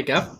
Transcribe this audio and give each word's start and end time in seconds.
Hey, 0.00 0.06
hey, 0.06 0.12
Gav. 0.14 0.38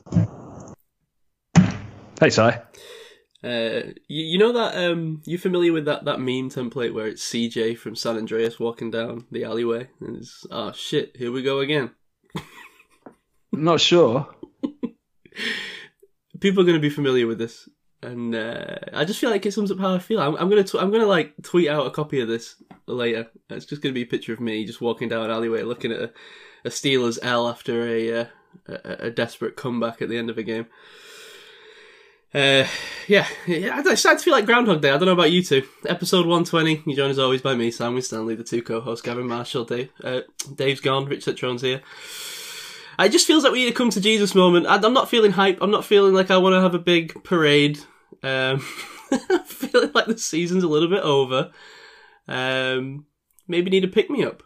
Hey, 2.18 2.30
Si. 2.30 2.40
Uh, 2.40 3.92
you, 4.08 4.24
you 4.24 4.38
know 4.38 4.52
that 4.54 4.74
um, 4.74 5.20
you 5.26 5.36
familiar 5.36 5.70
with 5.74 5.84
that, 5.84 6.06
that 6.06 6.18
meme 6.18 6.48
template 6.48 6.94
where 6.94 7.08
it's 7.08 7.28
CJ 7.30 7.76
from 7.76 7.94
San 7.94 8.16
Andreas 8.16 8.58
walking 8.58 8.90
down 8.90 9.26
the 9.30 9.44
alleyway 9.44 9.88
and 10.00 10.16
it's 10.16 10.46
oh 10.50 10.72
shit, 10.72 11.14
here 11.14 11.30
we 11.30 11.42
go 11.42 11.58
again. 11.58 11.90
I'm 12.34 12.44
not 13.64 13.82
sure. 13.82 14.34
People 16.40 16.62
are 16.62 16.66
going 16.66 16.78
to 16.78 16.80
be 16.80 16.88
familiar 16.88 17.26
with 17.26 17.38
this, 17.38 17.68
and 18.02 18.34
uh, 18.34 18.76
I 18.94 19.04
just 19.04 19.20
feel 19.20 19.28
like 19.28 19.44
it 19.44 19.52
sums 19.52 19.70
up 19.70 19.78
how 19.78 19.94
I 19.94 19.98
feel. 19.98 20.20
I'm, 20.20 20.36
I'm 20.36 20.48
gonna 20.48 20.64
tw- 20.64 20.76
I'm 20.76 20.90
gonna 20.90 21.04
like 21.04 21.34
tweet 21.42 21.68
out 21.68 21.86
a 21.86 21.90
copy 21.90 22.20
of 22.20 22.28
this 22.28 22.62
later. 22.86 23.28
It's 23.50 23.66
just 23.66 23.82
going 23.82 23.92
to 23.92 23.98
be 23.98 24.04
a 24.04 24.10
picture 24.10 24.32
of 24.32 24.40
me 24.40 24.64
just 24.64 24.80
walking 24.80 25.10
down 25.10 25.26
an 25.26 25.30
alleyway 25.30 25.64
looking 25.64 25.92
at 25.92 26.00
a, 26.00 26.12
a 26.64 26.70
Steelers 26.70 27.18
L 27.20 27.46
after 27.46 27.86
a, 27.86 28.20
uh, 28.20 28.24
a 28.66 29.06
a 29.06 29.10
desperate 29.10 29.56
comeback 29.56 30.02
at 30.02 30.08
the 30.08 30.18
end 30.18 30.30
of 30.30 30.38
a 30.38 30.42
game. 30.42 30.66
Uh, 32.32 32.64
yeah, 33.08 33.26
yeah, 33.46 33.82
I 33.84 33.94
started 33.96 34.18
to 34.18 34.24
feel 34.24 34.32
like 34.32 34.46
Groundhog 34.46 34.80
Day. 34.80 34.90
I 34.90 34.98
don't 34.98 35.06
know 35.06 35.12
about 35.12 35.32
you 35.32 35.42
two. 35.42 35.66
Episode 35.84 36.26
120. 36.26 36.84
You 36.86 36.94
join 36.94 37.10
as 37.10 37.18
always 37.18 37.42
by 37.42 37.56
me, 37.56 37.72
Sam 37.72 37.96
with 37.96 38.06
Stanley, 38.06 38.36
the 38.36 38.44
two 38.44 38.62
co-hosts, 38.62 39.04
Gavin 39.04 39.26
Marshall, 39.26 39.64
Dave. 39.64 39.90
Uh, 40.02 40.20
Dave's 40.54 40.80
gone, 40.80 41.06
Rich 41.06 41.24
Citrone's 41.24 41.62
here. 41.62 41.82
It 43.00 43.10
just 43.10 43.26
feels 43.26 43.42
like 43.42 43.52
we 43.52 43.64
need 43.64 43.72
a 43.72 43.76
come 43.76 43.90
to 43.90 44.00
Jesus 44.00 44.34
moment. 44.34 44.66
I, 44.66 44.76
I'm 44.76 44.92
not 44.92 45.08
feeling 45.08 45.32
hype. 45.32 45.58
I'm 45.60 45.72
not 45.72 45.84
feeling 45.84 46.14
like 46.14 46.30
I 46.30 46.36
want 46.36 46.52
to 46.54 46.60
have 46.60 46.74
a 46.74 46.78
big 46.78 47.24
parade. 47.24 47.80
Um, 48.22 48.64
I'm 49.10 49.44
feeling 49.44 49.90
like 49.92 50.06
the 50.06 50.18
season's 50.18 50.62
a 50.62 50.68
little 50.68 50.88
bit 50.88 51.02
over. 51.02 51.50
Um, 52.28 53.06
maybe 53.48 53.70
need 53.70 53.84
a 53.84 53.88
pick 53.88 54.08
me 54.08 54.24
up. 54.24 54.42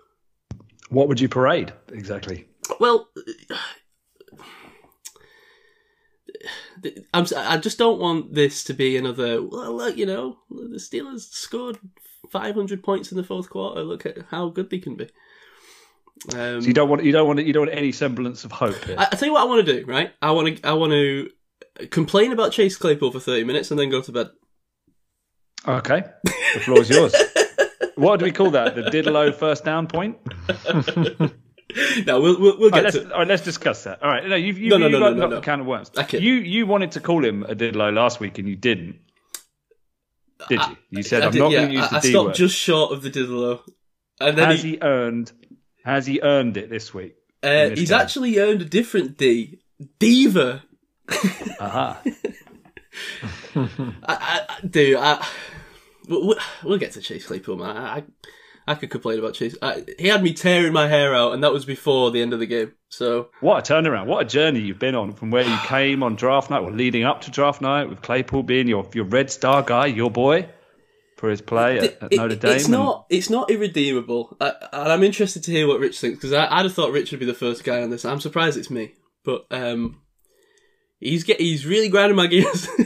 What 0.89 1.09
would 1.09 1.21
you 1.21 1.29
parade 1.29 1.73
exactly? 1.93 2.47
Well, 2.81 3.09
I'm, 7.13 7.27
I 7.37 7.57
just 7.59 7.79
don't 7.79 8.01
want 8.01 8.35
this 8.35 8.65
to 8.65 8.75
be 8.75 8.97
another. 8.97 9.43
Well, 9.43 9.77
look, 9.77 9.97
you 9.97 10.07
know, 10.07 10.39
the 10.51 10.79
Steelers 10.79 11.21
scored 11.31 11.79
500 12.31 12.83
points 12.83 13.11
in 13.11 13.17
the 13.17 13.25
fourth 13.25 13.51
quarter. 13.51 13.83
Look 13.83 14.07
at 14.07 14.19
how 14.31 14.49
good 14.49 14.71
they 14.71 14.79
can 14.79 14.97
be. 14.97 15.09
Um, 16.35 16.61
So 16.61 16.69
you 16.69 16.73
don't 16.73 16.89
want 16.89 17.05
you 17.05 17.13
don't 17.13 17.27
want 17.27 17.45
you 17.45 17.53
don't 17.53 17.67
want 17.67 17.77
any 17.77 17.93
semblance 17.93 18.45
of 18.45 18.53
hope 18.53 18.83
here. 18.85 18.97
I, 18.99 19.09
I 19.13 19.17
tell 19.17 19.27
you 19.27 19.35
what 19.35 19.43
I 19.43 19.47
want 19.47 19.67
to 19.67 19.81
do. 19.81 19.87
Right, 19.87 20.13
I 20.23 20.31
want 20.31 20.57
to 20.57 20.67
I 20.67 20.73
want 20.73 20.93
to 20.93 21.31
complain 21.91 22.33
about 22.33 22.53
Chase 22.53 22.77
Claypool 22.77 23.11
for 23.11 23.21
30 23.21 23.45
minutes 23.45 23.71
and 23.71 23.79
then 23.81 23.91
go 23.91 24.01
to 24.01 24.13
bed. 24.13 24.31
Okay, 25.67 26.05
the 26.55 26.61
floor 26.61 26.81
is 26.81 26.91
yours. 26.91 27.15
what 27.97 28.19
do 28.19 28.25
we 28.25 28.33
call 28.33 28.51
that? 28.51 28.75
The 28.75 28.83
Diddlo 28.83 29.35
first 29.35 29.65
down 29.65 29.87
point. 29.87 30.19
no, 32.07 32.21
we'll 32.21 32.41
we'll, 32.41 32.59
we'll 32.59 32.65
All 32.65 32.71
right, 32.71 32.83
get 32.83 32.85
let's, 32.85 32.97
to. 32.97 33.13
all 33.13 33.19
right, 33.21 33.29
let's 33.29 33.43
discuss 33.43 33.85
that. 33.85 34.03
All 34.03 34.11
right, 34.11 34.27
no, 34.27 34.37
you've, 34.37 34.59
you've, 34.59 34.71
No, 34.71 34.77
no, 34.79 34.87
you've 34.89 34.93
no, 34.93 35.01
got 35.01 35.17
no, 35.17 35.23
no, 35.23 35.29
the 35.31 35.35
no. 35.37 35.41
can 35.41 35.61
of 35.61 35.67
worms. 35.67 35.91
Kid. 36.09 36.23
You 36.23 36.35
you 36.35 36.67
wanted 36.67 36.93
to 36.93 37.01
call 37.01 37.25
him 37.25 37.43
a 37.43 37.55
Diddlo 37.55 37.93
last 37.93 38.21
week 38.21 38.39
and 38.39 38.49
you 38.49 38.57
didn't. 38.57 39.01
Did 40.49 40.61
you? 40.61 40.77
You 40.91 41.03
said 41.03 41.23
I 41.23 41.27
I'm 41.29 41.37
not 41.37 41.51
yeah, 41.53 41.59
going 41.61 41.69
to 41.71 41.75
use 41.77 41.85
I, 41.85 41.89
the 41.89 41.97
I 41.97 42.01
D 42.01 42.11
stopped 42.11 42.27
word. 42.27 42.35
just 42.35 42.57
short 42.57 42.93
of 42.93 43.03
the 43.03 43.11
Diddlo, 43.11 43.61
and 44.21 44.37
then 44.37 44.51
Has 44.51 44.63
he, 44.63 44.71
he 44.73 44.79
earned? 44.83 45.33
Has 45.85 46.07
he 46.07 46.21
earned 46.23 46.57
it 46.57 46.69
this 46.71 46.93
week? 46.95 47.15
uh, 47.43 47.69
this 47.71 47.79
he's 47.79 47.93
actually 47.93 48.39
earned 48.39 48.63
a 48.63 48.65
different 48.65 49.17
D, 49.19 49.61
Diva. 49.99 50.63
Aha. 51.61 52.01
I, 52.05 52.09
I, 54.07 54.41
I- 54.63 54.67
dude, 54.67 54.97
I, 54.97 55.27
we'll, 56.09 56.35
we'll 56.63 56.79
get 56.79 56.93
to 56.93 57.01
Chase 57.01 57.27
Claypool, 57.27 57.57
man. 57.57 57.77
I, 57.77 58.03
I, 58.67 58.75
could 58.75 58.91
complain 58.91 59.19
about 59.19 59.35
Chase. 59.35 59.57
I, 59.63 59.85
he 59.99 60.09
had 60.09 60.23
me 60.23 60.33
tearing 60.33 60.73
my 60.73 60.89
hair 60.89 61.15
out, 61.15 61.33
and 61.35 61.43
that 61.45 61.53
was 61.53 61.65
before 61.65 62.11
the 62.11 62.23
end 62.23 62.33
of 62.33 62.39
the 62.41 62.47
game. 62.47 62.73
So 62.89 63.29
What 63.41 63.69
a 63.69 63.73
turnaround! 63.75 64.07
What 64.07 64.25
a 64.25 64.29
journey 64.29 64.61
you've 64.61 64.79
been 64.79 64.95
on 64.95 65.13
from 65.13 65.31
where 65.31 65.45
you 65.45 65.57
came 65.67 66.03
on 66.03 66.17
draft 66.17 66.51
night, 66.51 66.63
or 66.63 66.71
leading 66.73 67.05
up 67.05 67.23
to 67.23 67.31
draft 67.31 67.61
night, 67.61 67.89
with 67.89 68.03
Claypool 68.03 68.43
being 68.45 68.69
your 68.69 68.89
your 68.95 69.05
Red 69.05 69.31
Star 69.31 69.63
guy, 69.63 69.87
your 69.87 70.11
boy, 70.11 70.49
for 71.17 71.29
his 71.31 71.41
play 71.41 71.79
at, 71.79 72.03
at 72.03 72.13
It- 72.13 72.17
Notre 72.17 72.37
Dame. 72.37 72.53
It's 72.57 72.65
and- 72.65 72.73
not. 72.73 73.07
It's 73.11 73.31
not 73.31 73.51
irredeemable, 73.51 74.37
I, 74.41 74.53
and 74.73 74.93
I'm 74.93 75.03
interested 75.03 75.43
to 75.45 75.51
hear 75.51 75.67
what 75.67 75.81
Rich 75.81 76.01
thinks 76.01 76.17
because 76.19 76.33
I'd 76.33 76.63
have 76.65 76.75
thought 76.75 76.93
Rich 76.93 77.11
would 77.11 77.21
be 77.21 77.27
the 77.27 77.35
first 77.35 77.65
guy 77.65 77.83
on 77.83 77.91
this. 77.91 78.05
I'm 78.05 78.21
surprised 78.21 78.57
it's 78.57 78.71
me, 78.71 78.95
but 79.25 79.45
um, 79.51 80.01
he's 81.01 81.25
get 81.25 81.41
he's 81.41 81.67
really 81.67 81.89
grinding 81.89 82.17
my 82.17 82.27
gears. 82.29 82.69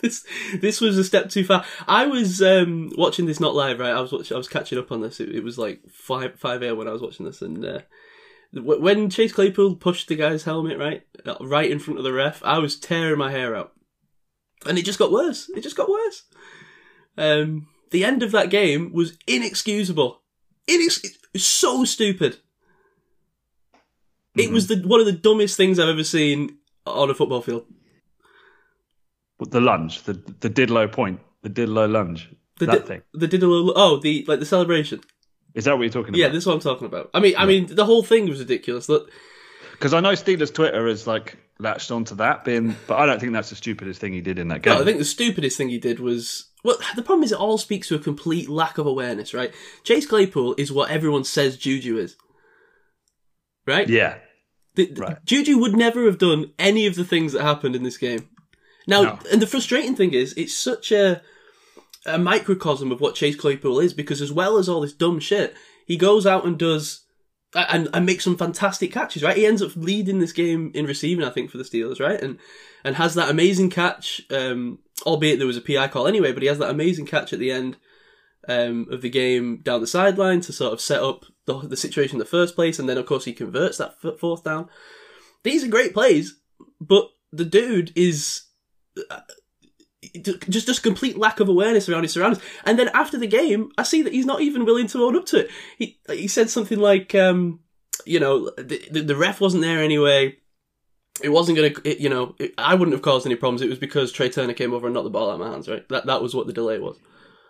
this 0.02 0.24
this 0.60 0.80
was 0.80 0.98
a 0.98 1.04
step 1.04 1.30
too 1.30 1.44
far. 1.44 1.64
I 1.86 2.06
was 2.06 2.42
um 2.42 2.92
watching 2.96 3.26
this 3.26 3.40
not 3.40 3.54
live, 3.54 3.78
right? 3.78 3.92
I 3.92 4.00
was 4.00 4.12
watching, 4.12 4.34
I 4.34 4.38
was 4.38 4.48
catching 4.48 4.78
up 4.78 4.92
on 4.92 5.00
this. 5.00 5.20
It, 5.20 5.34
it 5.34 5.44
was 5.44 5.58
like 5.58 5.80
five 5.90 6.38
five 6.38 6.62
a.m. 6.62 6.76
when 6.76 6.88
I 6.88 6.92
was 6.92 7.02
watching 7.02 7.26
this, 7.26 7.42
and 7.42 7.64
uh, 7.64 7.80
wh- 8.52 8.80
when 8.80 9.10
Chase 9.10 9.32
Claypool 9.32 9.76
pushed 9.76 10.08
the 10.08 10.16
guy's 10.16 10.44
helmet 10.44 10.78
right 10.78 11.02
uh, 11.26 11.36
right 11.40 11.70
in 11.70 11.78
front 11.78 11.98
of 11.98 12.04
the 12.04 12.12
ref, 12.12 12.42
I 12.44 12.58
was 12.58 12.78
tearing 12.78 13.18
my 13.18 13.30
hair 13.30 13.54
out, 13.54 13.72
and 14.66 14.78
it 14.78 14.84
just 14.84 14.98
got 14.98 15.12
worse. 15.12 15.50
It 15.54 15.62
just 15.62 15.76
got 15.76 15.90
worse. 15.90 16.24
Um, 17.16 17.68
the 17.90 18.04
end 18.04 18.22
of 18.22 18.32
that 18.32 18.50
game 18.50 18.92
was 18.92 19.16
inexcusable. 19.26 20.22
Inex- 20.68 21.04
it's 21.34 21.44
so 21.44 21.84
stupid. 21.84 22.38
It 24.36 24.50
was 24.50 24.68
the 24.68 24.76
one 24.86 25.00
of 25.00 25.06
the 25.06 25.12
dumbest 25.12 25.56
things 25.56 25.78
I've 25.78 25.88
ever 25.88 26.04
seen 26.04 26.58
on 26.86 27.10
a 27.10 27.14
football 27.14 27.42
field. 27.42 27.66
The 29.50 29.60
lunge, 29.60 30.02
the 30.02 30.14
the 30.40 30.50
Diddlo 30.50 30.90
point, 30.90 31.20
the 31.42 31.50
Diddlo 31.50 31.90
lunge, 31.90 32.28
The 32.58 32.66
that 32.66 32.80
di- 32.82 32.86
thing. 32.86 33.02
The 33.14 33.26
did 33.26 33.42
a 33.42 33.46
oh 33.46 33.98
the 34.00 34.24
like 34.28 34.40
the 34.40 34.46
celebration. 34.46 35.00
Is 35.54 35.64
that 35.64 35.76
what 35.76 35.82
you're 35.82 35.90
talking 35.92 36.10
about? 36.10 36.18
Yeah, 36.18 36.28
this 36.28 36.42
is 36.44 36.46
what 36.46 36.54
I'm 36.54 36.60
talking 36.60 36.86
about. 36.86 37.10
I 37.12 37.18
mean, 37.20 37.34
I 37.36 37.44
mean, 37.46 37.66
the 37.74 37.84
whole 37.84 38.02
thing 38.04 38.28
was 38.28 38.38
ridiculous. 38.38 38.88
Look, 38.88 39.10
Because 39.72 39.92
I 39.94 39.98
know 40.00 40.12
Steelers 40.12 40.54
Twitter 40.54 40.86
is 40.86 41.06
like 41.08 41.38
latched 41.58 41.90
onto 41.90 42.14
that, 42.16 42.44
being, 42.44 42.76
but 42.86 42.98
I 43.00 43.04
don't 43.06 43.18
think 43.18 43.32
that's 43.32 43.50
the 43.50 43.56
stupidest 43.56 44.00
thing 44.00 44.12
he 44.12 44.20
did 44.20 44.38
in 44.38 44.48
that 44.48 44.62
game. 44.62 44.74
no, 44.74 44.80
I 44.80 44.84
think 44.84 44.98
the 44.98 45.04
stupidest 45.04 45.56
thing 45.58 45.68
he 45.68 45.78
did 45.78 45.98
was 45.98 46.48
well. 46.62 46.76
The 46.94 47.02
problem 47.02 47.24
is, 47.24 47.32
it 47.32 47.38
all 47.38 47.58
speaks 47.58 47.88
to 47.88 47.96
a 47.96 47.98
complete 47.98 48.48
lack 48.48 48.78
of 48.78 48.86
awareness. 48.86 49.34
Right? 49.34 49.52
Chase 49.82 50.06
Claypool 50.06 50.54
is 50.56 50.70
what 50.70 50.90
everyone 50.90 51.24
says 51.24 51.56
Juju 51.56 51.98
is. 51.98 52.16
Right? 53.66 53.88
yeah, 53.88 54.18
the- 54.74 54.92
Right. 54.96 55.16
Juju 55.24 55.58
would 55.58 55.76
never 55.76 56.04
have 56.06 56.18
done 56.18 56.52
any 56.58 56.86
of 56.86 56.94
the 56.94 57.04
things 57.04 57.32
that 57.32 57.42
happened 57.42 57.74
in 57.76 57.82
this 57.82 57.98
game. 57.98 58.28
Now, 58.90 59.02
No. 59.02 59.18
and 59.32 59.40
the 59.40 59.46
frustrating 59.46 59.94
thing 59.96 60.12
is, 60.12 60.34
it's 60.36 60.54
such 60.54 60.90
a 60.92 61.22
a 62.06 62.18
microcosm 62.18 62.90
of 62.90 63.00
what 63.00 63.14
Chase 63.14 63.36
Claypool 63.36 63.78
is 63.78 63.92
because, 63.94 64.20
as 64.22 64.32
well 64.32 64.56
as 64.58 64.68
all 64.68 64.80
this 64.80 64.92
dumb 64.94 65.20
shit, 65.20 65.54
he 65.86 65.96
goes 65.96 66.26
out 66.26 66.44
and 66.46 66.58
does 66.58 67.04
and, 67.54 67.88
and 67.92 68.06
makes 68.06 68.24
some 68.24 68.36
fantastic 68.36 68.92
catches. 68.92 69.22
Right, 69.22 69.36
he 69.36 69.44
ends 69.46 69.62
up 69.62 69.72
leading 69.76 70.18
this 70.18 70.32
game 70.32 70.70
in 70.74 70.86
receiving, 70.86 71.24
I 71.24 71.30
think, 71.30 71.50
for 71.50 71.58
the 71.58 71.64
Steelers. 71.64 72.00
Right, 72.00 72.20
and 72.20 72.38
and 72.84 72.96
has 72.96 73.14
that 73.14 73.30
amazing 73.30 73.70
catch. 73.70 74.22
Um, 74.30 74.78
albeit 75.06 75.38
there 75.38 75.46
was 75.46 75.56
a 75.56 75.62
PI 75.62 75.88
call 75.88 76.06
anyway, 76.06 76.32
but 76.32 76.42
he 76.42 76.48
has 76.48 76.58
that 76.58 76.70
amazing 76.70 77.06
catch 77.06 77.32
at 77.32 77.38
the 77.38 77.50
end 77.52 77.76
um, 78.48 78.86
of 78.90 79.00
the 79.02 79.08
game 79.10 79.58
down 79.62 79.80
the 79.80 79.86
sideline 79.86 80.40
to 80.42 80.52
sort 80.52 80.72
of 80.74 80.80
set 80.80 81.02
up 81.02 81.24
the, 81.46 81.58
the 81.60 81.76
situation 81.76 82.16
in 82.16 82.18
the 82.18 82.24
first 82.24 82.54
place, 82.54 82.78
and 82.78 82.88
then 82.88 82.98
of 82.98 83.06
course 83.06 83.24
he 83.24 83.32
converts 83.32 83.78
that 83.78 83.94
f- 84.04 84.18
fourth 84.18 84.42
down. 84.44 84.68
These 85.42 85.64
are 85.64 85.68
great 85.68 85.94
plays, 85.94 86.36
but 86.80 87.08
the 87.32 87.44
dude 87.46 87.92
is 87.96 88.42
just 90.48 90.66
just 90.66 90.82
complete 90.82 91.18
lack 91.18 91.40
of 91.40 91.48
awareness 91.48 91.88
around 91.88 92.02
his 92.02 92.12
surroundings. 92.12 92.42
And 92.64 92.78
then 92.78 92.88
after 92.94 93.18
the 93.18 93.26
game, 93.26 93.70
I 93.76 93.82
see 93.82 94.02
that 94.02 94.12
he's 94.12 94.26
not 94.26 94.40
even 94.40 94.64
willing 94.64 94.86
to 94.88 95.04
own 95.04 95.16
up 95.16 95.26
to 95.26 95.40
it. 95.40 95.50
He 95.78 95.98
he 96.08 96.28
said 96.28 96.50
something 96.50 96.78
like, 96.78 97.14
um, 97.14 97.60
you 98.06 98.20
know, 98.20 98.50
the, 98.56 98.82
the, 98.90 99.02
the 99.02 99.16
ref 99.16 99.40
wasn't 99.40 99.62
there 99.62 99.82
anyway. 99.82 100.36
It 101.22 101.28
wasn't 101.28 101.58
going 101.58 101.74
to, 101.74 102.02
you 102.02 102.08
know, 102.08 102.34
it, 102.38 102.54
I 102.56 102.74
wouldn't 102.74 102.94
have 102.94 103.02
caused 103.02 103.26
any 103.26 103.36
problems. 103.36 103.60
It 103.60 103.68
was 103.68 103.78
because 103.78 104.10
Trai 104.10 104.32
Turner 104.32 104.54
came 104.54 104.72
over 104.72 104.86
and 104.86 104.94
knocked 104.94 105.04
the 105.04 105.10
ball 105.10 105.28
out 105.28 105.34
of 105.34 105.40
my 105.40 105.50
hands, 105.50 105.68
right? 105.68 105.86
That 105.90 106.06
that 106.06 106.22
was 106.22 106.34
what 106.34 106.46
the 106.46 106.52
delay 106.54 106.78
was. 106.78 106.96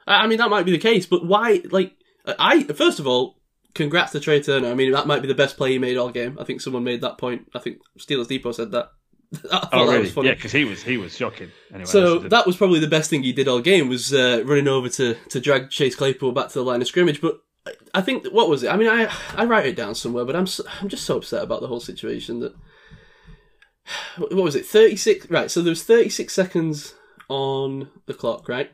I 0.06 0.24
I 0.24 0.26
mean, 0.26 0.38
that 0.38 0.50
might 0.50 0.66
be 0.66 0.72
the 0.72 0.78
case, 0.78 1.06
but 1.06 1.24
why? 1.24 1.62
Like, 1.70 1.94
I 2.26 2.64
first 2.64 2.98
of 2.98 3.06
all, 3.06 3.36
congrats 3.74 4.12
to 4.12 4.18
Trai 4.18 4.44
Turner. 4.44 4.70
I 4.70 4.74
mean, 4.74 4.90
that 4.90 5.06
might 5.06 5.22
be 5.22 5.28
the 5.28 5.34
best 5.34 5.56
play 5.56 5.72
he 5.72 5.78
made 5.78 5.96
all 5.96 6.10
game. 6.10 6.36
I 6.40 6.44
think 6.44 6.60
someone 6.60 6.82
made 6.82 7.00
that 7.02 7.18
point. 7.18 7.48
I 7.54 7.60
think 7.60 7.78
Steelers 7.98 8.26
Depot 8.26 8.52
said 8.52 8.72
that. 8.72 8.90
Oh 9.72 9.86
really? 9.90 10.08
Yeah, 10.26 10.34
because 10.34 10.52
he 10.52 10.64
was 10.64 10.82
he 10.82 10.96
was 10.96 11.16
shocking. 11.16 11.50
Anyway, 11.72 11.84
So 11.86 12.18
that 12.18 12.46
was 12.46 12.56
probably 12.56 12.80
the 12.80 12.88
best 12.88 13.10
thing 13.10 13.22
he 13.22 13.32
did 13.32 13.46
all 13.46 13.60
game 13.60 13.88
was 13.88 14.12
uh, 14.12 14.42
running 14.44 14.66
over 14.66 14.88
to 14.88 15.14
to 15.28 15.40
drag 15.40 15.70
Chase 15.70 15.94
Claypool 15.94 16.32
back 16.32 16.48
to 16.48 16.54
the 16.54 16.64
line 16.64 16.82
of 16.82 16.88
scrimmage. 16.88 17.20
But 17.20 17.38
I- 17.94 18.00
think 18.02 18.26
what 18.32 18.48
was 18.48 18.62
it? 18.64 18.68
I 18.72 18.76
mean, 18.76 18.88
I 18.88 19.08
I 19.36 19.44
write 19.44 19.66
it 19.66 19.76
down 19.76 19.94
somewhere, 19.94 20.24
but 20.24 20.34
I'm 20.34 20.46
so, 20.48 20.64
I'm 20.80 20.88
just 20.88 21.04
so 21.04 21.18
upset 21.18 21.44
about 21.44 21.60
the 21.60 21.68
whole 21.68 21.78
situation 21.80 22.40
that 22.40 22.54
what 24.18 24.32
was 24.34 24.56
it? 24.56 24.66
Thirty 24.66 24.96
six. 24.96 25.30
Right. 25.30 25.50
So 25.50 25.62
there 25.62 25.70
was 25.70 25.84
thirty 25.84 26.08
six 26.08 26.34
seconds 26.34 26.94
on 27.28 27.88
the 28.06 28.14
clock. 28.14 28.48
Right. 28.48 28.72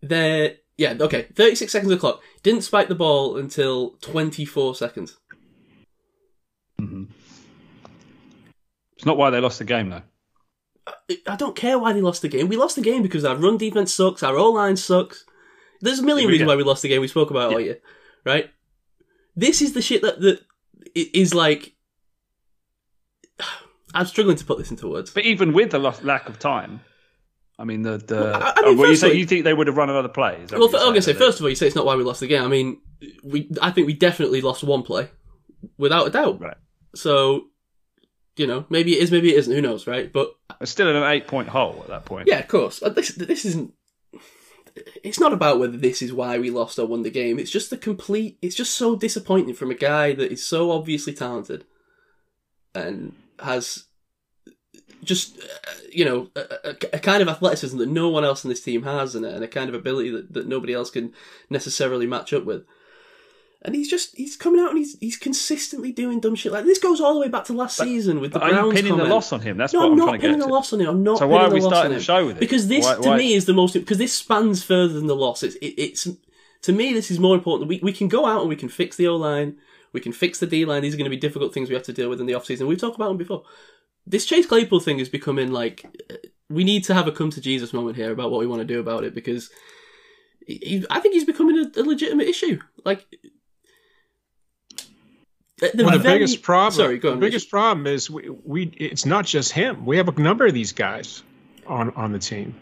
There. 0.00 0.56
Yeah. 0.76 0.94
Okay. 1.00 1.28
Thirty 1.34 1.54
six 1.56 1.72
seconds 1.72 1.90
on 1.90 1.96
the 1.96 2.00
clock. 2.00 2.20
Didn't 2.44 2.62
spike 2.62 2.86
the 2.88 2.94
ball 2.94 3.36
until 3.36 3.96
twenty 4.00 4.44
four 4.44 4.74
seconds. 4.76 5.16
It's 9.04 9.06
not 9.06 9.18
why 9.18 9.28
they 9.28 9.38
lost 9.38 9.58
the 9.58 9.66
game 9.66 9.90
though. 9.90 10.00
Uh, 10.86 11.14
I 11.26 11.36
don't 11.36 11.54
care 11.54 11.78
why 11.78 11.92
they 11.92 12.00
lost 12.00 12.22
the 12.22 12.28
game. 12.28 12.48
We 12.48 12.56
lost 12.56 12.74
the 12.74 12.80
game 12.80 13.02
because 13.02 13.22
our 13.22 13.36
run 13.36 13.58
defense 13.58 13.92
sucks, 13.92 14.22
our 14.22 14.34
O 14.34 14.50
line 14.50 14.78
sucks. 14.78 15.26
There's 15.82 15.98
a 15.98 16.02
million 16.02 16.26
reasons 16.26 16.48
why 16.48 16.56
we 16.56 16.62
lost 16.62 16.80
the 16.80 16.88
game. 16.88 17.02
We 17.02 17.08
spoke 17.08 17.30
about 17.30 17.52
it 17.52 17.54
all 17.54 17.60
year, 17.60 17.80
right? 18.24 18.48
This 19.36 19.60
is 19.60 19.74
the 19.74 19.82
shit 19.82 20.00
that 20.00 20.22
that 20.22 20.40
is 20.94 21.34
like. 21.34 21.74
I'm 23.94 24.06
struggling 24.06 24.38
to 24.38 24.44
put 24.46 24.56
this 24.56 24.70
into 24.70 24.88
words. 24.88 25.10
But 25.10 25.26
even 25.26 25.52
with 25.52 25.72
the 25.72 25.78
lack 25.78 26.26
of 26.26 26.38
time, 26.38 26.80
I 27.58 27.64
mean, 27.64 27.82
the 27.82 27.98
the 27.98 28.14
Well, 28.14 28.42
I- 28.42 28.54
oh, 28.56 28.62
mean, 28.62 28.74
oh, 28.74 28.80
what 28.80 28.88
you 28.88 28.96
say 28.96 29.12
you 29.12 29.26
think 29.26 29.44
they 29.44 29.52
would 29.52 29.66
have 29.66 29.76
run 29.76 29.90
another 29.90 30.08
play? 30.08 30.40
Is 30.42 30.50
Well, 30.50 30.64
I'm 30.64 30.88
gonna 30.88 31.02
say 31.02 31.12
first 31.12 31.40
of 31.40 31.44
all, 31.44 31.50
you 31.50 31.56
say 31.56 31.66
it's 31.66 31.76
not 31.76 31.84
why 31.84 31.94
we 31.94 32.04
lost 32.04 32.20
the 32.20 32.26
game. 32.26 32.42
I 32.42 32.48
mean, 32.48 32.80
we 33.22 33.50
I 33.60 33.70
think 33.70 33.86
we 33.86 33.92
definitely 33.92 34.40
lost 34.40 34.64
one 34.64 34.82
play, 34.82 35.10
without 35.76 36.06
a 36.06 36.10
doubt. 36.10 36.40
Right. 36.40 36.56
So, 36.94 37.48
you 38.36 38.46
know, 38.46 38.64
maybe 38.68 38.92
it 38.94 39.02
is, 39.02 39.10
maybe 39.10 39.30
it 39.32 39.38
isn't. 39.38 39.52
Who 39.52 39.62
knows, 39.62 39.86
right? 39.86 40.12
But 40.12 40.34
It's 40.60 40.70
still 40.70 40.88
in 40.88 40.96
an 40.96 41.04
eight-point 41.04 41.48
hole 41.48 41.80
at 41.82 41.88
that 41.88 42.04
point. 42.04 42.28
yeah, 42.28 42.38
of 42.40 42.48
course. 42.48 42.82
Uh, 42.82 42.88
This 42.88 43.08
this 43.10 43.44
isn't. 43.44 43.72
It's 45.04 45.20
not 45.20 45.32
about 45.32 45.60
whether 45.60 45.76
this 45.76 46.02
is 46.02 46.12
why 46.12 46.36
we 46.38 46.50
lost 46.50 46.80
or 46.80 46.86
won 46.86 47.02
the 47.02 47.10
game. 47.10 47.38
It's 47.38 47.50
just 47.50 47.70
the 47.70 47.76
complete. 47.76 48.38
It's 48.42 48.56
just 48.56 48.74
so 48.74 48.96
disappointing 48.96 49.54
from 49.54 49.70
a 49.70 49.74
guy 49.74 50.14
that 50.14 50.32
is 50.32 50.44
so 50.44 50.72
obviously 50.72 51.12
talented, 51.14 51.64
and 52.74 53.14
has 53.38 53.84
just 55.04 55.38
uh, 55.38 55.70
you 55.92 56.04
know 56.04 56.28
a, 56.34 56.40
a, 56.70 56.76
a 56.94 56.98
kind 56.98 57.22
of 57.22 57.28
athleticism 57.28 57.78
that 57.78 57.88
no 57.88 58.08
one 58.08 58.24
else 58.24 58.42
in 58.42 58.48
this 58.50 58.62
team 58.62 58.82
has, 58.82 59.14
and 59.14 59.24
a, 59.24 59.34
and 59.36 59.44
a 59.44 59.48
kind 59.48 59.68
of 59.68 59.74
ability 59.76 60.10
that, 60.10 60.32
that 60.32 60.48
nobody 60.48 60.72
else 60.72 60.90
can 60.90 61.12
necessarily 61.50 62.06
match 62.06 62.32
up 62.32 62.44
with. 62.44 62.64
And 63.66 63.74
he's 63.74 63.88
just 63.88 64.14
he's 64.14 64.36
coming 64.36 64.60
out 64.60 64.70
and 64.70 64.78
he's 64.78 64.98
he's 64.98 65.16
consistently 65.16 65.90
doing 65.90 66.20
dumb 66.20 66.34
shit 66.34 66.52
like 66.52 66.66
this. 66.66 66.78
Goes 66.78 67.00
all 67.00 67.14
the 67.14 67.20
way 67.20 67.28
back 67.28 67.44
to 67.44 67.54
last 67.54 67.78
season 67.78 68.20
with 68.20 68.32
the 68.34 68.38
But 68.38 68.44
are 68.44 68.48
you 68.50 68.54
Browns 68.56 68.74
pinning 68.74 68.90
comment. 68.92 69.08
the 69.08 69.14
loss 69.14 69.32
on 69.32 69.40
him? 69.40 69.56
That's 69.56 69.72
No, 69.72 69.78
what 69.80 69.86
I'm 69.86 69.92
I'm 69.92 69.98
not 69.98 70.04
trying 70.04 70.14
to 70.14 70.20
pinning 70.20 70.38
get 70.40 70.44
a 70.44 70.48
to. 70.48 70.52
loss 70.54 70.72
on 70.74 70.80
him. 70.82 70.88
I'm 70.88 71.02
not. 71.02 71.18
So 71.18 71.26
why 71.26 71.44
are 71.44 71.50
we 71.50 71.60
starting 71.62 71.92
the 71.92 72.00
show 72.02 72.26
with 72.26 72.36
it? 72.36 72.40
Because 72.40 72.68
this, 72.68 72.84
Why- 72.84 72.94
to 72.96 73.08
why- 73.08 73.16
me, 73.16 73.32
is 73.32 73.46
the 73.46 73.54
most 73.54 73.72
because 73.72 73.96
this 73.96 74.12
spans 74.12 74.62
further 74.62 74.92
than 74.92 75.06
the 75.06 75.16
loss. 75.16 75.42
It's 75.42 75.54
it, 75.56 75.74
it's 75.78 76.08
to 76.62 76.72
me 76.72 76.92
this 76.92 77.10
is 77.10 77.18
more 77.18 77.34
important. 77.34 77.68
We 77.70 77.80
we 77.82 77.92
can 77.94 78.08
go 78.08 78.26
out 78.26 78.40
and 78.40 78.50
we 78.50 78.56
can 78.56 78.68
fix 78.68 78.96
the 78.96 79.06
O 79.08 79.16
line, 79.16 79.56
we 79.94 80.00
can 80.00 80.12
fix 80.12 80.40
the 80.40 80.46
D 80.46 80.66
line. 80.66 80.82
These 80.82 80.92
are 80.92 80.98
going 80.98 81.10
to 81.10 81.16
be 81.16 81.20
difficult 81.20 81.54
things 81.54 81.70
we 81.70 81.74
have 81.74 81.84
to 81.84 81.92
deal 81.94 82.10
with 82.10 82.20
in 82.20 82.26
the 82.26 82.34
off 82.34 82.44
season. 82.44 82.66
We've 82.66 82.78
talked 82.78 82.96
about 82.96 83.08
them 83.08 83.16
before. 83.16 83.44
This 84.06 84.26
Chase 84.26 84.44
Claypool 84.44 84.80
thing 84.80 84.98
is 84.98 85.08
becoming 85.08 85.52
like 85.52 85.86
we 86.50 86.64
need 86.64 86.84
to 86.84 86.92
have 86.92 87.08
a 87.08 87.12
come 87.12 87.30
to 87.30 87.40
Jesus 87.40 87.72
moment 87.72 87.96
here 87.96 88.12
about 88.12 88.30
what 88.30 88.40
we 88.40 88.46
want 88.46 88.60
to 88.60 88.66
do 88.66 88.78
about 88.78 89.04
it 89.04 89.14
because 89.14 89.48
he- 90.46 90.84
I 90.90 91.00
think 91.00 91.14
he's 91.14 91.24
becoming 91.24 91.56
a, 91.58 91.80
a 91.80 91.82
legitimate 91.82 92.28
issue. 92.28 92.60
Like. 92.84 93.06
At 95.62 95.74
well, 95.76 95.90
the 95.90 95.98
very- 95.98 96.16
biggest 96.18 96.42
problem. 96.42 96.72
Sorry, 96.72 96.98
go 96.98 97.12
on. 97.12 97.20
The 97.20 97.26
biggest 97.26 97.50
problem 97.50 97.86
is 97.86 98.10
we, 98.10 98.28
we. 98.28 98.64
It's 98.64 99.06
not 99.06 99.24
just 99.24 99.52
him. 99.52 99.86
We 99.86 99.96
have 99.98 100.08
a 100.08 100.20
number 100.20 100.46
of 100.46 100.54
these 100.54 100.72
guys 100.72 101.22
on 101.66 101.90
on 101.94 102.12
the 102.12 102.18
team. 102.18 102.54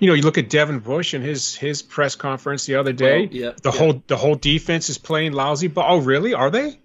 You 0.00 0.06
know, 0.08 0.14
you 0.14 0.22
look 0.22 0.38
at 0.38 0.48
Devin 0.48 0.80
Bush 0.80 1.14
and 1.14 1.24
his 1.24 1.56
his 1.56 1.82
press 1.82 2.14
conference 2.14 2.66
the 2.66 2.76
other 2.76 2.92
day. 2.92 3.26
Well, 3.26 3.34
yeah, 3.34 3.50
the 3.62 3.70
yeah. 3.72 3.78
whole 3.78 4.02
the 4.06 4.16
whole 4.16 4.34
defense 4.36 4.90
is 4.90 4.98
playing 4.98 5.32
lousy. 5.32 5.68
But 5.68 5.86
oh, 5.88 5.98
really? 5.98 6.34
Are 6.34 6.50
they? 6.50 6.78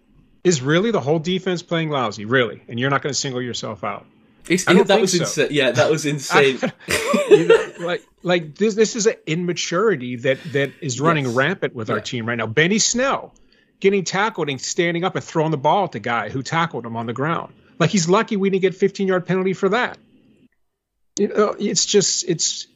Is 0.43 0.61
really 0.61 0.91
the 0.91 0.99
whole 0.99 1.19
defense 1.19 1.63
playing 1.63 1.89
lousy? 1.89 2.25
Really? 2.25 2.61
And 2.67 2.79
you're 2.79 2.89
not 2.89 3.01
going 3.01 3.13
to 3.13 3.17
single 3.17 3.41
yourself 3.41 3.83
out? 3.83 4.05
It's, 4.49 4.67
I 4.67 4.73
don't 4.73 4.87
that 4.87 4.95
think 4.95 5.01
was 5.01 5.13
so. 5.13 5.19
insane. 5.19 5.47
Yeah, 5.51 5.71
that 5.71 5.89
was 5.89 6.05
insane. 6.07 6.59
You 7.29 7.47
know, 7.47 7.71
like 7.79 8.03
like 8.23 8.55
this 8.55 8.75
this 8.75 8.95
is 8.95 9.05
an 9.07 9.15
immaturity 9.25 10.17
that 10.17 10.39
that 10.51 10.71
is 10.81 10.99
running 10.99 11.25
Yes. 11.25 11.35
rampant 11.35 11.75
with 11.75 11.89
our 11.89 12.01
team 12.01 12.27
right 12.27 12.35
now. 12.37 12.47
Benny 12.47 12.79
Snell 12.79 13.33
getting 13.79 14.03
tackled 14.03 14.49
and 14.49 14.61
standing 14.61 15.03
up 15.03 15.15
and 15.15 15.23
throwing 15.23 15.51
the 15.51 15.57
ball 15.57 15.85
at 15.85 15.91
the 15.91 15.99
guy 15.99 16.29
who 16.29 16.41
tackled 16.41 16.85
him 16.85 16.95
on 16.95 17.05
the 17.05 17.13
ground. 17.13 17.53
Like 17.79 17.89
he's 17.89 18.07
lucky 18.07 18.37
we 18.37 18.49
didn't 18.49 18.61
get 18.61 18.75
15 18.75 19.07
yard 19.07 19.25
penalty 19.25 19.53
for 19.53 19.69
that. 19.69 19.97
You 21.17 21.27
know, 21.27 21.55
it's 21.59 21.85
just 21.85 22.27
it's 22.27 22.67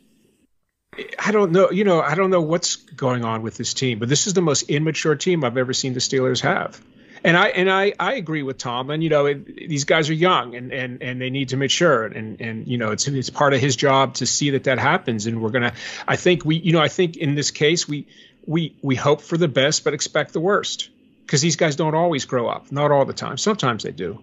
I 1.20 1.32
don't 1.32 1.52
know, 1.52 1.72
you 1.72 1.84
know, 1.84 2.02
I 2.02 2.16
don't 2.16 2.30
know 2.30 2.42
what's 2.42 2.76
going 2.76 3.24
on 3.24 3.42
with 3.42 3.56
this 3.58 3.74
team, 3.74 4.00
but 4.00 4.10
this 4.10 4.28
is 4.28 4.34
the 4.34 4.42
most 4.42 4.64
immature 4.64 5.16
team 5.16 5.44
I've 5.44 5.58
ever 5.58 5.74
seen 5.74 5.94
the 5.94 6.00
Steelers 6.00 6.42
have. 6.42 6.82
And 7.24 7.36
I 7.36 7.48
and 7.50 7.70
I, 7.70 7.94
I 8.00 8.14
agree 8.14 8.44
with 8.44 8.58
Tom. 8.58 8.90
And 8.90 9.04
you 9.04 9.10
know, 9.10 9.26
it, 9.26 9.46
these 9.46 9.86
guys 9.86 10.10
are 10.10 10.14
young 10.14 10.56
and, 10.56 10.72
and, 10.72 11.02
and 11.02 11.20
they 11.20 11.30
need 11.30 11.50
to 11.50 11.58
mature. 11.58 12.06
And 12.06 12.40
and 12.40 12.68
you 12.68 12.78
know, 12.78 12.92
it's 12.92 13.08
it's 13.08 13.30
part 13.30 13.54
of 13.54 13.60
his 13.60 13.76
job 13.76 14.16
to 14.16 14.26
see 14.26 14.52
that 14.52 14.66
that 14.66 14.80
happens. 14.80 15.26
And 15.26 15.42
we're 15.42 15.50
gonna. 15.50 15.74
I 16.08 16.16
think 16.16 16.46
we, 16.46 16.58
you 16.58 16.74
know, 16.74 16.82
I 16.82 16.88
think 16.90 17.18
in 17.18 17.36
this 17.36 17.52
case 17.52 17.88
we 17.88 18.08
we 18.48 18.78
we 18.82 18.96
hope 18.96 19.22
for 19.22 19.38
the 19.38 19.48
best 19.48 19.84
but 19.84 19.94
expect 19.94 20.34
the 20.34 20.40
worst 20.40 20.90
because 21.26 21.42
these 21.42 21.58
guys 21.58 21.76
don't 21.76 21.94
always 21.94 22.26
grow 22.26 22.48
up. 22.48 22.72
Not 22.72 22.92
all 22.92 23.06
the 23.06 23.14
time. 23.14 23.38
Sometimes 23.38 23.84
they 23.84 23.92
do. 23.92 24.20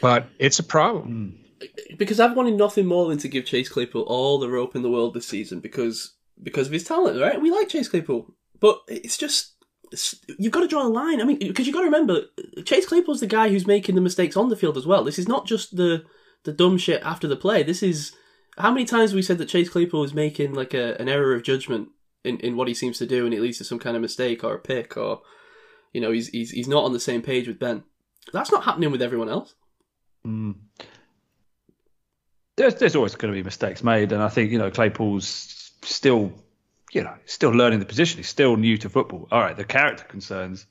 But 0.00 0.26
it's 0.38 0.58
a 0.58 0.64
problem. 0.64 1.40
Hmm. 1.58 1.96
because 1.96 2.20
I've 2.20 2.36
wanted 2.36 2.54
nothing 2.54 2.86
more 2.86 3.08
than 3.08 3.18
to 3.18 3.28
give 3.28 3.46
Chase 3.46 3.70
Claypool 3.70 4.02
all 4.02 4.38
the 4.38 4.50
rope 4.50 4.76
in 4.76 4.82
the 4.82 4.90
world 4.90 5.14
this 5.14 5.26
season 5.26 5.60
because 5.60 6.14
because 6.42 6.66
of 6.66 6.72
his 6.74 6.84
talent, 6.84 7.20
right? 7.20 7.40
We 7.40 7.50
like 7.50 7.68
Chase 7.68 7.88
Claypool, 7.88 8.34
but 8.60 8.80
it's 8.88 9.16
just 9.16 9.54
you've 10.38 10.52
got 10.52 10.60
to 10.60 10.68
draw 10.68 10.86
a 10.86 10.88
line. 10.88 11.20
I 11.20 11.24
mean, 11.24 11.38
because 11.38 11.66
you've 11.66 11.74
got 11.74 11.80
to 11.80 11.86
remember 11.86 12.22
Chase 12.64 12.86
Claypool's 12.86 13.20
the 13.20 13.26
guy 13.26 13.48
who's 13.48 13.66
making 13.66 13.94
the 13.94 14.00
mistakes 14.00 14.36
on 14.36 14.50
the 14.50 14.56
field 14.56 14.76
as 14.76 14.86
well. 14.86 15.02
This 15.02 15.18
is 15.18 15.28
not 15.28 15.46
just 15.46 15.76
the 15.76 16.04
the 16.44 16.52
dumb 16.52 16.76
shit 16.76 17.02
after 17.02 17.26
the 17.26 17.36
play. 17.36 17.62
This 17.62 17.82
is 17.82 18.14
how 18.58 18.70
many 18.70 18.84
times 18.84 19.14
we 19.14 19.22
said 19.22 19.38
that 19.38 19.48
Chase 19.48 19.68
Claypool 19.68 20.04
is 20.04 20.14
making 20.14 20.54
like 20.54 20.74
a, 20.74 21.00
an 21.00 21.08
error 21.08 21.34
of 21.34 21.42
judgment 21.42 21.88
in, 22.26 22.38
in 22.40 22.56
what 22.56 22.68
he 22.68 22.74
seems 22.74 22.98
to 22.98 23.06
do, 23.06 23.24
and 23.24 23.34
it 23.34 23.40
leads 23.40 23.58
to 23.58 23.64
some 23.64 23.78
kind 23.78 23.96
of 23.96 24.02
mistake 24.02 24.44
or 24.44 24.54
a 24.54 24.58
pick, 24.58 24.96
or 24.96 25.22
you 25.92 26.00
know 26.00 26.10
he's 26.10 26.28
he's 26.28 26.50
he's 26.50 26.68
not 26.68 26.84
on 26.84 26.92
the 26.92 27.00
same 27.00 27.22
page 27.22 27.48
with 27.48 27.58
Ben. 27.58 27.84
That's 28.32 28.52
not 28.52 28.64
happening 28.64 28.90
with 28.90 29.02
everyone 29.02 29.28
else. 29.28 29.54
Hmm. 30.24 30.52
there's, 32.56 32.74
there's 32.74 32.96
always 32.96 33.14
going 33.14 33.32
to 33.32 33.38
be 33.38 33.44
mistakes 33.44 33.84
made, 33.84 34.12
and 34.12 34.22
I 34.22 34.28
think 34.28 34.50
you 34.50 34.58
know 34.58 34.70
Claypool's 34.70 35.72
still, 35.82 36.32
you 36.92 37.02
know, 37.04 37.14
still 37.26 37.50
learning 37.50 37.78
the 37.78 37.86
position. 37.86 38.18
He's 38.18 38.28
still 38.28 38.56
new 38.56 38.76
to 38.78 38.88
football. 38.88 39.28
All 39.30 39.40
right, 39.40 39.56
the 39.56 39.64
character 39.64 40.04
concerns. 40.04 40.66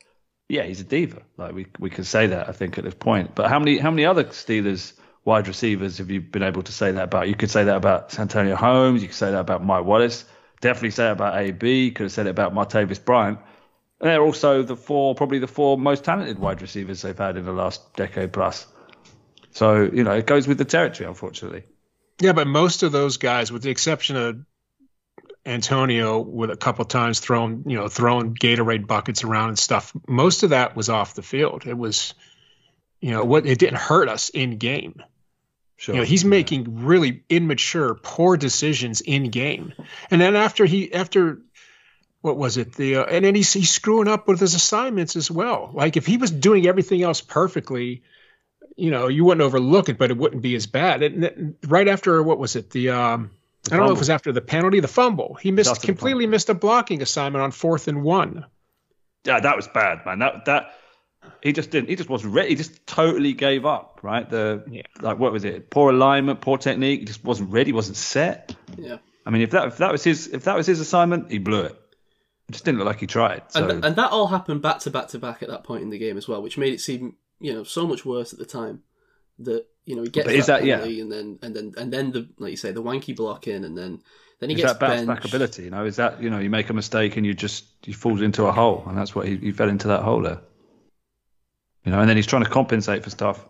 Yeah, 0.49 0.63
he's 0.63 0.81
a 0.81 0.83
diva. 0.83 1.21
Like 1.37 1.53
we 1.53 1.67
we 1.79 1.89
can 1.89 2.03
say 2.03 2.27
that 2.27 2.49
I 2.49 2.51
think 2.51 2.77
at 2.77 2.83
this 2.83 2.93
point. 2.93 3.33
But 3.33 3.49
how 3.49 3.59
many 3.59 3.77
how 3.77 3.91
many 3.91 4.05
other 4.05 4.25
Steelers 4.25 4.93
wide 5.23 5.47
receivers 5.47 5.97
have 5.97 6.11
you 6.11 6.21
been 6.21 6.43
able 6.43 6.63
to 6.63 6.71
say 6.71 6.91
that 6.91 7.05
about? 7.05 7.29
You 7.29 7.35
could 7.35 7.49
say 7.49 7.63
that 7.63 7.77
about 7.77 8.11
Santonio 8.11 8.55
Holmes. 8.55 9.01
You 9.01 9.07
could 9.07 9.17
say 9.17 9.31
that 9.31 9.39
about 9.39 9.63
Mike 9.63 9.85
Wallace. 9.85 10.25
Definitely 10.65 10.91
say 10.91 11.11
about 11.11 11.37
AB. 11.37 11.91
Could 11.91 12.05
have 12.05 12.11
said 12.11 12.25
it 12.25 12.31
about 12.31 12.55
Martavis 12.55 12.97
Bryant. 12.97 13.37
And 14.01 14.09
they're 14.09 14.23
also 14.23 14.63
the 14.63 14.75
four, 14.75 15.13
probably 15.13 15.37
the 15.37 15.45
four 15.45 15.77
most 15.77 16.03
talented 16.03 16.39
wide 16.39 16.59
receivers 16.59 17.03
they've 17.03 17.15
had 17.15 17.37
in 17.37 17.45
the 17.45 17.51
last 17.51 17.93
decade 17.95 18.33
plus. 18.33 18.65
So 19.51 19.83
you 19.83 20.03
know 20.03 20.13
it 20.13 20.25
goes 20.25 20.47
with 20.47 20.57
the 20.57 20.65
territory, 20.65 21.07
unfortunately. 21.07 21.65
Yeah, 22.19 22.33
but 22.33 22.47
most 22.47 22.81
of 22.81 22.91
those 22.91 23.17
guys, 23.17 23.51
with 23.51 23.61
the 23.61 23.69
exception 23.69 24.15
of 24.15 24.43
Antonio, 25.45 26.19
with 26.19 26.49
a 26.49 26.57
couple 26.57 26.83
times 26.85 27.19
throwing, 27.19 27.65
you 27.67 27.77
know, 27.77 27.87
throwing 27.87 28.33
Gatorade 28.33 28.87
buckets 28.87 29.23
around 29.23 29.49
and 29.49 29.59
stuff, 29.59 29.93
most 30.07 30.41
of 30.41 30.49
that 30.49 30.75
was 30.75 30.89
off 30.89 31.13
the 31.13 31.21
field. 31.21 31.67
It 31.67 31.77
was, 31.77 32.15
you 33.01 33.11
know, 33.11 33.23
what 33.23 33.45
it 33.45 33.59
didn't 33.59 33.77
hurt 33.77 34.09
us 34.09 34.29
in 34.29 34.57
game. 34.57 35.03
Sure. 35.77 35.95
You 35.95 36.01
know, 36.01 36.05
he's 36.05 36.23
making 36.23 36.85
really 36.85 37.23
immature, 37.29 37.95
poor 37.95 38.37
decisions 38.37 39.01
in 39.01 39.29
game, 39.29 39.73
and 40.09 40.21
then 40.21 40.35
after 40.35 40.65
he 40.65 40.93
after. 40.93 41.41
What 42.21 42.37
was 42.37 42.57
it? 42.57 42.73
The 42.73 42.95
uh, 42.95 43.03
and 43.03 43.23
then 43.23 43.35
he's 43.35 43.53
he's 43.53 43.69
screwing 43.69 44.07
up 44.07 44.27
with 44.27 44.39
his 44.39 44.55
assignments 44.55 45.15
as 45.15 45.29
well. 45.29 45.69
Like 45.75 45.95
if 45.95 46.07
he 46.07 46.17
was 46.17 46.31
doing 46.31 46.65
everything 46.65 47.03
else 47.03 47.21
perfectly, 47.21 48.01
you 48.75 48.89
know, 48.89 49.09
you 49.09 49.23
wouldn't 49.25 49.43
overlook 49.43 49.89
it, 49.89 49.99
but 49.99 50.09
it 50.09 50.17
wouldn't 50.17 50.41
be 50.41 50.55
as 50.55 50.65
bad. 50.65 51.03
And 51.03 51.21
then 51.21 51.55
right 51.67 51.87
after 51.87 52.23
what 52.23 52.39
was 52.39 52.55
it? 52.55 52.71
The 52.71 52.89
um, 52.89 53.29
I 53.71 53.77
don't 53.77 53.85
know 53.85 53.91
if 53.91 53.97
it 53.97 53.99
was 53.99 54.09
after 54.09 54.31
the 54.31 54.41
penalty, 54.41 54.79
the 54.79 54.87
fumble. 54.87 55.35
He 55.35 55.51
missed 55.51 55.81
completely 55.81 56.25
fumble. 56.25 56.31
missed 56.31 56.49
a 56.49 56.53
blocking 56.53 57.01
assignment 57.01 57.43
on 57.43 57.51
fourth 57.51 57.87
and 57.87 58.03
one. 58.03 58.45
Yeah, 59.23 59.39
that 59.39 59.55
was 59.55 59.67
bad, 59.67 60.05
man. 60.05 60.19
That 60.19 60.45
that 60.45 60.73
he 61.45 61.53
just 61.53 61.69
didn't. 61.71 61.89
He 61.89 61.95
just 61.95 62.09
wasn't 62.09 62.33
ready. 62.33 62.49
He 62.49 62.55
just 62.55 62.85
totally 62.87 63.33
gave 63.33 63.65
up. 63.65 63.99
Right. 64.01 64.29
The 64.29 64.63
Yeah. 64.69 64.81
like 65.01 65.19
what 65.19 65.31
was 65.31 65.45
it? 65.45 65.69
Poor 65.69 65.91
alignment, 65.91 66.41
poor 66.41 66.57
technique. 66.57 66.99
He 67.01 67.05
just 67.05 67.23
wasn't 67.23 67.51
ready. 67.51 67.71
wasn't 67.71 67.97
set. 67.97 68.55
Yeah. 68.77 68.97
I 69.25 69.29
mean, 69.29 69.41
if 69.43 69.51
that 69.51 69.67
if 69.67 69.77
that 69.77 69.91
was 69.91 70.03
his 70.03 70.27
if 70.27 70.43
that 70.45 70.55
was 70.57 70.65
his 70.67 70.79
assignment, 70.79 71.31
he 71.31 71.37
blew 71.37 71.61
it. 71.61 71.79
It 72.49 72.51
just 72.51 72.65
didn't 72.65 72.77
look 72.79 72.87
like 72.87 72.99
he 72.99 73.07
tried. 73.07 73.43
So 73.49 73.67
And, 73.69 73.85
and 73.85 73.95
that 73.95 74.11
all 74.11 74.27
happened 74.27 74.61
back 74.61 74.79
to 74.79 74.91
back 74.91 75.07
to 75.09 75.19
back 75.19 75.41
at 75.43 75.49
that 75.49 75.63
point 75.63 75.83
in 75.83 75.89
the 75.89 75.97
game 75.97 76.17
as 76.17 76.27
well, 76.27 76.41
which 76.41 76.57
made 76.57 76.73
it 76.73 76.81
seem 76.81 77.15
you 77.39 77.53
know 77.53 77.63
so 77.63 77.87
much 77.87 78.05
worse 78.05 78.33
at 78.33 78.39
the 78.39 78.45
time. 78.45 78.81
That 79.39 79.65
you 79.85 79.95
know 79.95 80.03
he 80.03 80.09
gets 80.09 80.25
But 80.27 80.35
is 80.35 80.45
that, 80.47 80.61
that- 80.61 80.67
yeah. 80.67 80.83
and 80.83 81.11
then 81.11 81.39
and 81.41 81.55
then 81.55 81.73
and 81.77 81.91
then 81.93 82.11
the 82.11 82.27
like 82.39 82.51
you 82.51 82.57
say 82.57 82.71
the 82.71 82.81
wanky 82.83 83.15
block 83.15 83.47
in 83.47 83.63
and 83.63 83.77
then 83.77 84.01
then 84.39 84.49
he 84.49 84.55
is 84.55 84.61
gets 84.61 84.73
that 84.73 84.79
bounce 84.79 85.05
back 85.05 85.25
ability? 85.25 85.63
You 85.63 85.69
know, 85.71 85.85
is 85.85 85.95
that 85.97 86.21
you 86.23 86.29
know 86.29 86.39
you 86.39 86.49
make 86.49 86.69
a 86.69 86.73
mistake 86.73 87.17
and 87.17 87.25
you 87.25 87.33
just 87.33 87.65
you 87.85 87.93
falls 87.93 88.21
into 88.21 88.45
a 88.45 88.51
hole, 88.51 88.83
and 88.87 88.97
that's 88.97 89.13
what 89.15 89.27
he, 89.27 89.37
he 89.37 89.51
fell 89.51 89.69
into 89.69 89.87
that 89.89 90.01
hole 90.03 90.21
there. 90.21 90.39
You 91.85 91.91
know, 91.91 91.99
and 91.99 92.09
then 92.09 92.17
he's 92.17 92.25
trying 92.25 92.43
to 92.43 92.49
compensate 92.49 93.03
for 93.03 93.09
stuff. 93.11 93.47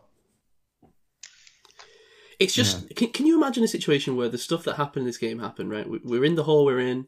It's 2.37 2.53
just 2.53 2.93
can, 2.95 3.09
can 3.11 3.25
you 3.25 3.37
imagine 3.37 3.63
a 3.63 3.67
situation 3.67 4.17
where 4.17 4.27
the 4.29 4.37
stuff 4.37 4.65
that 4.65 4.75
happened 4.75 5.03
in 5.03 5.07
this 5.07 5.17
game 5.17 5.39
happened 5.39 5.71
right? 5.71 5.87
We- 5.89 6.01
We're 6.03 6.25
in 6.25 6.35
the 6.35 6.43
hole 6.43 6.65
we're 6.65 6.79
in. 6.79 7.07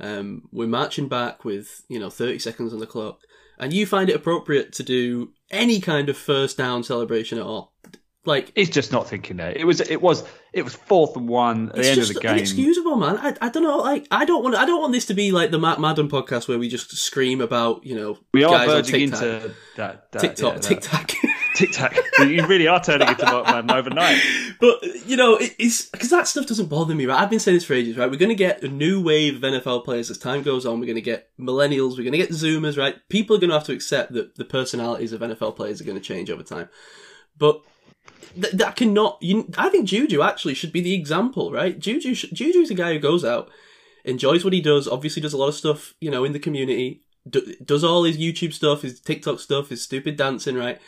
Um, 0.00 0.48
we're 0.52 0.68
marching 0.68 1.08
back 1.08 1.44
with 1.44 1.82
you 1.88 1.98
know 1.98 2.10
thirty 2.10 2.38
seconds 2.38 2.72
on 2.72 2.78
the 2.78 2.86
clock, 2.86 3.20
and 3.58 3.72
you 3.72 3.84
find 3.86 4.08
it 4.08 4.16
appropriate 4.16 4.72
to 4.74 4.82
do 4.84 5.32
any 5.50 5.80
kind 5.80 6.08
of 6.08 6.16
first 6.16 6.56
down 6.56 6.82
celebration 6.84 7.38
at 7.38 7.44
all. 7.46 7.72
Like 8.26 8.52
He's 8.54 8.70
just 8.70 8.90
not 8.90 9.08
thinking 9.08 9.36
there. 9.36 9.50
It 9.50 9.66
was 9.66 9.80
it 9.80 10.00
was 10.00 10.24
it 10.52 10.62
was 10.62 10.74
fourth 10.74 11.16
and 11.16 11.28
one 11.28 11.68
at 11.70 11.74
the 11.74 11.86
end 11.86 12.00
of 12.00 12.08
the 12.08 12.14
game. 12.14 12.36
inexcusable, 12.36 12.96
man. 12.96 13.18
I, 13.18 13.36
I 13.40 13.48
don't 13.50 13.62
know. 13.62 13.78
Like 13.78 14.06
I 14.10 14.24
don't 14.24 14.42
want 14.42 14.54
I 14.54 14.64
don't 14.64 14.80
want 14.80 14.92
this 14.92 15.06
to 15.06 15.14
be 15.14 15.30
like 15.30 15.50
the 15.50 15.58
Mark 15.58 15.78
Madden 15.78 16.08
podcast 16.08 16.48
where 16.48 16.58
we 16.58 16.68
just 16.68 16.96
scream 16.96 17.40
about 17.40 17.84
you 17.84 17.94
know 17.94 18.18
we 18.32 18.44
are 18.44 18.64
verging 18.66 19.02
into 19.02 19.54
that, 19.76 20.10
that 20.12 20.20
TikTok, 20.20 20.54
yeah, 20.54 20.60
TikTok. 20.60 21.12
TikTok. 21.54 21.94
you 22.20 22.46
really 22.46 22.66
are 22.66 22.82
turning 22.82 23.08
into 23.08 23.24
Mark 23.26 23.46
Madden 23.46 23.70
overnight. 23.70 24.20
But 24.60 24.82
you 25.04 25.16
know, 25.16 25.36
it, 25.36 25.54
it's 25.58 25.90
because 25.90 26.10
that 26.10 26.26
stuff 26.26 26.46
doesn't 26.46 26.68
bother 26.70 26.94
me. 26.94 27.04
Right, 27.04 27.20
I've 27.20 27.28
been 27.28 27.40
saying 27.40 27.56
this 27.56 27.64
for 27.64 27.74
ages. 27.74 27.98
Right, 27.98 28.10
we're 28.10 28.16
going 28.16 28.30
to 28.30 28.34
get 28.34 28.62
a 28.62 28.68
new 28.68 29.02
wave 29.02 29.36
of 29.36 29.42
NFL 29.42 29.84
players 29.84 30.10
as 30.10 30.16
time 30.16 30.42
goes 30.42 30.64
on. 30.64 30.80
We're 30.80 30.86
going 30.86 30.94
to 30.94 31.02
get 31.02 31.28
millennials. 31.38 31.98
We're 31.98 32.04
going 32.04 32.12
to 32.12 32.18
get 32.18 32.30
Zoomers. 32.30 32.78
Right, 32.78 32.96
people 33.10 33.36
are 33.36 33.38
going 33.40 33.50
to 33.50 33.56
have 33.56 33.64
to 33.64 33.72
accept 33.72 34.12
that 34.12 34.36
the 34.36 34.44
personalities 34.44 35.12
of 35.12 35.20
NFL 35.20 35.56
players 35.56 35.80
are 35.80 35.84
going 35.84 35.98
to 35.98 36.02
change 36.02 36.30
over 36.30 36.42
time. 36.42 36.70
But 37.36 37.60
th- 38.40 38.54
that 38.54 38.76
cannot. 38.76 39.18
You, 39.20 39.50
I 39.56 39.68
think 39.68 39.88
Juju 39.88 40.22
actually 40.22 40.54
should 40.54 40.72
be 40.72 40.80
the 40.80 40.94
example. 40.94 41.52
Right, 41.52 41.78
Juju. 41.78 42.14
Sh- 42.14 42.30
Juju's 42.32 42.70
a 42.70 42.74
guy 42.74 42.92
who 42.92 42.98
goes 42.98 43.24
out, 43.24 43.50
enjoys 44.04 44.44
what 44.44 44.52
he 44.52 44.60
does. 44.60 44.88
Obviously, 44.88 45.22
does 45.22 45.32
a 45.32 45.38
lot 45.38 45.48
of 45.48 45.54
stuff. 45.54 45.94
You 46.00 46.10
know, 46.10 46.24
in 46.24 46.32
the 46.32 46.38
community. 46.38 47.02
D- 47.28 47.56
does 47.64 47.82
all 47.82 48.04
his 48.04 48.18
YouTube 48.18 48.52
stuff, 48.52 48.82
his 48.82 49.00
TikTok 49.00 49.40
stuff, 49.40 49.70
his 49.70 49.82
stupid 49.82 50.16
dancing. 50.16 50.56
Right. 50.56 50.78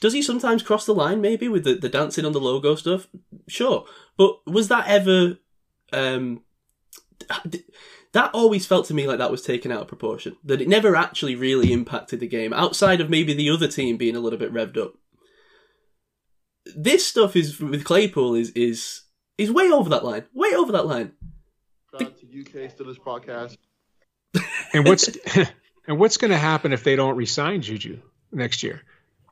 Does 0.00 0.14
he 0.14 0.22
sometimes 0.22 0.62
cross 0.62 0.86
the 0.86 0.94
line, 0.94 1.20
maybe 1.20 1.46
with 1.48 1.64
the, 1.64 1.74
the 1.74 1.88
dancing 1.88 2.24
on 2.24 2.32
the 2.32 2.40
logo 2.40 2.74
stuff? 2.74 3.06
Sure, 3.48 3.84
but 4.16 4.46
was 4.46 4.68
that 4.68 4.88
ever? 4.88 5.38
Um, 5.92 6.42
that 8.12 8.30
always 8.32 8.66
felt 8.66 8.86
to 8.86 8.94
me 8.94 9.06
like 9.06 9.18
that 9.18 9.30
was 9.30 9.42
taken 9.42 9.70
out 9.70 9.82
of 9.82 9.88
proportion. 9.88 10.36
That 10.42 10.60
it 10.60 10.68
never 10.68 10.96
actually 10.96 11.34
really 11.34 11.72
impacted 11.72 12.20
the 12.20 12.26
game, 12.26 12.52
outside 12.52 13.00
of 13.00 13.10
maybe 13.10 13.34
the 13.34 13.50
other 13.50 13.68
team 13.68 13.96
being 13.96 14.16
a 14.16 14.20
little 14.20 14.38
bit 14.38 14.52
revved 14.52 14.78
up. 14.78 14.94
This 16.76 17.06
stuff 17.06 17.36
is 17.36 17.58
with 17.58 17.84
Claypool 17.84 18.34
is 18.34 18.50
is 18.50 19.02
is 19.38 19.50
way 19.50 19.70
over 19.70 19.90
that 19.90 20.04
line, 20.04 20.24
way 20.34 20.54
over 20.54 20.72
that 20.72 20.86
line. 20.86 21.12
Shout 21.92 22.02
out 22.02 22.18
to 22.18 22.26
UK 22.26 22.70
Steelers 22.70 22.98
podcast. 22.98 23.56
And 24.72 24.86
what's 24.86 25.08
and 25.88 25.98
what's 25.98 26.16
going 26.16 26.30
to 26.30 26.38
happen 26.38 26.72
if 26.72 26.84
they 26.84 26.94
don't 26.94 27.16
resign 27.16 27.62
Juju 27.62 28.00
next 28.30 28.62
year? 28.62 28.82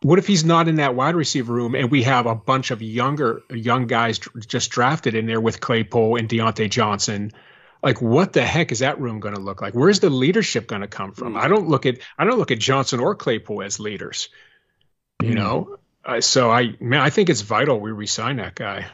What 0.03 0.19
if 0.19 0.27
he's 0.27 0.45
not 0.45 0.67
in 0.67 0.77
that 0.77 0.97
wide 0.97 1.15
receiver 1.15 1.53
room 1.53 1.77
and 1.77 1.93
we 1.93 2.03
have 2.03 2.27
a 2.27 2.35
bunch 2.35 2.73
of 2.73 2.83
younger 2.83 3.43
young 3.51 3.87
guys 3.87 4.19
just 4.47 4.71
drafted 4.71 5.15
in 5.15 5.27
there 5.27 5.41
with 5.41 5.61
Claypool 5.61 6.17
and 6.17 6.29
Diontae 6.29 6.71
Johnson? 6.71 7.31
Like 7.83 8.03
what 8.03 8.33
the 8.33 8.43
heck 8.43 8.73
is 8.73 8.81
that 8.81 9.01
room 9.01 9.21
going 9.21 9.37
to 9.37 9.41
look 9.41 9.63
like? 9.63 9.75
Where's 9.75 10.01
the 10.01 10.11
leadership 10.11 10.67
going 10.67 10.83
to 10.83 10.89
come 10.89 11.13
from? 11.13 11.35
Hmm. 11.35 11.39
I 11.39 11.47
don't 11.47 11.69
look 11.69 11.87
at 11.87 11.99
I 12.19 12.25
don't 12.25 12.39
look 12.39 12.51
at 12.51 12.59
Johnson 12.59 12.99
or 12.99 13.15
Claypool 13.15 13.63
as 13.63 13.79
leaders. 13.79 14.29
You 15.23 15.29
hmm. 15.29 15.35
know, 15.35 15.79
uh, 16.05 16.21
so 16.21 16.51
I 16.51 16.77
man, 16.81 17.01
I 17.01 17.11
think 17.11 17.29
it's 17.31 17.43
vital 17.43 17.81
we 17.81 17.93
resign 17.93 18.37
that 18.37 18.55
guy. 18.55 18.87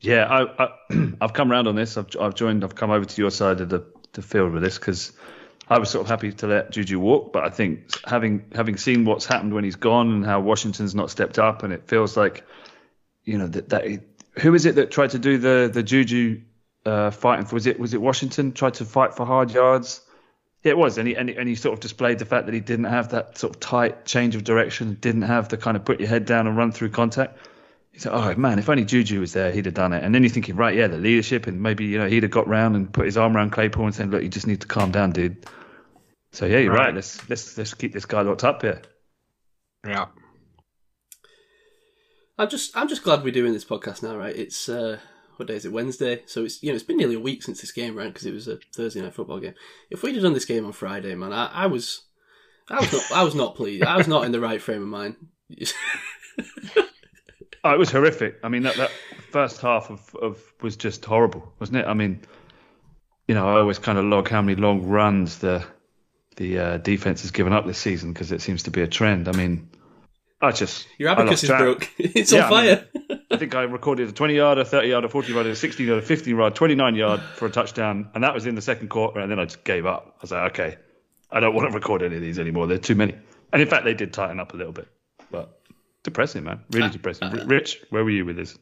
Yeah, 0.00 0.24
I, 0.24 0.64
I, 0.64 1.12
I've 1.20 1.32
come 1.32 1.52
around 1.52 1.68
on 1.68 1.74
this. 1.74 1.96
I've, 1.96 2.08
I've 2.18 2.34
joined. 2.34 2.64
I've 2.64 2.74
come 2.74 2.90
over 2.90 3.04
to 3.04 3.22
your 3.22 3.30
side 3.30 3.60
of 3.60 3.68
the, 3.68 3.84
the 4.12 4.22
field 4.22 4.52
with 4.52 4.62
this 4.62 4.78
because 4.78 5.12
I 5.68 5.78
was 5.78 5.90
sort 5.90 6.04
of 6.04 6.08
happy 6.08 6.32
to 6.32 6.46
let 6.46 6.70
Juju 6.70 6.98
walk, 6.98 7.32
but 7.32 7.44
I 7.44 7.50
think 7.50 8.04
having 8.04 8.46
having 8.54 8.76
seen 8.76 9.04
what's 9.04 9.26
happened 9.26 9.54
when 9.54 9.64
he's 9.64 9.76
gone 9.76 10.10
and 10.12 10.24
how 10.24 10.40
Washington's 10.40 10.94
not 10.94 11.10
stepped 11.10 11.38
up, 11.38 11.62
and 11.62 11.72
it 11.72 11.86
feels 11.86 12.16
like, 12.16 12.44
you 13.24 13.38
know, 13.38 13.46
that, 13.46 13.68
that 13.68 14.02
who 14.38 14.54
is 14.54 14.66
it 14.66 14.76
that 14.76 14.90
tried 14.90 15.10
to 15.10 15.18
do 15.18 15.38
the 15.38 15.70
the 15.72 15.82
Juju 15.82 16.40
uh, 16.86 17.10
fighting 17.10 17.46
for? 17.46 17.54
Was 17.54 17.66
it 17.66 17.78
was 17.78 17.94
it 17.94 18.00
Washington 18.00 18.52
tried 18.52 18.74
to 18.74 18.84
fight 18.84 19.14
for 19.14 19.24
hard 19.24 19.52
yards? 19.52 20.00
Yeah, 20.62 20.70
it 20.70 20.78
was, 20.78 20.98
and 20.98 21.08
he, 21.08 21.16
and 21.16 21.28
he 21.28 21.36
and 21.36 21.48
he 21.48 21.54
sort 21.54 21.72
of 21.72 21.80
displayed 21.80 22.18
the 22.18 22.26
fact 22.26 22.46
that 22.46 22.54
he 22.54 22.60
didn't 22.60 22.84
have 22.84 23.10
that 23.10 23.38
sort 23.38 23.54
of 23.54 23.60
tight 23.60 24.04
change 24.04 24.36
of 24.36 24.44
direction, 24.44 24.98
didn't 25.00 25.22
have 25.22 25.48
the 25.48 25.56
kind 25.56 25.76
of 25.76 25.84
put 25.84 26.00
your 26.00 26.08
head 26.08 26.26
down 26.26 26.46
and 26.46 26.56
run 26.56 26.70
through 26.70 26.90
contact. 26.90 27.38
He's 27.92 28.04
like, 28.06 28.14
oh 28.14 28.38
man, 28.38 28.58
if 28.58 28.68
only 28.68 28.84
Juju 28.84 29.20
was 29.20 29.32
there, 29.32 29.50
he'd 29.50 29.64
have 29.64 29.74
done 29.74 29.92
it. 29.92 30.04
And 30.04 30.14
then 30.14 30.22
you're 30.22 30.30
thinking, 30.30 30.56
right, 30.56 30.76
yeah, 30.76 30.86
the 30.86 30.98
leadership, 30.98 31.46
and 31.46 31.62
maybe 31.62 31.86
you 31.86 31.98
know 31.98 32.08
he'd 32.08 32.24
have 32.24 32.32
got 32.32 32.46
round 32.46 32.76
and 32.76 32.92
put 32.92 33.06
his 33.06 33.16
arm 33.16 33.36
around 33.36 33.50
Claypool 33.50 33.86
and 33.86 33.94
said, 33.94 34.10
look, 34.10 34.22
you 34.22 34.28
just 34.28 34.46
need 34.46 34.60
to 34.60 34.66
calm 34.66 34.90
down, 34.90 35.12
dude. 35.12 35.46
So 36.32 36.46
yeah, 36.46 36.58
you're 36.58 36.72
right. 36.72 36.86
Right. 36.86 36.94
Let's 36.94 37.28
let's 37.28 37.56
let's 37.56 37.74
keep 37.74 37.92
this 37.92 38.04
guy 38.06 38.22
locked 38.22 38.44
up 38.44 38.62
here. 38.62 38.82
Yeah. 39.86 40.06
I'm 42.38 42.48
just 42.48 42.76
I'm 42.76 42.88
just 42.88 43.02
glad 43.02 43.24
we're 43.24 43.32
doing 43.32 43.52
this 43.52 43.64
podcast 43.64 44.02
now, 44.02 44.16
right? 44.16 44.36
It's 44.36 44.68
uh 44.68 44.98
what 45.40 45.48
day 45.48 45.56
is 45.56 45.64
it? 45.64 45.72
Wednesday. 45.72 46.22
So 46.26 46.44
it's 46.44 46.62
you 46.62 46.68
know 46.70 46.74
it's 46.76 46.84
been 46.84 46.98
nearly 46.98 47.16
a 47.16 47.20
week 47.20 47.42
since 47.42 47.60
this 47.60 47.72
game, 47.72 47.96
right? 47.96 48.12
Because 48.12 48.26
it 48.26 48.32
was 48.34 48.46
a 48.46 48.58
Thursday 48.74 49.00
night 49.00 49.14
football 49.14 49.40
game. 49.40 49.54
If 49.90 50.02
we'd 50.02 50.14
have 50.14 50.22
done 50.22 50.34
this 50.34 50.44
game 50.44 50.64
on 50.64 50.72
Friday, 50.72 51.14
man, 51.16 51.32
I, 51.32 51.46
I 51.46 51.66
was 51.66 52.02
I 52.68 52.78
was 52.78 52.92
not 52.92 53.12
I 53.12 53.22
was 53.24 53.34
not 53.34 53.56
pleased. 53.56 53.84
I 53.84 53.96
was 53.96 54.06
not 54.06 54.24
in 54.24 54.32
the 54.32 54.40
right 54.40 54.62
frame 54.62 54.82
of 54.82 54.88
mind. 54.88 55.16
Oh, 57.62 57.74
it 57.74 57.78
was 57.78 57.90
horrific. 57.90 58.36
I 58.42 58.48
mean, 58.48 58.62
that, 58.62 58.76
that 58.76 58.90
first 59.32 59.60
half 59.60 59.90
of, 59.90 60.16
of 60.16 60.42
was 60.62 60.76
just 60.76 61.04
horrible, 61.04 61.52
wasn't 61.58 61.76
it? 61.76 61.86
I 61.86 61.92
mean, 61.92 62.22
you 63.28 63.34
know, 63.34 63.46
I 63.46 63.60
always 63.60 63.78
kind 63.78 63.98
of 63.98 64.06
log 64.06 64.30
how 64.30 64.40
many 64.40 64.58
long 64.58 64.86
runs 64.86 65.38
the 65.40 65.62
the 66.36 66.58
uh, 66.58 66.76
defense 66.78 67.20
has 67.20 67.32
given 67.32 67.52
up 67.52 67.66
this 67.66 67.76
season 67.76 68.14
because 68.14 68.32
it 68.32 68.40
seems 68.40 68.62
to 68.62 68.70
be 68.70 68.80
a 68.80 68.86
trend. 68.86 69.28
I 69.28 69.32
mean, 69.32 69.68
I 70.40 70.52
just 70.52 70.86
Your 70.96 71.10
abacus 71.10 71.44
is 71.44 71.50
broke. 71.50 71.90
It's 71.98 72.32
Yeah, 72.32 72.46
on 72.46 72.52
I 72.54 72.62
mean- 72.62 72.76
fire. 73.10 73.19
I 73.30 73.36
think 73.36 73.54
I 73.54 73.62
recorded 73.62 74.08
a 74.08 74.12
20 74.12 74.34
yard, 74.34 74.58
a 74.58 74.64
30 74.64 74.88
yard, 74.88 75.04
a 75.04 75.08
40 75.08 75.32
yarder, 75.32 75.54
60 75.54 75.90
a 75.90 76.02
15 76.02 76.36
yard, 76.36 76.54
29 76.54 76.94
yard 76.96 77.20
for 77.36 77.46
a 77.46 77.50
touchdown, 77.50 78.10
and 78.14 78.24
that 78.24 78.34
was 78.34 78.46
in 78.46 78.56
the 78.56 78.62
second 78.62 78.88
quarter. 78.88 79.20
And 79.20 79.30
then 79.30 79.38
I 79.38 79.44
just 79.44 79.62
gave 79.62 79.86
up. 79.86 80.14
I 80.18 80.22
was 80.22 80.30
like, 80.32 80.52
okay, 80.52 80.76
I 81.30 81.38
don't 81.38 81.54
want 81.54 81.70
to 81.70 81.74
record 81.74 82.02
any 82.02 82.16
of 82.16 82.22
these 82.22 82.38
anymore. 82.38 82.66
They're 82.66 82.78
too 82.78 82.96
many. 82.96 83.14
And 83.52 83.62
in 83.62 83.68
fact, 83.68 83.84
they 83.84 83.94
did 83.94 84.12
tighten 84.12 84.40
up 84.40 84.52
a 84.52 84.56
little 84.56 84.72
bit, 84.72 84.88
but 85.30 85.60
depressing, 86.02 86.44
man, 86.44 86.64
really 86.70 86.88
uh, 86.88 86.90
depressing. 86.90 87.28
Uh, 87.28 87.38
R- 87.40 87.46
Rich, 87.46 87.84
where 87.90 88.02
were 88.02 88.10
you 88.10 88.24
with 88.24 88.36
this? 88.36 88.58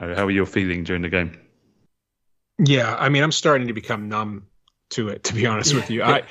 How 0.00 0.14
how 0.14 0.24
were 0.24 0.30
you 0.30 0.46
feeling 0.46 0.84
during 0.84 1.02
the 1.02 1.08
game? 1.08 1.38
Yeah, 2.58 2.94
I 2.96 3.08
mean, 3.08 3.22
I'm 3.22 3.32
starting 3.32 3.68
to 3.68 3.72
become 3.72 4.08
numb 4.08 4.46
to 4.90 5.08
it. 5.08 5.24
To 5.24 5.34
be 5.34 5.46
honest 5.46 5.74
with 5.76 5.90
you, 5.90 6.02
I, 6.02 6.22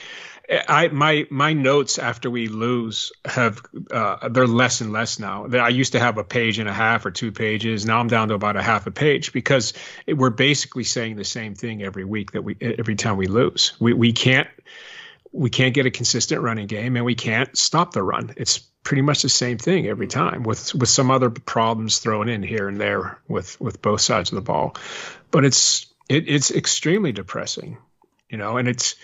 I, 0.52 0.90
my 0.90 1.28
my 1.30 1.54
notes 1.54 1.98
after 1.98 2.30
we 2.30 2.48
lose 2.48 3.14
have 3.24 3.62
uh, 3.90 4.28
they're 4.30 4.48
less 4.48 4.82
and 4.82 4.92
less 4.92 5.18
now. 5.18 5.46
I 5.48 5.70
used 5.70 5.94
to 5.94 6.00
have 6.00 6.18
a 6.18 6.26
page 6.26 6.60
and 6.60 6.68
a 6.68 6.74
half 6.74 7.06
or 7.06 7.12
two 7.12 7.32
pages. 7.32 7.86
Now 7.86 8.00
I'm 8.00 8.08
down 8.08 8.28
to 8.30 8.34
about 8.34 8.58
a 8.58 8.62
half 8.62 8.86
a 8.86 8.92
page 8.92 9.32
because 9.32 9.74
it, 10.06 10.16
we're 10.16 10.30
basically 10.30 10.84
saying 10.84 11.16
the 11.16 11.24
same 11.24 11.56
thing 11.56 11.82
every 11.84 12.04
week 12.04 12.32
that 12.32 12.44
we 12.44 12.58
every 12.60 12.96
time 12.96 13.16
we 13.16 13.28
lose. 13.28 13.74
We 13.80 13.94
we 13.94 14.12
can't 14.12 14.50
we 15.32 15.50
can't 15.50 15.74
get 15.74 15.86
a 15.86 15.92
consistent 15.92 16.42
running 16.42 16.68
game 16.68 16.98
and 16.98 17.06
we 17.06 17.16
can't 17.16 17.58
stop 17.58 17.94
the 17.94 18.04
run. 18.04 18.34
It's 18.36 18.60
pretty 18.84 19.04
much 19.04 19.22
the 19.22 19.30
same 19.30 19.58
thing 19.58 19.88
every 19.88 20.08
time 20.08 20.44
with 20.44 20.76
with 20.76 20.90
some 20.90 21.12
other 21.12 21.30
problems 21.30 22.00
thrown 22.00 22.28
in 22.28 22.44
here 22.44 22.68
and 22.68 22.80
there 22.80 23.20
with 23.30 23.60
with 23.62 23.82
both 23.82 24.02
sides 24.02 24.32
of 24.32 24.36
the 24.36 24.42
ball. 24.42 24.76
But 25.30 25.46
it's 25.46 25.86
it, 26.10 26.28
it's 26.28 26.52
extremely 26.52 27.14
depressing, 27.14 27.78
you 28.30 28.38
know, 28.38 28.58
and 28.58 28.68
it's 28.68 28.96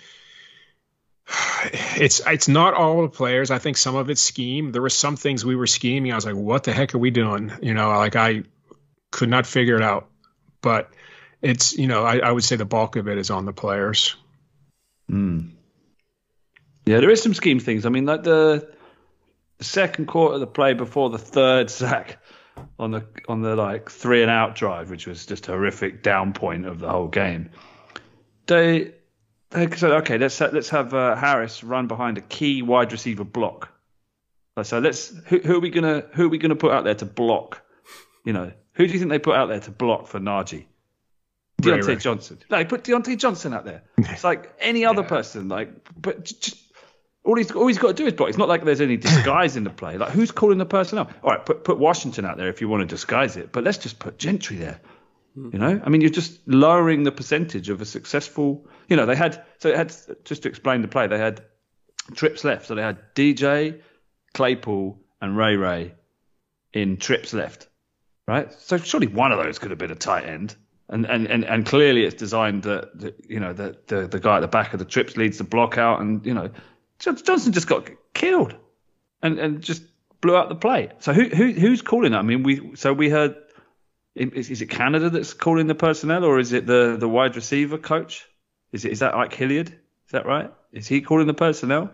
it's 1.96 2.20
it's 2.26 2.48
not 2.48 2.74
all 2.74 3.02
the 3.02 3.08
players. 3.08 3.50
I 3.50 3.58
think 3.58 3.76
some 3.76 3.96
of 3.96 4.10
it's 4.10 4.22
scheme. 4.22 4.72
There 4.72 4.82
were 4.82 4.90
some 4.90 5.16
things 5.16 5.44
we 5.44 5.56
were 5.56 5.66
scheming. 5.66 6.12
I 6.12 6.14
was 6.14 6.24
like, 6.24 6.34
what 6.34 6.64
the 6.64 6.72
heck 6.72 6.94
are 6.94 6.98
we 6.98 7.10
doing? 7.10 7.52
You 7.60 7.74
know, 7.74 7.88
like 7.90 8.16
I 8.16 8.44
could 9.10 9.28
not 9.28 9.46
figure 9.46 9.76
it 9.76 9.82
out. 9.82 10.08
But 10.62 10.90
it's 11.42 11.76
you 11.76 11.86
know, 11.86 12.04
I, 12.04 12.18
I 12.18 12.32
would 12.32 12.44
say 12.44 12.56
the 12.56 12.64
bulk 12.64 12.96
of 12.96 13.08
it 13.08 13.18
is 13.18 13.30
on 13.30 13.44
the 13.44 13.52
players. 13.52 14.16
Hmm. 15.08 15.50
Yeah, 16.86 17.00
there 17.00 17.10
is 17.10 17.22
some 17.22 17.34
scheme 17.34 17.60
things. 17.60 17.84
I 17.84 17.90
mean, 17.90 18.06
like 18.06 18.22
the, 18.22 18.72
the 19.58 19.64
second 19.64 20.06
quarter 20.06 20.34
of 20.34 20.40
the 20.40 20.46
play 20.46 20.72
before 20.72 21.10
the 21.10 21.18
third 21.18 21.70
sack 21.70 22.18
on 22.78 22.90
the 22.90 23.04
on 23.28 23.42
the 23.42 23.54
like 23.54 23.90
three 23.90 24.22
and 24.22 24.30
out 24.30 24.54
drive, 24.54 24.90
which 24.90 25.06
was 25.06 25.26
just 25.26 25.48
a 25.48 25.52
horrific 25.52 26.02
down 26.02 26.32
point 26.32 26.64
of 26.64 26.78
the 26.78 26.88
whole 26.88 27.08
game. 27.08 27.50
They 28.46 28.94
said, 29.52 29.84
okay, 29.84 30.18
let's 30.18 30.40
let's 30.40 30.68
have 30.70 30.94
uh, 30.94 31.16
Harris 31.16 31.64
run 31.64 31.86
behind 31.86 32.18
a 32.18 32.20
key 32.20 32.62
wide 32.62 32.92
receiver 32.92 33.24
block. 33.24 33.70
So 34.62 34.78
let's 34.78 35.08
who, 35.26 35.38
who 35.38 35.56
are 35.56 35.60
we 35.60 35.70
gonna 35.70 36.04
who 36.12 36.26
are 36.26 36.28
we 36.28 36.38
gonna 36.38 36.56
put 36.56 36.72
out 36.72 36.84
there 36.84 36.94
to 36.96 37.06
block? 37.06 37.62
You 38.24 38.32
know, 38.32 38.52
who 38.74 38.86
do 38.86 38.92
you 38.92 38.98
think 38.98 39.10
they 39.10 39.18
put 39.18 39.36
out 39.36 39.46
there 39.46 39.60
to 39.60 39.70
block 39.70 40.06
for 40.08 40.18
Najee? 40.18 40.66
Ray 41.62 41.72
Diontae 41.72 41.88
Ray. 41.88 41.96
Johnson. 41.96 42.38
No, 42.50 42.58
they 42.58 42.64
put 42.64 42.84
Diontae 42.84 43.16
Johnson 43.16 43.52
out 43.52 43.64
there. 43.64 43.82
It's 43.98 44.24
like 44.24 44.52
any 44.60 44.84
other 44.84 45.02
person. 45.02 45.48
Like, 45.48 45.70
but 46.00 46.24
just 46.24 46.56
all 47.24 47.36
he's 47.36 47.50
all 47.50 47.66
he's 47.66 47.78
got 47.78 47.88
to 47.88 47.94
do 47.94 48.06
is 48.06 48.12
block. 48.12 48.28
It's 48.28 48.38
not 48.38 48.48
like 48.48 48.64
there's 48.64 48.80
any 48.80 48.96
disguise 49.08 49.56
in 49.56 49.64
the 49.64 49.70
play. 49.70 49.98
Like, 49.98 50.10
who's 50.10 50.30
calling 50.30 50.58
the 50.58 50.66
person 50.66 50.98
up? 50.98 51.12
All 51.22 51.30
right, 51.30 51.44
put 51.44 51.64
put 51.64 51.78
Washington 51.78 52.24
out 52.24 52.36
there 52.36 52.48
if 52.48 52.60
you 52.60 52.68
want 52.68 52.82
to 52.82 52.86
disguise 52.86 53.36
it, 53.36 53.52
but 53.52 53.64
let's 53.64 53.78
just 53.78 53.98
put 53.98 54.18
Gentry 54.18 54.56
there. 54.56 54.80
Mm. 55.36 55.52
You 55.52 55.58
know, 55.58 55.80
I 55.84 55.88
mean, 55.88 56.00
you're 56.00 56.10
just 56.10 56.46
lowering 56.46 57.02
the 57.02 57.12
percentage 57.12 57.68
of 57.68 57.80
a 57.80 57.84
successful. 57.84 58.66
You 58.88 58.96
know, 58.96 59.06
they 59.06 59.16
had 59.16 59.44
so 59.58 59.68
it 59.68 59.76
had 59.76 59.94
just 60.24 60.42
to 60.42 60.48
explain 60.48 60.82
the 60.82 60.88
play. 60.88 61.06
They 61.06 61.18
had 61.18 61.42
trips 62.14 62.44
left, 62.44 62.66
so 62.66 62.74
they 62.74 62.82
had 62.82 63.14
DJ, 63.14 63.80
Claypool, 64.34 64.98
and 65.20 65.36
Ray 65.36 65.56
Ray 65.56 65.94
in 66.72 66.96
trips 66.96 67.32
left, 67.32 67.68
right? 68.26 68.52
So 68.52 68.78
surely 68.78 69.06
one 69.06 69.32
of 69.32 69.38
those 69.38 69.58
could 69.58 69.70
have 69.70 69.78
been 69.78 69.90
a 69.90 69.96
tight 69.96 70.24
end. 70.24 70.56
And, 70.90 71.04
and, 71.04 71.26
and, 71.26 71.44
and 71.44 71.66
clearly 71.66 72.04
it's 72.04 72.14
designed 72.14 72.62
that, 72.62 72.98
that 73.00 73.22
you 73.28 73.40
know 73.40 73.52
the, 73.52 73.76
the 73.88 74.06
the 74.06 74.18
guy 74.18 74.36
at 74.36 74.40
the 74.40 74.48
back 74.48 74.72
of 74.72 74.78
the 74.78 74.86
trips 74.86 75.18
leads 75.18 75.36
the 75.36 75.44
block 75.44 75.76
out 75.76 76.00
and 76.00 76.24
you 76.24 76.32
know 76.32 76.50
Johnson 76.98 77.52
just 77.52 77.66
got 77.66 77.90
killed 78.14 78.54
and 79.22 79.38
and 79.38 79.60
just 79.60 79.82
blew 80.20 80.36
out 80.36 80.48
the 80.48 80.54
play. 80.54 80.90
So 81.00 81.12
who, 81.12 81.24
who 81.24 81.52
who's 81.52 81.82
calling 81.82 82.12
that? 82.12 82.18
I 82.18 82.22
mean, 82.22 82.42
we 82.42 82.74
so 82.76 82.92
we 82.92 83.08
heard. 83.08 83.36
Is, 84.18 84.50
is 84.50 84.62
it 84.62 84.66
Canada 84.66 85.10
that's 85.10 85.32
calling 85.32 85.66
the 85.68 85.74
personnel, 85.74 86.24
or 86.24 86.38
is 86.38 86.52
it 86.52 86.66
the 86.66 86.96
the 86.98 87.08
wide 87.08 87.36
receiver 87.36 87.78
coach? 87.78 88.26
Is 88.72 88.84
it 88.84 88.92
is 88.92 88.98
that 89.00 89.14
Ike 89.14 89.34
Hilliard? 89.34 89.68
Is 89.68 90.12
that 90.12 90.26
right? 90.26 90.52
Is 90.72 90.86
he 90.86 91.00
calling 91.00 91.26
the 91.26 91.34
personnel? 91.34 91.90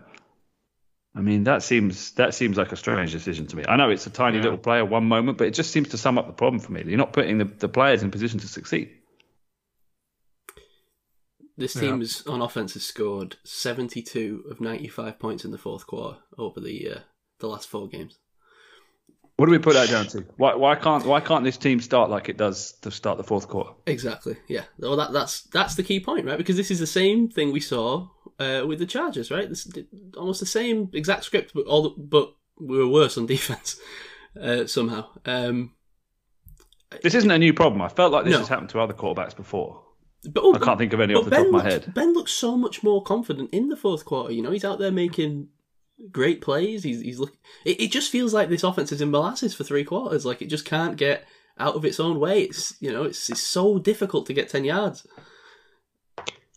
I 1.15 1.21
mean, 1.21 1.45
that 1.45 1.63
seems 1.63 2.11
that 2.13 2.33
seems 2.33 2.57
like 2.57 2.71
a 2.71 2.75
strange 2.75 3.11
decision 3.11 3.47
to 3.47 3.55
me. 3.55 3.63
I 3.67 3.77
know 3.77 3.89
it's 3.89 4.07
a 4.07 4.09
tiny 4.09 4.37
Yeah. 4.37 4.43
little 4.43 4.57
player 4.57 4.83
one 4.83 5.05
moment, 5.05 5.37
but 5.37 5.47
it 5.47 5.53
just 5.53 5.71
seems 5.71 5.89
to 5.89 5.97
sum 5.97 6.17
up 6.17 6.27
the 6.27 6.33
problem 6.33 6.59
for 6.59 6.71
me. 6.73 6.83
You're 6.85 6.97
not 6.97 7.13
putting 7.13 7.37
the, 7.37 7.45
the 7.45 7.69
players 7.69 8.03
in 8.03 8.11
position 8.11 8.39
to 8.39 8.47
succeed. 8.47 8.89
This 11.57 11.75
Yeah. 11.75 11.81
team 11.83 12.01
is 12.01 12.25
on 12.27 12.41
offense 12.41 12.73
has 12.73 12.85
scored 12.85 13.37
72 13.45 14.45
of 14.49 14.59
95 14.59 15.17
points 15.19 15.45
in 15.45 15.51
the 15.51 15.57
fourth 15.57 15.87
quarter 15.87 16.19
over 16.37 16.59
the 16.59 16.89
uh, 16.89 16.99
the 17.39 17.47
last 17.47 17.69
four 17.69 17.87
games. 17.87 18.17
What 19.37 19.47
do 19.47 19.51
we 19.51 19.59
put 19.59 19.73
that 19.73 19.89
down 19.89 20.07
to? 20.07 20.25
Why 20.37 20.55
why 20.55 20.75
can't 20.75 21.05
why 21.05 21.19
can't 21.19 21.43
this 21.43 21.57
team 21.57 21.81
start 21.81 22.09
like 22.09 22.29
it 22.29 22.37
does 22.37 22.71
to 22.83 22.89
start 22.91 23.17
the 23.17 23.23
fourth 23.23 23.47
quarter? 23.49 23.71
Exactly. 23.85 24.37
Yeah. 24.47 24.63
Well, 24.79 24.95
that 24.95 25.11
that's 25.11 25.41
that's 25.43 25.75
the 25.75 25.83
key 25.83 25.99
point, 25.99 26.25
right? 26.25 26.37
Because 26.37 26.55
this 26.55 26.71
is 26.71 26.79
the 26.79 26.87
same 26.87 27.27
thing 27.27 27.51
we 27.51 27.59
saw 27.59 28.07
uh, 28.39 28.63
with 28.65 28.79
the 28.79 28.85
Chargers, 28.85 29.31
right? 29.31 29.49
This 29.49 29.67
almost 30.15 30.39
the 30.39 30.45
same 30.45 30.89
exact 30.93 31.25
script, 31.25 31.51
but 31.53 31.65
all 31.65 31.83
the, 31.83 31.89
but 31.97 32.33
we 32.59 32.77
were 32.77 32.87
worse 32.87 33.17
on 33.17 33.25
defense 33.35 33.77
uh, 34.41 34.65
somehow. 34.67 35.07
Um, 35.25 35.73
This 37.03 37.15
isn't 37.15 37.31
a 37.31 37.37
new 37.37 37.53
problem. 37.53 37.81
I 37.81 37.89
felt 37.89 38.13
like 38.13 38.23
this 38.23 38.31
No. 38.33 38.39
has 38.39 38.47
happened 38.47 38.69
to 38.69 38.79
other 38.79 38.93
quarterbacks 38.93 39.35
before. 39.35 39.83
but 40.31 40.43
oh, 40.45 40.53
I 40.55 40.59
can't 40.59 40.79
think 40.79 40.93
of 40.93 41.01
any 41.01 41.13
off 41.13 41.25
the 41.25 41.31
top 41.31 41.45
of 41.47 41.51
my 41.51 41.57
looks, 41.63 41.85
head. 41.85 41.93
Ben 41.93 42.13
looks 42.13 42.31
so 42.31 42.55
much 42.55 42.83
more 42.83 43.03
confident 43.03 43.49
in 43.51 43.67
the 43.67 43.75
fourth 43.75 44.05
quarter. 44.05 44.31
You 44.31 44.41
know, 44.43 44.51
he's 44.51 44.63
out 44.63 44.79
there 44.79 44.91
making 44.91 45.49
great 46.11 46.41
plays. 46.41 46.83
He's 46.83 47.01
he's 47.01 47.19
look. 47.19 47.35
It, 47.63 47.81
it 47.81 47.91
just 47.91 48.11
feels 48.11 48.33
like 48.33 48.49
this 48.49 48.63
offense 48.63 48.91
is 48.91 49.01
in 49.01 49.11
molasses 49.11 49.53
for 49.53 49.63
three 49.63 49.83
quarters. 49.83 50.25
Like 50.25 50.41
it 50.41 50.47
just 50.47 50.65
can't 50.65 50.97
get 50.97 51.25
out 51.57 51.75
of 51.75 51.85
its 51.85 51.99
own 51.99 52.19
way. 52.19 52.43
It's 52.43 52.75
you 52.79 52.91
know, 52.91 53.03
it's 53.03 53.29
it's 53.29 53.43
so 53.43 53.79
difficult 53.79 54.25
to 54.27 54.33
get 54.33 54.49
ten 54.49 54.65
yards. 54.65 55.07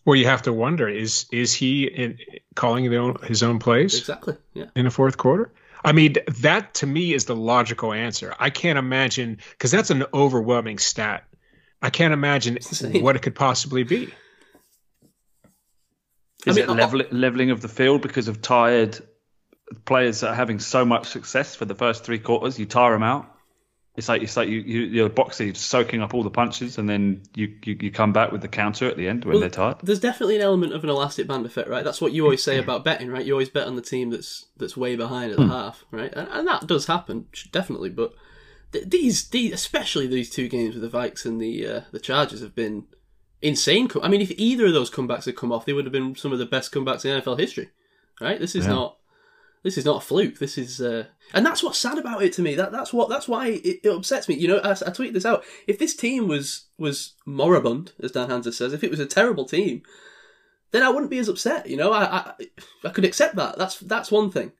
Well, 0.05 0.15
you 0.15 0.25
have 0.25 0.41
to 0.43 0.53
wonder 0.53 0.87
is 0.87 1.25
is 1.31 1.53
he 1.53 1.85
in, 1.85 2.17
calling 2.55 2.89
the 2.89 2.97
own, 2.97 3.17
his 3.23 3.43
own 3.43 3.59
plays 3.59 3.97
Exactly. 3.97 4.35
Yeah. 4.53 4.65
in 4.75 4.85
the 4.85 4.91
fourth 4.91 5.17
quarter? 5.17 5.51
I 5.83 5.93
mean, 5.93 6.15
that 6.41 6.73
to 6.75 6.87
me 6.87 7.13
is 7.13 7.25
the 7.25 7.35
logical 7.35 7.93
answer. 7.93 8.35
I 8.39 8.49
can't 8.49 8.77
imagine 8.77 9.37
because 9.51 9.71
that's 9.71 9.89
an 9.89 10.05
overwhelming 10.13 10.77
stat. 10.77 11.23
I 11.81 11.89
can't 11.89 12.13
imagine 12.13 12.57
what 13.01 13.15
it 13.15 13.21
could 13.21 13.35
possibly 13.35 13.83
be. 13.83 14.11
Is 16.45 16.57
I 16.57 16.61
mean, 16.61 16.63
it 16.63 16.69
oh, 16.69 16.73
oh. 16.73 16.75
level, 16.75 17.01
leveling 17.11 17.51
of 17.51 17.61
the 17.61 17.67
field 17.67 18.01
because 18.01 18.27
of 18.27 18.41
tired 18.41 18.99
players 19.85 20.21
that 20.21 20.29
are 20.29 20.35
having 20.35 20.59
so 20.59 20.85
much 20.85 21.07
success 21.07 21.55
for 21.55 21.65
the 21.65 21.75
first 21.75 22.03
three 22.03 22.19
quarters? 22.19 22.59
You 22.59 22.65
tire 22.65 22.93
them 22.93 23.03
out. 23.03 23.35
It's 23.95 24.07
like 24.07 24.21
it's 24.21 24.37
like 24.37 24.47
you, 24.47 24.59
you 24.61 25.09
boxer, 25.09 25.43
you're 25.43 25.55
soaking 25.55 26.01
up 26.01 26.13
all 26.13 26.23
the 26.23 26.29
punches, 26.29 26.77
and 26.77 26.87
then 26.87 27.23
you, 27.35 27.57
you, 27.65 27.77
you 27.81 27.91
come 27.91 28.13
back 28.13 28.31
with 28.31 28.41
the 28.41 28.47
counter 28.47 28.87
at 28.87 28.95
the 28.95 29.09
end 29.09 29.25
when 29.25 29.33
Well, 29.33 29.41
they're 29.41 29.49
tired. 29.49 29.77
There's 29.83 29.99
definitely 29.99 30.37
an 30.37 30.41
element 30.41 30.73
of 30.73 30.85
an 30.85 30.89
elastic 30.89 31.27
band 31.27 31.45
effect, 31.45 31.67
right? 31.67 31.83
That's 31.83 31.99
what 31.99 32.13
you 32.13 32.23
always 32.23 32.41
say 32.41 32.57
about 32.57 32.85
betting, 32.85 33.09
right? 33.09 33.25
You 33.25 33.33
always 33.33 33.49
bet 33.49 33.67
on 33.67 33.75
the 33.75 33.81
team 33.81 34.09
that's 34.09 34.45
that's 34.55 34.77
way 34.77 34.95
behind 34.95 35.31
at 35.31 35.37
the 35.37 35.47
half, 35.47 35.83
right? 35.91 36.13
And, 36.13 36.29
and 36.29 36.47
that 36.47 36.65
does 36.65 36.85
happen, 36.85 37.25
definitely. 37.51 37.89
But 37.89 38.13
th- 38.71 38.85
these, 38.87 39.27
these, 39.29 39.51
especially 39.51 40.07
these 40.07 40.29
two 40.29 40.47
games 40.47 40.75
with 40.75 40.89
the 40.89 40.97
Vikes 40.97 41.25
and 41.25 41.41
the 41.41 41.67
uh, 41.67 41.81
the 41.91 41.99
Chargers, 41.99 42.39
have 42.39 42.55
been 42.55 42.85
insane. 43.41 43.89
I 44.01 44.07
mean, 44.07 44.21
if 44.21 44.31
either 44.31 44.67
of 44.67 44.73
those 44.73 44.91
comebacks 44.91 45.25
had 45.25 45.35
come 45.35 45.51
off, 45.51 45.65
they 45.65 45.73
would 45.73 45.85
have 45.85 45.91
been 45.91 46.15
some 46.15 46.31
of 46.31 46.39
the 46.39 46.45
best 46.45 46.71
comebacks 46.71 47.03
in 47.03 47.19
NFL 47.19 47.39
history, 47.39 47.69
right? 48.21 48.39
This 48.39 48.55
is 48.55 48.65
Yeah. 48.65 48.73
not. 48.73 48.98
This 49.63 49.77
is 49.77 49.85
not 49.85 50.03
a 50.03 50.05
fluke. 50.05 50.39
This 50.39 50.57
is, 50.57 50.79
uh, 50.79 51.05
and 51.33 51.45
that's 51.45 51.61
what's 51.61 51.77
sad 51.77 51.97
about 51.97 52.23
it 52.23 52.31
to 52.33 52.41
me. 52.41 52.55
That 52.55 52.71
that's 52.71 52.93
what 52.93 53.09
that's 53.09 53.27
why 53.27 53.47
it, 53.47 53.81
it 53.83 53.89
upsets 53.89 54.29
me. 54.29 54.35
You 54.35 54.47
know, 54.47 54.57
I, 54.59 54.71
I 54.71 54.91
tweeted 54.91 55.13
this 55.13 55.25
out. 55.25 55.43
If 55.67 55.77
this 55.77 55.95
team 55.95 56.27
was 56.27 56.67
was 56.77 57.13
moribund, 57.25 57.91
as 58.01 58.13
Dan 58.13 58.29
Hanser 58.29 58.53
says, 58.53 58.71
if 58.71 58.83
it 58.83 58.91
was 58.91 59.01
a 59.01 59.05
terrible 59.05 59.45
team, 59.45 59.81
then 60.71 60.81
I 60.81 60.89
wouldn't 60.89 61.11
be 61.11 61.19
as 61.19 61.27
upset. 61.27 61.69
You 61.69 61.75
know, 61.75 61.91
I, 61.91 62.03
I 62.03 62.33
I 62.85 62.89
could 62.89 63.03
accept 63.03 63.35
that. 63.35 63.57
That's 63.57 63.79
that's 63.79 64.11
one 64.11 64.31
thing, 64.31 64.53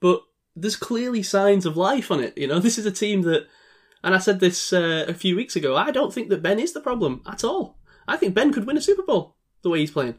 but 0.00 0.22
there's 0.54 0.76
clearly 0.76 1.24
signs 1.24 1.66
of 1.66 1.76
life 1.76 2.12
on 2.12 2.20
it. 2.20 2.38
You 2.38 2.46
know, 2.46 2.58
this 2.60 2.78
is 2.78 2.86
a 2.86 2.92
team 2.92 3.22
that, 3.22 3.48
and 4.04 4.14
I 4.14 4.18
said 4.18 4.38
this 4.38 4.72
uh, 4.72 5.04
a 5.08 5.14
few 5.14 5.34
weeks 5.34 5.56
ago. 5.56 5.76
I 5.76 5.90
don't 5.90 6.14
think 6.14 6.28
that 6.28 6.42
Ben 6.42 6.60
is 6.60 6.72
the 6.72 6.80
problem 6.80 7.22
at 7.26 7.42
all. 7.42 7.78
I 8.06 8.16
think 8.16 8.34
Ben 8.34 8.52
could 8.52 8.66
win 8.66 8.76
a 8.76 8.82
Super 8.82 9.02
Bowl 9.02 9.36
the 9.62 9.70
way 9.70 9.80
he's 9.80 9.90
playing. 9.90 10.18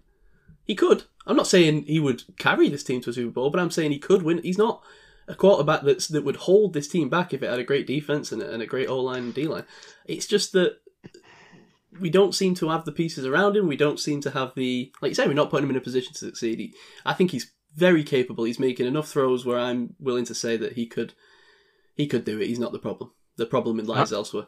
He 0.65 0.75
could. 0.75 1.04
I'm 1.28 1.36
not 1.36 1.47
saying 1.47 1.84
he 1.84 1.99
would 1.99 2.23
carry 2.38 2.69
this 2.69 2.84
team 2.84 3.01
to 3.01 3.10
a 3.10 3.13
Super 3.13 3.32
Bowl, 3.32 3.49
but 3.49 3.60
I'm 3.60 3.71
saying 3.71 3.91
he 3.91 3.99
could 3.99 4.23
win. 4.23 4.41
He's 4.43 4.58
not 4.58 4.84
a 5.28 5.36
quarterback 5.36 5.82
that's 5.82 6.08
that 6.10 6.23
would 6.23 6.36
hold 6.36 6.73
this 6.73 6.88
team 6.88 7.10
back 7.10 7.34
if 7.34 7.41
it 7.41 7.49
had 7.49 7.60
a 7.60 7.63
great 7.63 7.88
defense 7.88 8.32
and 8.32 8.41
a, 8.41 8.51
and 8.51 8.62
a 8.62 8.67
great 8.67 8.89
O 8.89 8.99
line 8.99 9.23
and 9.23 9.34
D 9.34 9.47
line. 9.47 9.65
It's 10.06 10.28
just 10.28 10.54
that 10.54 10.78
we 11.99 12.10
don't 12.10 12.36
seem 12.36 12.56
to 12.56 12.69
have 12.69 12.86
the 12.86 12.91
pieces 12.91 13.25
around 13.25 13.56
him. 13.56 13.67
We 13.67 13.78
don't 13.78 13.99
seem 13.99 14.21
to 14.21 14.32
have 14.32 14.54
the, 14.56 14.91
like 15.01 15.10
you 15.10 15.15
say, 15.15 15.28
we're 15.28 15.34
not 15.34 15.49
putting 15.49 15.65
him 15.65 15.71
in 15.71 15.78
a 15.78 15.82
position 15.82 16.13
to 16.13 16.19
succeed. 16.19 16.60
He, 16.60 16.73
I 17.06 17.13
think 17.13 17.32
he's 17.32 17.51
very 17.75 18.04
capable. 18.04 18.43
He's 18.43 18.60
making 18.60 18.86
enough 18.86 19.08
throws 19.08 19.45
where 19.45 19.60
I'm 19.60 19.95
willing 19.99 20.25
to 20.25 20.36
say 20.36 20.58
that 20.58 20.73
he 20.73 20.86
could, 20.88 21.13
he 21.95 22.08
could 22.08 22.25
do 22.25 22.39
it. 22.39 22.47
He's 22.47 22.60
not 22.60 22.71
the 22.71 22.80
problem. 22.80 23.12
The 23.38 23.45
problem 23.45 23.78
lies 23.78 24.13
elsewhere. 24.13 24.47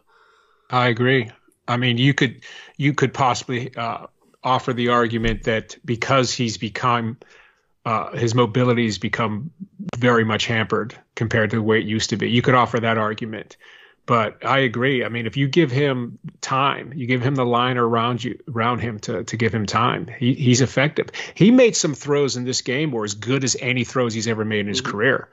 I 0.69 0.87
agree. 0.87 1.31
I 1.67 1.77
mean, 1.77 1.97
you 1.97 2.13
could 2.13 2.43
you 2.77 2.93
could 2.93 3.13
possibly 3.13 3.75
uh, 3.75 4.07
offer 4.47 4.73
the 4.73 4.87
argument 4.89 5.43
that 5.43 5.75
because 5.83 6.33
he's 6.33 6.57
become 6.57 7.17
uh, 7.85 8.11
his 8.17 8.33
mobility 8.35 8.85
has 8.85 8.97
become 8.97 9.51
very 9.97 10.25
much 10.25 10.45
hampered 10.45 10.93
compared 11.15 11.49
to 11.51 11.55
the 11.57 11.61
way 11.61 11.79
it 11.79 11.85
used 11.85 12.09
to 12.09 12.17
be. 12.17 12.29
You 12.29 12.41
could 12.41 12.53
offer 12.53 12.79
that 12.79 12.97
argument, 12.97 13.55
but 14.05 14.45
I 14.45 14.59
agree. 14.59 15.05
I 15.05 15.09
mean, 15.09 15.25
if 15.25 15.37
you 15.37 15.47
give 15.47 15.71
him 15.71 16.19
time, 16.41 16.91
you 16.93 17.07
give 17.07 17.21
him 17.21 17.35
the 17.35 17.45
line 17.45 17.77
around 17.77 18.23
you 18.23 18.39
around 18.53 18.79
him 18.79 18.99
to 18.99 19.23
to 19.23 19.37
give 19.37 19.53
him 19.53 19.65
time. 19.65 20.07
He, 20.07 20.33
he's 20.33 20.61
effective. 20.61 21.11
He 21.33 21.51
made 21.51 21.75
some 21.75 21.93
throws 21.93 22.35
in 22.37 22.45
this 22.45 22.61
game 22.61 22.91
were 22.91 23.05
as 23.05 23.15
good 23.15 23.43
as 23.43 23.55
any 23.61 23.83
throws 23.83 24.13
he's 24.13 24.27
ever 24.27 24.45
made 24.45 24.61
in 24.61 24.67
his 24.67 24.81
career. 24.81 25.29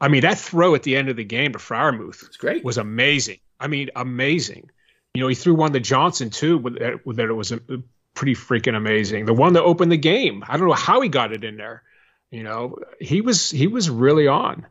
I 0.00 0.08
mean, 0.08 0.22
that 0.22 0.38
throw 0.38 0.74
at 0.74 0.82
the 0.82 0.96
end 0.96 1.08
of 1.08 1.16
the 1.16 1.24
game 1.24 1.52
to 1.52 1.58
Freiermuth 1.58 2.26
It's 2.26 2.36
great. 2.36 2.64
was 2.64 2.78
amazing. 2.78 3.38
I 3.60 3.68
mean, 3.68 3.90
amazing. 3.94 4.70
You 5.14 5.20
know, 5.22 5.28
he 5.28 5.36
threw 5.36 5.54
one 5.54 5.72
to 5.72 5.80
Johnson 5.80 6.30
too, 6.30 6.58
that, 6.80 7.06
with 7.06 7.18
that 7.18 7.28
it 7.28 7.34
was 7.34 7.52
a, 7.52 7.60
pretty 8.14 8.34
freaking 8.34 8.76
amazing. 8.76 9.26
The 9.26 9.34
one 9.34 9.54
that 9.54 9.62
opened 9.62 9.92
the 9.92 9.96
game, 9.96 10.44
I 10.46 10.56
don't 10.56 10.68
know 10.68 10.74
how 10.74 11.00
he 11.00 11.08
got 11.08 11.32
it 11.32 11.44
in 11.44 11.56
there. 11.56 11.82
You 12.30 12.42
know, 12.42 12.76
he 13.00 13.20
was 13.20 13.50
he 13.50 13.66
was 13.66 13.90
really 13.90 14.26
on. 14.26 14.66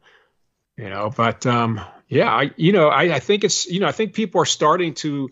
You 0.78 0.90
know, 0.90 1.12
but 1.16 1.46
um, 1.46 1.80
yeah, 2.08 2.32
I 2.32 2.52
you 2.56 2.72
know 2.72 2.88
I, 2.88 3.16
I 3.16 3.20
think 3.20 3.44
it's 3.44 3.68
you 3.68 3.80
know 3.80 3.88
I 3.88 3.92
think 3.92 4.14
people 4.14 4.42
are 4.42 4.46
starting 4.46 4.96
to 4.96 5.30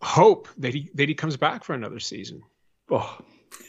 hope 0.00 0.48
that 0.58 0.74
he 0.74 0.90
that 0.94 1.08
he 1.08 1.14
comes 1.14 1.36
back 1.36 1.64
for 1.64 1.74
another 1.74 1.98
season. 1.98 2.42
Oh, 2.90 3.18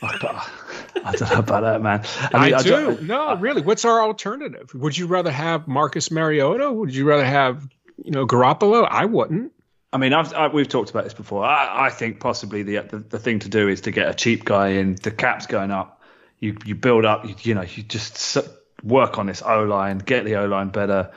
I 0.01 0.17
don't, 0.17 1.05
I 1.05 1.11
don't 1.13 1.31
know 1.31 1.39
about 1.39 1.61
that, 1.61 1.81
man. 1.81 2.03
I, 2.33 2.49
mean, 2.51 2.59
do. 2.59 2.69
don't- 2.69 3.03
no, 3.03 3.35
really. 3.37 3.61
What's 3.61 3.85
our 3.85 4.01
alternative? 4.01 4.71
Would 4.75 4.97
you 4.97 5.07
rather 5.07 5.31
have 5.31 5.67
Marcus 5.67 6.11
Mariota? 6.11 6.71
Would 6.71 6.93
you 6.93 7.05
rather 7.05 7.25
have 7.25 7.67
you 7.97 8.11
know 8.11 8.27
Garoppolo? 8.27 8.87
I 8.89 9.05
wouldn't. 9.05 9.53
I 9.95 9.97
mean, 9.97 10.11
I've, 10.11 10.33
I, 10.33 10.47
we've 10.49 10.67
talked 10.67 10.89
about 10.89 11.05
this 11.05 11.13
before. 11.13 11.45
I, 11.45 11.85
I 11.85 11.89
think 11.89 12.19
possibly 12.19 12.63
the, 12.63 12.79
the 12.79 12.97
the 12.97 13.17
thing 13.17 13.39
to 13.39 13.49
do 13.49 13.69
is 13.69 13.79
to 13.81 13.91
get 13.91 14.09
a 14.09 14.13
cheap 14.13 14.43
guy 14.43 14.71
in. 14.71 14.95
The 14.95 15.09
cap's 15.09 15.47
going 15.47 15.71
up. 15.71 16.01
You 16.37 16.57
you 16.65 16.75
build 16.75 17.05
up. 17.05 17.25
You, 17.25 17.33
you 17.43 17.53
know, 17.53 17.61
you 17.61 17.81
just 17.81 18.37
work 18.83 19.17
on 19.17 19.27
this 19.27 19.41
O 19.41 19.63
line, 19.63 19.99
get 19.99 20.25
the 20.25 20.35
O 20.35 20.47
line 20.47 20.67
better, 20.67 21.11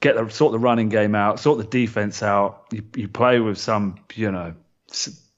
get 0.00 0.14
the 0.14 0.28
sort 0.28 0.52
the 0.52 0.58
running 0.58 0.90
game 0.90 1.14
out, 1.14 1.40
sort 1.40 1.56
the 1.56 1.64
defense 1.64 2.22
out. 2.22 2.66
You 2.70 2.82
you 2.94 3.08
play 3.08 3.40
with 3.40 3.56
some, 3.56 3.98
you 4.14 4.30
know, 4.30 4.52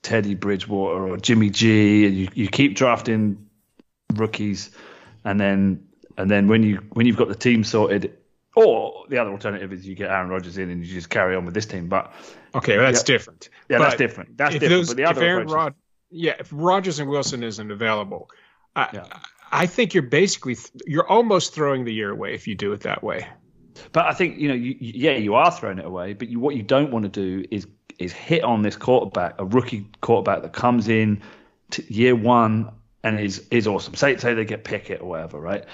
Teddy 0.03 0.35
Bridgewater 0.35 1.11
or 1.11 1.17
Jimmy 1.17 1.51
G, 1.51 2.07
and 2.07 2.17
you, 2.17 2.29
you 2.35 2.49
keep 2.49 2.75
drafting 2.75 3.47
rookies, 4.15 4.73
and 5.25 5.39
then 5.39 5.87
and 6.19 6.29
then 6.29 6.49
when 6.49 6.65
you 6.65 6.79
when 6.95 7.07
you've 7.07 7.17
got 7.17 7.29
the 7.29 7.37
team 7.37 7.63
sorted. 7.63 8.17
Or 8.57 9.05
the 9.09 9.19
other 9.19 9.31
alternative 9.31 9.73
is 9.73 9.87
you 9.87 9.95
get 9.95 10.11
Aaron 10.11 10.29
Rodgers 10.29 10.59
in 10.59 10.71
and 10.71 10.85
you 10.85 10.93
just 10.93 11.09
carry 11.09 11.37
on 11.37 11.45
with 11.45 11.55
this 11.55 11.67
team. 11.67 11.87
But 11.87 12.13
Okay, 12.55 12.77
well, 12.77 12.87
that's 12.87 13.01
Yeah. 13.09 13.15
different. 13.15 13.49
yeah, 13.69 13.79
that's 13.79 13.97
different. 13.97 14.37
That's 14.37 14.55
different. 14.55 14.71
those- 14.71 14.89
but 14.89 14.97
the 14.97 15.03
if 15.05 15.09
other 15.11 15.23
Aaron 15.23 15.43
approach 15.43 15.55
Rod, 15.55 15.75
yeah, 16.11 16.35
if 16.39 16.49
Rodgers 16.53 16.99
and 16.99 17.09
Wilson 17.09 17.43
isn't 17.43 17.71
available, 17.71 18.29
I, 18.75 18.89
Yeah. 18.93 19.05
I 19.53 19.67
think 19.67 19.95
you're 19.95 20.03
basically 20.05 20.57
you're 20.87 21.09
almost 21.09 21.55
throwing 21.55 21.85
the 21.85 21.93
year 21.93 22.11
away 22.11 22.35
if 22.35 22.47
you 22.49 22.55
do 22.55 22.73
it 22.73 22.81
that 22.81 23.03
way. 23.03 23.27
But 23.93 24.07
I 24.07 24.13
think 24.15 24.39
you 24.39 24.49
know, 24.49 24.55
you, 24.55 24.77
yeah, 24.79 25.13
you 25.17 25.35
are 25.35 25.51
throwing 25.51 25.79
it 25.79 25.85
away. 25.85 26.13
But 26.13 26.29
you, 26.29 26.39
what 26.41 26.55
you 26.57 26.63
don't 26.63 26.91
want 26.93 27.05
to 27.05 27.09
do 27.09 27.45
is 27.51 27.67
is 27.99 28.13
hit 28.13 28.43
on 28.45 28.63
this 28.63 28.77
quarterback, 28.77 29.35
a 29.39 29.45
rookie 29.45 29.87
quarterback 30.01 30.43
that 30.43 30.53
comes 30.53 30.89
in 30.89 31.21
year 31.89 32.15
one 32.17 32.71
and 33.05 33.19
is 33.21 33.47
is 33.51 33.67
awesome. 33.67 33.95
Say 33.95 34.17
say 34.19 34.35
they 34.35 34.45
get 34.45 34.65
Pickett 34.65 35.01
or 35.01 35.09
whatever, 35.09 35.39
right? 35.41 35.65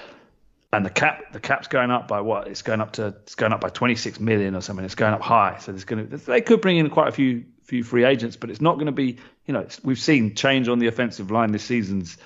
And 0.73 0.85
the 0.85 0.89
cap 0.89 1.31
the 1.31 1.39
cap's 1.39 1.67
going 1.67 1.91
up 1.91 2.07
by 2.07 2.21
what? 2.21 2.47
It's 2.47 2.61
going 2.61 2.81
up 2.81 2.93
to 2.93 3.07
it's 3.07 3.35
going 3.35 3.53
up 3.53 3.61
by 3.61 3.69
26 3.69 4.19
million 4.19 4.55
or 4.55 4.61
something. 4.61 4.83
It's 4.83 4.95
going 4.95 5.13
up 5.13 5.21
high. 5.21 5.57
So 5.59 5.71
there's 5.71 5.85
going 5.85 6.09
to 6.09 6.17
they 6.17 6.41
could 6.41 6.61
bring 6.61 6.77
in 6.77 6.89
quite 6.89 7.07
a 7.07 7.11
few 7.11 7.45
few 7.63 7.83
free 7.83 8.03
agents, 8.03 8.35
but 8.35 8.49
it's 8.49 8.61
not 8.61 8.75
going 8.75 8.87
to 8.87 8.91
be 8.91 9.17
you 9.45 9.53
know 9.53 9.65
we've 9.83 9.99
seen 9.99 10.35
change 10.35 10.67
on 10.67 10.79
the 10.79 10.87
offensive 10.87 11.31
line 11.31 11.51
this 11.51 11.63
season's 11.63 12.17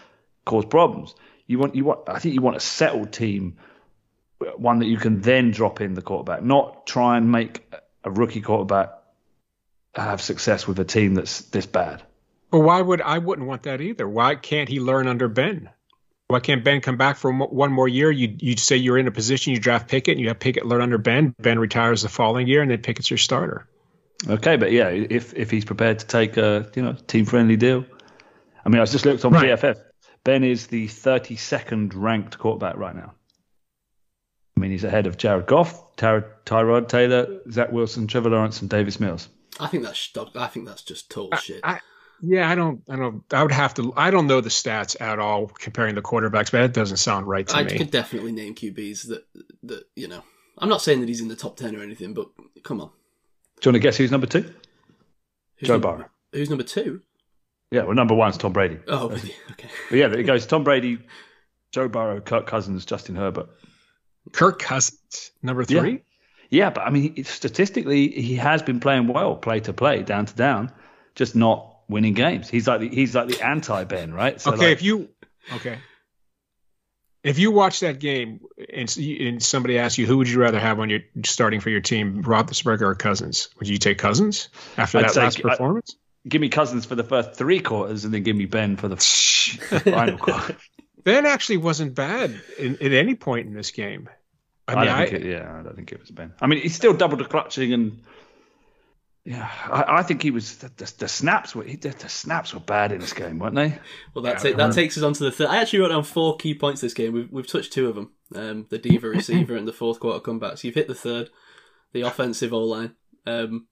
cause 0.45 0.65
problems. 0.65 1.13
You 1.45 1.59
want 1.59 1.75
you 1.75 1.85
want 1.85 2.09
I 2.09 2.17
think 2.19 2.33
you 2.33 2.41
want 2.41 2.57
a 2.57 2.61
settled 2.61 3.11
team 3.11 3.57
one 4.57 4.79
that 4.79 4.87
you 4.87 4.97
can 4.97 5.21
then 5.21 5.51
drop 5.51 5.81
in 5.81 5.93
the 5.93 6.01
quarterback, 6.01 6.41
not 6.41 6.87
try 6.87 7.17
and 7.17 7.31
make 7.31 7.71
a 8.03 8.09
rookie 8.09 8.41
quarterback 8.41 8.89
have 9.93 10.21
success 10.21 10.67
with 10.67 10.79
a 10.79 10.85
team 10.85 11.15
that's 11.15 11.41
this 11.41 11.65
bad. 11.65 12.01
Well, 12.51 12.63
why 12.63 12.81
would 12.81 13.01
I 13.01 13.17
wouldn't 13.17 13.47
want 13.47 13.63
that 13.63 13.81
either? 13.81 14.07
Why 14.07 14.35
can't 14.35 14.69
he 14.69 14.79
learn 14.79 15.07
under 15.07 15.27
Ben? 15.27 15.69
Why 16.31 16.39
can't 16.39 16.63
Ben 16.63 16.79
come 16.81 16.95
back 16.97 17.17
for 17.17 17.31
one 17.33 17.71
more 17.71 17.87
year? 17.87 18.09
You 18.09 18.35
you 18.39 18.55
say 18.55 18.77
you're 18.77 18.97
in 18.97 19.07
a 19.07 19.11
position, 19.11 19.53
you 19.53 19.59
draft 19.59 19.89
Pickett, 19.89 20.13
and 20.13 20.21
you 20.21 20.29
have 20.29 20.39
Pickett 20.39 20.65
learn 20.65 20.81
under 20.81 20.97
Ben. 20.97 21.35
Ben 21.39 21.59
retires 21.59 22.03
the 22.03 22.09
following 22.09 22.47
year, 22.47 22.61
and 22.61 22.71
then 22.71 22.81
Pickett's 22.81 23.11
your 23.11 23.17
starter. 23.17 23.67
Okay, 24.29 24.55
but 24.55 24.71
yeah, 24.71 24.87
if 24.89 25.33
if 25.33 25.51
he's 25.51 25.65
prepared 25.65 25.99
to 25.99 26.07
take 26.07 26.37
a 26.37 26.69
you 26.75 26.81
know 26.83 26.93
team 26.93 27.25
friendly 27.25 27.57
deal, 27.57 27.85
I 28.65 28.69
mean, 28.69 28.81
I 28.81 28.85
just 28.85 29.05
looked 29.05 29.25
on 29.25 29.33
Right. 29.33 29.49
PFF. 29.49 29.77
Ben 30.23 30.43
is 30.43 30.67
the 30.67 30.87
32nd 30.87 31.93
ranked 31.95 32.37
quarterback 32.37 32.77
right 32.77 32.95
now. 32.95 33.13
I 34.55 34.59
mean, 34.59 34.69
he's 34.71 34.83
ahead 34.83 35.07
of 35.07 35.17
Jared 35.17 35.47
Goff, 35.47 35.95
Ty- 35.95 36.23
Tyrod 36.45 36.87
Taylor, 36.87 37.39
Zach 37.49 37.71
Wilson, 37.71 38.05
Trevor 38.07 38.29
Lawrence, 38.29 38.61
and 38.61 38.69
Davis 38.69 38.99
Mills. 38.99 39.27
I 39.59 39.67
think 39.67 39.83
that's 39.83 40.09
I 40.35 40.47
think 40.47 40.67
that's 40.67 40.83
just 40.83 41.09
total 41.09 41.37
shit. 41.39 41.61
I, 41.63 41.79
yeah, 42.21 42.49
I 42.49 42.55
don't, 42.55 42.81
I 42.89 42.95
don't, 42.95 43.23
I 43.33 43.41
would 43.41 43.51
have 43.51 43.73
to. 43.75 43.93
I 43.97 44.11
don't 44.11 44.27
know 44.27 44.41
the 44.41 44.49
stats 44.49 44.99
at 45.01 45.19
all 45.19 45.47
comparing 45.47 45.95
the 45.95 46.01
quarterbacks, 46.01 46.51
but 46.51 46.61
that 46.61 46.73
doesn't 46.73 46.97
sound 46.97 47.27
right 47.27 47.47
to 47.47 47.55
I 47.55 47.63
me. 47.63 47.73
I 47.73 47.77
could 47.77 47.91
definitely 47.91 48.31
name 48.31 48.53
QBs 48.53 49.07
that 49.07 49.25
that 49.63 49.83
you 49.95 50.07
know. 50.07 50.23
I'm 50.57 50.69
not 50.69 50.81
saying 50.81 50.99
that 50.99 51.09
he's 51.09 51.21
in 51.21 51.27
the 51.27 51.35
top 51.35 51.57
ten 51.57 51.75
or 51.75 51.81
anything, 51.81 52.13
but 52.13 52.27
come 52.63 52.81
on. 52.81 52.89
Do 53.59 53.69
you 53.69 53.73
want 53.73 53.75
to 53.75 53.79
guess 53.79 53.97
who's 53.97 54.11
number 54.11 54.27
two? 54.27 54.53
Who's 55.57 55.67
Joe 55.67 55.73
number, 55.73 55.87
Burrow. 55.87 56.09
Who's 56.33 56.49
number 56.49 56.63
two? 56.63 57.01
Yeah, 57.71 57.83
well, 57.83 57.95
number 57.95 58.13
one's 58.13 58.37
Tom 58.37 58.53
Brady. 58.53 58.79
Oh, 58.87 59.09
really? 59.09 59.35
okay. 59.51 59.69
But 59.89 59.97
yeah, 59.97 60.11
it 60.11 60.23
goes 60.23 60.45
Tom 60.45 60.63
Brady, 60.63 60.99
Joe 61.71 61.87
Burrow, 61.87 62.21
Kirk 62.21 62.45
Cousins, 62.45 62.85
Justin 62.85 63.15
Herbert. 63.15 63.49
Kirk 64.33 64.59
Cousins, 64.59 65.31
number 65.41 65.63
three. 65.63 66.03
Yeah, 66.49 66.69
but 66.69 66.81
I 66.81 66.89
mean, 66.89 67.23
statistically, 67.23 68.09
he 68.09 68.35
has 68.35 68.61
been 68.61 68.79
playing 68.79 69.07
well, 69.07 69.35
play 69.35 69.61
to 69.61 69.73
play, 69.73 70.03
down 70.03 70.25
to 70.25 70.35
down, 70.35 70.71
just 71.15 71.35
not 71.35 71.70
winning 71.91 72.13
games. 72.13 72.49
He's 72.49 72.67
like 72.67 72.79
the, 72.79 72.89
he's 72.89 73.13
like 73.13 73.27
the 73.27 73.41
anti 73.41 73.83
Ben, 73.83 74.13
right? 74.13 74.41
So 74.41 74.53
okay, 74.53 74.65
like, 74.69 74.73
if 74.73 74.81
you, 74.81 75.09
okay, 75.53 75.77
if 77.23 77.37
you 77.37 77.51
watch 77.51 77.81
that 77.81 77.99
game 77.99 78.39
and, 78.73 78.97
and 78.97 79.43
somebody 79.43 79.77
asks 79.77 79.97
you 79.97 80.07
who 80.07 80.17
would 80.17 80.27
you 80.29 80.39
rather 80.39 80.59
have 80.59 80.79
on 80.79 80.89
your 80.89 81.01
starting 81.23 81.59
for 81.59 81.69
your 81.69 81.81
team, 81.81 82.23
Roethlisberger 82.23 82.81
or 82.81 82.95
Cousins, 82.95 83.49
would 83.59 83.67
you 83.67 83.77
take 83.77 83.99
Cousins 83.99 84.49
after 84.77 84.97
I'd 84.97 85.03
that 85.05 85.11
say- 85.11 85.21
last 85.21 85.39
I- 85.45 85.49
performance? 85.49 85.95
give 86.27 86.39
me 86.39 86.49
Cousins 86.49 86.85
for 86.85 86.93
the 86.93 87.03
first 87.03 87.33
three 87.33 87.61
quarters, 87.61 88.05
and 88.05 88.13
then 88.13 88.21
give 88.21 88.35
me 88.35 88.45
Ben 88.45 88.75
for 88.77 88.87
the 88.89 88.95
final 88.97 90.17
quarter. 90.19 90.55
Ben 91.03 91.25
actually 91.25 91.57
wasn't 91.57 91.95
bad 91.95 92.39
in, 92.59 92.75
at 92.75 92.91
any 92.93 93.15
point 93.15 93.47
in 93.47 93.55
this 93.55 93.71
game. 93.71 94.07
I 94.67 94.73
I, 94.73 94.75
mean, 94.75 94.85
don't 94.85 94.95
I, 94.95 95.05
think 95.07 95.25
it, 95.25 95.29
yeah, 95.31 95.59
I 95.59 95.63
don't 95.63 95.75
think 95.75 95.91
it 95.91 95.99
was 95.99 96.11
Ben. 96.11 96.33
I 96.39 96.45
mean, 96.45 96.61
he's 96.61 96.75
still 96.75 96.93
double 96.93 97.17
the 97.17 97.25
clutching, 97.25 97.73
and 97.73 98.03
yeah, 99.23 99.49
I, 99.65 99.99
I 99.99 100.03
think 100.03 100.23
he 100.23 100.31
was 100.31 100.57
the, 100.57 100.69
the, 100.69 100.93
the 100.99 101.07
snaps 101.07 101.53
were 101.53 101.63
the, 101.63 101.77
the 101.89 102.09
snaps 102.09 102.53
were 102.55 102.59
bad 102.59 102.91
in 102.91 102.99
this 102.99 103.13
game, 103.13 103.37
weren't 103.37 103.55
they? 103.55 103.77
Well, 104.15 104.23
that's 104.23 104.43
Yeah, 104.43 104.51
it. 104.51 104.57
That 104.57 104.73
takes 104.73 104.97
us 104.97 105.03
on 105.03 105.13
to 105.13 105.23
the 105.23 105.31
third. 105.31 105.47
I 105.47 105.57
actually 105.57 105.79
wrote 105.79 105.89
down 105.89 106.03
four 106.03 106.37
key 106.37 106.55
points 106.55 106.81
this 106.81 106.95
game. 106.95 107.13
We've 107.13 107.31
we've 107.31 107.47
touched 107.47 107.71
two 107.71 107.87
of 107.87 107.95
them. 107.95 108.11
Um, 108.33 108.65
the 108.69 108.79
diva 108.79 109.09
receiver 109.09 109.55
and 109.55 109.67
the 109.67 109.73
fourth 109.73 109.99
quarter 109.99 110.19
comebacks. 110.19 110.63
You've 110.63 110.75
hit 110.75 110.87
the 110.87 110.95
third, 110.95 111.29
the 111.93 112.01
offensive 112.01 112.51
O 112.51 112.63
line. 112.63 112.95
Um, 113.27 113.67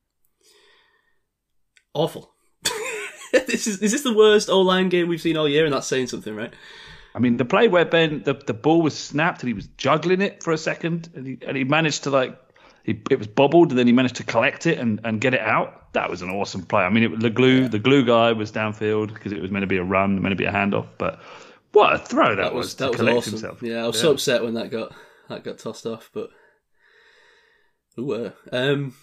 awful. 1.95 2.35
this 3.31 3.65
is 3.65 3.81
is 3.81 3.91
this 3.91 4.03
the 4.03 4.15
worst 4.15 4.49
O 4.49 4.62
line 4.62 4.89
game 4.89 5.07
we've 5.07 5.21
seen 5.21 5.35
all 5.35 5.49
year, 5.49 5.65
and 5.65 5.73
that's 5.73 5.88
saying 5.88 6.07
something, 6.07 6.35
right? 6.35 6.53
I 7.15 7.17
mean, 7.17 7.38
the 7.38 7.45
play 7.45 7.67
where 7.67 7.85
Ben 7.85 8.21
the, 8.23 8.33
the 8.35 8.53
ball 8.53 8.83
was 8.83 8.95
snapped 8.95 9.41
and 9.41 9.47
he 9.47 9.55
was 9.55 9.65
juggling 9.77 10.21
it 10.21 10.43
for 10.43 10.53
a 10.53 10.59
second, 10.59 11.09
and 11.15 11.25
he 11.25 11.38
and 11.41 11.57
he 11.57 11.63
managed 11.63 12.03
to 12.03 12.12
like 12.12 12.38
he 12.83 13.01
it 13.09 13.17
was 13.17 13.27
bobbled, 13.27 13.69
and 13.69 13.79
then 13.79 13.87
he 13.87 13.93
managed 13.93 14.15
to 14.15 14.23
collect 14.23 14.65
it 14.65 14.77
and, 14.77 14.99
and 15.03 15.21
get 15.21 15.33
it 15.33 15.41
out. 15.41 15.93
That 15.93 16.09
was 16.09 16.21
an 16.21 16.29
awesome 16.29 16.63
play. 16.63 16.83
I 16.83 16.89
mean, 16.89 17.03
it, 17.03 17.19
the 17.19 17.29
glue 17.29 17.67
the 17.67 17.79
glue 17.79 18.05
guy 18.05 18.31
was 18.31 18.51
downfield 18.51 19.13
because 19.13 19.31
it 19.31 19.41
was 19.41 19.51
meant 19.51 19.63
to 19.63 19.67
be 19.67 19.77
a 19.77 19.83
run, 19.83 20.21
meant 20.21 20.31
to 20.31 20.35
be 20.35 20.45
a 20.45 20.51
handoff, 20.51 20.87
but 20.97 21.19
what 21.71 21.93
a 21.93 21.97
throw 21.99 22.35
that, 22.35 22.41
That 22.43 22.53
was, 22.53 22.75
that 22.75 22.91
was 22.91 23.01
awesome. 23.01 23.33
himself. 23.33 23.61
Yeah, 23.61 23.83
I 23.83 23.87
was 23.87 23.99
so 23.99 24.11
upset 24.11 24.43
when 24.43 24.55
that 24.55 24.71
got 24.71 24.93
that 25.29 25.43
got 25.43 25.59
tossed 25.59 25.85
off, 25.85 26.09
but 26.13 26.29
ooh, 27.99 28.13
uh, 28.13 28.31
um, 28.51 28.95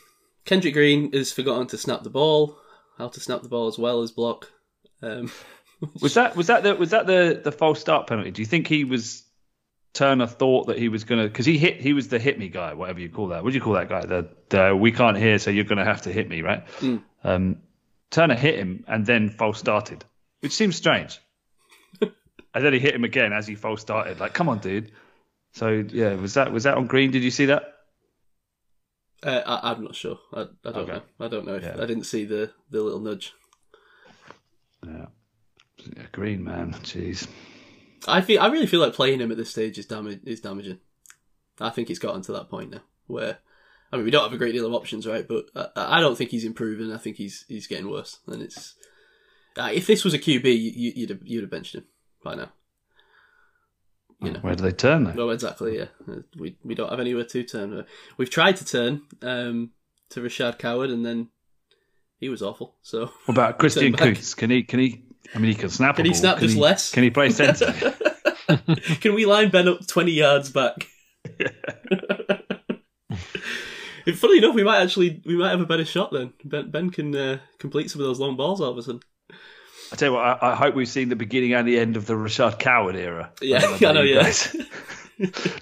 Kendrick 0.44 0.74
Green 0.74 1.12
has 1.12 1.32
forgotten 1.32 1.66
to 1.68 1.78
snap 1.78 2.02
the 2.02 2.10
ball, 2.10 2.58
how 2.98 3.08
to 3.08 3.20
snap 3.20 3.42
the 3.42 3.48
ball 3.48 3.68
as 3.68 3.78
well 3.78 4.02
as 4.02 4.10
block. 4.10 4.50
Um, 5.02 5.30
Was 6.00 6.14
that 6.14 6.34
was 6.34 6.46
that 6.46 6.62
the 6.62 6.74
was 6.74 6.88
that 6.92 7.06
the 7.06 7.38
the 7.44 7.52
false 7.52 7.78
start 7.78 8.06
penalty? 8.06 8.30
Do 8.30 8.40
you 8.40 8.46
think 8.46 8.66
he 8.66 8.84
was 8.84 9.24
Turner 9.96 10.26
thought 10.26 10.66
that 10.66 10.78
he 10.78 10.90
was 10.90 11.04
gonna 11.04 11.24
because 11.24 11.46
he 11.46 11.56
hit 11.56 11.80
he 11.80 11.94
was 11.94 12.08
the 12.08 12.18
hit 12.18 12.38
me 12.38 12.48
guy, 12.50 12.74
whatever 12.74 13.00
you 13.00 13.08
call 13.08 13.28
that. 13.28 13.42
What 13.42 13.50
do 13.50 13.56
you 13.56 13.62
call 13.62 13.72
that 13.72 13.88
guy? 13.88 14.04
The 14.04 14.28
the 14.50 14.76
we 14.76 14.92
can't 14.92 15.16
hear, 15.16 15.38
so 15.38 15.50
you're 15.50 15.64
gonna 15.64 15.86
have 15.86 16.02
to 16.02 16.12
hit 16.12 16.28
me, 16.28 16.42
right? 16.42 16.66
Mm. 16.80 17.02
Um, 17.24 17.56
Turner 18.10 18.34
hit 18.36 18.58
him 18.58 18.84
and 18.86 19.06
then 19.06 19.30
false 19.30 19.58
started, 19.58 20.04
which 20.40 20.52
seems 20.52 20.76
strange. 20.76 21.18
and 22.02 22.12
then 22.64 22.74
he 22.74 22.78
hit 22.78 22.94
him 22.94 23.04
again 23.04 23.32
as 23.32 23.46
he 23.46 23.54
false 23.54 23.80
started. 23.80 24.20
Like, 24.20 24.34
come 24.34 24.50
on, 24.50 24.58
dude. 24.58 24.92
So 25.54 25.84
yeah, 25.88 26.12
was 26.14 26.34
that 26.34 26.52
was 26.52 26.64
that 26.64 26.76
on 26.76 26.86
green? 26.86 27.10
Did 27.10 27.24
you 27.24 27.30
see 27.30 27.46
that? 27.46 27.72
uh, 29.22 29.40
I, 29.46 29.70
I'm 29.72 29.82
not 29.82 29.94
sure. 29.96 30.18
I, 30.34 30.42
I 30.42 30.44
don't 30.72 30.76
Okay. 30.76 30.92
know. 30.92 31.02
I 31.20 31.28
don't 31.28 31.46
know 31.46 31.54
if 31.54 31.62
Yeah. 31.62 31.76
I 31.82 31.86
didn't 31.86 32.04
see 32.04 32.26
the 32.26 32.52
the 32.70 32.82
little 32.82 33.00
nudge. 33.00 33.32
Yeah. 34.86 35.06
yeah 35.96 36.02
green 36.12 36.44
man, 36.44 36.74
jeez. 36.82 37.26
I 38.06 38.20
feel 38.20 38.40
I 38.40 38.46
really 38.48 38.66
feel 38.66 38.80
like 38.80 38.92
playing 38.94 39.20
him 39.20 39.30
at 39.30 39.36
this 39.36 39.50
stage 39.50 39.78
is 39.78 39.86
damage 39.86 40.20
is 40.24 40.40
damaging. 40.40 40.78
I 41.60 41.70
think 41.70 41.88
it's 41.90 41.98
gotten 41.98 42.22
to 42.22 42.32
that 42.32 42.50
point 42.50 42.70
now 42.70 42.82
where 43.06 43.38
I 43.92 43.96
mean 43.96 44.04
we 44.04 44.10
don't 44.10 44.24
have 44.24 44.32
a 44.32 44.38
great 44.38 44.52
deal 44.52 44.66
of 44.66 44.74
options, 44.74 45.06
right? 45.06 45.26
But 45.26 45.46
I, 45.54 45.98
I 45.98 46.00
don't 46.00 46.16
think 46.16 46.30
he's 46.30 46.44
improving. 46.44 46.92
I 46.92 46.98
think 46.98 47.16
he's 47.16 47.44
he's 47.48 47.66
getting 47.66 47.90
worse. 47.90 48.18
And 48.26 48.42
it's 48.42 48.74
uh, 49.56 49.70
if 49.72 49.86
this 49.86 50.04
was 50.04 50.12
a 50.14 50.18
QB, 50.18 50.44
you, 50.44 50.92
you'd 50.94 51.10
have, 51.10 51.20
you'd 51.24 51.40
have 51.42 51.50
benched 51.50 51.74
him 51.74 51.86
by 52.22 52.34
now. 52.34 52.50
You 54.20 54.32
know. 54.32 54.40
Where 54.40 54.54
do 54.54 54.62
they 54.62 54.72
turn 54.72 55.04
though? 55.04 55.12
Well, 55.14 55.30
exactly. 55.30 55.78
Yeah, 55.78 55.86
Uh, 56.10 56.20
we 56.36 56.56
we 56.62 56.74
don't 56.74 56.90
have 56.90 57.00
anywhere 57.00 57.24
to 57.24 57.42
turn. 57.42 57.78
Uh, 57.78 57.82
We've 58.16 58.30
tried 58.30 58.56
to 58.56 58.64
turn 58.64 59.02
um, 59.22 59.70
to 60.10 60.20
Rashaad 60.20 60.58
Coward, 60.58 60.90
and 60.90 61.04
then 61.04 61.28
he 62.18 62.28
was 62.30 62.42
awful. 62.42 62.76
So 62.82 63.06
What 63.26 63.34
about 63.34 63.58
Christian. 63.58 63.92
Coots? 63.94 64.34
Can 64.34 64.50
he? 64.50 64.62
Can 64.62 64.80
he? 64.80 65.05
I 65.34 65.38
mean, 65.38 65.50
he 65.50 65.54
can 65.54 65.68
snap. 65.68 65.94
a 65.94 65.96
Can 65.96 66.04
he 66.06 66.10
ball. 66.12 66.20
snap 66.20 66.38
just 66.38 66.54
he, 66.54 66.60
less? 66.60 66.90
Can 66.92 67.02
he 67.02 67.10
play 67.10 67.30
centre? 67.30 67.72
Can 69.00 69.14
we 69.14 69.26
line 69.26 69.50
Ben 69.50 69.68
up 69.68 69.86
20 69.86 70.12
yards 70.12 70.50
back? 70.50 70.86
If- 74.06 74.20
Funny 74.20 74.38
enough, 74.38 74.54
we 74.54 74.62
might 74.62 74.82
actually 74.82 75.20
we 75.26 75.36
might 75.36 75.50
have 75.50 75.60
a 75.60 75.66
better 75.66 75.84
shot 75.84 76.12
then. 76.12 76.32
Ben, 76.44 76.70
ben 76.70 76.90
can 76.90 77.14
uh, 77.16 77.38
complete 77.58 77.90
some 77.90 78.00
of 78.00 78.06
those 78.06 78.20
long 78.20 78.36
balls 78.36 78.60
all 78.60 78.70
of 78.70 78.78
a 78.78 78.82
sudden. 78.82 79.00
I 79.92 79.96
tell 79.96 80.10
you 80.10 80.14
what, 80.14 80.22
I, 80.22 80.52
I 80.52 80.54
hope 80.54 80.76
we've 80.76 80.88
seen 80.88 81.08
the 81.08 81.16
beginning 81.16 81.54
and 81.54 81.66
the 81.66 81.76
end 81.78 81.96
of 81.96 82.06
the 82.06 82.14
Rashaad 82.14 82.58
Coward 82.60 82.94
era. 82.94 83.32
Yeah, 83.40 83.64
I 83.64 83.78
know, 83.92 84.02
yeah. 84.02 84.32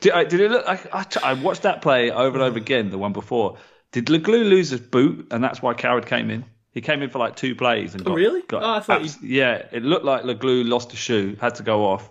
did, 0.01 0.13
I, 0.13 0.25
did 0.25 0.41
it 0.41 0.51
look? 0.51 0.67
I, 0.69 0.79
I, 0.93 1.07
I 1.23 1.33
watched 1.35 1.63
that 1.63 1.81
play 1.81 2.11
over 2.11 2.37
and 2.37 2.43
over 2.43 2.59
again. 2.59 2.91
The 2.91 2.99
one 2.99 3.15
before. 3.15 3.57
Did 3.93 4.07
Leglue 4.07 4.45
lose 4.49 4.69
his 4.71 4.81
boot, 4.81 5.29
and 5.31 5.43
that's 5.43 5.63
why 5.63 5.73
Coward 5.73 6.05
came 6.05 6.31
in? 6.31 6.45
He 6.75 6.81
came 6.81 7.01
in 7.03 7.09
for 7.11 7.21
like 7.21 7.37
two 7.37 7.55
plays 7.55 7.95
and 7.95 8.03
Oh, 8.03 8.07
got. 8.11 8.15
really? 8.17 8.43
got 8.43 8.63
Oh, 8.63 8.71
I 8.75 8.81
thought 8.81 9.01
abs- 9.03 9.23
Yeah, 9.23 9.63
it 9.73 9.83
looked 9.85 10.05
like 10.05 10.25
Leglue 10.25 10.69
lost 10.69 10.93
a 10.93 10.97
shoe, 10.97 11.37
had 11.41 11.55
to 11.57 11.63
go 11.63 11.87
off. 11.87 12.11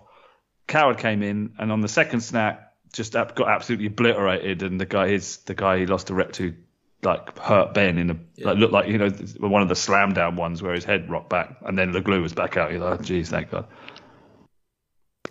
Coward 0.66 0.96
came 0.98 1.22
in, 1.22 1.52
and 1.58 1.70
on 1.70 1.82
the 1.82 1.88
second 1.88 2.22
snap, 2.22 2.72
just 2.92 3.12
got 3.12 3.40
absolutely 3.48 3.86
obliterated, 3.86 4.62
and 4.62 4.80
the 4.80 4.86
guy, 4.86 5.08
is 5.08 5.36
the 5.44 5.54
guy 5.54 5.78
he 5.78 5.86
lost 5.86 6.08
a 6.10 6.14
rep 6.14 6.32
to, 6.32 6.54
like 7.02 7.38
hurt 7.38 7.74
Ben 7.74 7.98
in 7.98 8.10
a 8.10 8.16
like 8.38 8.56
looked 8.56 8.72
like 8.72 8.88
you 8.88 8.96
know 8.96 9.10
one 9.40 9.60
of 9.60 9.68
the 9.68 9.76
slam 9.76 10.14
down 10.14 10.36
ones 10.36 10.62
where 10.62 10.72
his 10.72 10.84
head 10.84 11.10
rocked 11.10 11.28
back, 11.28 11.54
and 11.66 11.76
then 11.76 11.92
Leglue 11.92 12.22
was 12.22 12.32
back 12.32 12.56
out. 12.56 12.70
You're 12.72 12.80
like, 12.80 13.00
oh, 13.00 13.02
geez, 13.02 13.28
thank 13.28 13.50
God. 13.50 13.66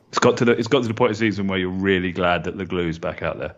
It's 0.10 0.20
got 0.20 0.38
to 0.38 0.46
the 0.46 0.52
it's 0.52 0.68
got 0.68 0.84
to 0.84 0.88
the 0.88 0.94
point 0.94 1.10
of 1.10 1.18
the 1.18 1.26
season 1.26 1.48
where 1.48 1.58
you're 1.58 1.70
really 1.72 2.12
glad 2.12 2.44
that 2.44 2.56
Leglue's 2.56 3.00
back 3.00 3.24
out 3.24 3.40
there. 3.40 3.56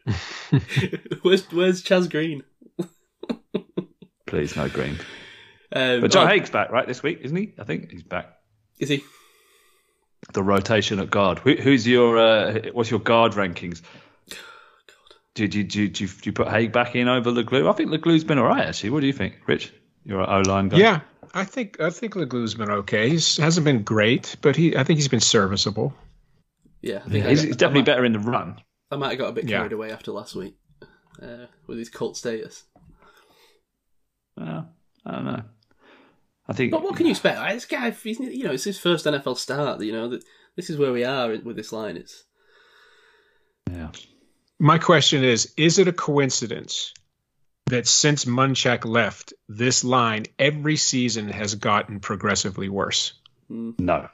where's 1.22 1.50
Where's 1.50 1.82
Chaz 1.82 2.08
Green? 2.08 2.44
Please, 4.26 4.56
no 4.56 4.68
green. 4.68 4.98
Um, 5.72 6.00
But 6.00 6.10
John 6.10 6.26
oh, 6.26 6.30
Haeg's 6.30 6.50
back, 6.50 6.70
right, 6.70 6.86
this 6.86 7.02
week, 7.02 7.20
isn't 7.22 7.36
he? 7.36 7.54
I 7.58 7.64
think 7.64 7.90
he's 7.90 8.02
back. 8.02 8.36
is 8.78 8.88
he? 8.88 9.02
The 10.32 10.42
rotation 10.42 10.98
at 10.98 11.10
guard. 11.10 11.38
Who, 11.40 11.54
who's 11.54 11.86
your 11.86 12.18
uh, 12.18 12.60
what's 12.72 12.90
your 12.90 13.00
guard 13.00 13.32
rankings? 13.32 13.82
Did 15.34 15.54
you, 15.54 15.64
do, 15.64 15.82
you, 15.82 15.88
do, 15.88 16.06
do 16.08 16.20
you 16.24 16.32
put 16.32 16.48
Haig 16.48 16.72
back 16.72 16.96
in 16.96 17.08
over 17.08 17.30
Leglue? 17.30 17.68
I 17.70 17.72
think 17.74 17.90
Leglue's 17.90 18.24
been 18.24 18.38
all 18.38 18.46
right, 18.46 18.66
actually. 18.66 18.90
What 18.90 19.00
do 19.00 19.06
you 19.06 19.12
think, 19.12 19.34
Rich? 19.46 19.72
You're 20.04 20.20
an 20.22 20.28
O 20.28 20.50
line 20.50 20.68
guy. 20.68 20.78
Yeah, 20.78 21.00
I 21.34 21.44
think 21.44 21.78
I 21.80 21.90
think 21.90 22.14
Leglue's 22.14 22.54
been 22.54 22.70
okay. 22.70 23.08
He 23.10 23.14
hasn't 23.42 23.64
been 23.64 23.82
great, 23.82 24.36
but 24.40 24.56
he 24.56 24.76
I 24.76 24.82
think 24.84 24.98
he's 24.98 25.08
been 25.08 25.20
serviceable. 25.20 25.92
Yeah, 26.80 26.98
I 27.04 27.08
think 27.08 27.14
Yeah, 27.14 27.26
I, 27.26 27.30
he's, 27.30 27.40
got- 27.42 27.46
he's 27.48 27.56
definitely 27.56 27.80
might, 27.82 27.86
better 27.86 28.04
in 28.04 28.12
the 28.12 28.18
run. 28.20 28.60
I 28.90 28.96
might 28.96 29.10
have 29.10 29.18
got 29.18 29.28
a 29.28 29.32
bit 29.32 29.44
Yeah. 29.48 29.58
carried 29.58 29.72
away 29.72 29.90
after 29.92 30.12
last 30.12 30.34
week 30.34 30.54
uh, 31.22 31.46
with 31.66 31.78
his 31.78 31.88
cult 31.90 32.16
status. 32.16 32.64
Well, 34.36 34.68
I 35.04 35.12
don't 35.12 35.24
know. 35.24 35.42
I 36.48 36.52
think. 36.52 36.70
But 36.72 36.82
what 36.82 36.96
can 36.96 37.06
you 37.06 37.12
expect? 37.12 37.40
This 37.52 37.64
guy, 37.64 37.90
he's, 37.90 38.20
you 38.20 38.44
know, 38.44 38.52
it's 38.52 38.64
his 38.64 38.78
first 38.78 39.06
NFL 39.06 39.36
start. 39.36 39.80
You 39.82 39.92
know, 39.92 40.08
that 40.08 40.24
this 40.54 40.70
is 40.70 40.78
where 40.78 40.92
we 40.92 41.04
are 41.04 41.28
with 41.28 41.56
this 41.56 41.72
line. 41.72 41.96
It's 41.96 42.24
Yeah. 43.70 43.90
My 44.58 44.78
question 44.78 45.24
is: 45.24 45.52
Is 45.56 45.78
it 45.78 45.88
a 45.88 45.92
coincidence 45.92 46.94
that 47.66 47.86
since 47.86 48.24
Munchak 48.24 48.84
left, 48.84 49.34
this 49.48 49.82
line 49.82 50.26
every 50.38 50.76
season 50.76 51.28
has 51.28 51.54
gotten 51.56 52.00
progressively 52.00 52.68
worse? 52.68 53.14
No. 53.48 54.08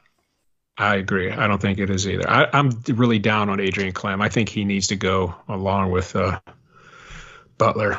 I 0.78 0.96
agree. 0.96 1.30
I 1.30 1.46
don't 1.46 1.60
think 1.60 1.78
it 1.78 1.90
is 1.90 2.08
either. 2.08 2.28
I, 2.28 2.48
I'm 2.52 2.70
really 2.88 3.18
down 3.18 3.50
on 3.50 3.60
Adrian 3.60 3.92
Klemm. 3.92 4.22
I 4.22 4.30
think 4.30 4.48
he 4.48 4.64
needs 4.64 4.86
to 4.88 4.96
go 4.96 5.34
along 5.48 5.90
with 5.90 6.16
uh, 6.16 6.40
Butler. 7.58 7.98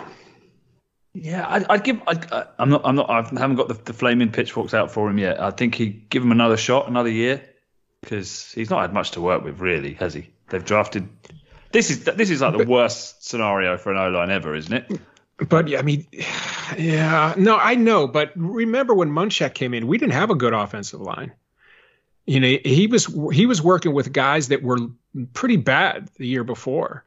Yeah, 1.14 1.46
I'd, 1.48 1.66
I'd 1.70 1.84
give. 1.84 2.02
I'd, 2.08 2.32
I- 2.32 2.48
I'm 2.60 2.70
not. 2.70 2.82
I'm 2.86 2.96
not. 2.96 3.10
I 3.10 3.16
haven't 3.22 3.56
got 3.56 3.68
the, 3.68 3.76
the 3.76 3.94
flaming 3.94 4.32
pitchforks 4.32 4.74
out 4.74 4.92
for 4.92 5.10
him 5.10 5.18
yet. 5.20 5.40
I 5.40 5.52
think 5.52 5.76
he 5.76 5.88
give 5.88 6.24
him 6.24 6.32
another 6.32 6.58
shot, 6.58 6.88
another 6.88 7.10
year, 7.10 7.42
because 8.02 8.52
he's 8.54 8.70
not 8.70 8.82
had 8.82 8.94
much 8.94 9.12
to 9.12 9.22
work 9.22 9.44
with, 9.44 9.60
really, 9.60 9.94
has 9.96 10.14
he? 10.14 10.30
They've 10.50 10.64
drafted. 10.66 11.08
This 11.72 11.90
is 11.92 12.04
this 12.06 12.30
is 12.30 12.42
like 12.42 12.58
the 12.58 12.66
worst 12.66 13.26
scenario 13.28 13.78
for 13.78 13.92
an 13.92 13.98
O 13.98 14.10
line 14.10 14.32
ever, 14.32 14.56
isn't 14.56 14.74
it? 14.74 15.00
But 15.50 15.68
yeah, 15.68 15.80
I 15.80 15.82
mean, 15.82 16.08
yeah, 16.78 17.34
no, 17.38 17.58
I 17.58 17.76
know. 17.76 18.08
But 18.08 18.32
remember 18.36 18.94
when 18.94 19.10
Munchak 19.10 19.54
came 19.56 19.74
in, 19.74 19.88
we 19.88 19.98
didn't 19.98 20.14
have 20.14 20.30
a 20.30 20.36
good 20.36 20.54
offensive 20.54 21.02
line. 21.02 21.32
You 22.26 22.40
know, 22.40 22.58
he 22.64 22.88
was 22.88 23.06
he 23.34 23.46
was 23.46 23.62
working 23.62 23.94
with 23.94 24.14
guys 24.14 24.48
that 24.50 24.64
were 24.64 24.78
pretty 25.34 25.58
bad 25.58 26.10
the 26.18 26.28
year 26.28 26.44
before, 26.44 27.04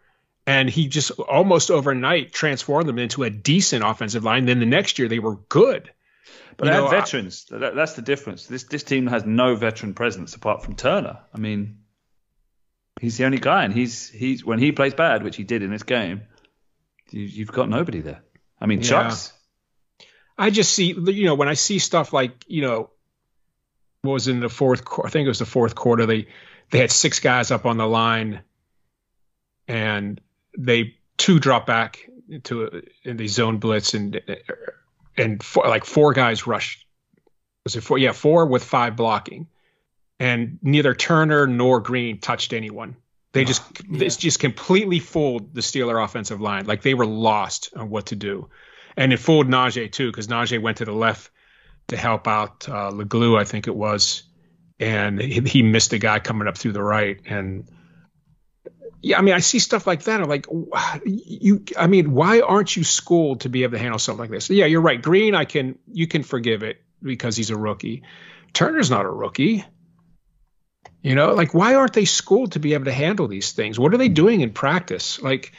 and 0.46 0.68
he 0.70 0.88
just 0.88 1.10
almost 1.12 1.70
overnight 1.70 2.32
transformed 2.32 2.88
them 2.88 2.98
into 2.98 3.22
a 3.24 3.30
decent 3.30 3.84
offensive 3.84 4.24
line. 4.24 4.46
Then 4.46 4.60
the 4.60 4.66
next 4.66 4.98
year 4.98 5.08
they 5.08 5.18
were 5.18 5.36
good. 5.36 5.90
But 6.56 6.66
You 6.68 6.72
they 6.72 6.78
know, 6.78 6.86
had 6.88 6.94
I- 6.96 7.00
veterans. 7.00 7.44
That, 7.50 7.74
that's 7.74 7.94
the 7.94 8.02
difference. 8.02 8.46
This 8.46 8.64
this 8.64 8.82
team 8.82 9.06
has 9.08 9.24
no 9.26 9.54
veteran 9.56 9.94
presence 9.94 10.34
apart 10.34 10.62
from 10.64 10.74
Turner. 10.76 11.18
I 11.34 11.38
mean, 11.38 11.78
he's 13.00 13.18
the 13.18 13.24
only 13.26 13.38
guy, 13.38 13.64
and 13.64 13.74
he's 13.74 14.08
he's 14.08 14.44
when 14.44 14.58
he 14.58 14.72
plays 14.72 14.94
bad, 14.94 15.22
which 15.22 15.36
he 15.36 15.44
did 15.44 15.62
in 15.62 15.70
this 15.70 15.82
game, 15.82 16.22
you, 17.10 17.22
you've 17.22 17.52
got 17.52 17.68
nobody 17.68 18.00
there. 18.00 18.22
I 18.60 18.66
mean, 18.66 18.78
Yeah. 18.80 18.88
Chuck's. 18.88 19.32
I 20.38 20.50
just 20.50 20.72
see, 20.72 20.92
you 20.92 21.24
know, 21.24 21.34
when 21.34 21.48
I 21.48 21.54
see 21.54 21.78
stuff 21.78 22.12
like, 22.12 22.44
you 22.46 22.60
know, 22.62 22.90
what 24.02 24.12
was 24.12 24.28
in 24.28 24.40
the 24.40 24.48
fourth 24.50 24.84
quarter? 24.84 25.08
I 25.08 25.10
think 25.10 25.24
it 25.24 25.28
was 25.28 25.38
the 25.38 25.46
fourth 25.46 25.74
quarter. 25.74 26.06
They 26.06 26.28
they 26.70 26.78
had 26.78 26.90
six 26.90 27.20
guys 27.20 27.50
up 27.50 27.64
on 27.66 27.76
the 27.78 27.86
line, 27.86 28.42
and 29.68 30.20
they 30.56 30.94
two 31.16 31.38
drop 31.38 31.66
back 31.66 32.08
into 32.28 32.82
in 33.04 33.16
the 33.16 33.28
zone 33.28 33.58
blitz, 33.58 33.94
and 33.94 34.20
and 35.16 35.42
four, 35.42 35.68
like 35.68 35.84
four 35.84 36.12
guys 36.12 36.46
rushed. 36.46 36.86
Was 37.64 37.76
it 37.76 37.82
four? 37.82 37.98
Yeah, 37.98 38.12
four 38.12 38.46
with 38.46 38.64
five 38.64 38.96
blocking, 38.96 39.48
and 40.18 40.58
neither 40.62 40.94
Turner 40.94 41.46
nor 41.46 41.80
Green 41.80 42.20
touched 42.20 42.52
anyone. 42.52 42.96
They 43.32 43.44
just 43.44 43.62
it's 43.90 44.16
just 44.16 44.40
completely 44.40 45.00
fooled 45.00 45.54
the 45.54 45.60
Steeler 45.60 46.02
offensive 46.02 46.40
line. 46.40 46.66
Like 46.66 46.82
they 46.82 46.94
were 46.94 47.06
lost 47.06 47.70
on 47.76 47.90
what 47.90 48.06
to 48.06 48.16
do 48.16 48.48
and 48.96 49.12
it 49.12 49.18
fooled 49.18 49.48
Najee 49.48 49.92
too 49.92 50.10
because 50.10 50.28
Najee 50.28 50.60
went 50.60 50.78
to 50.78 50.84
the 50.84 50.92
left 50.92 51.30
to 51.88 51.96
help 51.96 52.26
out 52.26 52.68
uh, 52.68 52.90
Leglue, 52.90 53.38
I 53.38 53.44
think 53.44 53.68
it 53.68 53.76
was, 53.76 54.24
and 54.80 55.20
he, 55.20 55.40
he 55.40 55.62
missed 55.62 55.92
a 55.92 55.98
guy 55.98 56.18
coming 56.18 56.48
up 56.48 56.58
through 56.58 56.72
the 56.72 56.82
right. 56.82 57.20
And 57.26 57.68
yeah, 59.06 59.18
I 59.18 59.22
mean, 59.22 59.34
I 59.34 59.38
see 59.38 59.60
stuff 59.60 59.86
like 59.86 60.02
that. 60.04 60.20
I'm 60.20 60.28
like, 60.28 60.48
you, 61.04 61.64
I 61.78 61.86
mean, 61.86 62.10
why 62.10 62.40
aren't 62.40 62.76
you 62.76 62.82
schooled 62.82 63.42
to 63.42 63.48
be 63.48 63.62
able 63.62 63.74
to 63.74 63.78
handle 63.78 64.00
something 64.00 64.18
like 64.18 64.30
this? 64.30 64.50
Yeah, 64.50 64.66
you're 64.66 64.80
right. 64.80 65.00
Green, 65.00 65.36
I 65.36 65.44
can, 65.44 65.78
you 65.92 66.08
can 66.08 66.24
forgive 66.24 66.64
it 66.64 66.82
because 67.00 67.36
he's 67.36 67.50
a 67.50 67.56
rookie. 67.56 68.02
Turner's 68.52 68.90
not 68.90 69.04
a 69.04 69.08
rookie. 69.08 69.64
You 71.02 71.14
know, 71.14 71.34
like 71.34 71.54
why 71.54 71.76
aren't 71.76 71.92
they 71.92 72.04
schooled 72.04 72.52
to 72.52 72.58
be 72.58 72.74
able 72.74 72.86
to 72.86 72.92
handle 72.92 73.28
these 73.28 73.52
things? 73.52 73.78
What 73.78 73.94
are 73.94 73.96
they 73.96 74.08
doing 74.08 74.40
in 74.40 74.50
practice? 74.52 75.22
Like, 75.22 75.52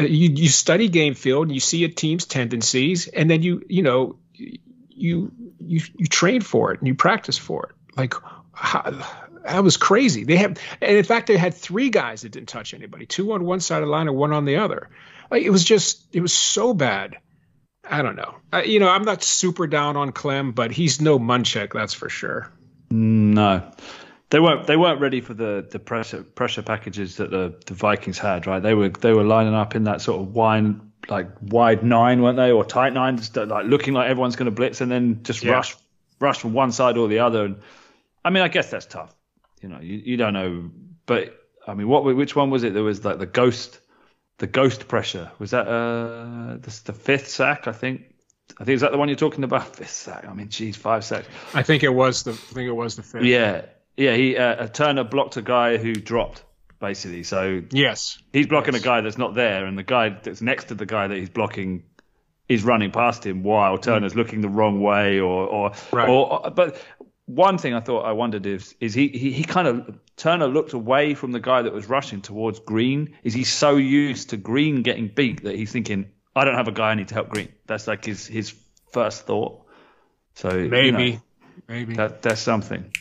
uh, 0.00 0.04
you 0.04 0.30
you 0.30 0.48
study 0.48 0.88
game 0.88 1.12
field, 1.12 1.48
and 1.48 1.54
you 1.54 1.60
see 1.60 1.84
a 1.84 1.88
team's 1.88 2.24
tendencies, 2.24 3.06
and 3.06 3.28
then 3.28 3.42
you 3.42 3.62
you 3.68 3.82
know 3.82 4.16
you 4.32 5.30
you 5.60 5.80
you 5.98 6.06
train 6.06 6.40
for 6.40 6.72
it 6.72 6.80
and 6.80 6.88
you 6.88 6.94
practice 6.94 7.36
for 7.36 7.66
it. 7.66 7.98
Like 7.98 8.14
how, 8.52 9.04
that 9.44 9.62
was 9.62 9.76
crazy. 9.76 10.24
They 10.24 10.36
have, 10.36 10.58
and 10.80 10.96
in 10.96 11.04
fact, 11.04 11.26
they 11.26 11.36
had 11.36 11.54
three 11.54 11.90
guys 11.90 12.22
that 12.22 12.32
didn't 12.32 12.48
touch 12.48 12.74
anybody, 12.74 13.06
two 13.06 13.32
on 13.32 13.44
one 13.44 13.60
side 13.60 13.82
of 13.82 13.88
the 13.88 13.92
line 13.92 14.08
and 14.08 14.16
one 14.16 14.32
on 14.32 14.44
the 14.44 14.56
other. 14.56 14.88
Like 15.30 15.42
it 15.42 15.50
was 15.50 15.64
just 15.64 16.04
it 16.14 16.20
was 16.20 16.32
so 16.32 16.74
bad. 16.74 17.16
I 17.88 18.02
don't 18.02 18.16
know. 18.16 18.36
I, 18.52 18.62
you 18.62 18.80
know, 18.80 18.88
I'm 18.88 19.04
not 19.04 19.22
super 19.22 19.66
down 19.66 19.96
on 19.96 20.12
Klemm, 20.12 20.54
but 20.54 20.70
he's 20.70 21.00
no 21.00 21.18
Munchak, 21.18 21.72
that's 21.72 21.92
for 21.92 22.08
sure. 22.08 22.50
No, 22.90 23.70
they 24.30 24.40
weren't. 24.40 24.66
They 24.66 24.76
weren't 24.76 25.00
ready 25.00 25.20
for 25.20 25.34
the, 25.34 25.66
the 25.70 25.78
pressure 25.78 26.22
pressure 26.22 26.62
packages 26.62 27.16
that 27.16 27.30
the, 27.30 27.54
the 27.66 27.74
Vikings 27.74 28.18
had. 28.18 28.46
Right? 28.46 28.62
They 28.62 28.74
were 28.74 28.88
they 28.88 29.12
were 29.12 29.24
lining 29.24 29.54
up 29.54 29.74
in 29.74 29.84
that 29.84 30.00
sort 30.00 30.20
of 30.20 30.34
wine 30.34 30.92
like 31.08 31.28
wide 31.42 31.84
nine, 31.84 32.22
weren't 32.22 32.36
they, 32.36 32.50
or 32.50 32.64
tight 32.64 32.92
nine, 32.94 33.18
just 33.18 33.36
like 33.36 33.66
looking 33.66 33.92
like 33.92 34.08
everyone's 34.08 34.36
going 34.36 34.46
to 34.46 34.52
blitz 34.52 34.80
and 34.80 34.90
then 34.90 35.22
just 35.22 35.42
Yeah. 35.42 35.52
rush 35.52 35.76
rush 36.20 36.38
from 36.38 36.54
one 36.54 36.72
side 36.72 36.96
or 36.96 37.08
the 37.08 37.18
other. 37.18 37.44
And 37.44 37.56
I 38.24 38.30
mean, 38.30 38.42
I 38.42 38.48
guess 38.48 38.70
that's 38.70 38.86
tough. 38.86 39.14
You 39.64 39.70
know, 39.70 39.80
you, 39.80 39.96
you 40.04 40.16
don't 40.18 40.34
know, 40.34 40.70
but 41.06 41.40
I 41.66 41.72
mean, 41.72 41.88
what 41.88 42.04
which 42.04 42.36
one 42.36 42.50
was 42.50 42.64
it? 42.64 42.74
There 42.74 42.82
was 42.82 43.02
like 43.02 43.18
the 43.18 43.24
ghost, 43.24 43.80
the 44.36 44.46
ghost 44.46 44.88
pressure. 44.88 45.30
Was 45.38 45.52
that 45.52 45.66
uh 45.66 46.58
the, 46.58 46.80
the 46.84 46.92
fifth 46.92 47.28
sack? 47.28 47.66
I 47.66 47.72
think. 47.72 48.02
I 48.60 48.64
think 48.64 48.74
is 48.74 48.82
that 48.82 48.92
the 48.92 48.98
one 48.98 49.08
you're 49.08 49.16
talking 49.16 49.42
about? 49.42 49.74
Fifth 49.76 49.88
sack. 49.88 50.26
I 50.28 50.34
mean, 50.34 50.50
geez, 50.50 50.76
five 50.76 51.02
sacks. 51.02 51.26
I 51.54 51.62
think 51.62 51.82
it 51.82 51.88
was 51.88 52.24
the 52.24 52.32
I 52.32 52.34
think 52.34 52.68
it 52.68 52.72
was 52.76 52.96
the 52.96 53.02
fifth. 53.02 53.24
Yeah, 53.24 53.62
yeah. 53.96 54.14
He 54.14 54.36
uh, 54.36 54.66
Turner 54.68 55.02
blocked 55.02 55.38
a 55.38 55.42
guy 55.42 55.78
who 55.78 55.94
dropped 55.94 56.44
basically. 56.78 57.22
So 57.22 57.62
Yes. 57.70 58.18
he's 58.34 58.46
blocking 58.46 58.74
Yes. 58.74 58.82
a 58.82 58.84
guy 58.84 59.00
that's 59.00 59.16
not 59.16 59.34
there, 59.34 59.64
and 59.64 59.78
the 59.78 59.82
guy 59.82 60.10
that's 60.10 60.42
next 60.42 60.64
to 60.68 60.74
the 60.74 60.84
guy 60.84 61.06
that 61.06 61.16
he's 61.16 61.30
blocking 61.30 61.84
is 62.46 62.62
running 62.64 62.90
past 62.90 63.24
him 63.24 63.42
while 63.42 63.78
Turner's 63.78 64.14
looking 64.14 64.42
the 64.42 64.50
wrong 64.50 64.82
way, 64.82 65.20
or 65.20 65.46
or 65.46 65.72
Right. 65.90 66.08
or. 66.10 66.50
But 66.54 66.76
one 67.26 67.56
thing 67.58 67.74
I 67.74 67.80
thought 67.80 68.02
I 68.02 68.12
wondered 68.12 68.46
is 68.46 68.74
is 68.80 68.94
he 68.94 69.08
he, 69.08 69.32
he 69.32 69.44
kind 69.44 69.66
of 69.66 69.98
Turner 70.16 70.46
looked 70.46 70.72
away 70.72 71.14
from 71.14 71.32
the 71.32 71.40
guy 71.40 71.62
that 71.62 71.72
was 71.72 71.88
rushing 71.88 72.20
towards 72.20 72.60
Green. 72.60 73.16
Is 73.22 73.34
he 73.34 73.44
so 73.44 73.76
used 73.76 74.30
to 74.30 74.36
Green 74.36 74.82
getting 74.82 75.08
beat 75.08 75.44
that 75.44 75.56
he's 75.56 75.72
thinking 75.72 76.10
I 76.36 76.44
don't 76.44 76.54
have 76.54 76.68
a 76.68 76.72
guy 76.72 76.90
I 76.90 76.94
need 76.94 77.08
to 77.08 77.14
help 77.14 77.30
Green? 77.30 77.48
That's 77.66 77.86
like 77.86 78.04
his 78.04 78.26
his 78.26 78.54
first 78.92 79.26
thought. 79.26 79.62
So 80.34 80.54
you 80.54 80.64
know, 80.64 80.68
Maybe. 80.68 81.20
Maybe. 81.68 81.94
that 81.94 82.22
that's 82.22 82.40
something. 82.40 82.92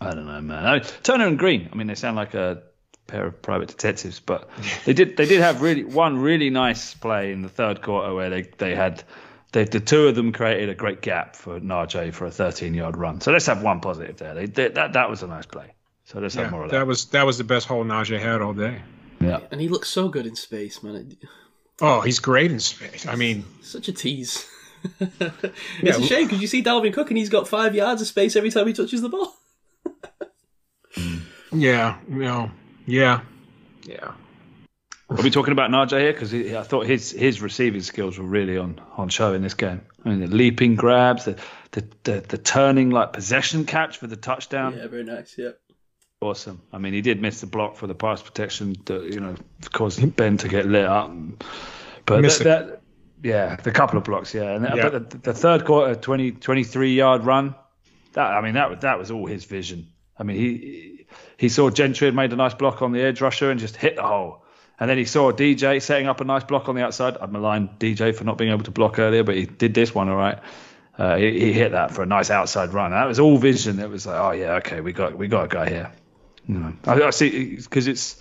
I 0.00 0.14
don't 0.14 0.26
know, 0.26 0.40
man. 0.42 0.66
I, 0.66 0.78
Turner 0.80 1.26
and 1.26 1.38
Green. 1.38 1.70
I 1.72 1.76
mean, 1.76 1.86
they 1.86 1.94
sound 1.94 2.16
like 2.16 2.34
a 2.34 2.62
pair 3.06 3.26
of 3.26 3.40
private 3.40 3.68
detectives, 3.68 4.20
but 4.20 4.50
they 4.84 4.92
did 4.92 5.16
they 5.16 5.26
did 5.26 5.40
have 5.40 5.62
really 5.62 5.84
one 5.84 6.18
really 6.18 6.50
nice 6.50 6.92
play 6.92 7.32
in 7.32 7.40
the 7.40 7.48
third 7.48 7.80
quarter 7.80 8.14
where 8.14 8.28
they 8.28 8.42
they 8.58 8.74
had 8.74 9.02
they, 9.56 9.64
the 9.64 9.80
two 9.80 10.06
of 10.08 10.14
them 10.14 10.32
created 10.32 10.68
a 10.68 10.74
great 10.74 11.00
gap 11.00 11.34
for 11.34 11.58
Najee 11.60 12.12
for 12.12 12.26
a 12.26 12.30
13 12.30 12.74
yard 12.74 12.94
run. 12.96 13.22
So 13.22 13.32
let's 13.32 13.46
have 13.46 13.62
one 13.62 13.80
positive 13.80 14.18
there. 14.18 14.34
They, 14.34 14.46
they 14.46 14.68
that 14.68 14.92
that 14.92 15.08
was 15.08 15.22
a 15.22 15.26
nice 15.26 15.46
play. 15.46 15.72
So 16.04 16.20
let's 16.20 16.34
yeah, 16.34 16.42
have 16.42 16.50
more 16.50 16.64
of 16.64 16.70
that. 16.70 16.78
that 16.80 16.86
was 16.86 17.06
that 17.06 17.24
was 17.24 17.38
the 17.38 17.44
best 17.44 17.66
hole 17.66 17.82
Najee 17.84 18.20
had 18.20 18.42
all 18.42 18.52
day. 18.52 18.82
yeah. 19.18 19.40
And 19.50 19.58
he 19.60 19.68
looks 19.68 19.88
so 19.88 20.08
good 20.10 20.26
in 20.26 20.36
space, 20.36 20.82
man. 20.82 21.16
Oh, 21.80 22.02
he's 22.02 22.18
great 22.20 22.52
in 22.52 22.60
space. 22.60 23.06
I 23.06 23.16
mean, 23.16 23.44
such 23.62 23.88
a 23.88 23.92
tease. 23.92 24.46
it's 25.00 25.20
Yeah, 25.82 25.96
a 25.96 26.02
shame 26.02 26.26
because 26.26 26.40
you 26.42 26.46
see 26.48 26.62
Dalvin 26.62 26.92
Cook 26.92 27.10
and 27.10 27.16
he's 27.18 27.30
got 27.30 27.48
five 27.48 27.74
yards 27.74 28.02
of 28.02 28.08
space 28.08 28.36
every 28.36 28.50
time 28.50 28.66
he 28.66 28.72
touches 28.74 29.00
the 29.02 29.08
ball. 29.08 29.34
Mm. 30.96 31.20
yeah, 31.52 31.98
you 32.08 32.16
know, 32.20 32.50
yeah, 32.86 33.20
yeah. 33.82 34.12
Are 35.08 35.22
we 35.22 35.30
talking 35.30 35.52
about 35.52 35.70
Najee 35.70 36.00
here? 36.00 36.12
Because 36.12 36.34
I 36.34 36.62
thought 36.62 36.86
his 36.86 37.12
his 37.12 37.40
receiving 37.40 37.80
skills 37.82 38.18
were 38.18 38.24
really 38.26 38.58
on, 38.58 38.80
on 38.96 39.08
show 39.08 39.34
in 39.34 39.42
this 39.42 39.54
game. 39.54 39.82
I 40.04 40.08
mean, 40.08 40.20
the 40.20 40.26
leaping 40.26 40.74
grabs, 40.74 41.26
the 41.26 41.38
the, 41.72 41.86
the, 42.02 42.20
the 42.28 42.38
turning 42.38 42.90
like 42.90 43.12
possession 43.12 43.64
catch 43.66 43.98
for 43.98 44.08
the 44.08 44.16
touchdown. 44.16 44.76
Yeah, 44.76 44.88
very 44.88 45.04
nice. 45.04 45.36
Yeah. 45.38 45.50
Awesome. 46.20 46.60
I 46.72 46.78
mean, 46.78 46.92
he 46.92 47.02
did 47.02 47.20
miss 47.22 47.40
the 47.40 47.46
block 47.46 47.76
for 47.76 47.86
the 47.86 47.94
pass 47.94 48.20
protection 48.22 48.74
that 48.86 49.04
you 49.12 49.20
know 49.20 49.36
caused 49.72 50.16
Ben 50.16 50.38
to 50.38 50.48
get 50.48 50.66
lit 50.66 50.86
up. 50.86 51.10
But 52.04 52.22
that, 52.22 52.38
that, 52.44 52.80
yeah, 53.22 53.56
the 53.56 53.70
couple 53.70 53.98
of 53.98 54.04
blocks, 54.04 54.34
yeah. 54.34 54.54
And 54.54 54.66
uh, 54.66 54.74
Yeah. 54.74 54.88
but 54.88 55.10
the, 55.10 55.18
the 55.18 55.34
third 55.34 55.64
quarter, 55.64 55.94
20, 55.94 56.32
23 56.32 56.94
yard 56.94 57.24
run, 57.24 57.54
that 58.14 58.32
I 58.32 58.40
mean 58.40 58.54
that 58.54 58.70
was- 58.70 58.78
that 58.80 58.98
was 58.98 59.10
all 59.12 59.26
his 59.26 59.44
vision. 59.44 59.88
I 60.18 60.24
mean, 60.24 60.36
he 60.38 61.06
he 61.36 61.48
saw 61.48 61.70
Gentry 61.70 62.06
had 62.06 62.14
made 62.14 62.32
a 62.32 62.36
nice 62.36 62.54
block 62.54 62.82
on 62.82 62.90
the 62.92 63.02
edge 63.02 63.20
rusher 63.20 63.50
and 63.52 63.60
just 63.60 63.76
hit 63.76 63.94
the 63.96 64.02
hole. 64.02 64.42
And 64.78 64.90
then 64.90 64.98
he 64.98 65.06
saw 65.06 65.32
DJ 65.32 65.80
setting 65.80 66.06
up 66.06 66.20
a 66.20 66.24
nice 66.24 66.44
block 66.44 66.68
on 66.68 66.74
the 66.74 66.84
outside. 66.84 67.16
I'd 67.18 67.32
malign 67.32 67.68
DJ 67.78 68.14
for 68.14 68.24
not 68.24 68.36
being 68.36 68.50
able 68.50 68.64
to 68.64 68.70
block 68.70 68.98
earlier, 68.98 69.24
but 69.24 69.34
he 69.34 69.46
did 69.46 69.72
this 69.72 69.94
one 69.94 70.08
all 70.08 70.16
right. 70.16 70.38
Uh, 70.98 71.16
he, 71.16 71.40
he 71.40 71.52
hit 71.52 71.72
that 71.72 71.92
for 71.92 72.02
a 72.02 72.06
nice 72.06 72.30
outside 72.30 72.72
run. 72.72 72.90
That 72.90 73.06
was 73.06 73.18
all 73.18 73.38
vision. 73.38 73.78
It 73.78 73.88
was 73.88 74.06
like, 74.06 74.18
oh 74.18 74.32
yeah, 74.32 74.54
okay, 74.56 74.80
we 74.80 74.92
got 74.92 75.16
we 75.16 75.28
got 75.28 75.44
a 75.44 75.48
guy 75.48 75.68
here. 75.68 75.92
You 76.46 76.58
know, 76.58 76.72
I, 76.84 77.02
I 77.02 77.10
see 77.10 77.56
because 77.56 77.86
it's 77.86 78.18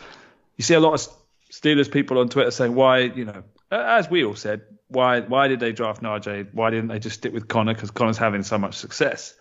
you 0.57 0.63
see 0.63 0.73
a 0.73 0.79
lot 0.79 0.93
of 0.93 1.15
Steelers 1.51 1.91
people 1.91 2.19
on 2.19 2.27
Twitter 2.27 2.51
saying 2.51 2.75
why 2.75 2.99
you 2.99 3.25
know 3.25 3.43
as 3.71 4.09
we 4.09 4.25
all 4.25 4.35
said 4.35 4.61
why 4.87 5.21
why 5.21 5.47
did 5.47 5.59
they 5.59 5.71
draft 5.71 6.01
Najee? 6.01 6.53
Why 6.53 6.69
didn't 6.69 6.89
they 6.89 6.99
just 6.99 7.17
stick 7.17 7.33
with 7.33 7.47
Conner? 7.47 7.73
Because 7.73 7.91
Conner's 7.91 8.17
having 8.17 8.43
so 8.43 8.57
much 8.57 8.75
success. 8.75 9.33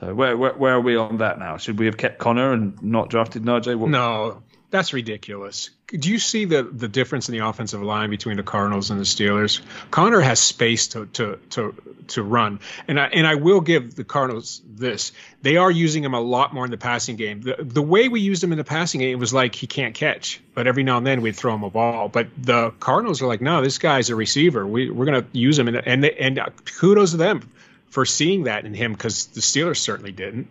So 0.00 0.14
where, 0.14 0.36
where 0.36 0.54
where 0.54 0.74
are 0.74 0.80
we 0.80 0.96
on 0.96 1.18
that 1.18 1.38
now? 1.38 1.56
Should 1.56 1.78
we 1.78 1.86
have 1.86 1.96
kept 1.96 2.18
Connor 2.18 2.52
and 2.52 2.80
not 2.82 3.10
drafted 3.10 3.42
Najee? 3.42 3.88
No, 3.88 4.42
That's 4.70 4.92
ridiculous. 4.92 5.70
Do 5.86 6.10
you 6.10 6.18
see 6.18 6.44
the 6.44 6.62
the 6.62 6.88
difference 6.88 7.30
in 7.30 7.32
the 7.32 7.46
offensive 7.46 7.82
line 7.82 8.10
between 8.10 8.36
the 8.36 8.42
Cardinals 8.42 8.90
and 8.90 9.00
the 9.00 9.04
Steelers? 9.04 9.62
Conner 9.90 10.20
has 10.20 10.38
space 10.40 10.88
to 10.88 11.06
to 11.06 11.38
to 11.50 11.74
to 12.08 12.22
run, 12.22 12.60
and 12.86 13.00
I 13.00 13.06
and 13.06 13.26
I 13.26 13.36
will 13.36 13.62
give 13.62 13.94
the 13.94 14.04
Cardinals 14.04 14.60
this: 14.68 15.12
they 15.40 15.56
are 15.56 15.70
using 15.70 16.04
him 16.04 16.12
a 16.12 16.20
lot 16.20 16.52
more 16.52 16.66
in 16.66 16.70
the 16.70 16.76
passing 16.76 17.16
game. 17.16 17.40
The 17.40 17.56
the 17.60 17.80
way 17.80 18.08
we 18.08 18.20
used 18.20 18.44
him 18.44 18.52
in 18.52 18.58
the 18.58 18.64
passing 18.64 19.00
game 19.00 19.18
was 19.18 19.32
like 19.32 19.54
he 19.54 19.66
can't 19.66 19.94
catch, 19.94 20.38
but 20.52 20.66
every 20.66 20.82
now 20.82 20.98
and 20.98 21.06
then 21.06 21.22
we'd 21.22 21.36
throw 21.36 21.54
him 21.54 21.62
a 21.62 21.70
ball. 21.70 22.10
But 22.10 22.28
the 22.36 22.72
Cardinals 22.78 23.22
are 23.22 23.26
like, 23.26 23.40
no, 23.40 23.62
this 23.62 23.78
guy's 23.78 24.10
a 24.10 24.16
receiver. 24.16 24.66
We 24.66 24.90
we're 24.90 25.06
gonna 25.06 25.24
use 25.32 25.58
him, 25.58 25.68
and 25.68 25.78
and 25.78 26.04
and 26.04 26.40
kudos 26.78 27.12
to 27.12 27.16
them 27.16 27.48
for 27.88 28.04
seeing 28.04 28.44
that 28.44 28.66
in 28.66 28.74
him 28.74 28.92
because 28.92 29.28
the 29.28 29.40
Steelers 29.40 29.78
certainly 29.78 30.12
didn't. 30.12 30.48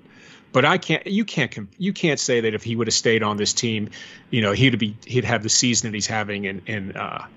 But 0.52 0.66
I 0.66 0.78
can't. 0.78 1.06
You 1.06 1.26
can't. 1.26 1.56
You 1.78 1.94
can't 1.94 2.20
say 2.20 2.42
that 2.42 2.54
if 2.54 2.64
he 2.64 2.76
would 2.76 2.88
have 2.88 2.94
stayed 2.94 3.24
on 3.24 3.38
this 3.38 3.54
team, 3.54 3.90
you 4.30 4.42
know, 4.42 4.54
he'd 4.54 4.80
be 4.80 4.98
he'd 5.06 5.26
have 5.26 5.44
the 5.44 5.50
season 5.50 5.92
that 5.92 5.96
he's 5.96 6.08
having 6.08 6.46
in 6.46 6.62
in 6.66 6.96
uh, 6.96 7.28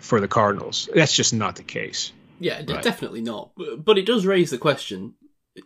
for 0.00 0.20
the 0.20 0.28
Cardinals. 0.28 0.88
That's 0.94 1.14
just 1.14 1.32
not 1.34 1.56
the 1.56 1.62
case. 1.62 2.12
Yeah, 2.38 2.62
d- 2.62 2.78
definitely 2.80 3.20
not. 3.20 3.50
But, 3.56 3.84
but 3.84 3.98
it 3.98 4.06
does 4.06 4.26
raise 4.26 4.50
the 4.50 4.58
question. 4.58 5.14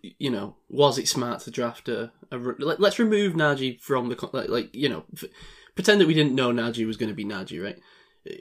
You 0.00 0.30
know, 0.30 0.56
was 0.68 0.98
it 0.98 1.08
smart 1.08 1.40
to 1.40 1.50
draft 1.50 1.88
a? 1.88 2.10
a 2.30 2.36
let, 2.36 2.80
let's 2.80 2.98
remove 2.98 3.34
Najee 3.34 3.80
from 3.80 4.08
the 4.08 4.28
like, 4.32 4.48
like 4.48 4.74
you 4.74 4.88
know, 4.88 5.04
f- 5.12 5.30
pretend 5.74 6.00
that 6.00 6.08
we 6.08 6.14
didn't 6.14 6.34
know 6.34 6.52
Najee 6.52 6.86
was 6.86 6.96
going 6.96 7.10
to 7.10 7.14
be 7.14 7.24
Najee, 7.24 7.62
right? 7.62 7.78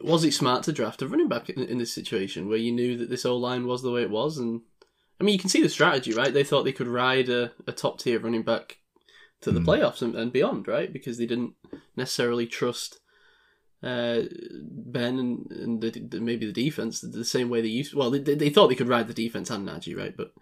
Was 0.02 0.24
it 0.24 0.34
smart 0.34 0.64
to 0.64 0.72
draft 0.72 1.02
a 1.02 1.08
running 1.08 1.28
back 1.28 1.50
in, 1.50 1.62
in 1.62 1.78
this 1.78 1.94
situation 1.94 2.48
where 2.48 2.58
you 2.58 2.72
knew 2.72 2.98
that 2.98 3.10
this 3.10 3.26
O 3.26 3.36
line 3.36 3.68
was 3.68 3.82
the 3.82 3.92
way 3.92 4.02
it 4.02 4.10
was, 4.10 4.38
and 4.38 4.62
I 5.20 5.24
mean, 5.24 5.34
you 5.34 5.40
can 5.40 5.50
see 5.50 5.62
the 5.62 5.70
strategy, 5.70 6.14
right? 6.14 6.34
They 6.34 6.44
thought 6.44 6.64
they 6.64 6.72
could 6.72 6.88
ride 6.88 7.30
a, 7.30 7.52
a 7.68 7.72
top 7.72 8.00
tier 8.00 8.20
running 8.20 8.44
back 8.44 8.78
to 9.42 9.52
the 9.52 9.60
playoffs 9.60 10.02
and, 10.02 10.16
and 10.16 10.32
beyond, 10.34 10.68
right? 10.68 10.92
Because 10.92 11.18
they 11.18 11.26
didn't 11.26 11.54
necessarily 11.96 12.48
trust 12.48 13.00
uh, 13.84 14.22
Ben 14.62 15.20
and, 15.20 15.52
and 15.52 15.82
the, 15.82 15.90
the, 15.92 16.20
maybe 16.22 16.46
the 16.46 16.54
defense 16.54 17.02
the, 17.02 17.08
the 17.08 17.26
same 17.26 17.50
way 17.50 17.62
they 17.62 17.68
used. 17.68 17.94
Well, 17.94 18.12
they, 18.12 18.20
they 18.20 18.50
thought 18.50 18.68
they 18.70 18.76
could 18.76 18.88
ride 18.88 19.08
the 19.08 19.14
defense 19.14 19.50
and 19.50 19.68
Najee, 19.68 19.98
right? 19.98 20.16
But 20.16 20.34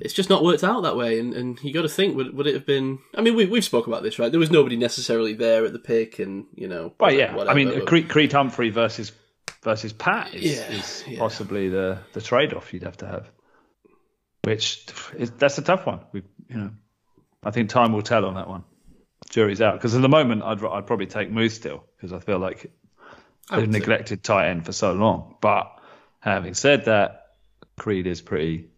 it's 0.00 0.14
just 0.14 0.30
not 0.30 0.42
worked 0.42 0.64
out 0.64 0.82
that 0.82 0.96
way. 0.96 1.18
And, 1.18 1.34
and 1.34 1.58
you 1.62 1.72
got 1.74 1.82
to 1.82 1.88
think, 1.88 2.16
would, 2.16 2.34
would 2.34 2.46
it 2.46 2.54
have 2.54 2.64
been? 2.64 3.00
I 3.14 3.20
mean, 3.20 3.34
we, 3.36 3.44
we've 3.46 3.64
spoke 3.64 3.86
about 3.86 4.02
this, 4.02 4.18
right? 4.18 4.30
There 4.30 4.40
was 4.40 4.50
nobody 4.50 4.76
necessarily 4.76 5.34
there 5.34 5.64
at 5.66 5.72
the 5.74 5.78
pick, 5.78 6.18
and 6.20 6.46
you 6.54 6.68
know, 6.68 6.94
Well, 6.98 7.12
yeah. 7.12 7.34
whatever, 7.34 7.50
I 7.50 7.54
mean, 7.54 7.68
but- 7.80 7.86
Creed, 7.86 8.08
Creed 8.08 8.32
Humphrey 8.32 8.70
versus 8.70 9.12
versus 9.62 9.92
Pat 9.92 10.32
is, 10.34 10.56
Yeah, 10.56 10.70
is 10.72 11.04
yeah. 11.06 11.18
possibly 11.18 11.68
the 11.68 11.98
the 12.12 12.20
trade 12.22 12.54
off 12.54 12.72
you'd 12.72 12.82
have 12.84 12.96
to 12.98 13.06
have. 13.06 13.30
Which 14.44 14.86
is, 15.16 15.30
that's 15.32 15.58
a 15.58 15.62
tough 15.62 15.86
one. 15.86 16.00
We, 16.12 16.22
you 16.48 16.56
know, 16.56 16.70
I 17.42 17.50
think 17.50 17.68
time 17.70 17.92
will 17.92 18.02
tell 18.02 18.24
on 18.24 18.34
that 18.34 18.48
one. 18.48 18.64
Jury's 19.30 19.60
out 19.62 19.74
because 19.74 19.94
at 19.94 20.02
the 20.02 20.08
moment 20.08 20.42
I'd 20.42 20.62
I'd 20.64 20.86
probably 20.86 21.06
take 21.06 21.30
Moose 21.30 21.54
still 21.54 21.84
because 21.96 22.12
I 22.12 22.18
feel 22.18 22.38
like 22.38 22.70
they've 23.50 23.64
too. 23.64 23.70
neglected 23.70 24.22
tight 24.22 24.48
end 24.50 24.66
for 24.66 24.72
so 24.72 24.92
long. 24.92 25.36
But 25.40 25.70
having 26.20 26.54
said 26.54 26.84
that, 26.84 27.36
Creed 27.78 28.06
is 28.06 28.20
pretty 28.20 28.68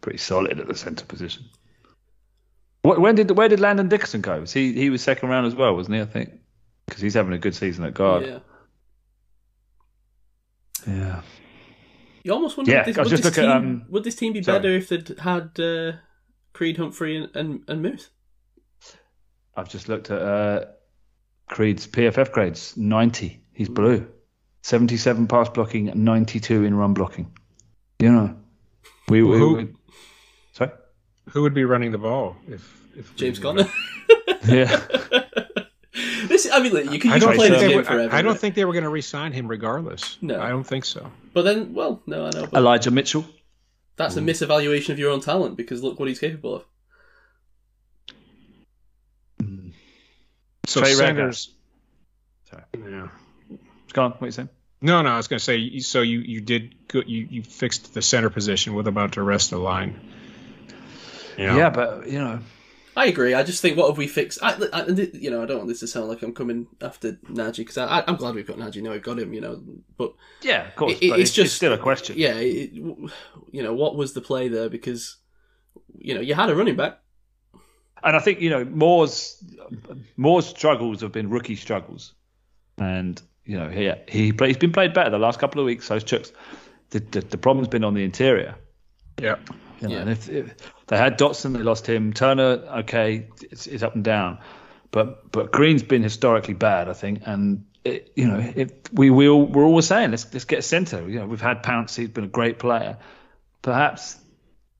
pretty 0.00 0.18
solid 0.18 0.58
at 0.60 0.66
the 0.66 0.74
centre 0.74 1.04
position. 1.04 1.44
Wh- 2.82 2.98
When 2.98 3.14
did 3.14 3.30
where 3.36 3.48
did 3.48 3.60
Landon 3.60 3.88
Dickerson 3.88 4.22
go? 4.22 4.40
Was 4.40 4.52
he 4.52 4.72
he 4.72 4.88
was 4.90 5.02
second 5.02 5.28
round 5.28 5.46
as 5.46 5.54
well, 5.54 5.74
wasn't 5.76 5.96
he? 5.96 6.00
I 6.02 6.06
think 6.06 6.30
because 6.86 7.02
he's 7.02 7.14
having 7.14 7.32
a 7.34 7.38
good 7.38 7.54
season 7.54 7.84
at 7.84 7.94
guard. 7.94 8.26
yeah. 8.26 8.38
Yeah. 10.86 11.22
You 12.24 12.32
almost 12.32 12.56
wonder 12.56 12.72
Yeah, 12.72 12.78
would, 12.78 12.86
this, 12.86 12.98
I 12.98 13.02
was 13.02 13.12
would, 13.12 13.22
just 13.22 13.22
this 13.34 13.36
looking 13.36 13.50
team, 13.50 13.50
at, 13.50 13.56
um, 13.82 13.86
would 13.90 14.02
this 14.04 14.14
team 14.16 14.32
be 14.32 14.42
sorry. 14.42 14.58
better 14.58 14.74
if 14.74 14.88
they'd 14.88 15.18
had 15.20 15.60
uh, 15.60 15.92
Creed, 16.54 16.76
Humphrey, 16.78 17.16
and, 17.16 17.36
and, 17.36 17.62
and 17.68 17.82
Moose? 17.82 18.08
I've 19.56 19.68
just 19.68 19.88
looked 19.88 20.10
at 20.10 20.20
uh, 20.20 20.64
Creed's 21.48 21.86
PFF 21.86 22.32
grades. 22.32 22.76
90. 22.76 23.40
He's 23.52 23.68
blue. 23.68 24.08
77 24.62 25.26
pass 25.28 25.48
blocking, 25.50 25.92
92 25.94 26.64
in 26.64 26.74
run 26.74 26.94
blocking. 26.94 27.30
You 28.00 28.10
know, 28.10 28.36
we, 29.08 29.22
we, 29.22 29.38
Who- 29.38 29.56
we 29.56 29.68
sorry. 30.52 30.70
Who 31.30 31.42
would 31.42 31.54
be 31.54 31.64
running 31.64 31.90
the 31.92 31.98
ball 31.98 32.36
if 32.48 32.82
if 32.96 33.14
James 33.16 33.38
Conner. 33.38 33.68
Yeah. 34.46 34.78
this, 36.34 36.50
I 36.52 36.58
mean, 36.58 36.72
you 36.92 36.98
can, 36.98 37.12
you 37.12 37.20
don't 37.20 37.30
can 37.30 37.36
play 37.36 37.48
think 37.48 37.60
this 37.60 37.68
game 37.68 37.76
would, 37.76 37.86
forever. 37.86 38.14
I 38.14 38.22
don't 38.22 38.38
think 38.38 38.54
they 38.54 38.64
were 38.64 38.72
going 38.72 38.84
to 38.84 38.90
re-sign 38.90 39.32
him 39.32 39.46
regardless. 39.46 40.18
No. 40.20 40.40
I 40.40 40.48
don't 40.48 40.66
think 40.66 40.84
so. 40.84 41.10
But 41.32 41.42
then, 41.42 41.74
well, 41.74 42.02
no, 42.06 42.26
I 42.26 42.30
know. 42.30 42.46
But 42.46 42.58
Elijah 42.58 42.90
Mitchell. 42.90 43.24
that's 43.96 44.16
a 44.16 44.20
misevaluation 44.20 44.90
of 44.90 44.98
your 44.98 45.10
own 45.12 45.20
talent 45.20 45.56
because 45.56 45.82
look 45.82 45.98
what 45.98 46.08
he's 46.08 46.18
capable 46.18 46.56
of. 46.56 46.64
So 50.66 50.80
Trey 50.80 50.94
Sanders. 50.94 51.52
Sorry. 52.50 52.62
Yeah. 52.74 53.08
Go 53.92 54.02
on. 54.04 54.10
What 54.12 54.22
are 54.22 54.26
you 54.26 54.32
saying? 54.32 54.48
No, 54.80 55.02
no, 55.02 55.10
I 55.10 55.16
was 55.18 55.28
going 55.28 55.38
to 55.38 55.44
say. 55.44 55.78
So 55.80 56.00
you 56.00 56.20
you 56.20 56.40
did 56.40 56.88
go, 56.88 57.02
you 57.06 57.26
you 57.30 57.42
fixed 57.42 57.94
the 57.94 58.02
center 58.02 58.30
position 58.30 58.74
with 58.74 58.86
about 58.86 59.14
the 59.14 59.22
rest 59.22 59.52
of 59.52 59.58
the 59.58 59.64
line. 59.64 60.00
Yeah. 61.36 61.70
but 61.70 62.08
you 62.08 62.18
know, 62.18 62.40
I 62.96 63.06
agree. 63.06 63.34
I 63.34 63.42
just 63.42 63.60
think, 63.60 63.76
what 63.76 63.88
have 63.88 63.98
we 63.98 64.06
fixed? 64.06 64.38
I, 64.42 64.56
I, 64.72 64.86
you 64.86 65.30
know, 65.30 65.42
I 65.42 65.46
don't 65.46 65.56
want 65.58 65.68
this 65.68 65.80
to 65.80 65.86
sound 65.88 66.08
like 66.08 66.22
I'm 66.22 66.32
coming 66.32 66.66
after 66.80 67.12
Najee 67.28 67.56
because 67.58 67.76
I, 67.78 67.86
I, 68.00 68.04
I'm 68.06 68.16
glad 68.16 68.34
we've 68.34 68.46
got 68.46 68.56
Najee. 68.56 68.82
Now 68.82 68.92
we've 68.92 69.02
got 69.02 69.18
him. 69.18 69.32
You 69.34 69.40
know, 69.40 69.62
but 69.96 70.14
yeah, 70.42 70.68
of 70.68 70.76
course. 70.76 70.92
It- 70.92 71.02
it- 71.06 71.10
but 71.10 71.20
it's 71.20 71.30
it's, 71.30 71.36
just- 71.36 71.56
still 71.56 71.72
a 71.72 71.78
question. 71.78 72.16
yeah, 72.18 72.34
it, 72.34 72.72
you 72.72 73.62
know, 73.62 73.74
what 73.74 73.96
was 73.96 74.12
the 74.12 74.20
play 74.20 74.48
there? 74.48 74.68
Because 74.68 75.16
you 75.98 76.14
know, 76.14 76.20
you 76.20 76.34
had 76.34 76.50
a 76.50 76.54
running 76.54 76.76
back. 76.76 77.00
And 78.02 78.14
I 78.14 78.20
think 78.20 78.40
you 78.40 78.50
know 78.50 78.64
Moore's 78.66 79.42
Moore's 80.16 80.46
struggles 80.46 81.00
have 81.00 81.10
been 81.12 81.30
rookie 81.30 81.56
struggles, 81.56 82.12
and 82.78 83.20
you 83.46 83.58
know 83.58 83.70
he 83.70 83.90
he 84.08 84.30
play, 84.32 84.48
he's 84.48 84.58
been 84.58 84.72
played 84.72 84.92
better 84.92 85.08
the 85.10 85.18
last 85.18 85.40
couple 85.40 85.58
of 85.60 85.64
weeks. 85.66 85.86
So 85.86 85.98
Chuck's 85.98 86.30
the, 86.90 87.00
the 87.00 87.22
the 87.22 87.38
problem's 87.38 87.68
been 87.68 87.82
on 87.82 87.94
the 87.94 88.04
interior. 88.04 88.56
Yeah. 89.18 89.36
You 89.84 89.90
know, 89.90 89.94
Yeah. 89.96 90.00
and 90.02 90.10
if, 90.10 90.28
if 90.28 90.54
they 90.86 90.96
had 90.96 91.18
Dotson, 91.18 91.52
they 91.52 91.62
lost 91.62 91.86
him. 91.86 92.12
Turner, 92.12 92.62
okay, 92.80 93.28
it's, 93.50 93.66
it's 93.66 93.82
up 93.82 93.94
and 93.94 94.04
down, 94.04 94.38
but 94.90 95.30
but 95.30 95.52
Green's 95.52 95.82
been 95.82 96.02
historically 96.02 96.54
bad, 96.54 96.88
I 96.88 96.92
think, 96.94 97.22
and. 97.26 97.64
It, 97.86 98.12
you 98.16 98.26
know, 98.26 98.38
it, 98.38 98.88
we 98.94 99.10
we 99.10 99.28
all, 99.28 99.44
we're 99.44 99.66
always 99.66 99.86
saying 99.86 100.10
let's 100.10 100.32
let's 100.32 100.46
get 100.46 100.60
a 100.60 100.62
centre. 100.62 101.06
You 101.06 101.18
know, 101.18 101.26
we've 101.26 101.38
had 101.38 101.62
Pounce; 101.62 101.94
he's 101.94 102.08
been 102.08 102.24
a 102.24 102.28
great 102.28 102.58
player. 102.58 102.96
Perhaps 103.60 104.16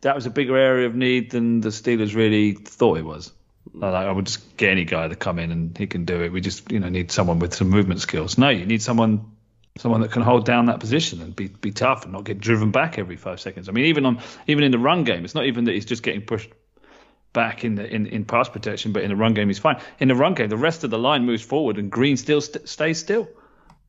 that 0.01 0.15
was 0.15 0.25
a 0.25 0.31
bigger 0.31 0.57
area 0.57 0.87
of 0.87 0.95
need 0.95 1.31
than 1.31 1.61
the 1.61 1.69
Steelers 1.69 2.15
really 2.15 2.53
thought 2.53 2.97
it 2.97 3.05
was. 3.05 3.31
Like, 3.75 3.93
I 3.93 4.11
would 4.11 4.25
just 4.25 4.57
get 4.57 4.71
any 4.71 4.85
guy 4.87 5.09
to 5.09 5.17
come 5.17 5.39
in 5.39 5.51
and 5.51 5.77
he 5.77 5.87
can 5.87 6.07
do 6.07 6.23
it. 6.23 6.33
We 6.33 6.41
just 6.41 6.73
you 6.73 6.81
know 6.81 6.89
need 6.89 7.13
someone 7.13 7.41
with 7.41 7.55
some 7.55 7.69
movement 7.69 8.01
skills. 8.01 8.39
No, 8.39 8.49
you 8.49 8.65
need 8.65 8.81
someone 8.81 9.33
someone 9.77 10.01
that 10.01 10.13
can 10.13 10.23
hold 10.23 10.45
down 10.45 10.67
that 10.67 10.81
position 10.81 11.21
and 11.21 11.35
be 11.35 11.49
be 11.49 11.73
tough 11.73 12.05
and 12.05 12.13
not 12.13 12.25
get 12.25 12.39
driven 12.39 12.71
back 12.71 12.99
every 12.99 13.17
five 13.17 13.41
seconds. 13.41 13.69
I 13.69 13.73
mean, 13.73 13.87
even 13.87 14.07
on 14.07 14.21
even 14.47 14.65
in 14.65 14.71
the 14.71 14.79
run 14.79 15.05
game, 15.05 15.25
it's 15.25 15.35
not 15.35 15.47
even 15.47 15.65
that 15.65 15.73
he's 15.73 15.85
just 15.85 16.03
getting 16.03 16.23
pushed 16.23 16.51
back 17.33 17.65
in 17.65 17.75
the 17.75 17.87
in, 17.93 18.07
in 18.07 18.25
pass 18.25 18.49
protection, 18.49 18.93
but 18.93 19.03
in 19.03 19.11
the 19.11 19.17
run 19.17 19.35
game 19.35 19.49
he's 19.49 19.59
fine. 19.59 19.81
In 19.99 20.09
the 20.09 20.15
run 20.15 20.35
game, 20.35 20.49
the 20.49 20.57
rest 20.57 20.85
of 20.85 20.91
the 20.91 20.99
line 20.99 21.27
moves 21.27 21.43
forward 21.43 21.79
and 21.79 21.91
Green 21.91 22.17
still 22.17 22.41
st- 22.41 22.69
stays 22.69 22.99
still. 22.99 23.29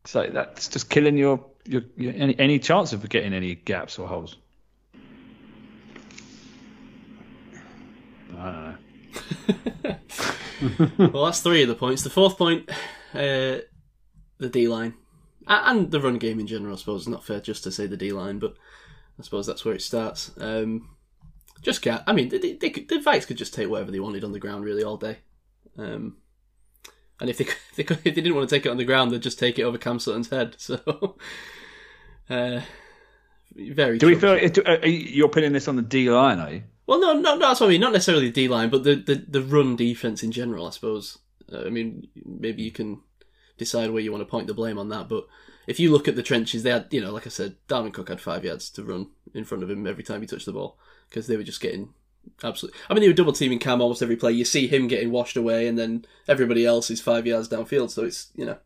So 0.06 0.28
that's 0.32 0.68
just 0.68 0.90
killing 0.90 1.18
your 1.18 1.46
your, 1.66 1.82
your 1.96 2.14
any, 2.14 2.38
any 2.40 2.60
chance 2.60 2.94
of 2.94 3.08
getting 3.10 3.34
any 3.34 3.56
gaps 3.56 4.00
or 4.00 4.08
holes. 4.08 4.38
Well, 10.98 11.26
that's 11.26 11.42
three 11.42 11.62
of 11.64 11.68
the 11.68 11.76
points. 11.76 12.04
The 12.04 12.10
fourth 12.10 12.38
point, 12.38 12.70
uh, 13.14 13.60
the 14.38 14.50
D 14.50 14.68
line, 14.68 14.94
and 15.48 15.92
the 15.92 16.00
run 16.02 16.18
game 16.18 16.40
in 16.40 16.48
general. 16.48 16.74
I 16.74 16.78
suppose 16.78 17.02
it's 17.02 17.08
not 17.08 17.24
fair 17.26 17.40
just 17.40 17.64
to 17.66 17.72
say 17.72 17.88
the 17.88 17.98
D 17.98 18.12
line, 18.12 18.40
but 18.40 18.56
I 19.20 19.24
suppose 19.24 19.46
that's 19.46 19.64
where 19.66 19.74
it 19.76 19.82
starts. 19.82 20.32
Um, 20.40 20.90
just 21.62 21.82
cat. 21.82 22.04
I 22.08 22.14
mean, 22.14 22.30
they, 22.30 22.54
they, 22.54 22.70
could, 22.70 22.88
the 22.90 22.98
Vikes 23.00 23.26
could 23.28 23.38
just 23.38 23.54
take 23.54 23.70
whatever 23.70 23.92
they 23.92 24.00
wanted 24.00 24.24
on 24.24 24.32
the 24.32 24.40
ground 24.40 24.64
really 24.66 24.84
all 24.84 24.98
day. 24.98 25.18
Um, 25.78 26.18
and 27.20 27.30
if 27.30 27.38
they, 27.38 27.44
could- 27.46 27.56
if 27.72 27.76
they 27.76 27.84
could- 27.84 27.98
if 27.98 28.04
they 28.04 28.22
didn't 28.22 28.36
want 28.36 28.48
to 28.50 28.56
take 28.56 28.66
it 28.66 28.70
on 28.70 28.78
the 28.78 28.86
ground, 28.86 29.12
they'd 29.12 29.22
just 29.22 29.40
take 29.40 29.58
it 29.60 29.64
over 29.64 29.78
Cam 29.78 30.00
Sutton's 30.00 30.30
head. 30.30 30.56
So, 30.60 31.16
uh, 32.30 32.62
very. 33.56 33.98
Do 33.98 34.08
we 34.08 34.16
feel 34.16 34.32
are 34.34 34.86
you- 34.86 34.90
you're 34.92 35.30
putting 35.30 35.54
this 35.54 35.68
on 35.68 35.76
the 35.76 35.82
D 35.82 36.10
line? 36.10 36.40
Are 36.40 36.52
you? 36.52 36.64
Well, 36.88 37.00
no, 37.00 37.14
no, 37.14 37.36
no. 37.36 37.40
That's 37.40 37.60
what 37.62 37.68
I 37.68 37.70
mean. 37.70 37.82
Not 37.82 37.94
necessarily 37.94 38.28
the 38.28 38.32
D 38.32 38.48
line, 38.48 38.70
but 38.70 38.84
the, 38.84 38.96
the, 38.96 39.16
the 39.28 39.42
run 39.42 39.76
defense 39.76 40.24
in 40.24 40.32
general. 40.32 40.68
I 40.68 40.72
suppose. 40.72 41.18
Uh, 41.52 41.62
I 41.66 41.70
mean, 41.70 42.08
maybe 42.26 42.64
you 42.64 42.72
can 42.72 43.02
decide 43.58 43.92
where 43.92 44.02
you 44.02 44.12
want 44.12 44.22
to 44.22 44.30
point 44.30 44.48
the 44.48 44.54
blame 44.54 44.78
on 44.78 44.90
that. 44.90 45.08
But 45.10 45.26
if 45.68 45.80
you 45.80 45.92
look 45.92 46.08
at 46.08 46.16
the 46.16 46.24
trenches, 46.24 46.64
they 46.64 46.70
had, 46.72 46.88
you 46.92 47.02
know, 47.02 47.12
like 47.12 47.26
I 47.26 47.30
said, 47.30 47.56
Dalvin 47.68 47.94
Cook 47.94 48.10
had 48.10 48.22
five 48.22 48.44
yards 48.46 48.70
to 48.72 48.84
run 48.84 49.08
in 49.34 49.46
front 49.46 49.64
of 49.64 49.70
him 49.70 49.88
every 49.88 50.04
time 50.04 50.22
he 50.22 50.28
touched 50.28 50.46
the 50.46 50.54
ball 50.54 50.78
because 51.10 51.28
they 51.28 51.38
were 51.38 51.44
just 51.44 51.62
getting 51.62 51.94
absolutely. 52.44 52.80
I 52.90 52.94
mean, 52.94 53.02
they 53.02 53.08
were 53.08 53.14
double 53.14 53.34
teaming 53.34 53.60
Cam 53.60 53.82
almost 53.82 54.02
every 54.02 54.16
play. 54.16 54.32
You 54.34 54.46
see 54.46 54.68
him 54.68 54.88
getting 54.88 55.12
washed 55.12 55.38
away, 55.38 55.68
and 55.68 55.78
then 55.78 56.06
everybody 56.28 56.66
else 56.66 56.90
is 56.92 57.02
five 57.02 57.26
yards 57.28 57.50
downfield. 57.50 57.92
So 57.92 58.04
it's 58.04 58.32
you 58.36 58.46
know, 58.46 58.58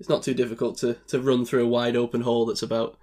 it's 0.00 0.08
not 0.08 0.22
too 0.22 0.34
difficult 0.34 0.78
to 0.78 0.94
to 1.08 1.20
run 1.20 1.44
through 1.44 1.64
a 1.64 1.68
wide 1.68 1.96
open 1.96 2.20
hole 2.22 2.46
that's 2.46 2.62
about 2.62 2.98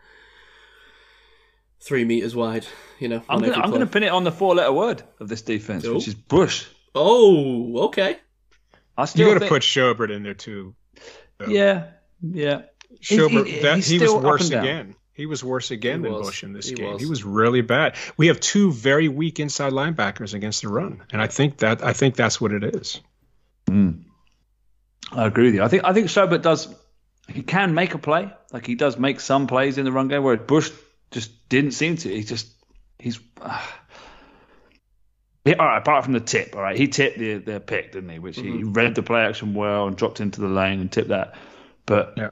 three 1.80 2.06
meters 2.06 2.36
wide. 2.36 2.66
You 3.00 3.10
know, 3.10 3.24
I'm 3.30 3.42
gonna, 3.42 3.54
I'm 3.54 3.70
going 3.70 3.82
to 3.82 3.88
pin 3.88 4.04
it 4.04 4.12
on 4.12 4.24
the 4.24 4.32
four 4.32 4.56
letter 4.56 4.72
word 4.72 5.04
of 5.20 5.28
this 5.28 5.42
defense, 5.42 5.86
Oh. 5.86 5.96
which 5.96 6.08
is 6.08 6.16
Bush. 6.16 6.66
Oh, 6.96 7.86
okay. 7.88 8.18
I 8.98 9.02
You 9.04 9.08
still 9.08 9.28
got 9.28 9.34
to 9.36 9.40
think, 9.42 9.50
put 9.50 9.62
Schobert 9.64 10.10
in 10.16 10.24
there 10.24 10.34
too. 10.34 10.76
Though. 11.38 11.46
yeah, 11.48 11.88
yeah. 12.22 12.62
He- 13.00 13.18
Schobert, 13.18 13.46
he- 13.48 13.60
that, 13.62 13.80
he 13.84 14.00
was 14.00 14.14
worse 14.14 14.50
again. 14.50 14.96
He 15.14 15.26
was 15.28 15.42
worse 15.44 15.72
again 15.72 16.00
He 16.00 16.04
than 16.04 16.14
was. 16.14 16.28
Bush 16.28 16.44
in 16.44 16.52
this 16.54 16.68
He 16.68 16.76
game. 16.76 16.94
was. 16.94 17.02
He 17.02 17.08
was 17.08 17.24
really 17.24 17.62
bad. 17.62 17.96
We 18.18 18.28
have 18.28 18.40
two 18.42 18.72
very 18.74 19.08
weak 19.08 19.40
inside 19.40 19.72
linebackers 19.72 20.34
against 20.34 20.62
the 20.62 20.68
run, 20.70 21.04
and 21.12 21.22
I 21.22 21.28
think 21.28 21.58
that 21.60 21.84
I 21.84 21.94
think 21.94 22.16
that's 22.16 22.42
what 22.42 22.52
it 22.52 22.76
is. 22.76 23.00
I 25.12 25.26
agree 25.28 25.46
with 25.46 25.56
you. 25.56 25.64
I 25.64 25.68
think 25.68 25.84
I 25.86 25.94
think 25.94 26.08
Schobert 26.08 26.42
does. 26.42 26.74
He 27.28 27.42
can 27.44 27.74
make 27.74 27.94
a 27.94 27.98
play. 27.98 28.32
Like 28.52 28.66
he 28.66 28.76
does 28.76 28.98
make 28.98 29.20
some 29.20 29.48
plays 29.48 29.78
in 29.78 29.86
the 29.86 29.92
run 29.92 30.08
game, 30.08 30.24
where 30.24 30.38
Bush 30.38 30.72
just 31.12 31.48
didn't 31.50 31.72
seem 31.72 31.98
to. 31.98 32.10
He 32.10 32.24
just 32.24 32.48
he's. 33.00 33.20
Uh, 33.42 33.60
yeah, 33.60 33.66
all 35.54 35.66
right, 35.66 35.78
apart 35.78 36.04
from 36.04 36.14
the 36.14 36.20
tip, 36.20 36.56
all 36.56 36.62
right, 36.62 36.78
he 36.78 36.88
tipped 36.88 37.20
the 37.20 37.38
the 37.38 37.60
pick, 37.60 37.92
didn't 37.92 38.10
he? 38.10 38.20
Which 38.20 38.38
he 38.38 38.44
mm-hmm. 38.44 38.74
read 38.74 38.96
the 38.96 39.04
play 39.04 39.22
action 39.22 39.54
well 39.54 39.88
and 39.88 39.96
dropped 39.96 40.20
into 40.20 40.42
the 40.42 40.48
lane 40.48 40.80
and 40.80 40.92
tipped 40.92 41.10
that. 41.10 41.36
But 41.86 42.14
Yeah. 42.18 42.30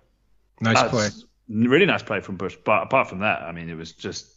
Nice 0.62 0.90
play. 0.90 1.10
really 1.50 1.86
nice 1.86 2.04
play 2.04 2.22
from 2.22 2.38
Bush. 2.38 2.56
But 2.64 2.84
apart 2.84 3.10
from 3.10 3.20
that, 3.20 3.42
I 3.42 3.52
mean, 3.52 3.70
it 3.70 3.76
was 3.76 3.92
just 3.92 4.34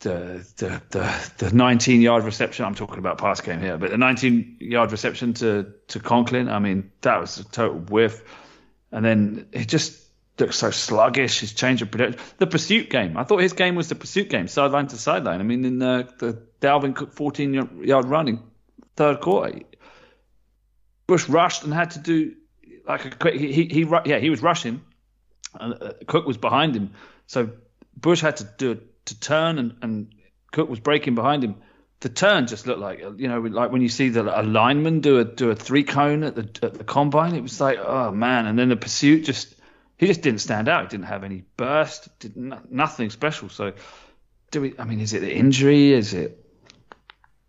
the 0.00 0.46
the 0.56 0.80
the, 0.90 1.30
the 1.38 1.54
19 1.54 2.00
yard 2.00 2.24
reception. 2.24 2.64
I'm 2.64 2.74
talking 2.74 2.98
about 2.98 3.18
pass 3.18 3.40
game 3.40 3.60
here, 3.60 3.76
but 3.76 3.90
the 3.90 3.98
19 3.98 4.58
yard 4.60 4.92
reception 4.92 5.34
to 5.34 5.72
to 5.88 6.00
Conklin. 6.00 6.48
I 6.48 6.58
mean, 6.58 6.90
that 7.02 7.20
was 7.20 7.38
a 7.38 7.44
total 7.44 7.78
whiff. 7.78 8.22
And 8.92 9.04
then 9.04 9.46
it 9.52 9.68
just 9.68 10.09
looked 10.38 10.54
so 10.54 10.70
sluggish. 10.70 11.40
His 11.40 11.52
change 11.52 11.82
of 11.82 11.90
production, 11.90 12.20
the 12.38 12.46
pursuit 12.46 12.90
game. 12.90 13.16
I 13.16 13.24
thought 13.24 13.38
his 13.38 13.52
game 13.52 13.74
was 13.74 13.88
the 13.88 13.94
pursuit 13.94 14.28
game, 14.28 14.48
sideline 14.48 14.86
to 14.88 14.96
sideline. 14.96 15.40
I 15.40 15.44
mean, 15.44 15.64
in 15.64 15.78
the, 15.78 16.08
the 16.18 16.42
Dalvin 16.60 16.94
Cook 16.94 17.12
14 17.12 17.82
yard 17.84 18.06
run 18.06 18.28
in 18.28 18.42
third 18.96 19.20
quarter, 19.20 19.60
Bush 21.06 21.28
rushed 21.28 21.64
and 21.64 21.74
had 21.74 21.92
to 21.92 21.98
do 21.98 22.34
like 22.86 23.04
a 23.04 23.10
quick. 23.10 23.34
He 23.34 23.52
he, 23.52 23.64
he 23.64 23.86
yeah 24.04 24.18
he 24.18 24.30
was 24.30 24.42
rushing, 24.42 24.82
and 25.58 25.74
uh, 25.74 25.92
Cook 26.06 26.26
was 26.26 26.36
behind 26.36 26.76
him, 26.76 26.92
so 27.26 27.50
Bush 27.96 28.20
had 28.20 28.36
to 28.38 28.44
do 28.58 28.80
to 29.06 29.20
turn, 29.20 29.58
and, 29.58 29.74
and 29.82 30.14
Cook 30.52 30.68
was 30.68 30.80
breaking 30.80 31.14
behind 31.14 31.42
him. 31.42 31.56
The 32.00 32.08
turn 32.08 32.46
just 32.46 32.66
looked 32.66 32.80
like 32.80 33.00
you 33.16 33.28
know 33.28 33.40
like 33.40 33.72
when 33.72 33.82
you 33.82 33.88
see 33.88 34.08
the 34.08 34.22
a 34.40 34.42
lineman 34.42 35.00
do 35.00 35.18
a 35.18 35.24
do 35.24 35.50
a 35.50 35.56
three 35.56 35.84
cone 35.84 36.22
at 36.22 36.34
the 36.34 36.48
at 36.62 36.74
the 36.74 36.84
combine. 36.84 37.34
It 37.34 37.42
was 37.42 37.60
like 37.60 37.78
oh 37.78 38.10
man, 38.10 38.46
and 38.46 38.58
then 38.58 38.68
the 38.68 38.76
pursuit 38.76 39.24
just 39.24 39.54
he 40.00 40.06
just 40.06 40.22
didn't 40.22 40.40
stand 40.40 40.66
out. 40.66 40.84
He 40.84 40.88
didn't 40.88 41.08
have 41.08 41.24
any 41.24 41.44
burst, 41.58 42.08
did 42.20 42.34
no, 42.34 42.58
nothing 42.70 43.10
special. 43.10 43.50
So 43.50 43.74
do 44.50 44.62
we? 44.62 44.74
I 44.78 44.84
mean, 44.84 44.98
is 44.98 45.12
it 45.12 45.20
the 45.20 45.30
injury? 45.30 45.92
Is 45.92 46.14
it? 46.14 46.42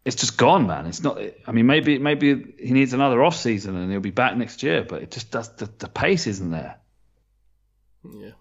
It's 0.03 0.17
just 0.17 0.37
gone, 0.37 0.67
man. 0.67 0.85
It's 0.85 1.01
not. 1.01 1.17
I 1.47 1.51
mean, 1.53 1.65
maybe 1.65 1.97
maybe 1.97 2.53
he 2.59 2.73
needs 2.73 2.91
another 2.91 3.23
off 3.23 3.37
season 3.37 3.77
and 3.77 3.89
he'll 3.89 4.01
be 4.01 4.11
back 4.11 4.35
next 4.35 4.63
year. 4.63 4.83
But 4.83 5.01
it 5.01 5.11
just 5.11 5.31
does. 5.31 5.55
The, 5.55 5.69
the 5.77 5.87
pace 5.87 6.27
isn't 6.27 6.51
there. 6.51 6.75
Yeah. 8.03 8.31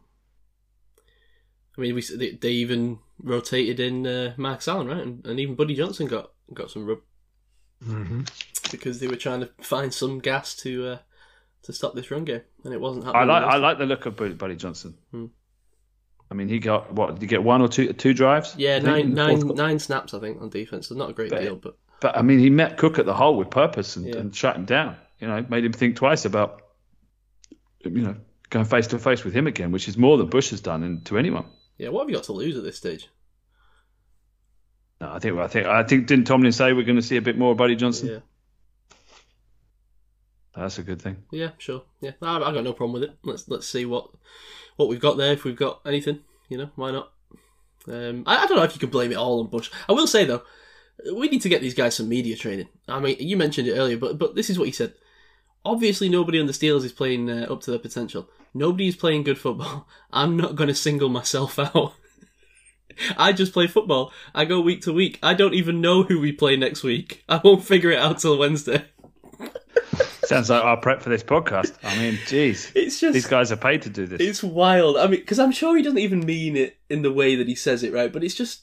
I 1.78 1.80
mean, 1.80 1.94
we 1.94 2.02
they, 2.02 2.32
they 2.32 2.50
even 2.50 2.98
rotated 3.22 3.78
in 3.78 4.08
uh, 4.08 4.34
Max 4.36 4.66
Allen, 4.66 4.88
right? 4.88 5.06
And, 5.06 5.24
and 5.24 5.38
even 5.38 5.54
Buddy 5.54 5.74
Johnson 5.74 6.08
got 6.08 6.32
got 6.52 6.72
some 6.72 6.84
rub 6.84 6.98
hmm 7.80 8.22
because 8.72 8.98
they 8.98 9.06
were 9.06 9.16
trying 9.16 9.40
to 9.40 9.50
find 9.60 9.94
some 9.94 10.18
gas 10.18 10.56
to 10.56 10.86
uh, 10.86 10.98
to 11.64 11.72
stop 11.72 11.94
this 11.94 12.10
run 12.10 12.24
game, 12.24 12.42
and 12.64 12.72
it 12.74 12.80
wasn't 12.80 13.06
I 13.06 13.24
like 13.24 13.42
I 13.44 13.56
like 13.56 13.78
the 13.78 13.86
look 13.86 14.06
of 14.06 14.16
Buddy 14.16 14.56
Johnson. 14.56 14.94
Hmm. 15.10 15.26
I 16.30 16.34
mean, 16.34 16.48
he 16.48 16.58
got 16.60 16.92
what? 16.92 17.14
Did 17.14 17.22
he 17.22 17.26
get 17.26 17.42
one 17.42 17.60
or 17.60 17.68
two 17.68 17.92
two 17.92 18.14
drives? 18.14 18.54
Yeah, 18.56 18.76
I 18.76 18.80
think, 18.80 19.06
in 19.08 19.14
nine 19.14 19.38
nine 19.40 19.54
nine 19.56 19.78
snaps, 19.78 20.14
I 20.14 20.20
think, 20.20 20.40
on 20.40 20.48
defense. 20.48 20.88
So 20.88 20.94
not 20.94 21.10
a 21.10 21.12
great 21.12 21.30
But- 21.30 21.42
deal, 21.42 21.56
but 21.56 21.76
But 22.00 22.16
I 22.16 22.22
mean, 22.22 22.38
he 22.38 22.48
met 22.50 22.78
Cook 22.78 22.98
at 22.98 23.04
the 23.06 23.14
hole 23.14 23.36
with 23.36 23.50
purpose 23.50 23.96
and, 23.96 24.06
Yeah. 24.06 24.16
and 24.18 24.34
shut 24.34 24.56
him 24.56 24.64
down. 24.64 24.96
You 25.18 25.26
know, 25.28 25.44
made 25.50 25.64
him 25.64 25.72
think 25.72 25.96
twice 25.96 26.24
about 26.24 26.62
you 27.84 27.90
know 28.02 28.16
going 28.48 28.64
face 28.64 28.86
to 28.88 28.98
face 28.98 29.22
with 29.24 29.34
him 29.34 29.46
again, 29.46 29.70
which 29.72 29.86
is 29.88 29.96
more 29.98 30.16
than 30.18 30.28
Bush 30.28 30.50
has 30.50 30.60
done 30.60 30.82
and 30.82 31.04
to 31.06 31.18
anyone. 31.18 31.44
yeah, 31.78 31.88
what 31.90 32.02
have 32.02 32.10
you 32.10 32.16
got 32.16 32.24
to 32.24 32.32
lose 32.32 32.56
at 32.56 32.62
this 32.64 32.76
stage? 32.76 33.08
No, 35.00 35.10
I 35.12 35.18
think 35.18 35.38
I 35.38 35.46
think 35.48 35.66
I 35.66 35.82
think 35.82 36.06
didn't 36.06 36.26
Tomlin 36.26 36.52
say 36.52 36.72
we're 36.72 36.84
going 36.84 36.96
to 36.96 37.02
see 37.02 37.16
a 37.16 37.22
bit 37.22 37.38
more 37.38 37.52
of 37.52 37.56
Buddy 37.58 37.74
Johnson? 37.76 38.08
Yeah, 38.08 38.18
That's 40.56 40.78
a 40.78 40.82
good 40.82 41.00
thing. 41.00 41.18
yeah, 41.30 41.50
sure, 41.58 41.82
yeah. 42.00 42.12
I, 42.20 42.36
I 42.36 42.52
got 42.52 42.64
no 42.64 42.72
problem 42.72 42.92
with 42.94 43.04
it. 43.04 43.16
Let's 43.22 43.48
let's 43.48 43.66
see 43.68 43.84
what 43.84 44.08
what 44.76 44.88
we've 44.88 45.00
got 45.00 45.16
there. 45.16 45.32
If 45.32 45.44
we've 45.44 45.56
got 45.56 45.80
anything, 45.86 46.20
you 46.48 46.58
know, 46.58 46.70
why 46.76 46.90
not? 46.90 47.12
Um, 47.88 48.24
I, 48.26 48.38
I 48.44 48.46
don't 48.46 48.56
know 48.56 48.64
if 48.64 48.74
you 48.74 48.80
can 48.80 48.90
blame 48.90 49.12
it 49.12 49.16
all 49.16 49.40
on 49.40 49.46
Bush. 49.46 49.70
I 49.88 49.92
will 49.92 50.06
say 50.06 50.24
though, 50.24 50.42
we 51.14 51.28
need 51.28 51.42
to 51.42 51.48
get 51.48 51.60
these 51.60 51.74
guys 51.74 51.94
some 51.94 52.08
media 52.08 52.36
training. 52.36 52.68
I 52.88 53.00
mean, 53.00 53.16
you 53.20 53.36
mentioned 53.36 53.68
it 53.68 53.78
earlier, 53.78 53.96
but 53.96 54.18
but 54.18 54.34
this 54.34 54.50
is 54.50 54.58
what 54.58 54.66
he 54.66 54.72
said. 54.72 54.94
Obviously, 55.64 56.08
nobody 56.08 56.40
on 56.40 56.46
the 56.46 56.52
Steelers 56.52 56.84
is 56.84 56.92
playing 56.92 57.30
uh, 57.30 57.46
up 57.50 57.60
to 57.62 57.70
their 57.70 57.78
potential. 57.78 58.28
Nobody 58.54 58.88
is 58.88 58.96
playing 58.96 59.22
good 59.24 59.38
football. 59.38 59.86
I'm 60.12 60.36
not 60.36 60.56
going 60.56 60.68
to 60.68 60.74
single 60.74 61.08
myself 61.10 61.58
out. 61.58 61.94
I 63.16 63.32
just 63.32 63.52
play 63.52 63.66
football. 63.66 64.12
I 64.34 64.46
go 64.46 64.60
week 64.60 64.82
to 64.82 64.92
week. 64.92 65.18
I 65.22 65.34
don't 65.34 65.54
even 65.54 65.80
know 65.80 66.02
who 66.02 66.18
we 66.20 66.32
play 66.32 66.56
next 66.56 66.82
week. 66.82 67.24
I 67.28 67.40
won't 67.42 67.62
figure 67.64 67.90
it 67.90 67.98
out 67.98 68.18
till 68.18 68.36
Wednesday. 68.38 68.84
Sounds 70.30 70.48
like 70.48 70.64
our 70.64 70.76
prep 70.76 71.02
for 71.02 71.08
this 71.08 71.24
podcast. 71.24 71.74
I 71.82 71.98
mean, 71.98 72.14
jeez, 72.26 72.70
It's 72.76 73.00
just 73.00 73.14
these 73.14 73.26
guys 73.26 73.50
are 73.50 73.56
paid 73.56 73.82
to 73.82 73.90
do 73.90 74.06
this. 74.06 74.20
It's 74.20 74.44
wild. 74.44 74.96
I 74.96 75.08
mean, 75.08 75.18
because 75.18 75.40
I'm 75.40 75.50
sure 75.50 75.76
he 75.76 75.82
doesn't 75.82 75.98
even 75.98 76.24
mean 76.24 76.56
it 76.56 76.78
in 76.88 77.02
the 77.02 77.12
way 77.12 77.34
that 77.34 77.48
he 77.48 77.56
says 77.56 77.82
it, 77.82 77.92
right? 77.92 78.12
But 78.12 78.22
it's 78.22 78.36
just 78.36 78.62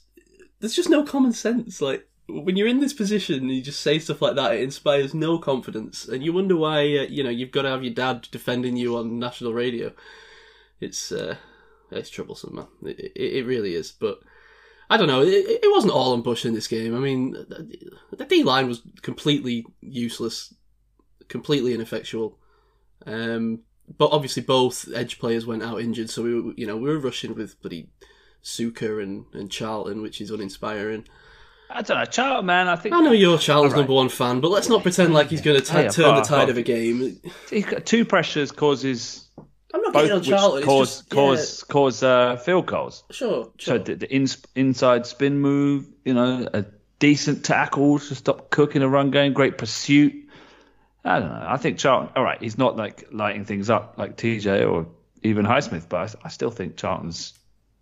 there's 0.60 0.74
just 0.74 0.88
no 0.88 1.04
common 1.04 1.32
sense. 1.32 1.82
Like 1.82 2.08
when 2.26 2.56
you're 2.56 2.68
in 2.68 2.80
this 2.80 2.94
position, 2.94 3.40
and 3.40 3.50
you 3.50 3.60
just 3.60 3.80
say 3.80 3.98
stuff 3.98 4.22
like 4.22 4.36
that. 4.36 4.54
It 4.54 4.62
inspires 4.62 5.12
no 5.12 5.38
confidence, 5.38 6.08
and 6.08 6.24
you 6.24 6.32
wonder 6.32 6.56
why. 6.56 6.80
Uh, 6.80 7.06
you 7.08 7.22
know, 7.22 7.30
you've 7.30 7.52
got 7.52 7.62
to 7.62 7.70
have 7.70 7.84
your 7.84 7.92
dad 7.92 8.26
defending 8.30 8.76
you 8.76 8.96
on 8.96 9.18
national 9.18 9.52
radio. 9.52 9.92
It's 10.80 11.12
uh, 11.12 11.36
it's 11.90 12.08
troublesome, 12.08 12.54
man. 12.54 12.66
It, 12.82 13.12
it, 13.14 13.36
it 13.36 13.46
really 13.46 13.74
is. 13.74 13.92
But 13.92 14.20
I 14.90 14.96
don't 14.96 15.08
know. 15.08 15.22
It, 15.22 15.60
it 15.62 15.70
wasn't 15.70 15.92
all 15.92 16.12
on 16.12 16.22
Bush 16.22 16.46
in 16.46 16.54
this 16.54 16.66
game. 16.66 16.96
I 16.96 16.98
mean, 16.98 17.32
the 17.32 18.24
D 18.24 18.42
line 18.42 18.68
was 18.68 18.82
completely 19.02 19.66
useless, 19.80 20.54
completely 21.28 21.74
ineffectual. 21.74 22.38
Um, 23.06 23.60
but 23.96 24.10
obviously 24.12 24.42
both 24.42 24.88
edge 24.94 25.18
players 25.18 25.46
went 25.46 25.62
out 25.62 25.80
injured, 25.80 26.10
so 26.10 26.22
we 26.22 26.40
were, 26.40 26.52
you 26.56 26.66
know, 26.66 26.76
we 26.76 26.88
were 26.90 26.98
rushing 26.98 27.34
with 27.34 27.60
bloody 27.62 27.88
Tuszka 28.44 29.02
and, 29.02 29.24
and 29.32 29.50
Charlton, 29.50 30.02
which 30.02 30.20
is 30.20 30.30
uninspiring. 30.30 31.06
I 31.70 31.82
don't 31.82 31.98
know, 31.98 32.04
Charlton, 32.06 32.46
man. 32.46 32.68
I 32.68 32.76
think 32.76 32.94
I 32.94 33.00
know 33.00 33.12
you're 33.12 33.38
Charlton's 33.38 33.72
All 33.74 33.76
right. 33.78 33.82
number 33.82 33.92
one 33.94 34.08
fan, 34.08 34.40
but 34.40 34.50
let's 34.50 34.68
not 34.68 34.82
pretend 34.82 35.12
like 35.12 35.28
he's 35.28 35.42
going 35.42 35.60
to 35.60 35.72
Hey, 35.72 35.88
turn 35.88 36.14
the 36.14 36.22
tide 36.22 36.34
apart- 36.34 36.50
of 36.50 36.56
a 36.58 36.62
game. 36.62 37.20
he's 37.50 37.66
got 37.66 37.84
two 37.86 38.04
pressures 38.04 38.50
causes 38.52 39.28
I'm 39.74 39.82
not 39.82 39.92
both 39.92 40.02
getting 40.04 40.16
on 40.16 40.22
Charlton. 40.22 40.62
cause 40.64 40.98
just, 41.00 41.10
cause 41.10 41.64
cause 41.64 42.02
uh, 42.02 42.36
field 42.36 42.66
goals. 42.66 43.04
yeah, 43.10 43.14
sure, 43.16 43.52
So 43.58 43.76
the, 43.78 43.96
the 43.96 44.14
in, 44.14 44.26
inside 44.54 45.04
spin 45.06 45.40
move, 45.40 45.86
you 46.06 46.14
know, 46.14 46.48
a 46.54 46.64
decent 47.00 47.44
tackle 47.44 47.98
to 47.98 48.14
stop 48.14 48.48
cooking 48.50 48.82
a 48.82 48.88
run 48.88 49.10
game, 49.10 49.34
great 49.34 49.58
pursuit. 49.58 50.14
I 51.08 51.20
don't 51.20 51.28
know. 51.28 51.46
I 51.48 51.56
think 51.56 51.78
Charlton. 51.78 52.10
All 52.16 52.22
right, 52.22 52.40
he's 52.40 52.58
not 52.58 52.76
like 52.76 53.08
lighting 53.12 53.44
things 53.44 53.70
up 53.70 53.94
like 53.98 54.16
TJ 54.16 54.70
or 54.70 54.86
even 55.22 55.46
Highsmith, 55.46 55.88
but 55.88 56.14
I, 56.22 56.26
I 56.26 56.28
still 56.28 56.50
think 56.50 56.76
Charlton's 56.76 57.32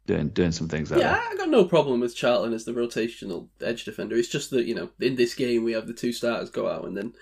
doing 0.07 0.29
doing 0.29 0.53
some 0.53 0.69
things 0.69 0.89
there. 0.89 0.99
Yeah, 1.01 1.21
I 1.31 1.37
got 1.37 1.49
no 1.49 1.65
problem 1.65 2.01
with 2.01 2.15
Charlton 2.17 2.53
as 2.53 2.65
the 2.65 2.73
rotational 2.73 3.49
edge 3.61 3.85
defender. 3.85 4.17
It's 4.17 4.29
just 4.29 4.51
that, 4.51 4.67
you 4.67 4.75
know, 4.75 4.91
in 5.01 5.17
this 5.17 5.35
game 5.35 5.65
we 5.65 5.73
have 5.73 5.87
the 5.87 5.93
two 5.93 6.13
starters 6.13 6.51
go 6.51 6.69
out 6.69 6.85
and 6.85 6.97
then, 6.97 7.13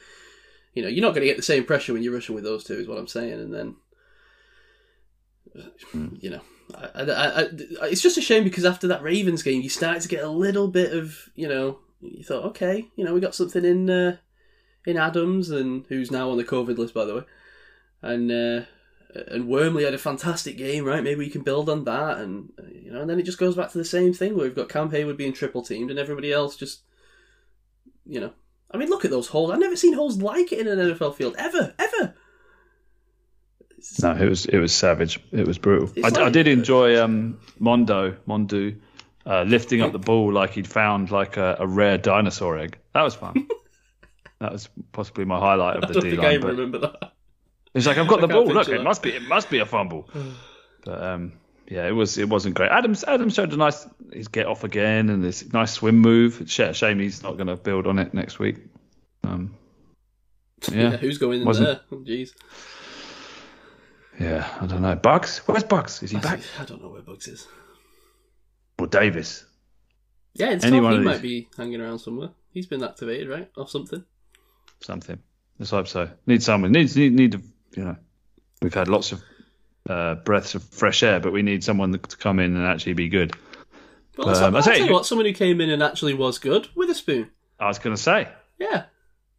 you 0.74 0.82
know, 0.82 0.88
you're 0.88 1.02
not 1.02 1.14
going 1.14 1.22
to 1.22 1.26
get 1.28 1.36
the 1.38 1.42
same 1.42 1.64
pressure 1.64 1.92
when 1.94 2.02
you're 2.02 2.12
rushing 2.14 2.34
with 2.34 2.44
those 2.44 2.64
two, 2.64 2.74
is 2.74 2.86
what 2.86 2.98
I'm 2.98 3.06
saying. 3.08 3.32
And 3.40 3.54
then, 3.54 3.76
you 6.20 6.30
know, 6.30 6.40
I, 6.74 6.86
I, 6.94 7.02
I, 7.02 7.40
I- 7.42 7.86
it's 7.88 8.02
just 8.02 8.18
a 8.18 8.22
shame 8.22 8.44
because 8.44 8.64
after 8.64 8.88
that 8.88 9.02
Ravens 9.02 9.42
game, 9.42 9.62
you 9.62 9.68
started 9.68 10.02
to 10.02 10.08
get 10.08 10.24
a 10.24 10.28
little 10.28 10.68
bit 10.68 10.92
of, 10.92 11.16
you 11.34 11.48
know, 11.48 11.78
you 12.00 12.24
thought, 12.24 12.44
okay, 12.44 12.86
you 12.96 13.04
know, 13.04 13.14
we 13.14 13.20
got 13.20 13.34
something 13.34 13.64
in 13.64 13.88
uh, 13.88 14.16
in 14.86 14.96
Adams, 14.96 15.50
and 15.50 15.84
who's 15.88 16.10
now 16.10 16.30
on 16.30 16.36
the 16.36 16.44
COVID 16.44 16.78
list, 16.78 16.94
by 16.94 17.04
the 17.04 17.14
way. 17.16 17.22
And 18.02 18.30
uh, 18.30 18.66
and 19.28 19.48
Wormley 19.48 19.84
had 19.84 19.94
a 19.94 19.98
fantastic 19.98 20.56
game, 20.56 20.84
right? 20.84 21.02
Maybe 21.02 21.20
we 21.20 21.30
can 21.30 21.42
build 21.42 21.68
on 21.68 21.84
that, 21.84 22.18
and 22.18 22.52
you 22.82 22.92
know, 22.92 23.00
and 23.00 23.10
then 23.10 23.18
it 23.18 23.24
just 23.24 23.38
goes 23.38 23.56
back 23.56 23.70
to 23.72 23.78
the 23.78 23.84
same 23.84 24.12
thing 24.12 24.36
where 24.36 24.44
we've 24.44 24.56
got 24.56 24.68
Cam 24.68 24.90
Heyward 24.90 25.16
being 25.16 25.32
triple 25.32 25.62
teamed, 25.62 25.90
and 25.90 25.98
everybody 25.98 26.32
else 26.32 26.56
just, 26.56 26.82
you 28.06 28.20
know, 28.20 28.32
I 28.70 28.76
mean, 28.76 28.88
look 28.88 29.04
at 29.04 29.10
those 29.10 29.28
holes. 29.28 29.50
I've 29.50 29.60
never 29.60 29.76
seen 29.76 29.94
holes 29.94 30.20
like 30.20 30.52
it 30.52 30.66
in 30.66 30.68
an 30.68 30.78
NFL 30.78 31.14
field 31.14 31.36
ever, 31.38 31.74
ever. 31.78 32.14
No, 34.02 34.12
it 34.12 34.28
was 34.28 34.46
it 34.46 34.58
was 34.58 34.74
savage. 34.74 35.20
It 35.30 35.46
was 35.46 35.58
brutal. 35.58 35.88
I, 36.02 36.08
It's 36.08 36.18
I 36.18 36.30
did 36.30 36.48
enjoy 36.48 37.00
um, 37.02 37.38
Mondo 37.58 38.16
Mondu 38.26 38.80
uh, 39.26 39.42
lifting 39.42 39.82
up 39.82 39.92
the 39.92 39.98
ball 39.98 40.32
like 40.32 40.52
he'd 40.52 40.66
found 40.66 41.10
like 41.10 41.36
a, 41.36 41.56
a 41.60 41.66
rare 41.66 41.98
dinosaur 41.98 42.58
egg. 42.58 42.78
That 42.94 43.02
was 43.02 43.14
fun. 43.14 43.46
that 44.44 44.52
was 44.52 44.68
possibly 44.92 45.24
my 45.24 45.38
highlight 45.38 45.82
of 45.82 45.92
the 45.92 46.00
D 46.00 46.18
I 46.18 46.36
line. 46.36 46.40
Remember 46.42 46.78
that. 46.78 47.12
it's 47.74 47.86
like 47.86 47.98
I've 47.98 48.08
got 48.08 48.20
the 48.22 48.28
ball. 48.28 48.44
Look, 48.46 48.56
picture 48.66 48.74
it 48.74 48.78
that. 48.78 48.84
must 48.84 49.02
be 49.02 49.10
it 49.10 49.22
must 49.22 49.50
be 49.50 49.58
a 49.58 49.66
fumble. 49.66 50.08
but 50.84 51.02
um, 51.02 51.32
yeah, 51.68 51.86
it 51.88 51.92
was 51.92 52.18
it 52.18 52.28
wasn't 52.28 52.54
great. 52.54 52.70
Adams 52.70 53.04
Adams 53.04 53.34
showed 53.34 53.52
a 53.52 53.56
nice 53.56 53.86
his 54.12 54.28
get 54.28 54.46
off 54.46 54.64
again 54.64 55.10
and 55.10 55.22
this 55.24 55.52
nice 55.52 55.72
swim 55.72 55.96
move. 55.98 56.42
Sh- 56.46 56.72
Shame 56.74 56.98
he's 57.00 57.22
not 57.22 57.36
going 57.36 57.46
to 57.48 57.56
build 57.56 57.86
on 57.86 57.98
it 57.98 58.12
next 58.14 58.38
week. 58.38 58.58
Um, 59.24 59.54
Yeah, 60.72 60.90
Yeah. 60.92 60.96
who's 60.96 61.18
going 61.18 61.40
in 61.40 61.46
Wasn't- 61.46 61.66
there? 61.66 61.80
Oh, 61.92 61.96
Jeez. 62.04 62.30
Yeah, 64.20 64.48
I 64.60 64.66
don't 64.66 64.82
know. 64.82 64.94
Buggs? 64.94 65.38
Where's 65.46 65.64
Buggs? 65.64 66.02
Is 66.02 66.12
he 66.12 66.18
back? 66.18 66.40
I 66.60 66.64
don't 66.64 66.80
know 66.82 66.88
where 66.88 67.02
Buggs 67.02 67.26
is. 67.28 67.48
Or 68.78 68.86
Davis? 68.86 69.44
Yeah, 70.34 70.50
it's 70.50 70.64
Any 70.64 70.76
he 70.76 70.80
might 70.98 71.22
be 71.22 71.48
hanging 71.56 71.80
around 71.80 71.98
somewhere. 71.98 72.30
He's 72.50 72.66
been 72.66 72.82
activated, 72.84 73.28
right? 73.28 73.50
Or 73.56 73.66
something. 73.68 74.04
Something. 74.80 75.18
Let's 75.58 75.70
hope 75.70 75.88
so. 75.88 76.10
Need 76.26 76.42
someone. 76.42 76.72
Needs 76.72 76.96
need 76.96 77.12
need. 77.12 77.32
To, 77.32 77.40
you 77.76 77.84
know, 77.84 77.96
we've 78.62 78.74
had 78.74 78.88
lots 78.88 79.12
of 79.12 79.22
uh, 79.88 80.16
breaths 80.16 80.54
of 80.54 80.62
fresh 80.64 81.02
air, 81.02 81.20
but 81.20 81.32
we 81.32 81.42
need 81.42 81.62
someone 81.64 81.92
to 81.92 81.98
come 82.16 82.38
in 82.40 82.56
and 82.56 82.66
actually 82.66 82.94
be 82.94 83.08
good. 83.08 83.32
Well, 84.16 84.28
Um, 84.28 84.54
I'll 84.56 84.62
tell 84.62 84.72
tell 84.72 84.78
you 84.78 84.86
you- 84.86 84.92
what, 84.92 85.06
someone 85.06 85.26
who 85.26 85.32
came 85.32 85.60
in 85.60 85.70
and 85.70 85.82
actually 85.82 86.14
was 86.14 86.38
good 86.38 86.68
Witherspoon. 86.74 87.30
I 87.58 87.66
was 87.68 87.78
going 87.78 87.94
to 87.96 88.00
say. 88.02 88.28
Yeah. 88.58 88.84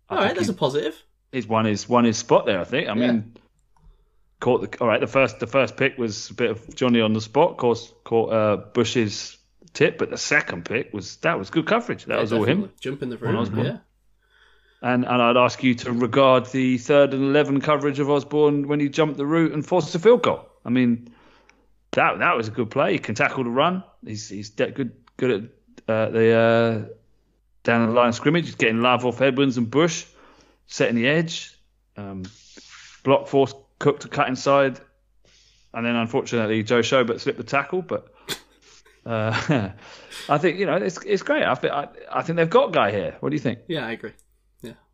All 0.10 0.18
right, 0.18 0.34
there's 0.36 0.48
he- 0.48 0.54
a 0.54 0.56
positive. 0.56 1.02
He's 1.32 1.48
won 1.48 1.66
his 1.66 1.88
won 1.90 2.06
his 2.06 2.18
spot 2.18 2.46
there. 2.46 2.60
I 2.62 2.64
think. 2.64 2.88
I 2.90 2.94
mean, 2.94 3.36
caught 4.40 4.62
the 4.72 4.80
all 4.80 4.88
right. 4.88 5.00
The 5.02 5.08
first 5.08 5.40
the 5.40 5.48
first 5.48 5.76
pick 5.76 5.98
was 5.98 6.30
a 6.30 6.34
bit 6.34 6.52
of 6.52 6.76
Johnny 6.76 7.02
on 7.02 7.14
the 7.14 7.22
spot. 7.22 7.52
Of 7.52 7.58
course, 7.58 7.92
caught 8.06 8.32
uh, 8.32 8.56
Bush's 8.74 9.38
tip, 9.74 9.98
but 9.98 10.10
the 10.10 10.18
second 10.18 10.64
pick 10.66 10.94
was 10.94 11.18
that 11.18 11.38
was 11.38 11.50
good 11.50 11.66
coverage. 11.66 12.06
That 12.06 12.16
Yeah, 12.16 12.22
was 12.22 12.32
all 12.34 12.44
him. 12.46 12.72
Jump 12.80 13.04
in 13.04 13.10
the 13.10 13.18
room. 13.18 13.54
Yeah. 13.58 13.78
And 14.86 15.04
and 15.04 15.20
I'd 15.20 15.36
ask 15.36 15.64
you 15.64 15.74
to 15.74 15.92
regard 15.92 16.46
the 16.52 16.78
third 16.78 17.16
and 17.16 17.24
eleven 17.24 17.60
coverage 17.60 18.00
of 18.00 18.08
Osborn 18.08 18.68
when 18.68 18.80
he 18.80 18.88
jumped 18.88 19.18
the 19.18 19.26
route 19.26 19.52
and 19.52 19.66
forced 19.66 19.96
a 19.96 20.00
field 20.00 20.22
goal. 20.22 20.48
I 20.64 20.70
mean, 20.70 21.12
that 21.94 22.20
that 22.20 22.38
was 22.38 22.50
a 22.50 22.52
good 22.52 22.70
play. 22.70 22.92
He 22.94 23.00
can 23.00 23.16
tackle 23.16 23.46
the 23.46 23.50
run. 23.50 23.84
He's 24.06 24.30
he's 24.30 24.52
good 24.52 24.92
good 25.18 25.32
at 25.32 25.92
uh, 25.92 26.10
the 26.12 26.32
uh, 26.32 26.94
down 27.64 27.88
the 27.88 27.94
line 27.94 28.14
scrimmage. 28.14 28.46
He's 28.46 28.54
getting 28.54 28.82
love 28.82 29.08
off 29.08 29.22
Edmunds 29.22 29.58
and 29.58 29.72
Bush, 29.72 30.06
setting 30.68 30.96
the 30.96 31.08
edge. 31.08 31.58
Um, 31.98 32.22
block 33.04 33.28
force 33.28 33.56
Cook 33.80 34.02
to 34.02 34.08
cut 34.08 34.28
inside, 34.30 34.80
and 35.74 35.84
then 35.84 35.96
unfortunately 35.96 36.62
Joe 36.62 36.82
Schobert 36.82 37.20
slipped 37.22 37.40
the 37.40 37.44
tackle. 37.44 37.82
But 37.82 38.08
uh, 39.04 39.72
I 40.30 40.38
think 40.38 40.60
you 40.60 40.68
know 40.68 40.76
it's 40.76 41.04
it's 41.04 41.24
great. 41.24 41.44
I 41.44 41.56
think 41.56 41.74
I, 41.74 41.88
I 42.12 42.22
think 42.22 42.38
they've 42.38 42.48
got 42.48 42.72
guy 42.72 42.92
here. 42.92 43.18
What 43.20 43.32
do 43.32 43.36
you 43.36 43.42
think? 43.42 43.62
Yeah, 43.68 43.88
I 43.88 43.94
agree. 43.94 44.14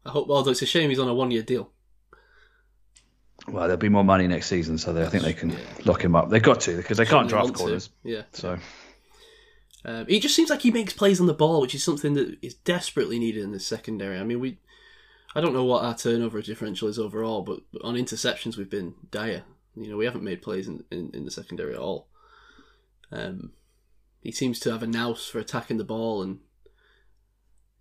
Yeah. 0.06 0.10
I 0.10 0.14
hope, 0.14 0.30
although 0.30 0.52
it's 0.52 0.62
a 0.62 0.66
shame 0.66 0.89
he's 0.89 0.99
on 0.99 1.08
a 1.08 1.14
one 1.14 1.32
year 1.32 1.43
deal. 1.43 1.72
Well, 3.47 3.64
there'll 3.64 3.78
be 3.78 3.89
more 3.89 4.04
money 4.04 4.28
next 4.28 4.47
season, 4.47 4.78
so 4.78 4.93
they, 4.93 5.04
I 5.04 5.08
think 5.08 5.24
they 5.24 5.34
can 5.34 5.56
lock 5.86 6.04
him 6.04 6.16
up. 6.16 6.30
They've 6.30 6.41
got 6.43 6.62
to 6.62 6.78
because 6.78 6.97
they 6.97 7.06
can't 7.06 7.28
draft 7.28 7.47
to. 7.47 7.54
corners. 7.54 7.89
Yeah. 8.04 8.24
So 8.34 8.60
Um, 9.84 10.06
he 10.08 10.20
just 10.20 10.36
seems 10.36 10.49
like 10.52 10.62
he 10.62 10.70
makes 10.72 10.93
plays 10.93 11.20
on 11.20 11.26
the 11.26 11.34
ball, 11.34 11.60
which 11.62 11.74
is 11.74 11.84
something 11.84 12.14
that 12.14 12.38
is 12.43 12.54
desperately 12.54 13.18
needed 13.18 13.43
in 13.43 13.52
this 13.52 13.66
secondary. 13.66 14.20
I 14.20 14.24
mean, 14.24 14.39
we, 14.39 14.60
I 15.34 15.41
don't 15.41 15.54
know 15.54 15.64
what 15.66 15.84
our 15.84 15.97
turnover 15.97 16.39
differential 16.41 16.88
is 16.88 16.99
overall, 16.99 17.41
but 17.41 17.62
on 17.84 17.95
interceptions 17.95 18.58
we've 18.58 18.70
been 18.70 18.93
dire. 19.10 19.43
You 19.76 19.89
know, 19.89 19.97
we 19.97 20.06
haven't 20.06 20.24
made 20.24 20.41
plays 20.43 20.68
in, 20.68 20.84
in, 20.91 21.10
in 21.14 21.26
the 21.26 21.32
secondary 21.32 21.74
at 21.74 21.80
all. 21.80 22.08
Um, 23.12 23.54
he 24.22 24.32
seems 24.32 24.60
to 24.60 24.72
have 24.72 24.84
a 24.84 24.88
nous 24.88 25.26
for 25.28 25.39
attacking 25.39 25.78
the 25.78 25.84
ball 25.84 26.22
and, 26.22 26.39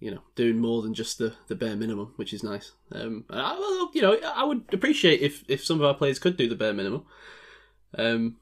you 0.00 0.10
know, 0.10 0.22
doing 0.34 0.58
more 0.58 0.82
than 0.82 0.94
just 0.94 1.18
the, 1.18 1.34
the 1.48 1.54
bare 1.54 1.76
minimum, 1.76 2.12
which 2.16 2.32
is 2.32 2.42
nice. 2.42 2.72
Um, 2.92 3.24
I, 3.30 3.52
well, 3.58 3.90
you 3.92 4.02
know, 4.02 4.18
I 4.34 4.44
would 4.44 4.64
appreciate 4.72 5.20
if, 5.20 5.44
if 5.48 5.62
some 5.64 5.78
of 5.78 5.84
our 5.84 5.94
players 5.94 6.18
could 6.18 6.36
do 6.36 6.48
the 6.48 6.54
bare 6.56 6.72
minimum. 6.72 7.04
Um, 7.96 8.36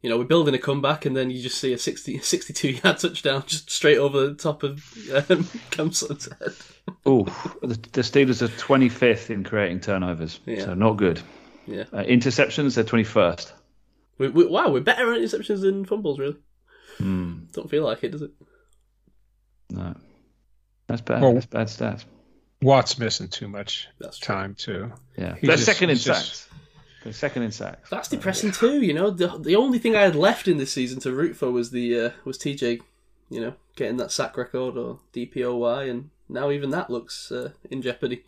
you 0.00 0.10
know, 0.10 0.18
we're 0.18 0.24
building 0.24 0.54
a 0.54 0.58
comeback, 0.58 1.06
and 1.06 1.16
then 1.16 1.30
you 1.30 1.42
just 1.42 1.58
see 1.58 1.72
a 1.72 1.78
60, 1.78 2.18
62 2.22 2.68
yard 2.70 2.98
touchdown 2.98 3.44
just 3.46 3.70
straight 3.70 3.98
over 3.98 4.26
the 4.28 4.34
top 4.34 4.62
of 4.62 4.82
um, 5.30 5.48
Cam 5.70 5.92
Sutton's 5.92 6.28
head. 6.40 6.52
Oh, 7.06 7.24
the, 7.62 7.78
the 7.92 8.02
Steelers 8.02 8.42
are 8.42 8.48
25th 8.48 9.30
in 9.30 9.42
creating 9.42 9.80
turnovers, 9.80 10.38
Yeah. 10.44 10.66
so 10.66 10.74
not 10.74 10.98
good. 10.98 11.20
Yeah. 11.66 11.84
Uh, 11.90 12.02
interceptions, 12.04 12.74
they're 12.74 12.84
21st. 12.84 13.52
We, 14.18 14.28
we, 14.28 14.46
wow, 14.46 14.68
we're 14.70 14.80
better 14.80 15.12
at 15.14 15.20
interceptions 15.20 15.62
than 15.62 15.86
fumbles, 15.86 16.18
really. 16.18 16.36
Hmm. 16.98 17.44
Don't 17.52 17.70
feel 17.70 17.84
like 17.84 18.04
it, 18.04 18.10
does 18.12 18.20
it? 18.20 18.32
No, 19.70 19.94
that's 20.86 21.00
bad. 21.00 21.22
Well- 21.22 21.34
that's 21.34 21.46
bad 21.46 21.66
stats. 21.68 22.04
Watt's 22.62 22.98
missing 22.98 23.28
too 23.28 23.46
much 23.48 23.88
That's 23.98 24.18
time 24.18 24.54
too. 24.54 24.90
Yeah, 25.18 25.34
He 25.36 25.46
they're 25.46 25.56
just- 25.56 25.66
second 25.66 25.90
in 25.90 25.96
he's 25.96 26.04
just- 26.04 26.26
sacks. 26.26 26.48
They're 27.02 27.12
second 27.12 27.42
in 27.42 27.50
sacks. 27.52 27.90
That's 27.90 28.08
depressing 28.08 28.52
too. 28.52 28.80
You 28.80 28.94
know, 28.94 29.10
the 29.10 29.36
the 29.38 29.56
only 29.56 29.78
thing 29.78 29.94
I 29.94 30.00
had 30.00 30.16
left 30.16 30.48
in 30.48 30.56
this 30.56 30.72
season 30.72 30.98
to 31.00 31.12
root 31.12 31.36
for 31.36 31.50
was 31.50 31.70
the 31.70 32.00
uh, 32.00 32.10
was 32.24 32.38
TJ, 32.38 32.80
you 33.28 33.40
know, 33.42 33.52
getting 33.76 33.98
that 33.98 34.10
sack 34.10 34.38
record 34.38 34.78
or 34.78 35.00
DPOY, 35.12 35.90
and 35.90 36.08
now 36.30 36.50
even 36.50 36.70
that 36.70 36.88
looks 36.88 37.30
uh, 37.30 37.50
in 37.70 37.82
jeopardy. 37.82 38.24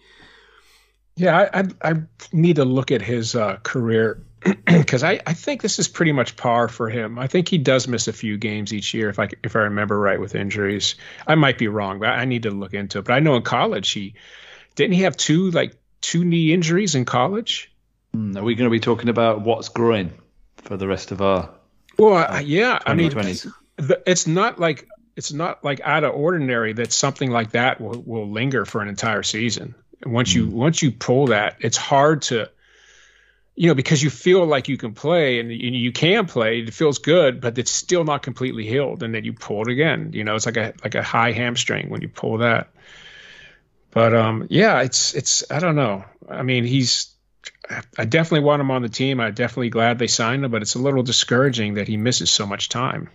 Yeah, 1.16 1.48
I, 1.54 1.60
I, 1.60 1.90
I 1.90 1.94
need 2.32 2.56
to 2.56 2.66
look 2.66 2.90
at 2.90 3.00
his 3.00 3.34
uh, 3.34 3.56
career 3.62 4.22
because 4.66 5.02
I, 5.02 5.20
I 5.26 5.32
think 5.34 5.62
this 5.62 5.78
is 5.78 5.88
pretty 5.88 6.12
much 6.12 6.36
par 6.36 6.68
for 6.68 6.88
him. 6.88 7.18
I 7.18 7.26
think 7.26 7.48
he 7.48 7.58
does 7.58 7.88
miss 7.88 8.08
a 8.08 8.12
few 8.12 8.36
games 8.38 8.72
each 8.72 8.94
year 8.94 9.08
if 9.08 9.18
I 9.18 9.28
if 9.42 9.56
I 9.56 9.60
remember 9.60 9.98
right 9.98 10.20
with 10.20 10.34
injuries. 10.34 10.94
I 11.26 11.34
might 11.34 11.58
be 11.58 11.68
wrong, 11.68 11.98
but 11.98 12.08
I 12.10 12.24
need 12.24 12.44
to 12.44 12.50
look 12.50 12.74
into 12.74 12.98
it. 12.98 13.04
But 13.04 13.14
I 13.14 13.20
know 13.20 13.36
in 13.36 13.42
college 13.42 13.90
he 13.90 14.14
didn't 14.74 14.94
he 14.94 15.02
have 15.02 15.16
two 15.16 15.50
like 15.50 15.74
two 16.00 16.24
knee 16.24 16.52
injuries 16.52 16.94
in 16.94 17.04
college. 17.04 17.72
Hmm, 18.12 18.36
Are 18.36 18.42
we 18.42 18.54
going 18.54 18.68
to 18.68 18.72
be 18.72 18.80
talking 18.80 19.08
about 19.08 19.40
what's 19.40 19.68
growing 19.68 20.12
for 20.58 20.76
the 20.76 20.86
rest 20.86 21.12
of 21.12 21.20
our 21.22 21.50
Well, 21.98 22.14
I- 22.14 22.40
yeah, 22.40 22.78
I 22.84 22.94
mean 22.94 23.10
the, 23.76 24.02
it's 24.06 24.26
not 24.26 24.58
like 24.58 24.86
it's 25.16 25.32
not 25.32 25.64
like 25.64 25.80
out 25.80 26.04
of 26.04 26.14
ordinary 26.14 26.74
that 26.74 26.92
something 26.92 27.30
like 27.30 27.52
that 27.52 27.80
will, 27.80 28.02
will 28.04 28.30
linger 28.30 28.64
for 28.66 28.82
an 28.82 28.88
entire 28.88 29.22
season. 29.22 29.74
Once 30.04 30.34
you 30.34 30.46
once 30.48 30.82
you 30.82 30.92
pull 30.92 31.28
that, 31.28 31.56
it's 31.60 31.78
hard 31.78 32.20
to, 32.22 32.50
you 33.56 33.68
know, 33.68 33.74
because 33.74 34.02
you 34.02 34.10
feel 34.10 34.44
like 34.44 34.68
you 34.68 34.76
can 34.76 34.92
play 34.92 35.40
and 35.40 35.50
you, 35.50 35.90
can 35.90 36.26
play. 36.26 36.60
It 36.60 36.74
feels 36.74 36.98
good, 36.98 37.40
but 37.40 37.56
it's 37.56 37.70
still 37.70 38.04
not 38.04 38.22
completely 38.22 38.66
healed. 38.66 39.02
And 39.02 39.14
then 39.14 39.24
you 39.24 39.32
pull 39.32 39.62
it 39.62 39.68
again. 39.68 40.10
You 40.12 40.24
know, 40.24 40.34
it's 40.34 40.44
like 40.44 40.58
a 40.58 40.74
like 40.84 40.94
a 40.94 41.02
high 41.02 41.32
hamstring 41.32 41.88
when 41.88 42.02
you 42.02 42.08
pull 42.08 42.38
that. 42.38 42.68
But 43.90 44.14
um, 44.14 44.46
yeah, 44.50 44.82
it's 44.82 45.14
it's 45.14 45.50
I 45.50 45.58
don't 45.58 45.74
know. 45.74 46.04
I 46.28 46.42
mean, 46.42 46.64
he's 46.64 47.14
I 47.98 48.04
definitely 48.04 48.44
want 48.44 48.60
him 48.60 48.70
on 48.70 48.82
the 48.82 48.90
team. 48.90 49.20
I'm 49.20 49.32
definitely 49.32 49.70
glad 49.70 49.98
they 49.98 50.06
signed 50.06 50.44
him, 50.44 50.50
but 50.50 50.60
it's 50.60 50.74
a 50.74 50.78
little 50.78 51.02
discouraging 51.02 51.74
that 51.74 51.88
he 51.88 51.96
misses 51.96 52.30
so 52.30 52.46
much 52.46 52.68
time. 52.68 53.08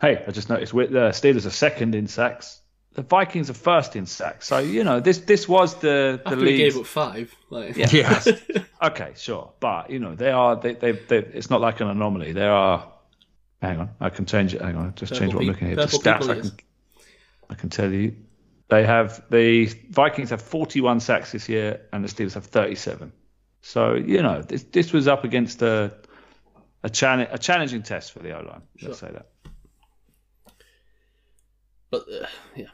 Hey, 0.00 0.22
I 0.26 0.30
just 0.30 0.48
noticed 0.48 0.74
we're, 0.74 0.88
the 0.88 1.08
Steelers 1.10 1.46
are 1.46 1.50
second 1.50 1.94
in 1.94 2.06
sacks. 2.06 2.60
The 2.96 3.02
Vikings 3.02 3.50
are 3.50 3.54
first 3.54 3.94
in 3.94 4.06
sacks. 4.06 4.46
So 4.46 4.56
you 4.58 4.82
know 4.82 5.00
this 5.00 5.18
this 5.18 5.46
was 5.46 5.74
the 5.74 6.18
the 6.18 6.22
After 6.24 6.36
we 6.38 6.44
league. 6.46 6.56
gave 6.58 6.78
up 6.78 6.86
five, 6.86 7.34
like 7.50 7.76
Yeah. 7.76 7.88
Yeah. 8.24 8.62
Okay, 8.82 9.12
sure, 9.16 9.52
but 9.60 9.90
you 9.90 9.98
know 9.98 10.14
they 10.14 10.30
are 10.30 10.56
they 10.56 10.72
they, 10.72 10.92
they 10.92 11.18
it's 11.18 11.50
not 11.50 11.60
like 11.60 11.80
an 11.80 11.88
anomaly. 11.88 12.32
There 12.32 12.50
are. 12.52 12.90
Hang 13.60 13.80
on, 13.80 13.90
I 14.00 14.08
can 14.08 14.24
change 14.24 14.54
it. 14.54 14.62
Hang 14.62 14.76
on, 14.76 14.94
just 14.94 15.12
change 15.14 15.32
Purple 15.32 15.36
what 15.36 15.42
I'm 15.42 15.48
looking 15.48 15.68
at. 15.72 15.76
here. 15.78 15.86
The 15.86 15.98
stats 15.98 16.28
I 16.30 16.40
can. 16.40 16.50
I 17.50 17.54
can 17.54 17.68
tell 17.68 17.92
you. 17.92 18.16
They 18.68 18.84
have 18.86 19.22
the 19.30 19.66
Vikings 19.90 20.30
have 20.30 20.40
41 20.42 21.00
sacks 21.00 21.32
this 21.32 21.48
year, 21.50 21.82
and 21.92 22.02
the 22.02 22.08
Steelers 22.08 22.34
have 22.34 22.46
37. 22.46 23.12
So 23.60 23.94
you 23.94 24.22
know 24.22 24.40
this 24.40 24.62
this 24.64 24.92
was 24.94 25.06
up 25.06 25.24
against 25.24 25.60
a 25.60 25.92
a, 26.82 26.88
challenge, 26.88 27.28
a 27.32 27.38
challenging 27.38 27.82
test 27.82 28.12
for 28.12 28.20
the 28.20 28.32
O 28.38 28.40
line. 28.42 28.62
Let's 28.80 29.00
say 29.00 29.10
that. 29.12 29.26
But 31.90 32.02
uh, 32.10 32.26
yeah, 32.54 32.66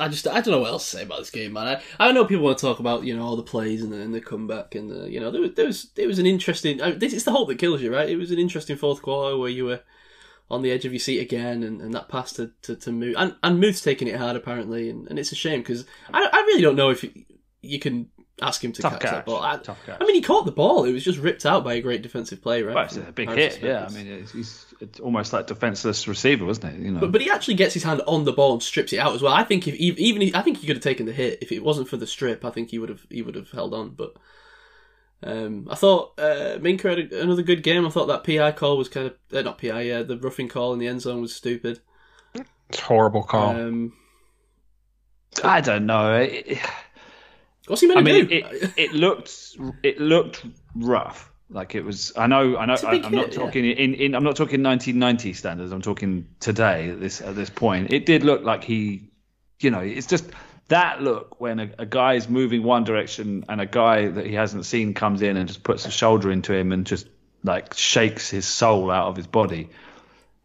I 0.00 0.08
just 0.08 0.26
I 0.26 0.40
don't 0.40 0.52
know 0.52 0.60
what 0.60 0.70
else 0.70 0.90
to 0.90 0.96
say 0.96 1.02
about 1.02 1.18
this 1.20 1.30
game, 1.30 1.52
man. 1.52 1.80
I, 1.98 2.08
I 2.08 2.12
know 2.12 2.24
people 2.24 2.44
want 2.44 2.58
to 2.58 2.66
talk 2.66 2.80
about 2.80 3.04
you 3.04 3.16
know 3.16 3.24
all 3.24 3.36
the 3.36 3.42
plays 3.42 3.82
and 3.82 3.92
the, 3.92 4.00
and 4.00 4.14
the 4.14 4.20
comeback 4.20 4.74
and 4.74 4.90
the, 4.90 5.10
you 5.10 5.20
know 5.20 5.30
there 5.30 5.42
was 5.42 5.54
there 5.54 5.66
was 5.66 5.90
it 5.96 6.06
was 6.06 6.18
an 6.18 6.26
interesting. 6.26 6.80
I, 6.80 6.92
this 6.92 7.12
is 7.12 7.24
the 7.24 7.32
hope 7.32 7.48
that 7.48 7.58
kills 7.58 7.82
you, 7.82 7.92
right? 7.94 8.08
It 8.08 8.16
was 8.16 8.30
an 8.30 8.38
interesting 8.38 8.76
fourth 8.76 9.02
quarter 9.02 9.36
where 9.36 9.50
you 9.50 9.66
were 9.66 9.80
on 10.50 10.62
the 10.62 10.72
edge 10.72 10.84
of 10.84 10.92
your 10.92 11.00
seat 11.00 11.20
again, 11.20 11.62
and, 11.62 11.80
and 11.80 11.94
that 11.94 12.08
pass 12.08 12.32
to 12.34 12.52
to, 12.62 12.76
to 12.76 12.90
Muth 12.92 13.14
and 13.18 13.36
and 13.42 13.60
Muth's 13.60 13.82
taking 13.82 14.08
it 14.08 14.16
hard 14.16 14.36
apparently, 14.36 14.90
and, 14.90 15.06
and 15.08 15.18
it's 15.18 15.32
a 15.32 15.36
shame 15.36 15.60
because 15.60 15.86
I 16.12 16.28
I 16.32 16.38
really 16.40 16.62
don't 16.62 16.76
know 16.76 16.90
if 16.90 17.04
you, 17.04 17.12
you 17.62 17.78
can 17.78 18.08
ask 18.42 18.64
him 18.64 18.72
to 18.72 18.82
Tough 18.82 18.92
catch, 18.94 19.02
catch. 19.02 19.10
that 19.12 19.26
ball. 19.26 19.42
I. 19.42 19.58
I 20.00 20.04
mean, 20.04 20.14
he 20.14 20.22
caught 20.22 20.46
the 20.46 20.52
ball. 20.52 20.84
It 20.84 20.92
was 20.92 21.04
just 21.04 21.18
ripped 21.18 21.44
out 21.44 21.62
by 21.62 21.74
a 21.74 21.80
great 21.80 22.02
defensive 22.02 22.42
play, 22.42 22.62
right? 22.62 22.74
Well, 22.74 22.84
it's 22.84 22.96
a 22.96 23.12
big 23.12 23.28
hit. 23.30 23.60
Yeah, 23.62 23.86
I 23.88 23.92
mean 23.92 24.06
it's, 24.06 24.32
he's 24.32 24.66
it's 24.80 24.98
almost 25.00 25.32
like 25.32 25.46
defenseless 25.46 26.08
receiver, 26.08 26.44
wasn't 26.44 26.74
it? 26.74 26.80
You 26.80 26.92
know. 26.92 27.00
But, 27.00 27.12
but 27.12 27.20
he 27.20 27.30
actually 27.30 27.54
gets 27.54 27.74
his 27.74 27.82
hand 27.82 28.02
on 28.06 28.24
the 28.24 28.32
ball 28.32 28.54
and 28.54 28.62
strips 28.62 28.92
it 28.92 28.98
out 28.98 29.14
as 29.14 29.22
well. 29.22 29.32
I 29.32 29.44
think 29.44 29.68
if 29.68 29.74
even 29.76 30.22
if, 30.22 30.34
I 30.34 30.42
think 30.42 30.58
he 30.58 30.66
could 30.66 30.76
have 30.76 30.82
taken 30.82 31.06
the 31.06 31.12
hit 31.12 31.38
if 31.42 31.52
it 31.52 31.62
wasn't 31.62 31.88
for 31.88 31.96
the 31.96 32.06
strip. 32.06 32.44
I 32.44 32.50
think 32.50 32.70
he 32.70 32.78
would 32.78 32.88
have 32.88 33.06
he 33.10 33.22
would 33.22 33.34
have 33.34 33.50
held 33.50 33.74
on. 33.74 33.90
But 33.90 34.14
um, 35.22 35.68
I 35.70 35.74
thought 35.74 36.18
uh, 36.18 36.56
Minkah 36.58 36.96
had 36.98 37.12
a, 37.12 37.22
another 37.22 37.42
good 37.42 37.62
game. 37.62 37.86
I 37.86 37.90
thought 37.90 38.06
that 38.06 38.24
PI 38.24 38.52
call 38.52 38.78
was 38.78 38.88
kind 38.88 39.06
of 39.08 39.16
uh, 39.36 39.42
not 39.42 39.58
PI. 39.58 39.82
Yeah, 39.82 40.02
the 40.02 40.18
roughing 40.18 40.48
call 40.48 40.72
in 40.72 40.78
the 40.78 40.88
end 40.88 41.02
zone 41.02 41.20
was 41.20 41.34
stupid. 41.34 41.80
It's 42.70 42.80
horrible 42.80 43.22
call. 43.22 43.50
Um, 43.50 43.92
I 45.44 45.60
don't 45.60 45.86
know. 45.86 46.14
It- 46.20 46.44
it- 46.46 46.58
what's 47.66 47.82
he 47.82 47.86
meant 47.86 48.00
I 48.00 48.02
to 48.02 48.12
mean, 48.12 48.26
do? 48.26 48.34
it, 48.34 48.72
it 48.76 48.92
looked 48.94 49.56
it 49.82 50.00
looked 50.00 50.44
rough. 50.74 51.29
Like 51.50 51.74
it 51.74 51.84
was. 51.84 52.12
I 52.16 52.26
know. 52.26 52.56
I 52.56 52.66
know. 52.66 52.74
It's 52.74 52.82
a 52.84 52.88
I, 52.88 52.90
big 52.92 53.04
I'm 53.04 53.12
not 53.12 53.26
hit, 53.26 53.34
yeah. 53.34 53.40
talking 53.40 53.64
in, 53.64 53.94
in. 53.94 54.14
I'm 54.14 54.22
not 54.22 54.36
talking 54.36 54.62
1990 54.62 55.32
standards. 55.32 55.72
I'm 55.72 55.82
talking 55.82 56.28
today. 56.38 56.90
At 56.90 57.00
this 57.00 57.20
at 57.20 57.34
this 57.34 57.50
point, 57.50 57.92
it 57.92 58.06
did 58.06 58.22
look 58.22 58.42
like 58.42 58.64
he. 58.64 59.10
You 59.58 59.70
know, 59.70 59.80
it's 59.80 60.06
just 60.06 60.24
that 60.68 61.02
look 61.02 61.40
when 61.40 61.58
a, 61.58 61.70
a 61.78 61.86
guy 61.86 62.14
is 62.14 62.28
moving 62.28 62.62
one 62.62 62.84
direction 62.84 63.44
and 63.48 63.60
a 63.60 63.66
guy 63.66 64.08
that 64.08 64.24
he 64.24 64.34
hasn't 64.34 64.64
seen 64.64 64.94
comes 64.94 65.20
in 65.20 65.36
and 65.36 65.48
just 65.48 65.62
puts 65.62 65.84
a 65.84 65.90
shoulder 65.90 66.30
into 66.30 66.54
him 66.54 66.72
and 66.72 66.86
just 66.86 67.08
like 67.42 67.74
shakes 67.74 68.30
his 68.30 68.46
soul 68.46 68.90
out 68.90 69.08
of 69.08 69.16
his 69.16 69.26
body. 69.26 69.68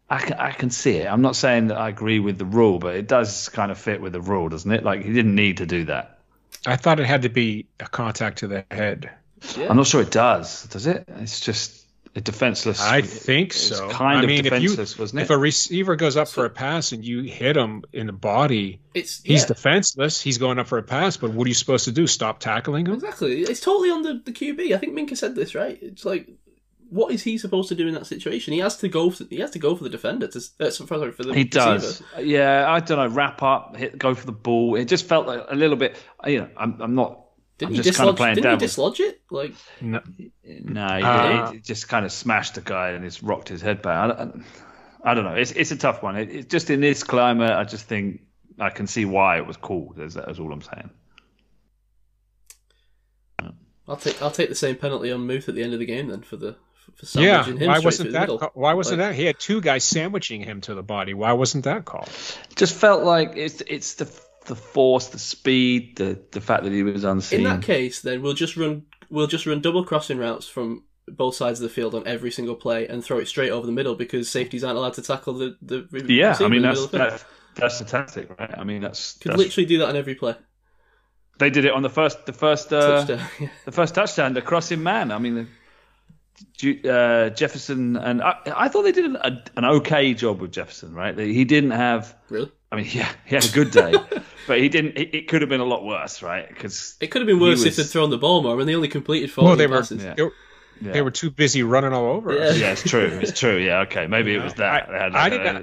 I 0.08 0.18
can, 0.18 0.34
I 0.34 0.52
can 0.52 0.70
see 0.70 0.96
it. 0.96 1.06
I'm 1.06 1.22
not 1.22 1.36
saying 1.36 1.68
that 1.68 1.78
I 1.78 1.88
agree 1.88 2.20
with 2.20 2.38
the 2.38 2.44
rule, 2.44 2.78
but 2.78 2.94
it 2.94 3.08
does 3.08 3.48
kind 3.48 3.70
of 3.72 3.78
fit 3.78 4.00
with 4.00 4.12
the 4.12 4.20
rule, 4.20 4.48
doesn't 4.48 4.70
it? 4.70 4.84
Like 4.84 5.02
he 5.02 5.12
didn't 5.12 5.34
need 5.34 5.58
to 5.58 5.66
do 5.66 5.84
that. 5.86 6.18
I 6.66 6.76
thought 6.76 7.00
it 7.00 7.06
had 7.06 7.22
to 7.22 7.28
be 7.28 7.66
a 7.80 7.86
contact 7.86 8.38
to 8.38 8.48
the 8.48 8.64
head. 8.70 9.10
Yeah. 9.56 9.68
I'm 9.70 9.76
not 9.76 9.86
sure 9.86 10.00
it 10.02 10.10
does. 10.10 10.64
Does 10.66 10.86
it? 10.86 11.04
It's 11.20 11.40
just 11.40 11.84
a 12.14 12.20
defenseless. 12.20 12.80
I 12.80 13.02
think 13.02 13.50
it's 13.50 13.60
so. 13.76 13.90
kind 13.90 14.18
I 14.18 14.22
of 14.22 14.26
mean, 14.28 14.46
if 14.46 14.52
you 14.54 14.68
defenseless, 14.70 14.98
wasn't 14.98 15.20
it? 15.20 15.22
if 15.24 15.30
a 15.30 15.36
receiver 15.36 15.96
goes 15.96 16.16
up 16.16 16.28
for 16.28 16.46
a 16.46 16.50
pass 16.50 16.92
and 16.92 17.04
you 17.04 17.22
hit 17.22 17.56
him 17.56 17.82
in 17.92 18.06
the 18.06 18.12
body, 18.14 18.80
It's 18.94 19.22
he's 19.22 19.42
yeah, 19.42 19.48
defenseless. 19.48 20.20
He's 20.22 20.38
going 20.38 20.58
up 20.58 20.66
for 20.66 20.78
a 20.78 20.82
pass, 20.82 21.18
but 21.18 21.32
what 21.32 21.44
are 21.44 21.48
you 21.48 21.54
supposed 21.54 21.84
to 21.84 21.92
do? 21.92 22.06
Stop 22.06 22.40
tackling 22.40 22.86
him? 22.86 22.94
exactly. 22.94 23.42
It's 23.42 23.60
totally 23.60 23.90
on 23.90 24.02
the, 24.02 24.22
the 24.24 24.32
QB. 24.32 24.74
I 24.74 24.78
think 24.78 24.98
Minkah 24.98 25.16
said 25.16 25.34
this 25.34 25.54
right. 25.54 25.78
It's 25.82 26.06
like, 26.06 26.26
what 26.88 27.12
is 27.12 27.22
he 27.22 27.36
supposed 27.36 27.68
to 27.68 27.74
do 27.74 27.86
in 27.86 27.94
that 27.94 28.06
situation? 28.06 28.54
He 28.54 28.60
has 28.60 28.76
to 28.78 28.88
go. 28.88 29.10
For, 29.10 29.24
he 29.24 29.40
has 29.40 29.50
to 29.50 29.58
go 29.58 29.76
for 29.76 29.84
the 29.84 29.90
defender. 29.90 30.28
To, 30.28 30.38
uh, 30.60 30.70
sorry, 30.70 31.12
for 31.12 31.22
the 31.24 31.34
He 31.34 31.42
receiver. 31.42 31.48
does. 31.50 32.02
Yeah, 32.18 32.64
I 32.66 32.80
don't 32.80 32.96
know. 32.96 33.08
Wrap 33.14 33.42
up, 33.42 33.76
hit, 33.76 33.98
go 33.98 34.14
for 34.14 34.24
the 34.24 34.32
ball. 34.32 34.76
It 34.76 34.86
just 34.86 35.04
felt 35.06 35.26
like 35.26 35.44
a 35.50 35.54
little 35.56 35.76
bit. 35.76 35.96
You 36.26 36.40
know, 36.42 36.48
I'm, 36.56 36.80
I'm 36.80 36.94
not. 36.94 37.25
Didn't 37.58 37.70
I'm 37.70 37.76
he 37.76 37.82
just 37.82 37.96
kind 37.98 38.10
of 38.10 38.16
dislodge? 38.16 38.34
Didn't 38.34 38.50
he 38.60 38.66
dislodge 38.66 39.00
it? 39.00 39.20
Like, 39.30 39.54
No. 39.80 40.00
No, 40.44 40.86
he, 40.88 41.02
Uh, 41.02 41.50
he 41.52 41.58
just 41.60 41.88
kind 41.88 42.04
of 42.04 42.12
smashed 42.12 42.54
the 42.56 42.60
guy 42.60 42.90
and 42.90 43.02
just 43.04 43.22
rocked 43.22 43.48
his 43.48 43.62
head 43.62 43.80
back. 43.82 43.96
I, 44.04 44.06
don't- 44.24 44.44
I 45.04 45.14
don't 45.14 45.24
know. 45.24 45.34
It's 45.34 45.52
it's 45.52 45.70
a 45.70 45.76
tough 45.76 46.02
one. 46.02 46.16
It, 46.16 46.30
it's 46.30 46.46
just 46.48 46.68
in 46.68 46.80
this 46.80 47.02
climate, 47.04 47.50
I 47.52 47.64
just 47.64 47.86
think 47.86 48.22
I 48.58 48.70
can 48.70 48.86
see 48.86 49.04
why 49.04 49.36
it 49.38 49.46
was 49.46 49.56
called. 49.56 49.94
That's, 49.96 50.14
that's 50.14 50.38
all 50.38 50.52
I'm 50.52 50.62
saying. 50.62 50.90
I'll 53.88 53.96
take 53.96 54.20
I'll 54.20 54.30
take 54.32 54.48
the 54.48 54.54
same 54.56 54.76
penalty 54.76 55.12
on 55.12 55.26
Muth 55.26 55.48
at 55.48 55.54
the 55.54 55.62
end 55.62 55.72
of 55.72 55.78
the 55.78 55.86
game 55.86 56.08
then 56.08 56.22
for 56.22 56.36
the 56.36 56.56
for 56.96 57.20
Yeah. 57.20 57.42
sandwiching 57.44 57.60
him 57.60 57.68
Why 57.68 57.78
wasn't 57.78 58.12
that? 58.12 58.20
middle. 58.22 58.38
Why 58.54 58.74
wasn't 58.74 59.00
Like- 59.00 59.10
that? 59.10 59.14
He 59.14 59.24
had 59.24 59.38
two 59.38 59.60
guys 59.60 59.84
sandwiching 59.84 60.42
him 60.42 60.60
to 60.62 60.74
the 60.74 60.82
body. 60.82 61.14
Why 61.14 61.32
wasn't 61.34 61.64
that 61.64 61.84
called? 61.84 62.08
Just 62.56 62.74
felt 62.74 63.04
like 63.04 63.34
it's 63.36 63.62
it's 63.66 63.94
the 63.94 64.06
the 64.46 64.56
force, 64.56 65.08
the 65.08 65.18
speed, 65.18 65.96
the 65.96 66.18
the 66.32 66.40
fact 66.40 66.64
that 66.64 66.72
he 66.72 66.82
was 66.82 67.04
unseen. 67.04 67.40
In 67.40 67.44
that 67.44 67.62
case, 67.62 68.00
then 68.02 68.22
we'll 68.22 68.34
just 68.34 68.56
run 68.56 68.82
we'll 69.10 69.26
just 69.26 69.46
run 69.46 69.60
double 69.60 69.84
crossing 69.84 70.18
routes 70.18 70.48
from 70.48 70.84
both 71.08 71.36
sides 71.36 71.60
of 71.60 71.64
the 71.64 71.68
field 71.74 71.94
on 71.94 72.06
every 72.06 72.30
single 72.32 72.56
play 72.56 72.86
and 72.88 73.04
throw 73.04 73.18
it 73.18 73.28
straight 73.28 73.50
over 73.50 73.64
the 73.66 73.72
middle 73.72 73.94
because 73.94 74.28
safeties 74.30 74.64
aren't 74.64 74.76
allowed 74.78 74.94
to 74.94 75.02
tackle 75.02 75.34
the 75.34 75.56
the 75.62 75.86
yeah, 76.08 76.28
receiver 76.30 76.44
I 76.44 76.48
mean 76.48 76.56
in 76.56 76.62
the 76.62 76.68
that's 76.68 76.80
middle 76.80 76.84
of 76.84 76.90
the 76.90 76.98
field. 76.98 77.10
that's, 77.10 77.24
that's 77.54 77.78
fantastic, 77.78 78.38
right? 78.38 78.50
I 78.58 78.64
mean 78.64 78.82
that's, 78.82 79.14
Could 79.18 79.32
that's 79.32 79.38
literally 79.38 79.66
do 79.66 79.78
that 79.78 79.88
on 79.90 79.96
every 79.96 80.14
play. 80.16 80.34
they 81.38 81.50
did 81.50 81.64
it 81.64 81.72
on 81.72 81.82
the 81.82 81.90
first 81.90 82.26
the 82.26 82.32
first 82.32 82.72
uh, 82.72 83.06
Touchdown. 83.06 83.28
Yeah. 83.40 83.48
the 83.64 83.72
first 83.72 83.94
touchdown, 83.94 84.34
the 84.34 84.42
crossing 84.42 84.82
man. 84.82 85.12
I 85.12 85.18
mean, 85.18 85.48
the, 86.60 86.90
uh, 86.90 87.30
Jefferson 87.30 87.96
and 87.96 88.22
I, 88.22 88.36
I 88.54 88.68
thought 88.68 88.82
they 88.82 88.92
did 88.92 89.04
an, 89.06 89.16
a, 89.16 89.42
an 89.56 89.64
okay 89.64 90.12
job 90.14 90.40
with 90.40 90.52
Jefferson, 90.52 90.94
right? 90.94 91.16
He 91.18 91.44
didn't 91.44 91.70
have. 91.72 92.14
Really? 92.28 92.50
I 92.72 92.76
mean, 92.76 92.86
yeah, 92.90 93.10
he 93.26 93.34
had 93.36 93.44
a 93.44 93.52
good 93.52 93.70
day, 93.70 93.94
but 94.46 94.58
he 94.58 94.68
didn't. 94.68 94.96
It, 94.96 95.14
it 95.14 95.28
could 95.28 95.42
have 95.42 95.48
been 95.48 95.60
a 95.60 95.64
lot 95.64 95.84
worse, 95.84 96.22
right? 96.22 96.48
Because 96.48 96.96
It 97.00 97.08
could 97.08 97.20
have 97.22 97.26
been 97.26 97.40
worse 97.40 97.62
He 97.62 97.68
if 97.68 97.76
was- 97.76 97.86
they'd 97.86 97.92
thrown 97.92 98.10
the 98.10 98.18
ball 98.18 98.42
more, 98.42 98.58
and 98.60 98.68
they 98.68 98.74
only 98.74 98.88
completed 98.88 99.30
four 99.30 99.44
Well, 99.44 99.56
they 99.56 99.66
were, 99.66 99.76
passes. 99.78 100.02
Yeah. 100.04 100.14
they 100.14 100.22
were 100.22 100.32
yeah. 100.80 100.92
they 100.92 101.02
were 101.02 101.10
too 101.10 101.30
busy 101.30 101.62
running 101.62 101.92
all 101.92 102.06
over 102.06 102.32
Yeah. 102.34 102.44
us. 102.46 102.58
yeah, 102.58 102.72
it's 102.72 102.82
true. 102.82 103.06
It's 103.22 103.38
true. 103.38 103.56
Yeah, 103.56 103.80
okay, 103.80 104.06
maybe 104.06 104.34
it 104.34 104.42
was 104.42 104.54
that. 104.54 104.88
I- 104.90 105.02
had 105.04 105.14
I 105.14 105.22
like 105.28 105.32
did 105.32 105.44
not. 105.44 105.56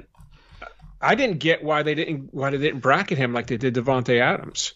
Uh, 0.61 0.65
I 1.01 1.15
didn't 1.15 1.39
get 1.39 1.63
why 1.63 1.83
they 1.83 1.95
didn't 1.95 2.33
why 2.33 2.49
they 2.51 2.57
didn't 2.57 2.79
bracket 2.79 3.17
him 3.17 3.33
like 3.33 3.47
they 3.47 3.57
did 3.57 3.73
Davante 3.75 4.19
Adams. 4.21 4.73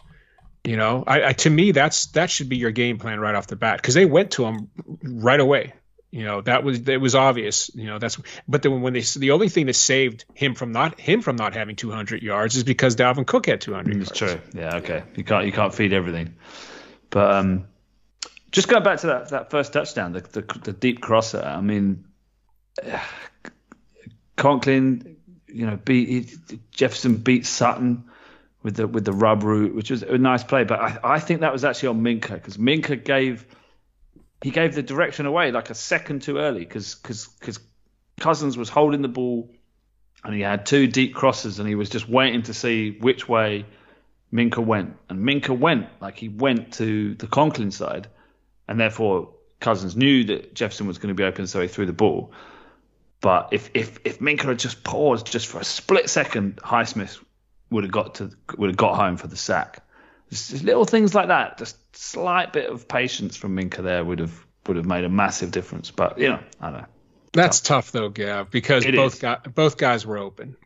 You 0.64 0.76
know, 0.76 1.04
I, 1.08 1.30
I 1.30 1.34
to 1.34 1.50
me 1.50 1.72
that's 1.72 2.08
that 2.08 2.30
should 2.30 2.50
be 2.50 2.58
your 2.58 2.72
game 2.72 2.98
plan 2.98 3.20
right 3.22 3.34
off 3.36 3.48
the 3.48 3.56
bat 3.56 3.78
because 3.82 3.94
they 3.94 4.06
went 4.06 4.32
to 4.32 4.44
him 4.46 4.70
right 5.02 5.40
away. 5.40 5.74
You 6.10 6.24
know 6.24 6.42
that 6.42 6.64
was 6.64 6.88
it 6.88 7.02
was 7.02 7.16
obvious. 7.16 7.70
You 7.76 7.88
know 7.88 8.00
that's 8.00 8.18
but 8.48 8.62
then 8.62 8.82
when 8.82 8.94
they 8.94 9.02
the 9.02 9.32
only 9.32 9.50
thing 9.50 9.66
that 9.66 9.76
saved 9.76 10.24
him 10.34 10.56
from 10.56 10.72
not 10.72 11.00
him 11.00 11.22
from 11.22 11.36
not 11.36 11.54
having 11.54 11.76
200 11.76 12.24
yards 12.24 12.56
is 12.56 12.64
because 12.64 12.96
Dalvin 12.96 13.28
Cook 13.28 13.48
had 13.48 13.60
200 13.60 13.94
yards. 13.94 14.10
It's 14.12 14.18
true. 14.18 14.40
Yeah, 14.54 14.78
okay. 14.78 15.04
You 15.16 15.26
can't 15.26 15.46
you 15.46 15.52
can't 15.52 15.74
feed 15.74 15.92
everything. 15.92 16.36
But 17.10 17.32
um, 17.34 17.68
just 18.52 18.68
going 18.68 18.84
back 18.84 19.00
to 19.00 19.08
that, 19.08 19.30
that 19.30 19.52
first 19.52 19.74
touchdown, 19.74 20.14
the, 20.14 20.22
the 20.22 20.60
the 20.64 20.74
deep 20.74 21.02
crosser. 21.02 21.42
I 21.42 21.62
mean, 21.62 22.06
Conklin, 24.38 25.18
you 25.48 25.66
know, 25.66 25.78
beat 25.78 26.08
he, 26.10 26.60
Jefferson 26.72 27.18
beat 27.18 27.46
Sutton 27.46 28.06
with 28.64 28.76
the 28.76 28.88
with 28.88 29.06
the 29.06 29.14
rub 29.14 29.44
route, 29.44 29.76
which 29.76 29.92
was 29.92 30.04
a 30.04 30.18
nice 30.18 30.44
play. 30.44 30.64
But 30.64 30.80
I, 30.80 31.00
I 31.04 31.20
think 31.20 31.42
that 31.42 31.52
was 31.52 31.66
actually 31.66 31.90
on 31.90 32.02
Minkah 32.02 32.34
because 32.34 32.58
Minkah 32.58 33.04
gave 33.04 33.46
he 34.44 34.52
gave 34.52 34.76
the 34.76 34.84
direction 34.84 35.26
away 35.26 35.52
like 35.52 35.70
a 35.70 35.76
second 35.76 36.22
too 36.22 36.38
early 36.38 36.60
because 36.60 36.96
because 36.96 37.60
Cousins 38.20 38.58
was 38.58 38.70
holding 38.70 39.02
the 39.02 39.08
ball 39.08 39.50
and 40.24 40.34
he 40.34 40.42
had 40.42 40.66
two 40.66 40.88
deep 40.88 41.14
crosses 41.14 41.60
and 41.60 41.68
he 41.68 41.76
was 41.76 41.90
just 41.90 42.10
waiting 42.10 42.44
to 42.44 42.54
see 42.54 42.92
which 43.00 43.28
way 43.28 43.66
Minkah 44.34 44.66
went. 44.66 44.98
And 45.10 45.20
Minkah 45.20 45.58
went, 45.58 45.88
like 46.02 46.18
he 46.18 46.30
went 46.30 46.74
to 46.74 47.16
the 47.16 47.28
Conklin 47.28 47.72
side, 47.72 48.08
and 48.68 48.80
therefore 48.80 49.30
Cousins 49.60 49.96
knew 49.96 50.26
that 50.26 50.54
Jefferson 50.54 50.88
was 50.88 50.98
going 50.98 51.10
to 51.10 51.16
be 51.16 51.24
open, 51.24 51.48
so 51.48 51.62
he 51.62 51.68
threw 51.68 51.86
the 51.86 51.94
ball. 51.94 52.32
But 53.22 53.50
if 53.52 53.72
if 53.74 54.00
if 54.06 54.20
Minkah 54.20 54.46
had 54.46 54.60
just 54.60 54.84
paused 54.84 55.32
just 55.32 55.48
for 55.48 55.60
a 55.60 55.64
split 55.64 56.10
second, 56.10 56.58
Highsmith 56.58 57.24
would 57.70 57.84
have 57.84 57.92
got 57.92 58.16
to 58.16 58.32
would 58.58 58.70
have 58.70 58.78
got 58.78 58.96
home 58.96 59.18
for 59.18 59.28
the 59.28 59.38
sack. 59.38 59.84
Just, 60.30 60.64
little 60.64 60.86
things 60.86 61.16
like 61.16 61.30
that, 61.30 61.58
just 61.58 61.78
slight 61.96 62.52
bit 62.54 62.70
of 62.70 62.88
patience 62.88 63.38
from 63.38 63.56
Minkah 63.56 63.84
there 63.84 64.04
would 64.04 64.20
have 64.20 64.46
would 64.68 64.76
have 64.78 64.86
made 64.86 65.06
a 65.06 65.10
massive 65.10 65.52
difference. 65.52 65.92
But 65.92 66.18
you 66.20 66.30
know, 66.30 66.40
I 66.60 66.70
don't 66.72 66.82
know. 66.82 66.88
That's 67.34 67.62
tough 67.62 67.92
though, 67.92 68.10
Gav, 68.10 68.50
because 68.52 68.86
It 68.86 68.96
both 68.96 69.22
guys 69.22 69.40
both 69.54 69.78
guys 69.78 70.06
were 70.06 70.18
open. 70.18 70.58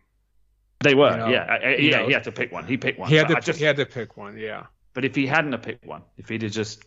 They 0.79 0.95
were, 0.95 1.11
You 1.11 1.17
know, 1.17 1.27
yeah, 1.29 1.45
I- 1.47 1.55
I- 1.57 1.75
yeah. 1.75 1.97
know, 1.99 2.07
he 2.07 2.13
had 2.13 2.23
to 2.23 2.31
pick 2.31 2.51
one. 2.51 2.65
He 2.65 2.77
picked 2.77 2.97
one. 2.97 3.07
He 3.09 3.15
had 3.15 3.27
to 3.27 3.35
just, 3.39 3.59
he 3.59 3.65
had 3.65 3.75
to 3.75 3.85
pick 3.85 4.17
one. 4.17 4.37
Yeah. 4.37 4.65
But 4.93 5.05
if 5.05 5.13
he 5.15 5.27
hadn't 5.27 5.51
have 5.51 5.61
picked 5.61 5.85
one, 5.85 6.01
if 6.17 6.27
he'd 6.29 6.41
have 6.41 6.51
just 6.51 6.83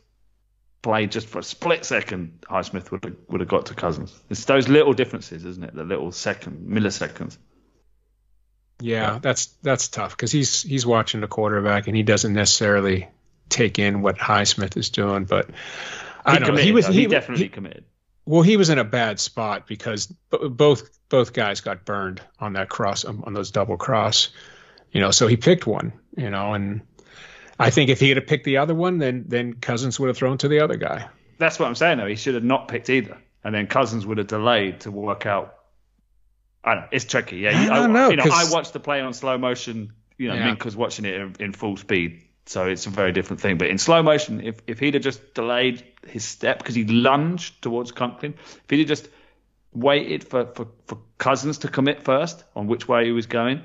played 0.83 1.13
just 1.13 1.29
for 1.29 1.39
a 1.39 1.43
split 1.45 1.85
second, 1.85 2.41
Highsmith 2.51 2.91
would 2.91 3.05
have 3.05 3.17
would 3.29 3.41
have 3.41 3.49
got 3.49 3.67
to 3.67 3.75
Cousins. 3.75 4.19
It's 4.31 4.45
those 4.47 4.69
little 4.69 4.93
differences, 4.95 5.45
isn't 5.45 5.63
it? 5.63 5.75
The 5.75 5.85
little 5.85 6.11
second 6.11 6.67
milliseconds. 6.69 7.39
Yeah, 8.81 9.19
that's 9.23 9.47
that's 9.63 9.89
tough 9.89 10.17
because 10.17 10.33
he's 10.33 10.63
he's 10.63 10.85
watching 10.85 11.21
the 11.21 11.29
quarterback 11.29 11.87
and 11.87 11.97
he 11.97 12.03
doesn't 12.03 12.33
necessarily 12.33 13.09
take 13.49 13.79
in 13.79 14.03
what 14.03 14.19
Highsmith 14.19 14.77
is 14.77 14.91
doing. 14.91 15.25
But 15.25 15.51
I 16.25 16.35
He 16.35 16.39
don't 16.41 16.55
know. 16.57 16.61
He 16.63 16.73
was 16.73 16.87
he, 16.87 17.01
he 17.01 17.07
definitely 17.07 17.45
he- 17.45 17.51
committed. 17.51 17.85
well, 18.27 18.43
he 18.43 18.57
was 18.57 18.71
in 18.71 18.79
a 18.79 18.85
bad 18.85 19.21
spot 19.21 19.67
because 19.67 20.07
b- 20.07 20.49
both 20.49 20.91
both 21.09 21.33
guys 21.33 21.61
got 21.61 21.85
burned 21.85 22.21
on 22.41 22.55
that 22.55 22.69
cross 22.69 23.05
um, 23.05 23.23
on 23.27 23.33
those 23.35 23.51
double 23.51 23.77
cross. 23.77 24.31
You 24.91 25.01
know, 25.01 25.11
so 25.13 25.27
he 25.29 25.37
picked 25.37 25.67
one. 25.67 25.93
You 26.17 26.31
know, 26.31 26.55
and 26.55 26.83
I 27.59 27.71
think 27.71 27.91
if 27.91 28.01
he 28.01 28.09
had 28.11 28.27
picked 28.27 28.45
the 28.45 28.57
other 28.59 28.75
one, 28.75 28.99
then 28.99 29.25
then 29.29 29.55
Cousins 29.55 30.01
would 30.01 30.09
have 30.09 30.17
thrown 30.17 30.39
to 30.39 30.49
the 30.49 30.61
other 30.61 30.77
guy. 30.77 31.09
That's 31.39 31.59
what 31.59 31.67
I'm 31.67 31.75
saying. 31.75 31.99
Though 31.99 32.07
he 32.07 32.17
should 32.17 32.35
have 32.35 32.45
not 32.45 32.69
picked 32.69 32.91
either, 32.91 33.17
and 33.45 33.55
then 33.55 33.67
Cousins 33.69 34.05
would 34.07 34.19
have 34.19 34.27
delayed 34.27 34.81
to 34.81 34.91
work 34.91 35.27
out. 35.27 35.55
I 36.65 36.75
know. 36.77 36.85
It's 36.91 37.05
tricky. 37.05 37.37
Yeah, 37.39 37.51
I 37.51 37.77
don't 37.77 37.93
know, 37.93 38.11
You 38.11 38.17
know, 38.17 38.25
I 38.33 38.51
watched 38.51 38.73
the 38.73 38.81
play 38.81 39.01
on 39.01 39.13
slow 39.13 39.37
motion. 39.39 39.93
You 40.17 40.29
know, 40.29 40.35
Yeah. 40.35 40.55
Minkah's 40.55 40.77
watching 40.77 41.05
it 41.05 41.15
in, 41.15 41.37
in 41.41 41.53
full 41.53 41.77
speed, 41.77 42.23
so 42.47 42.67
it's 42.67 42.87
a 42.87 42.91
very 42.91 43.13
different 43.13 43.41
thing. 43.41 43.59
But 43.59 43.69
in 43.69 43.79
slow 43.79 44.03
motion, 44.03 44.41
if 44.41 44.61
if 44.67 44.79
he'd 44.79 44.95
have 44.95 45.03
just 45.03 45.35
delayed 45.35 45.85
his 46.07 46.25
step 46.25 46.59
because 46.59 46.75
he 46.75 46.85
lunged 46.85 47.61
towards 47.63 47.93
Conklin, 47.93 48.35
if 48.39 48.65
he'd 48.69 48.79
have 48.81 48.89
just 48.89 49.09
waited 49.73 50.25
for, 50.25 50.47
for, 50.55 50.69
for 50.87 50.99
Cousins 51.19 51.59
to 51.59 51.69
commit 51.69 52.03
first 52.03 52.45
on 52.55 52.69
which 52.69 52.87
way 52.87 53.05
he 53.05 53.13
was 53.13 53.27
going, 53.27 53.61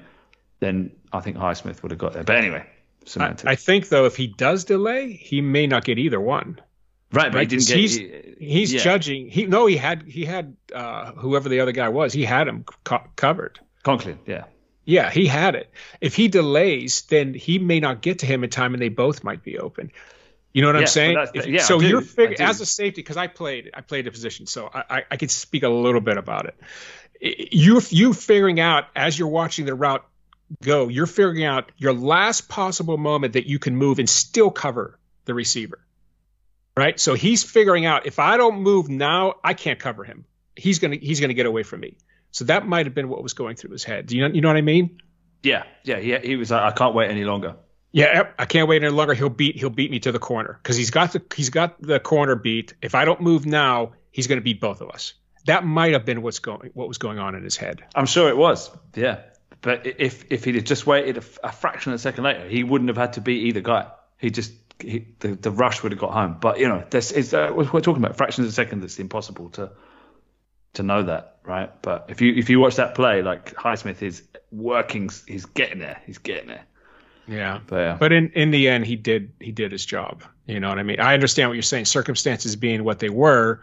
then 0.59 0.91
I 1.13 1.19
think 1.19 1.37
Highsmith 1.37 1.83
would 1.83 1.91
have 1.91 1.99
got 1.99 2.13
there. 2.13 2.23
But 2.23 2.37
anyway, 2.37 2.65
I. 3.17 3.35
I 3.45 3.55
think 3.55 3.89
though, 3.89 4.05
if 4.05 4.15
he 4.15 4.27
does 4.27 4.65
delay, 4.65 5.13
he 5.13 5.41
may 5.41 5.67
not 5.67 5.85
get 5.85 5.99
either 5.99 6.19
one. 6.19 6.59
Right, 7.11 7.31
but 7.31 7.33
he 7.33 7.37
right, 7.37 7.49
get. 7.49 7.61
he's- 7.77 7.95
he- 7.95 8.25
He's 8.39 8.71
yeah, 8.73 8.79
judging. 8.81 9.27
He 9.27 9.45
no, 9.47 9.65
he 9.65 9.75
had 9.75 10.03
he 10.03 10.23
had 10.23 10.55
uh, 10.73 11.11
whoever 11.11 11.49
the 11.49 11.59
other 11.59 11.73
guy 11.73 11.89
was. 11.89 12.13
He 12.13 12.23
had 12.23 12.47
him 12.47 12.63
co- 12.85 13.03
covered. 13.17 13.59
Conklin. 13.83 14.17
Yeah. 14.25 14.45
Yeah, 14.85 15.11
he 15.11 15.27
had 15.27 15.55
it. 15.55 15.69
If 15.99 16.15
he 16.15 16.29
delays, 16.29 17.01
then 17.01 17.33
he 17.33 17.59
may 17.59 17.81
not 17.81 18.01
get 18.01 18.19
to 18.19 18.25
him 18.25 18.45
in 18.45 18.49
time, 18.49 18.73
and 18.73 18.81
they 18.81 18.87
both 18.87 19.25
might 19.25 19.43
be 19.43 19.59
open. 19.59 19.91
You 20.53 20.61
know 20.61 20.69
what 20.69 20.75
Yeah, 20.75 20.81
I'm 20.81 20.87
saying? 20.87 21.27
If- 21.33 21.47
yeah, 21.47 21.61
so 21.63 21.81
you're 21.81 21.99
fig- 22.01 22.39
as 22.39 22.61
a 22.61 22.65
safety 22.65 23.01
because 23.01 23.17
I 23.17 23.27
played 23.27 23.71
I 23.73 23.81
played 23.81 24.07
a 24.07 24.11
position, 24.11 24.45
so 24.45 24.69
I, 24.73 24.83
I 24.89 25.03
I 25.11 25.17
could 25.17 25.31
speak 25.31 25.63
a 25.63 25.69
little 25.69 26.01
bit 26.01 26.17
about 26.17 26.45
it. 26.45 26.55
You 27.53 27.81
you 27.89 28.13
figuring 28.13 28.61
out 28.61 28.85
as 28.95 29.19
you're 29.19 29.27
watching 29.27 29.65
the 29.65 29.75
route 29.75 30.05
go, 30.63 30.87
you're 30.87 31.05
figuring 31.07 31.43
out 31.43 31.71
your 31.77 31.93
last 31.93 32.47
possible 32.47 32.97
moment 32.97 33.33
that 33.33 33.47
you 33.47 33.59
can 33.59 33.75
move 33.75 33.99
and 33.99 34.09
still 34.09 34.49
cover 34.49 34.97
the 35.25 35.33
receiver. 35.33 35.79
Right? 36.79 36.99
So 36.99 37.13
he's 37.13 37.43
figuring 37.43 37.85
out 37.85 38.05
if 38.05 38.19
I 38.19 38.37
don't 38.37 38.61
move 38.61 38.87
now, 38.89 39.35
I 39.43 39.53
can't 39.53 39.77
cover 39.77 40.05
him. 40.05 40.25
He's 40.55 40.79
gonna 40.79 40.95
he's 40.95 41.19
gonna 41.19 41.33
get 41.33 41.45
away 41.45 41.63
from 41.63 41.81
me. 41.81 41.97
So 42.31 42.45
that 42.45 42.65
might 42.65 42.85
have 42.85 42.95
been 42.95 43.09
what 43.09 43.21
was 43.21 43.33
going 43.33 43.57
through 43.57 43.71
his 43.71 43.83
head. 43.83 44.07
Do 44.07 44.15
you 44.15 44.27
know 44.27 44.33
you 44.33 44.41
know 44.41 44.47
what 44.47 44.57
I 44.57 44.61
mean? 44.61 45.01
Yeah, 45.43 45.63
yeah, 45.83 45.99
he, 45.99 46.17
he 46.17 46.35
was 46.35 46.51
like, 46.51 46.61
I 46.61 46.71
can't 46.71 46.95
wait 46.95 47.09
any 47.11 47.23
longer. 47.25 47.55
Yeah, 47.91 48.29
I 48.37 48.45
can't 48.45 48.67
wait 48.67 48.83
any 48.83 48.91
longer. 48.91 49.13
He'll 49.13 49.29
beat 49.29 49.57
he'll 49.57 49.69
beat 49.69 49.91
me 49.91 49.99
to 50.01 50.11
the 50.11 50.19
corner 50.19 50.59
because 50.61 50.77
he's 50.77 50.89
got 50.89 51.11
the 51.11 51.21
he's 51.35 51.49
got 51.49 51.81
the 51.81 51.99
corner 51.99 52.35
beat. 52.35 52.73
If 52.81 52.95
I 52.95 53.03
don't 53.03 53.19
move 53.19 53.45
now, 53.45 53.93
he's 54.11 54.27
going 54.27 54.37
to 54.37 54.43
beat 54.43 54.61
both 54.61 54.81
of 54.81 54.89
us. 54.89 55.13
That 55.45 55.65
might 55.65 55.93
have 55.93 56.05
been 56.05 56.21
what's 56.21 56.39
going 56.39 56.71
what 56.73 56.87
was 56.87 56.97
going 56.97 57.19
on 57.19 57.35
in 57.35 57.43
his 57.43 57.57
head. 57.57 57.83
I'm 57.95 58.05
sure 58.05 58.29
it 58.29 58.37
was. 58.37 58.69
Yeah, 58.95 59.21
but 59.61 59.85
if 59.85 60.25
if 60.29 60.45
he'd 60.45 60.65
just 60.65 60.85
waited 60.85 61.17
a, 61.17 61.47
a 61.47 61.51
fraction 61.51 61.91
of 61.91 61.95
a 61.95 61.99
second 61.99 62.23
later, 62.23 62.47
he 62.47 62.63
wouldn't 62.63 62.89
have 62.89 62.97
had 62.97 63.13
to 63.13 63.21
beat 63.21 63.47
either 63.47 63.61
guy. 63.61 63.87
He 64.17 64.29
just 64.29 64.53
he, 64.79 65.07
the 65.19 65.35
the 65.35 65.51
rush 65.51 65.83
would 65.83 65.91
have 65.91 65.99
got 65.99 66.11
home. 66.11 66.37
But 66.39 66.59
you 66.59 66.67
know, 66.67 66.83
this 66.89 67.11
is 67.11 67.33
uh, 67.33 67.51
we're 67.53 67.65
talking 67.65 68.03
about 68.03 68.17
fractions 68.17 68.47
of 68.47 68.51
a 68.51 68.55
second. 68.55 68.83
It's 68.83 68.99
impossible 68.99 69.49
to 69.51 69.71
to 70.73 70.83
know 70.83 71.03
that, 71.03 71.37
right? 71.43 71.69
But 71.81 72.05
if 72.09 72.21
you 72.21 72.33
if 72.33 72.49
you 72.49 72.59
watch 72.59 72.75
that 72.77 72.95
play, 72.95 73.21
like 73.21 73.53
Highsmith 73.55 74.01
is 74.01 74.23
working, 74.51 75.09
he's 75.27 75.45
getting 75.45 75.79
there, 75.79 76.01
he's 76.05 76.17
getting 76.17 76.47
there. 76.47 76.65
Yeah. 77.27 77.59
But 77.65 77.75
yeah. 77.75 77.97
But 77.99 78.11
in, 78.11 78.31
in 78.33 78.51
the 78.51 78.69
end, 78.69 78.85
he 78.85 78.95
did 78.95 79.33
he 79.39 79.51
did 79.51 79.71
his 79.71 79.85
job. 79.85 80.23
You 80.45 80.59
know 80.59 80.69
what 80.69 80.79
I 80.79 80.83
mean? 80.83 80.99
I 80.99 81.13
understand 81.13 81.49
what 81.49 81.53
you're 81.53 81.61
saying. 81.61 81.85
Circumstances 81.85 82.55
being 82.55 82.83
what 82.83 82.99
they 82.99 83.09
were, 83.09 83.61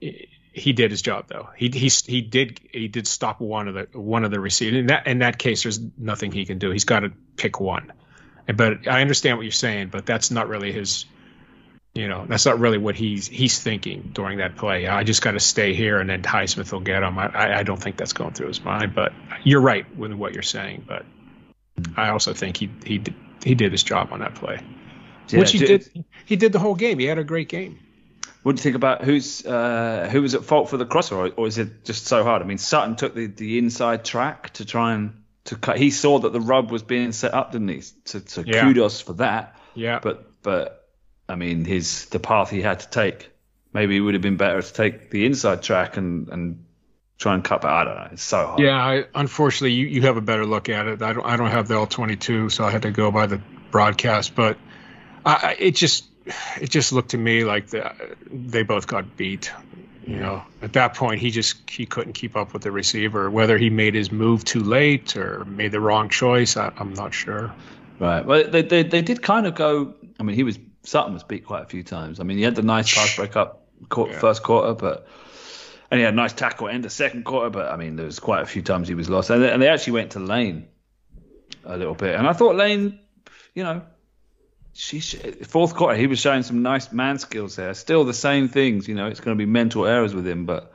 he 0.00 0.72
did 0.72 0.90
his 0.90 1.02
job 1.02 1.26
though. 1.28 1.48
He 1.56 1.70
he 1.70 1.88
he 1.88 2.20
did 2.20 2.60
he 2.70 2.88
did 2.88 3.06
stop 3.06 3.40
one 3.40 3.68
of 3.68 3.74
the 3.74 3.98
one 3.98 4.24
of 4.24 4.30
the 4.30 4.40
receivers. 4.40 4.80
In 4.80 4.86
that 4.88 5.06
in 5.06 5.18
that 5.20 5.38
case, 5.38 5.62
there's 5.62 5.80
nothing 5.96 6.32
he 6.32 6.44
can 6.44 6.58
do. 6.58 6.70
He's 6.70 6.84
got 6.84 7.00
to 7.00 7.12
pick 7.36 7.60
one. 7.60 7.92
But 8.46 8.88
I 8.88 9.00
understand 9.00 9.38
what 9.38 9.42
you're 9.44 9.52
saying, 9.52 9.88
but 9.88 10.06
that's 10.06 10.30
not 10.30 10.48
really 10.48 10.72
his. 10.72 11.06
You 11.94 12.08
know, 12.08 12.24
that's 12.26 12.46
not 12.46 12.58
really 12.58 12.78
what 12.78 12.94
he's 12.96 13.26
he's 13.28 13.58
thinking 13.60 14.12
during 14.14 14.38
that 14.38 14.56
play. 14.56 14.86
I 14.86 15.04
just 15.04 15.20
got 15.20 15.32
to 15.32 15.40
stay 15.40 15.74
here, 15.74 16.00
and 16.00 16.08
then 16.08 16.22
Highsmith 16.22 16.72
will 16.72 16.80
get 16.80 17.02
him. 17.02 17.18
I 17.18 17.58
I 17.58 17.62
don't 17.64 17.80
think 17.80 17.98
that's 17.98 18.14
going 18.14 18.32
through 18.32 18.48
his 18.48 18.64
mind. 18.64 18.94
But 18.94 19.12
you're 19.44 19.60
right 19.60 19.84
with 19.96 20.12
what 20.12 20.32
you're 20.32 20.42
saying. 20.42 20.84
But 20.88 21.04
I 21.96 22.08
also 22.08 22.32
think 22.32 22.56
he 22.56 22.70
he 22.84 22.98
did, 22.98 23.14
he 23.44 23.54
did 23.54 23.72
his 23.72 23.82
job 23.82 24.08
on 24.10 24.20
that 24.20 24.34
play, 24.34 24.60
Yeah, 25.28 25.40
which 25.40 25.52
he 25.52 25.58
do- 25.58 25.66
did. 25.66 26.04
He 26.24 26.36
did 26.36 26.52
the 26.52 26.58
whole 26.58 26.74
game. 26.74 26.98
He 26.98 27.04
had 27.04 27.18
a 27.18 27.24
great 27.24 27.50
game. 27.50 27.78
What 28.42 28.56
do 28.56 28.60
you 28.60 28.62
think 28.62 28.74
about 28.76 29.04
who's 29.04 29.44
uh, 29.44 30.08
who 30.10 30.22
was 30.22 30.34
at 30.34 30.44
fault 30.44 30.70
for 30.70 30.78
the 30.78 30.86
crosser, 30.86 31.14
or, 31.14 31.30
or 31.36 31.46
is 31.46 31.58
it 31.58 31.84
just 31.84 32.06
so 32.06 32.24
hard? 32.24 32.42
I 32.42 32.44
mean, 32.46 32.58
Sutton 32.58 32.96
took 32.96 33.14
the, 33.14 33.26
the 33.26 33.58
inside 33.58 34.04
track 34.04 34.54
to 34.54 34.64
try 34.64 34.94
and 34.94 35.21
to 35.44 35.56
cut. 35.56 35.76
He 35.78 35.90
saw 35.90 36.18
that 36.20 36.32
the 36.32 36.40
rub 36.40 36.70
was 36.70 36.82
being 36.82 37.12
set 37.12 37.34
up, 37.34 37.52
didn't 37.52 37.68
he? 37.68 37.80
So, 38.04 38.20
so 38.24 38.42
Yeah. 38.46 38.62
kudos 38.62 39.00
for 39.00 39.14
that. 39.14 39.56
Yeah, 39.74 40.00
But 40.02 40.42
but 40.42 40.88
I 41.28 41.34
mean, 41.36 41.64
his 41.64 42.06
the 42.06 42.18
path 42.18 42.50
he 42.50 42.60
had 42.62 42.80
to 42.80 42.90
take. 42.90 43.30
Maybe 43.72 43.96
it 43.96 44.00
would 44.00 44.14
have 44.14 44.22
been 44.22 44.36
better 44.36 44.60
to 44.60 44.72
take 44.72 45.10
the 45.10 45.24
inside 45.24 45.62
track 45.62 45.96
and 45.96 46.28
and 46.28 46.64
try 47.18 47.34
and 47.34 47.42
cut. 47.42 47.62
But 47.62 47.70
I 47.70 47.84
don't 47.84 47.94
know. 47.94 48.08
It's 48.12 48.22
so 48.22 48.46
hard. 48.46 48.60
yeah. 48.60 48.76
I, 48.76 49.04
unfortunately, 49.14 49.72
you, 49.72 49.86
you 49.86 50.02
have 50.02 50.16
a 50.18 50.20
better 50.20 50.44
look 50.44 50.68
at 50.68 50.86
it. 50.88 51.00
I 51.02 51.12
don't 51.14 51.24
I 51.24 51.36
don't 51.36 51.50
have 51.50 51.68
the 51.68 51.74
L 51.74 51.86
twenty 51.86 52.16
two, 52.16 52.50
so 52.50 52.64
I 52.64 52.70
had 52.70 52.82
to 52.82 52.90
go 52.90 53.10
by 53.10 53.26
the 53.26 53.40
broadcast. 53.70 54.34
But 54.34 54.58
I, 55.24 55.32
I- 55.34 55.56
it 55.58 55.74
just 55.74 56.04
it 56.60 56.68
just 56.70 56.92
looked 56.92 57.10
to 57.12 57.18
me 57.18 57.44
like 57.44 57.68
the, 57.68 57.92
they 58.30 58.62
both 58.62 58.86
got 58.86 59.16
beat. 59.16 59.50
You 60.06 60.16
know, 60.18 60.42
at 60.60 60.72
that 60.72 60.94
point, 60.94 61.20
he 61.20 61.30
just 61.30 61.70
he 61.70 61.86
couldn't 61.86 62.14
keep 62.14 62.36
up 62.36 62.52
with 62.52 62.62
the 62.62 62.72
receiver. 62.72 63.30
Whether 63.30 63.56
he 63.56 63.70
made 63.70 63.94
his 63.94 64.10
move 64.10 64.44
too 64.44 64.60
late 64.60 65.16
or 65.16 65.44
made 65.44 65.70
the 65.70 65.80
wrong 65.80 66.08
choice, 66.08 66.56
I, 66.56 66.72
I'm 66.76 66.92
not 66.94 67.14
sure. 67.14 67.52
Right. 68.00 68.24
Well, 68.26 68.50
they, 68.50 68.62
they 68.62 68.82
they 68.82 69.02
did 69.02 69.22
kind 69.22 69.46
of 69.46 69.54
go. 69.54 69.94
I 70.18 70.24
mean, 70.24 70.34
he 70.34 70.42
was 70.42 70.58
Sutton 70.82 71.12
was 71.14 71.22
beat 71.22 71.44
quite 71.46 71.62
a 71.62 71.66
few 71.66 71.84
times. 71.84 72.18
I 72.18 72.24
mean, 72.24 72.36
he 72.36 72.42
had 72.42 72.56
the 72.56 72.62
nice 72.62 72.92
pass 72.92 73.14
break 73.16 73.36
up 73.36 73.64
Yeah. 73.96 74.18
first 74.18 74.42
quarter, 74.42 74.74
but 74.74 75.06
and 75.90 75.98
he 75.98 76.04
had 76.04 76.14
a 76.14 76.16
nice 76.16 76.32
tackle 76.32 76.68
end 76.68 76.82
the 76.82 76.90
second 76.90 77.24
quarter. 77.24 77.50
But 77.50 77.70
I 77.70 77.76
mean, 77.76 77.94
there 77.94 78.06
was 78.06 78.18
quite 78.18 78.42
a 78.42 78.46
few 78.46 78.62
times 78.62 78.88
he 78.88 78.94
was 78.94 79.08
lost, 79.08 79.30
and 79.30 79.40
they, 79.42 79.52
and 79.52 79.62
they 79.62 79.68
actually 79.68 79.92
went 79.92 80.12
to 80.12 80.18
Layne 80.18 80.66
a 81.64 81.76
little 81.76 81.94
bit. 81.94 82.16
And 82.16 82.26
I 82.26 82.32
thought 82.32 82.56
Layne, 82.56 82.98
you 83.54 83.62
know, 83.62 83.82
she 84.74 85.00
fourth 85.00 85.74
quarter 85.74 85.96
he 85.96 86.06
was 86.06 86.18
showing 86.18 86.42
some 86.42 86.62
nice 86.62 86.92
man 86.92 87.18
skills 87.18 87.56
there. 87.56 87.74
Still 87.74 88.04
the 88.04 88.14
same 88.14 88.48
things, 88.48 88.88
you 88.88 88.94
know. 88.94 89.06
It's 89.06 89.20
going 89.20 89.36
to 89.36 89.38
be 89.38 89.50
mental 89.50 89.86
errors 89.86 90.14
with 90.14 90.26
him, 90.26 90.46
but. 90.46 90.72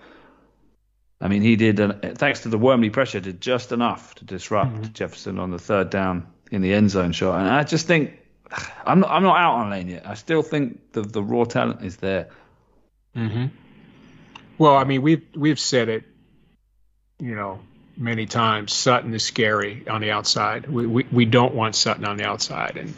I 1.19 1.29
mean, 1.29 1.41
he 1.41 1.55
did, 1.55 1.79
thanks 2.19 2.41
to 2.41 2.49
the 2.49 2.59
Wormley 2.59 2.91
pressure, 2.91 3.19
did 3.19 3.41
just 3.41 3.71
enough 3.71 4.13
to 4.15 4.23
disrupt 4.23 4.93
Jefferson 4.93 5.39
on 5.39 5.49
the 5.49 5.57
third 5.57 5.89
down 5.89 6.27
in 6.51 6.61
the 6.61 6.73
end 6.73 6.91
zone 6.91 7.11
shot. 7.11 7.39
And 7.39 7.49
I 7.49 7.63
just 7.63 7.87
think, 7.87 8.19
I'm 8.85 8.99
not, 8.99 9.09
I'm 9.09 9.23
not 9.23 9.37
out 9.37 9.55
on 9.55 9.69
Layne 9.71 9.89
yet. 9.89 10.07
I 10.07 10.13
still 10.13 10.43
think 10.43 10.93
the, 10.93 11.01
the 11.01 11.23
raw 11.23 11.45
talent 11.45 11.83
is 11.83 11.97
there. 11.97 12.29
Mm-hmm. 13.15 13.47
Well, 14.57 14.75
I 14.75 14.83
mean, 14.83 15.01
we've 15.01 15.25
we've 15.35 15.59
said 15.59 15.89
it, 15.89 16.03
you 17.19 17.35
know, 17.35 17.59
many 17.95 18.25
times. 18.25 18.73
Sutton 18.73 19.13
is 19.13 19.23
scary 19.23 19.87
on 19.87 20.01
the 20.01 20.11
outside. 20.11 20.67
We 20.67 20.87
we, 20.87 21.07
we 21.11 21.25
don't 21.25 21.53
want 21.53 21.75
Sutton 21.75 22.05
on 22.05 22.17
the 22.17 22.25
outside, 22.25 22.77
and 22.77 22.95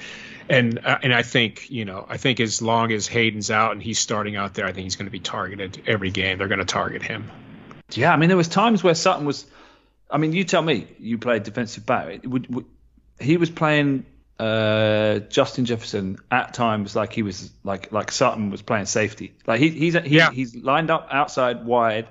and 0.49 0.79
uh, 0.83 0.97
and 1.03 1.13
I 1.13 1.21
think 1.23 1.69
you 1.69 1.85
know, 1.85 2.05
I 2.07 2.17
think 2.17 2.39
as 2.39 2.61
long 2.61 2.91
as 2.91 3.07
Haden's 3.07 3.51
out 3.51 3.71
and 3.71 3.81
he's 3.81 3.99
starting 3.99 4.35
out 4.35 4.53
there, 4.53 4.65
I 4.65 4.71
think 4.71 4.83
he's 4.85 4.95
going 4.95 5.07
to 5.07 5.11
be 5.11 5.19
targeted 5.19 5.83
every 5.87 6.11
game. 6.11 6.37
They're 6.37 6.47
going 6.47 6.59
to 6.59 6.65
target 6.65 7.01
him. 7.03 7.29
Yeah, 7.91 8.13
I 8.13 8.17
mean, 8.17 8.29
there 8.29 8.37
was 8.37 8.47
times 8.47 8.83
where 8.83 8.95
Sutton 8.95 9.25
was. 9.25 9.45
I 10.11 10.17
mean, 10.17 10.33
you 10.33 10.43
tell 10.43 10.61
me. 10.61 10.87
You 10.99 11.17
played 11.17 11.43
defensive 11.43 11.85
back. 11.85 12.21
Would, 12.25 12.53
would, 12.53 12.65
he 13.19 13.37
was 13.37 13.49
playing 13.49 14.05
uh, 14.39 15.19
Justin 15.19 15.65
Jefferson 15.65 16.17
at 16.31 16.53
times 16.53 16.95
like 16.95 17.13
he 17.13 17.23
was 17.23 17.51
like 17.63 17.91
like 17.91 18.11
Sutton 18.11 18.49
was 18.49 18.61
playing 18.61 18.85
safety. 18.85 19.33
Like 19.45 19.59
he, 19.59 19.69
he's 19.69 19.93
he, 19.95 20.17
Yeah. 20.17 20.31
he's 20.31 20.55
lined 20.55 20.89
up 20.89 21.09
outside 21.11 21.65
wide 21.65 22.07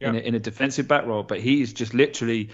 in, 0.00 0.14
a, 0.14 0.18
in 0.18 0.34
a 0.34 0.38
defensive 0.38 0.86
back 0.88 1.06
role, 1.06 1.22
but 1.22 1.40
he's 1.40 1.72
just 1.72 1.94
literally 1.94 2.50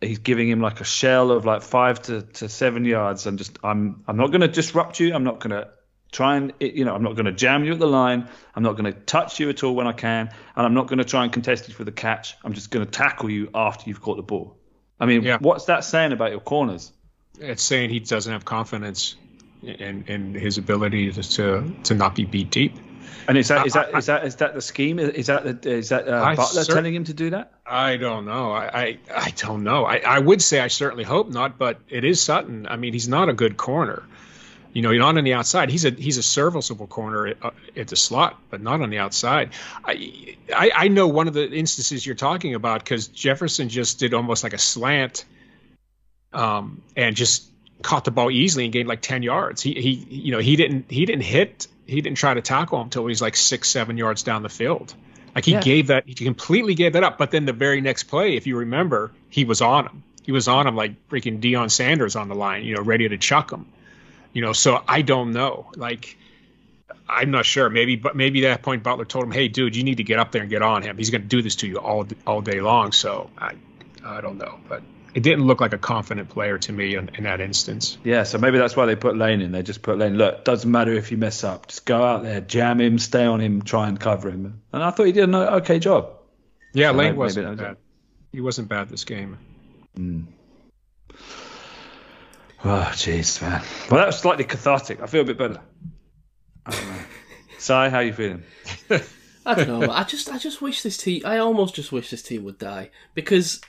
he's 0.00 0.18
giving 0.18 0.48
him 0.48 0.60
like 0.60 0.80
a 0.80 0.84
shell 0.84 1.30
of 1.30 1.44
like 1.44 1.62
five 1.62 2.02
to, 2.02 2.22
to 2.22 2.48
seven 2.48 2.84
yards 2.84 3.26
and 3.26 3.38
just 3.38 3.58
I'm 3.64 4.02
I'm 4.06 4.16
not 4.16 4.28
going 4.28 4.42
to 4.42 4.48
disrupt 4.48 5.00
you. 5.00 5.14
I'm 5.14 5.24
not 5.24 5.40
going 5.40 5.50
to 5.50 5.68
try 6.12 6.36
and 6.36 6.52
you 6.60 6.84
know 6.84 6.94
I'm 6.94 7.02
not 7.02 7.14
going 7.14 7.26
to 7.26 7.32
jam 7.32 7.64
you 7.64 7.72
at 7.72 7.78
the 7.78 7.86
line. 7.86 8.28
I'm 8.54 8.62
not 8.62 8.72
going 8.72 8.92
to 8.92 8.98
touch 8.98 9.40
you 9.40 9.48
at 9.48 9.62
all 9.64 9.74
when 9.74 9.86
I 9.86 9.92
can, 9.92 10.28
and 10.56 10.66
I'm 10.66 10.74
not 10.74 10.86
going 10.86 10.98
to 10.98 11.04
try 11.04 11.24
and 11.24 11.32
contest 11.32 11.68
you 11.68 11.74
for 11.74 11.84
the 11.84 11.92
catch. 11.92 12.36
I'm 12.44 12.52
just 12.52 12.70
going 12.70 12.84
to 12.84 12.90
tackle 12.90 13.30
you 13.30 13.50
after 13.54 13.88
you've 13.88 14.00
caught 14.00 14.16
the 14.16 14.22
ball. 14.22 14.58
I 14.98 15.06
mean, 15.06 15.22
Yeah. 15.22 15.38
what's 15.40 15.66
that 15.66 15.84
saying 15.84 16.12
about 16.12 16.30
your 16.30 16.40
corners? 16.40 16.92
It's 17.38 17.62
saying 17.62 17.90
he 17.90 18.00
doesn't 18.00 18.32
have 18.32 18.44
confidence 18.44 19.16
in 19.62 20.04
in 20.08 20.34
his 20.34 20.58
ability 20.58 21.12
to 21.12 21.22
to, 21.22 21.74
to 21.84 21.94
not 21.94 22.14
be 22.14 22.24
beat 22.24 22.50
deep. 22.50 22.76
And 23.28 23.36
is 23.36 23.48
that 23.48 23.66
is 23.66 23.74
I- 23.76 23.82
that 23.90 23.98
is 23.98 24.06
that 24.06 24.24
is 24.24 24.36
that 24.36 24.54
the 24.54 24.60
scheme? 24.60 24.98
Is 24.98 25.26
that 25.26 25.62
the, 25.62 25.70
is 25.70 25.88
that 25.88 26.08
uh, 26.08 26.34
Butler 26.36 26.64
cer- 26.64 26.74
telling 26.74 26.94
him 26.94 27.04
to 27.04 27.14
do 27.14 27.30
that? 27.30 27.52
I 27.66 27.96
don't 27.96 28.24
know. 28.24 28.52
I, 28.52 28.66
I, 28.66 28.98
I 29.14 29.30
don't 29.36 29.64
know. 29.64 29.84
I, 29.84 29.96
I 29.96 30.18
would 30.18 30.40
say 30.40 30.60
I 30.60 30.68
certainly 30.68 31.04
hope 31.04 31.28
not, 31.28 31.58
but 31.58 31.78
it 31.88 32.04
is 32.04 32.20
Sutton. 32.20 32.66
I 32.68 32.76
mean, 32.76 32.92
he's 32.92 33.08
not 33.08 33.28
a 33.28 33.32
good 33.32 33.56
corner. 33.56 34.02
You 34.72 34.82
know, 34.82 34.92
not 34.92 35.16
on 35.16 35.24
the 35.24 35.32
outside. 35.32 35.70
He's 35.70 35.86
a 35.86 35.90
he's 35.90 36.18
a 36.18 36.22
serviceable 36.22 36.86
corner 36.86 37.28
at, 37.28 37.36
uh, 37.42 37.50
at 37.76 37.88
the 37.88 37.96
slot, 37.96 38.38
but 38.50 38.60
not 38.60 38.82
on 38.82 38.90
the 38.90 38.98
outside. 38.98 39.50
I, 39.84 40.36
I 40.54 40.70
I 40.74 40.88
know 40.88 41.08
one 41.08 41.28
of 41.28 41.34
the 41.34 41.50
instances 41.50 42.04
you're 42.04 42.14
talking 42.14 42.54
about 42.54 42.84
because 42.84 43.08
Jefferson 43.08 43.70
just 43.70 43.98
did 43.98 44.12
almost 44.12 44.44
like 44.44 44.52
a 44.52 44.58
slant, 44.58 45.24
um, 46.34 46.82
and 46.94 47.16
just 47.16 47.50
caught 47.82 48.04
the 48.04 48.10
ball 48.10 48.30
easily 48.30 48.64
and 48.64 48.72
gained 48.72 48.88
like 48.88 49.00
ten 49.02 49.22
yards. 49.22 49.62
He 49.62 49.74
he 49.74 49.90
you 49.90 50.32
know 50.32 50.38
he 50.38 50.56
didn't 50.56 50.90
he 50.90 51.04
didn't 51.06 51.22
hit 51.24 51.66
he 51.86 52.00
didn't 52.00 52.18
try 52.18 52.34
to 52.34 52.40
tackle 52.40 52.80
him 52.80 52.86
until 52.86 53.02
he 53.02 53.10
was 53.10 53.22
like 53.22 53.36
six 53.36 53.68
seven 53.68 53.96
yards 53.96 54.22
down 54.22 54.42
the 54.42 54.48
field. 54.48 54.94
Like 55.34 55.44
he 55.44 55.52
Yeah. 55.52 55.60
gave 55.60 55.86
that, 55.88 56.04
he 56.06 56.14
completely 56.14 56.74
gave 56.74 56.94
that 56.94 57.04
up. 57.04 57.18
But 57.18 57.30
then 57.30 57.44
the 57.44 57.52
very 57.52 57.80
next 57.80 58.04
play, 58.04 58.36
if 58.36 58.46
you 58.46 58.56
remember, 58.58 59.12
he 59.28 59.44
was 59.44 59.60
on 59.60 59.84
him. 59.84 60.02
He 60.24 60.32
was 60.32 60.48
on 60.48 60.66
him 60.66 60.74
like 60.74 61.08
freaking 61.08 61.40
Deion 61.40 61.70
Sanders 61.70 62.16
on 62.16 62.28
the 62.28 62.34
line, 62.34 62.64
you 62.64 62.74
know, 62.74 62.82
ready 62.82 63.08
to 63.08 63.18
chuck 63.18 63.52
him. 63.52 63.66
You 64.32 64.42
know, 64.42 64.52
so 64.52 64.82
I 64.88 65.02
don't 65.02 65.32
know. 65.32 65.70
Like, 65.76 66.16
I'm 67.08 67.30
not 67.30 67.46
sure. 67.46 67.70
Maybe, 67.70 67.96
but 67.96 68.16
maybe 68.16 68.44
at 68.46 68.50
that 68.50 68.62
point 68.62 68.82
Butler 68.82 69.04
told 69.04 69.24
him, 69.24 69.30
"Hey, 69.30 69.48
dude, 69.48 69.76
you 69.76 69.84
need 69.84 69.98
to 69.98 70.04
get 70.04 70.18
up 70.18 70.32
there 70.32 70.42
and 70.42 70.50
get 70.50 70.62
on 70.62 70.82
him. 70.82 70.96
He's 70.98 71.10
going 71.10 71.22
to 71.22 71.28
do 71.28 71.42
this 71.42 71.56
to 71.56 71.68
you 71.68 71.76
all 71.76 72.06
all 72.26 72.40
day 72.40 72.60
long." 72.60 72.92
So 72.92 73.30
I, 73.38 73.52
I 74.04 74.20
don't 74.20 74.38
know, 74.38 74.58
but 74.68 74.82
it 75.16 75.22
didn't 75.22 75.46
look 75.46 75.62
like 75.62 75.72
a 75.72 75.78
confident 75.78 76.28
player 76.28 76.58
to 76.58 76.72
me 76.72 76.94
in, 76.94 77.08
in 77.14 77.24
that 77.24 77.40
instance. 77.40 77.96
Yeah, 78.04 78.24
so 78.24 78.36
maybe 78.36 78.58
that's 78.58 78.76
why 78.76 78.84
they 78.84 78.96
put 78.96 79.16
Layne 79.16 79.40
in. 79.40 79.50
They 79.50 79.62
just 79.62 79.80
put 79.80 79.96
Layne. 79.96 80.18
Look, 80.18 80.44
doesn't 80.44 80.70
matter 80.70 80.92
if 80.92 81.10
you 81.10 81.16
mess 81.16 81.42
up. 81.42 81.68
Just 81.68 81.86
go 81.86 82.04
out 82.04 82.22
there, 82.22 82.42
jam 82.42 82.78
him, 82.82 82.98
stay 82.98 83.24
on 83.24 83.40
him, 83.40 83.62
try 83.62 83.88
and 83.88 83.98
cover 83.98 84.28
him. 84.28 84.60
And 84.74 84.82
I 84.82 84.90
thought 84.90 85.06
he 85.06 85.12
did 85.12 85.24
an 85.24 85.34
okay 85.34 85.78
job. 85.78 86.10
Yeah, 86.74 86.90
So 86.90 86.98
Layne 86.98 87.06
maybe 87.06 87.16
wasn't 87.16 87.46
that 87.46 87.50
was 87.52 87.60
bad. 87.60 87.76
He 88.30 88.42
wasn't 88.42 88.68
bad 88.68 88.90
this 88.90 89.04
game. 89.04 89.38
Hmm. 89.94 90.24
Oh, 92.62 92.90
jeez, 92.92 93.40
man. 93.40 93.62
Well, 93.90 94.00
that 94.00 94.08
was 94.08 94.18
slightly 94.18 94.44
cathartic. 94.44 95.00
I 95.00 95.06
feel 95.06 95.22
a 95.22 95.24
bit 95.24 95.38
better. 95.38 95.60
I 96.66 96.72
don't. 96.72 97.06
Sai, 97.58 97.88
how 97.88 98.00
you 98.00 98.12
feeling? 98.12 98.42
I 99.46 99.54
don't 99.54 99.68
know. 99.80 99.90
I 99.90 100.04
just, 100.04 100.28
I 100.28 100.36
just 100.36 100.60
wish 100.60 100.82
this 100.82 100.98
team. 100.98 101.22
I 101.24 101.38
almost 101.38 101.74
just 101.74 101.90
wish 101.90 102.10
this 102.10 102.22
team 102.22 102.44
would 102.44 102.58
die 102.58 102.90
because 103.14 103.62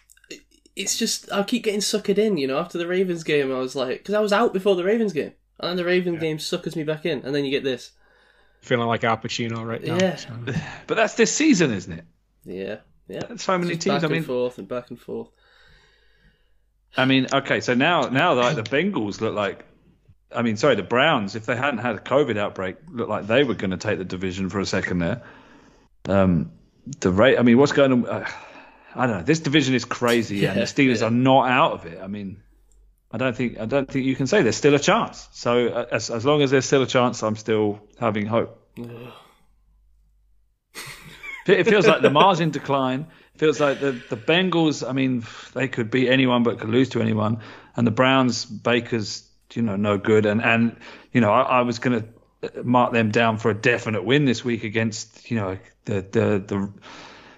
it's 0.77 0.97
just 0.97 1.31
I 1.31 1.43
keep 1.43 1.63
getting 1.63 1.79
suckered 1.79 2.17
in. 2.17 2.37
You 2.37 2.47
know, 2.47 2.59
after 2.59 2.77
the 2.77 2.87
Ravens 2.87 3.23
game, 3.23 3.51
I 3.51 3.59
was 3.59 3.75
like, 3.75 3.97
because 3.97 4.13
I 4.13 4.19
was 4.19 4.31
out 4.31 4.53
before 4.53 4.75
the 4.75 4.83
Ravens 4.83 5.13
game, 5.13 5.33
and 5.59 5.69
then 5.69 5.77
the 5.77 5.85
Ravens 5.85 6.19
game 6.19 6.39
suckers 6.39 6.75
me 6.75 6.83
back 6.83 7.05
in, 7.05 7.23
and 7.23 7.33
then 7.33 7.43
you 7.43 7.51
get 7.51 7.63
this. 7.63 7.91
Feeling 8.61 8.87
like 8.87 9.03
Al 9.03 9.17
Pacino 9.17 9.65
right 9.65 9.83
now. 9.83 9.97
Yeah. 9.97 10.15
so. 10.15 10.29
But 10.87 10.95
that's 10.95 11.15
this 11.15 11.31
season, 11.33 11.71
isn't 11.73 11.91
it? 11.91 12.05
Yeah, 12.45 12.77
yeah. 13.07 13.21
That's 13.27 13.43
so 13.43 13.57
many 13.57 13.71
Just 13.71 13.81
teams. 13.83 14.01
Back 14.01 14.11
I 14.11 14.15
and 14.15 14.25
forth 14.25 14.57
and 14.57 14.67
back 14.67 14.89
and 14.89 14.99
forth. 14.99 15.29
I 16.95 17.05
mean, 17.05 17.27
okay, 17.33 17.59
so 17.59 17.73
now 17.73 18.03
now 18.03 18.33
like 18.33 18.55
the 18.55 18.63
Bengals 18.63 19.19
look 19.19 19.35
like, 19.35 19.65
I 20.31 20.41
mean, 20.41 20.57
sorry, 20.57 20.75
the 20.75 20.83
Browns, 20.83 21.35
if 21.35 21.45
they 21.45 21.55
hadn't 21.55 21.79
had 21.79 21.95
a 21.95 21.99
COVID 21.99 22.37
outbreak, 22.37 22.77
looked 22.89 23.09
like 23.09 23.27
they 23.27 23.43
were 23.43 23.53
going 23.53 23.71
to 23.71 23.77
take 23.77 23.97
the 23.97 24.05
division 24.05 24.49
for 24.49 24.59
a 24.59 24.65
second 24.65 24.99
there. 24.99 25.21
Um, 26.07 26.51
the 26.99 27.11
rate, 27.11 27.37
I 27.37 27.41
mean, 27.41 27.57
what's 27.57 27.73
going 27.73 27.91
on? 27.91 28.07
Uh, 28.07 28.29
I 28.97 29.05
don't 29.05 29.17
know. 29.17 29.23
This 29.23 29.39
division 29.39 29.75
is 29.75 29.85
crazy, 29.85 30.45
and 30.45 30.59
the 30.59 30.63
Steelers 30.63 31.01
yeah. 31.01 31.07
are 31.07 31.11
not 31.11 31.49
out 31.49 31.73
of 31.73 31.85
it. 31.85 31.99
I 32.01 32.07
mean, 32.07 32.41
I 33.11 33.17
don't 33.17 33.35
think 33.35 33.59
I 33.59 33.65
don't 33.65 33.89
think 33.89 34.05
you 34.05 34.15
can 34.15 34.25
say 34.27 34.41
there's 34.41 34.57
still 34.57 34.73
a 34.73 34.79
chance. 34.79 35.29
So 35.31 35.67
uh, 35.67 35.85
as 35.91 36.09
as 36.09 36.25
long 36.25 36.41
as 36.41 36.51
there's 36.51 36.65
still 36.65 36.81
a 36.81 36.87
chance, 36.87 37.21
I'm 37.21 37.35
still 37.35 37.79
having 37.99 38.25
hope. 38.25 38.59
It 41.45 41.63
feels 41.63 41.87
like 41.87 42.01
the 42.01 42.09
Mars 42.19 42.39
in 42.39 42.51
decline. 42.51 43.07
It 43.35 43.39
feels 43.39 43.59
like 43.59 43.79
the 43.79 43.91
the 44.09 44.17
Bengals. 44.17 44.87
I 44.87 44.91
mean, 44.93 45.23
they 45.53 45.67
could 45.67 45.91
beat 45.91 46.09
anyone, 46.09 46.43
but 46.43 46.59
could 46.59 46.69
lose 46.69 46.89
to 46.89 47.01
anyone. 47.01 47.41
And 47.75 47.85
the 47.85 47.91
Browns, 47.91 48.45
Baker's, 48.45 49.29
you 49.53 49.61
know, 49.61 49.75
no 49.75 49.97
good. 49.97 50.25
And 50.25 50.43
and 50.43 50.75
you 51.13 51.21
know, 51.21 51.31
I, 51.31 51.43
I 51.43 51.61
was 51.61 51.79
going 51.79 52.01
to 52.01 52.63
mark 52.63 52.93
them 52.93 53.11
down 53.11 53.37
for 53.37 53.51
a 53.51 53.53
definite 53.53 54.03
win 54.03 54.25
this 54.25 54.43
week 54.43 54.63
against, 54.63 55.29
you 55.31 55.37
know, 55.37 55.59
the 55.85 56.01
the 56.01 56.43
the. 56.45 56.73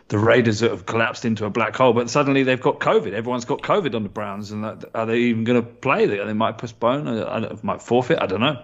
The 0.10 0.20
Raiders 0.20 0.60
that 0.60 0.72
have 0.72 0.86
collapsed 0.86 1.24
into 1.24 1.46
a 1.46 1.50
black 1.50 1.76
hole, 1.76 1.94
but 1.94 2.10
suddenly 2.10 2.44
they've 2.44 2.60
got 2.60 2.80
COVID. 2.80 3.14
Everyone's 3.14 3.46
got 3.46 3.62
COVID 3.62 3.96
on 3.96 4.04
the 4.04 4.10
Browns, 4.10 4.52
and 4.52 4.64
that, 4.64 4.86
are 4.94 5.06
they 5.06 5.20
even 5.20 5.44
going 5.44 5.62
to 5.62 5.68
play? 5.68 6.06
They, 6.08 6.18
they 6.18 6.34
might 6.34 6.58
postpone, 6.58 7.08
uh, 7.08 7.26
I 7.26 7.66
might 7.66 7.82
forfeit. 7.82 8.20
I 8.22 8.26
don't 8.26 8.42
know. 8.42 8.62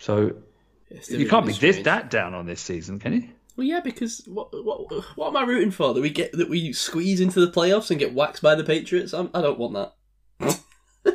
So 0.00 0.32
you 1.08 1.28
can't 1.28 1.46
be 1.46 1.52
is 1.52 1.60
this 1.60 1.78
that 1.84 2.10
down 2.10 2.34
on 2.34 2.46
this 2.46 2.60
season, 2.60 2.98
can 2.98 3.12
you? 3.12 3.28
Well, 3.56 3.66
yeah, 3.66 3.80
because 3.80 4.22
what 4.26 4.48
what 4.64 4.90
what 5.16 5.28
am 5.28 5.36
I 5.36 5.42
rooting 5.42 5.70
for? 5.70 5.92
That 5.94 6.00
we 6.00 6.10
get 6.10 6.32
that 6.32 6.48
we 6.48 6.72
squeeze 6.72 7.20
into 7.20 7.44
the 7.44 7.52
playoffs 7.52 7.90
and 7.90 7.98
get 8.00 8.14
waxed 8.14 8.42
by 8.42 8.54
the 8.54 8.64
Patriots? 8.64 9.12
I'm, 9.12 9.30
I 9.34 9.42
don't 9.42 9.58
want 9.58 9.74
that. 10.38 10.62
that 11.04 11.14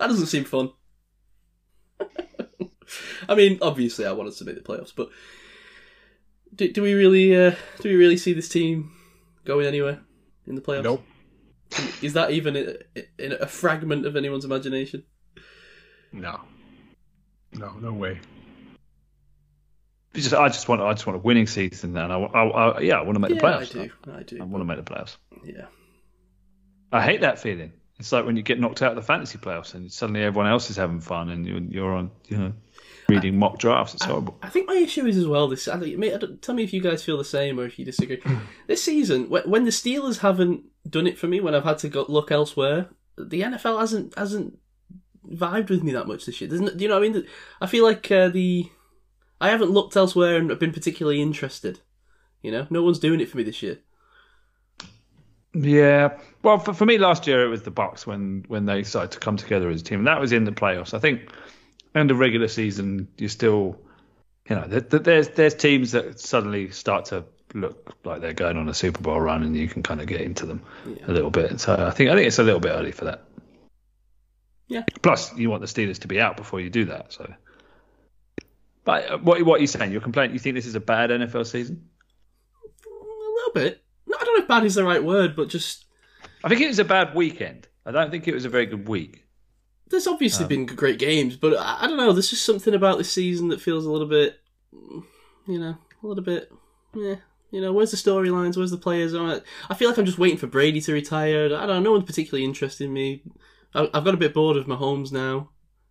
doesn't 0.00 0.26
seem 0.26 0.44
fun. 0.44 0.72
I 3.28 3.34
mean, 3.34 3.58
obviously, 3.62 4.04
I 4.04 4.12
want 4.12 4.28
us 4.28 4.38
to 4.38 4.44
make 4.44 4.56
the 4.56 4.60
playoffs, 4.60 4.92
but 4.94 5.08
do, 6.54 6.72
do 6.72 6.82
we 6.82 6.94
really 6.94 7.34
uh, 7.34 7.54
do 7.80 7.88
we 7.88 7.96
really 7.96 8.16
see 8.16 8.32
this 8.32 8.48
team 8.48 8.92
going 9.44 9.66
anywhere 9.66 10.00
in 10.46 10.54
the 10.54 10.60
playoffs? 10.60 10.84
Nope. 10.84 11.04
Is 12.00 12.12
that 12.12 12.30
even 12.30 12.56
a, 12.56 12.76
a, 13.18 13.42
a 13.42 13.46
fragment 13.46 14.06
of 14.06 14.16
anyone's 14.16 14.44
imagination? 14.44 15.02
No. 16.12 16.40
No, 17.52 17.72
no 17.72 17.92
way. 17.92 18.20
It's 20.14 20.24
just, 20.24 20.34
I 20.34 20.48
just 20.48 20.68
want, 20.68 20.80
I 20.80 20.92
just 20.92 21.06
want 21.06 21.18
a 21.18 21.22
winning 21.22 21.46
season, 21.46 21.96
and 21.96 22.12
I, 22.12 22.16
I, 22.16 22.44
I 22.46 22.80
yeah, 22.80 22.98
I 22.98 23.02
want 23.02 23.16
to 23.16 23.20
make 23.20 23.30
the 23.30 23.36
playoffs. 23.36 23.78
I 23.78 23.86
do. 23.86 23.92
I 24.12 24.22
do. 24.22 24.38
I 24.40 24.44
want 24.44 24.62
to 24.62 24.64
make 24.64 24.82
the 24.82 24.90
playoffs. 24.90 25.16
Yeah. 25.44 25.66
I 26.92 27.02
hate 27.02 27.20
that 27.20 27.38
feeling. 27.38 27.72
It's 27.98 28.12
like 28.12 28.26
when 28.26 28.36
you 28.36 28.42
get 28.42 28.60
knocked 28.60 28.82
out 28.82 28.90
of 28.90 28.96
the 28.96 29.02
fantasy 29.02 29.38
playoffs, 29.38 29.74
and 29.74 29.90
suddenly 29.90 30.22
everyone 30.22 30.50
else 30.50 30.68
is 30.70 30.76
having 30.76 31.00
fun, 31.00 31.30
and 31.30 31.46
you're, 31.46 31.60
you're 31.60 31.94
on, 31.94 32.10
you 32.28 32.36
know, 32.36 32.52
reading 33.08 33.38
mock 33.38 33.58
drafts. 33.58 33.94
It's 33.94 34.04
horrible. 34.04 34.36
I 34.42 34.48
think 34.50 34.68
my 34.68 34.74
issue 34.74 35.06
is 35.06 35.16
as 35.16 35.26
well. 35.26 35.48
This, 35.48 35.66
I 35.66 35.76
mate, 35.76 36.12
I 36.14 36.18
don't- 36.18 36.42
tell 36.42 36.54
me 36.54 36.62
if 36.62 36.72
you 36.74 36.82
guys 36.82 37.02
feel 37.02 37.16
the 37.16 37.24
same 37.24 37.58
or 37.58 37.64
if 37.64 37.78
you 37.78 37.84
disagree. 37.84 38.20
this 38.66 38.82
season, 38.82 39.30
when, 39.30 39.48
when 39.48 39.64
the 39.64 39.70
Steelers 39.70 40.18
haven't 40.18 40.64
done 40.88 41.06
it 41.06 41.18
for 41.18 41.26
me, 41.26 41.40
when 41.40 41.54
I've 41.54 41.64
had 41.64 41.78
to 41.78 41.88
go 41.88 42.04
look 42.08 42.30
elsewhere, 42.30 42.90
the 43.16 43.42
NFL 43.42 43.80
hasn't 43.80 44.16
hasn't 44.18 44.58
vibed 45.26 45.70
with 45.70 45.82
me 45.82 45.92
that 45.92 46.06
much 46.06 46.26
this 46.26 46.40
year. 46.40 46.50
Doesn't, 46.50 46.76
do 46.76 46.82
you 46.84 46.88
know 46.88 46.98
what 47.00 47.08
I 47.08 47.10
mean? 47.10 47.26
I 47.60 47.66
feel 47.66 47.84
like 47.84 48.10
uh, 48.10 48.28
the 48.28 48.70
I 49.40 49.48
haven't 49.48 49.70
looked 49.70 49.96
elsewhere 49.96 50.36
and 50.36 50.58
been 50.58 50.72
particularly 50.72 51.22
interested. 51.22 51.80
You 52.42 52.52
know, 52.52 52.66
no 52.70 52.82
one's 52.82 52.98
doing 52.98 53.20
it 53.20 53.28
for 53.28 53.38
me 53.38 53.42
this 53.42 53.62
year. 53.62 53.78
Yeah. 55.58 56.18
Well, 56.42 56.58
for, 56.58 56.74
for 56.74 56.84
me 56.84 56.98
last 56.98 57.26
year 57.26 57.44
it 57.44 57.48
was 57.48 57.62
the 57.62 57.72
Bucs 57.72 58.06
when 58.06 58.44
when 58.48 58.66
they 58.66 58.82
started 58.82 59.12
to 59.12 59.18
come 59.18 59.36
together 59.36 59.70
as 59.70 59.80
a 59.80 59.84
team, 59.84 60.00
and 60.00 60.06
that 60.06 60.20
was 60.20 60.32
in 60.32 60.44
the 60.44 60.52
playoffs. 60.52 60.92
I 60.92 60.98
think 60.98 61.30
in 61.94 62.06
the 62.06 62.14
regular 62.14 62.48
season 62.48 63.08
you 63.16 63.28
still, 63.28 63.80
you 64.48 64.56
know, 64.56 64.66
th- 64.68 64.90
th- 64.90 65.02
there's 65.02 65.28
there's 65.30 65.54
teams 65.54 65.92
that 65.92 66.20
suddenly 66.20 66.70
start 66.70 67.06
to 67.06 67.24
look 67.54 67.94
like 68.04 68.20
they're 68.20 68.34
going 68.34 68.58
on 68.58 68.68
a 68.68 68.74
Super 68.74 69.00
Bowl 69.00 69.18
run, 69.18 69.42
and 69.42 69.56
you 69.56 69.66
can 69.66 69.82
kind 69.82 70.00
of 70.00 70.06
get 70.06 70.20
into 70.20 70.44
them 70.44 70.62
a 71.06 71.12
little 71.12 71.30
bit. 71.30 71.58
So 71.58 71.74
I 71.74 71.90
think 71.90 72.10
I 72.10 72.14
think 72.14 72.26
it's 72.26 72.38
a 72.38 72.44
little 72.44 72.60
bit 72.60 72.72
early 72.72 72.92
for 72.92 73.06
that. 73.06 73.24
Yeah. 74.68 74.82
Plus, 75.00 75.34
you 75.36 75.48
want 75.48 75.62
the 75.62 75.68
Steelers 75.68 76.00
to 76.00 76.08
be 76.08 76.20
out 76.20 76.36
before 76.36 76.60
you 76.60 76.68
do 76.68 76.86
that. 76.86 77.14
So, 77.14 77.32
but 78.84 79.10
uh, 79.10 79.18
what 79.18 79.42
what 79.42 79.58
are 79.58 79.62
you 79.62 79.68
saying? 79.68 79.90
You're 79.90 80.02
complaining? 80.02 80.34
You 80.34 80.38
think 80.38 80.54
this 80.54 80.66
is 80.66 80.74
a 80.74 80.80
bad 80.80 81.08
NFL 81.08 81.46
season? 81.46 81.88
A 82.84 82.90
little 82.90 83.52
bit. 83.54 83.85
No, 84.36 84.42
I 84.44 84.46
don't 84.46 84.48
know 84.48 84.54
if 84.56 84.60
bad 84.60 84.64
is 84.66 84.74
the 84.74 84.84
right 84.84 85.02
word, 85.04 85.36
but 85.36 85.48
just 85.48 85.84
I 86.44 86.48
think 86.48 86.60
it 86.60 86.68
was 86.68 86.78
a 86.78 86.84
bad 86.84 87.14
weekend. 87.14 87.68
I 87.84 87.92
don't 87.92 88.10
think 88.10 88.26
it 88.26 88.34
was 88.34 88.44
a 88.44 88.48
very 88.48 88.66
good 88.66 88.88
week. 88.88 89.24
There's 89.88 90.06
obviously 90.06 90.44
Um, 90.44 90.48
been 90.48 90.66
great 90.66 90.98
games, 90.98 91.36
but 91.36 91.56
I, 91.56 91.78
I 91.82 91.86
don't 91.86 91.96
know. 91.96 92.12
There's 92.12 92.30
just 92.30 92.44
something 92.44 92.74
about 92.74 92.98
this 92.98 93.12
season 93.12 93.48
that 93.48 93.60
feels 93.60 93.86
a 93.86 93.90
little 93.90 94.08
bit, 94.08 94.40
you 94.72 95.58
know, 95.58 95.76
a 96.02 96.06
little 96.06 96.24
bit, 96.24 96.50
yeah. 96.94 97.16
You 97.52 97.60
know, 97.60 97.72
where's 97.72 97.92
the 97.92 97.96
storylines? 97.96 98.56
Where's 98.56 98.72
the 98.72 98.76
players? 98.76 99.14
I 99.14 99.40
I 99.70 99.74
feel 99.74 99.88
like 99.88 99.98
I'm 99.98 100.04
just 100.04 100.18
waiting 100.18 100.36
for 100.38 100.48
Brady 100.48 100.80
to 100.80 100.92
retire. 100.92 101.46
I 101.46 101.48
don't 101.48 101.68
know. 101.68 101.80
No 101.80 101.92
one's 101.92 102.04
particularly 102.04 102.44
interested 102.44 102.84
in 102.84 102.92
me. 102.92 103.22
I, 103.74 103.88
I've 103.94 104.04
got 104.04 104.14
a 104.14 104.18
bit 104.18 104.34
bored 104.34 104.56
of 104.56 104.66
Mahomes 104.66 105.12
now. 105.12 105.50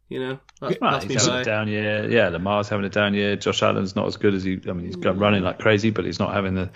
You 0.10 0.20
know, 0.20 0.40
that's, 0.62 0.78
Well, 0.80 0.92
that's 0.92 1.06
he's 1.06 1.26
having 1.26 1.42
a 1.42 1.44
down 1.44 1.68
year. 1.68 2.08
Yeah, 2.08 2.30
Lamar's 2.30 2.70
having 2.70 2.86
a 2.86 2.90
down 2.90 3.16
year. 3.16 3.36
Josh 3.38 3.64
Allen's 3.64 3.96
not 3.96 4.06
as 4.06 4.18
good 4.18 4.36
as 4.36 4.44
he. 4.44 4.60
I 4.68 4.74
mean, 4.74 4.86
he's 4.86 4.98
running 4.98 5.42
like 5.42 5.58
crazy, 5.58 5.90
but 5.90 6.06
he's 6.06 6.20
not 6.20 6.34
having 6.34 6.54
the. 6.54 6.70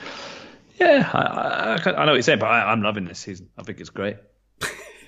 Yeah, 0.80 1.10
I, 1.14 1.20
I, 1.20 1.76
I 1.76 2.06
know 2.06 2.12
what 2.12 2.14
you're 2.14 2.22
saying, 2.22 2.40
but 2.40 2.48
I, 2.48 2.72
I'm 2.72 2.82
loving 2.82 3.06
this 3.06 3.20
season. 3.20 3.50
I 3.58 3.64
think 3.64 3.80
it's 3.80 3.90
great. 3.90 4.18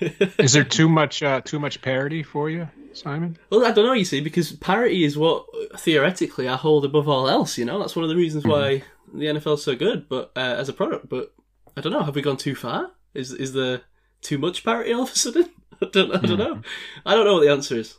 Is 0.38 0.52
there 0.52 0.64
too 0.64 0.88
much 0.88 1.22
uh, 1.22 1.40
too 1.40 1.58
much 1.58 1.80
parody 1.80 2.22
for 2.22 2.50
you, 2.50 2.68
Simon? 2.92 3.38
Well, 3.50 3.64
I 3.64 3.70
don't 3.70 3.86
know. 3.86 3.92
You 3.92 4.04
see, 4.04 4.20
because 4.20 4.52
parody 4.52 5.04
is 5.04 5.16
what 5.16 5.46
theoretically 5.78 6.48
I 6.48 6.56
hold 6.56 6.84
above 6.84 7.08
all 7.08 7.28
else. 7.28 7.56
You 7.56 7.64
know, 7.64 7.78
that's 7.78 7.94
one 7.94 8.02
of 8.02 8.08
the 8.08 8.16
reasons 8.16 8.44
why 8.44 8.82
the 9.14 9.26
NFL's 9.26 9.62
so 9.62 9.76
good. 9.76 10.08
But 10.08 10.32
uh, 10.36 10.40
as 10.40 10.68
a 10.68 10.72
product, 10.72 11.08
but 11.08 11.32
I 11.76 11.80
don't 11.80 11.92
know. 11.92 12.02
Have 12.02 12.16
we 12.16 12.22
gone 12.22 12.36
too 12.36 12.54
far? 12.54 12.90
Is 13.14 13.32
is 13.32 13.52
there 13.52 13.82
too 14.20 14.38
much 14.38 14.64
parody 14.64 14.92
all 14.92 15.04
of 15.04 15.12
a 15.12 15.16
sudden? 15.16 15.48
I 15.82 15.86
don't. 15.86 16.12
I 16.14 16.18
don't 16.18 16.38
know. 16.38 16.62
I 17.06 17.14
don't 17.14 17.24
know 17.24 17.34
what 17.34 17.44
the 17.44 17.50
answer 17.52 17.76
is. 17.76 17.96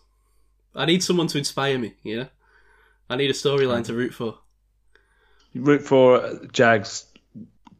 I 0.75 0.85
need 0.85 1.03
someone 1.03 1.27
to 1.27 1.37
inspire 1.37 1.79
me. 1.79 1.95
You 2.03 2.17
know, 2.17 2.27
I 3.09 3.15
need 3.15 3.29
a 3.29 3.33
storyline 3.33 3.85
to 3.85 3.93
root 3.93 4.13
for. 4.13 4.39
You 5.53 5.61
root 5.61 5.83
for 5.83 6.17
uh, 6.17 6.35
Jags 6.51 7.05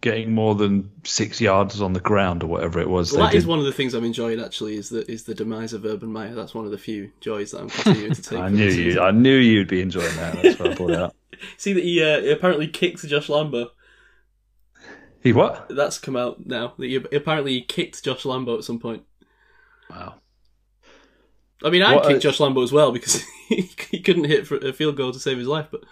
getting 0.03 0.33
more 0.35 0.53
than 0.53 0.91
six 1.05 1.39
yards 1.39 1.81
on 1.81 1.93
the 1.93 1.99
ground 2.01 2.43
or 2.43 2.47
whatever 2.47 2.81
it 2.81 2.89
was. 2.89 3.13
Well, 3.13 3.21
that 3.23 3.33
is 3.33 3.43
did. 3.43 3.49
one 3.49 3.59
of 3.59 3.63
the 3.65 3.71
things 3.71 3.93
I'm 3.93 4.03
enjoying. 4.03 4.41
Actually, 4.41 4.75
is 4.75 4.89
the 4.89 5.09
is 5.09 5.23
the 5.23 5.33
demise 5.33 5.71
of 5.71 5.85
Urban 5.85 6.11
Meyer. 6.11 6.35
That's 6.35 6.53
one 6.53 6.65
of 6.65 6.71
the 6.71 6.77
few 6.77 7.11
joys 7.21 7.51
that 7.51 7.61
I'm 7.61 7.69
continuing 7.69 8.13
to 8.13 8.21
take. 8.29 8.37
I 8.39 8.49
knew 8.49 8.67
you. 8.67 8.99
I 8.99 9.11
knew 9.11 9.35
you'd 9.35 9.69
be 9.69 9.81
enjoying 9.81 10.13
that. 10.17 10.41
That's 10.43 10.59
why 10.59 10.71
I 10.71 10.73
brought 10.75 10.89
it 10.91 10.99
up. 10.99 11.15
See 11.57 11.71
that 11.71 11.83
he 11.83 12.03
uh, 12.03 12.33
apparently 12.33 12.67
kicked 12.67 13.07
Josh 13.07 13.27
Lambo. 13.27 13.69
He 15.21 15.31
what? 15.31 15.67
That's 15.69 15.97
come 15.97 16.17
out 16.17 16.45
now. 16.45 16.73
That 16.77 16.85
he 16.85 16.95
apparently 16.97 17.53
he 17.53 17.61
kicked 17.61 18.03
Josh 18.03 18.23
Lambo 18.23 18.57
at 18.57 18.65
some 18.65 18.79
point. 18.79 19.03
Wow. 19.89 20.15
I 21.63 21.69
mean, 21.69 21.81
I 21.81 21.95
What, 21.95 22.03
kicked 22.03 22.17
uh, 22.17 22.29
Josh 22.31 22.39
Lambo 22.39 22.61
as 22.61 22.73
well 22.73 22.91
because 22.91 23.23
he, 23.47 23.69
he 23.89 24.01
couldn't 24.01 24.25
hit 24.25 24.45
for 24.45 24.57
a 24.57 24.73
field 24.73 24.97
goal 24.97 25.13
to 25.13 25.19
save 25.19 25.37
his 25.37 25.47
life. 25.47 25.67
But 25.71 25.85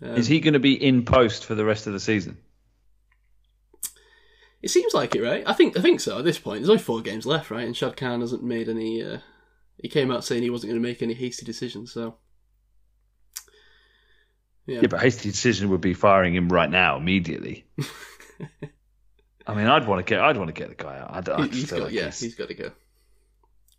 um, 0.00 0.16
Is 0.16 0.26
he 0.26 0.40
going 0.40 0.54
to 0.54 0.58
be 0.58 0.72
in 0.72 1.04
post 1.04 1.44
for 1.44 1.54
the 1.54 1.66
rest 1.66 1.86
of 1.86 1.92
the 1.92 2.00
season? 2.00 2.38
It 4.64 4.70
seems 4.70 4.94
like 4.94 5.14
it, 5.14 5.22
right? 5.22 5.44
I 5.46 5.52
think 5.52 5.76
I 5.78 5.80
think 5.82 6.00
so. 6.00 6.18
At 6.18 6.24
this 6.24 6.38
point, 6.38 6.60
there's 6.60 6.70
only 6.70 6.82
four 6.82 7.00
games 7.02 7.26
left, 7.26 7.50
right? 7.50 7.66
And 7.66 7.76
Shad 7.76 7.96
Khan 7.96 8.20
hasn't 8.20 8.42
made 8.42 8.68
any. 8.68 9.02
Uh, 9.02 9.18
he 9.76 9.88
came 9.88 10.10
out 10.10 10.24
saying 10.24 10.42
he 10.42 10.50
wasn't 10.50 10.70
going 10.72 10.82
to 10.82 10.88
make 10.88 11.02
any 11.02 11.14
hasty 11.14 11.44
decisions. 11.44 11.92
So 11.92 12.16
yeah, 14.66 14.80
Yeah, 14.80 14.86
but 14.88 15.00
hasty 15.00 15.30
decision 15.30 15.68
would 15.70 15.80
be 15.80 15.94
firing 15.94 16.34
him 16.34 16.48
right 16.48 16.70
now, 16.70 16.96
immediately. 16.96 17.66
I 19.46 19.54
mean, 19.54 19.66
I'd 19.66 19.86
want 19.86 20.04
to 20.04 20.08
get, 20.10 20.20
I'd 20.20 20.38
want 20.38 20.48
to 20.48 20.54
get 20.58 20.70
the 20.70 20.82
guy 20.82 20.98
out. 20.98 21.10
I'd, 21.14 21.28
I 21.28 21.46
he's 21.48 21.70
got 21.70 21.80
like 21.80 21.92
yeah, 21.92 22.02
he's- 22.04 22.20
he's 22.20 22.34
got 22.34 22.48
to 22.48 22.54
go. 22.54 22.70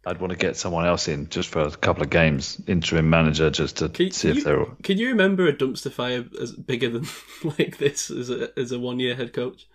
I'd 0.08 0.20
want 0.22 0.30
to 0.34 0.38
get 0.38 0.56
someone 0.56 0.86
else 0.86 1.08
in 1.08 1.30
just 1.30 1.50
for 1.50 1.62
a 1.62 1.72
couple 1.72 2.04
of 2.04 2.12
games, 2.12 2.62
interim 2.68 3.10
manager, 3.10 3.50
just 3.50 3.78
to 3.78 3.90
Can, 3.90 4.12
see 4.12 4.28
can 4.28 4.30
if 4.30 4.38
you, 4.38 4.44
they're. 4.44 4.60
all- 4.60 4.78
can 4.84 5.00
you 5.00 5.08
remember 5.08 5.48
a 5.48 5.54
dumpster 5.54 5.92
fire 5.92 6.24
as 6.40 6.52
bigger 6.52 6.90
than 6.90 7.08
like 7.58 7.80
this 7.80 8.12
as 8.12 8.30
a 8.30 8.52
as 8.60 8.72
a 8.72 8.78
one 8.78 9.00
year 9.00 9.16
head 9.16 9.34
coach? 9.34 9.66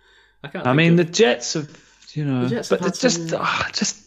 I 0.43 0.47
can't. 0.47 0.65
I 0.67 0.73
mean, 0.73 0.91
of- 0.93 0.97
the 0.97 1.11
Jets 1.11 1.53
have, 1.53 1.69
you 2.13 2.25
know, 2.25 2.47
The 2.47 2.67
but 2.69 2.79
have 2.79 2.87
it's 2.89 3.01
had 3.01 3.11
just, 3.11 3.29
some- 3.29 3.39
ah, 3.41 3.69
just 3.73 3.97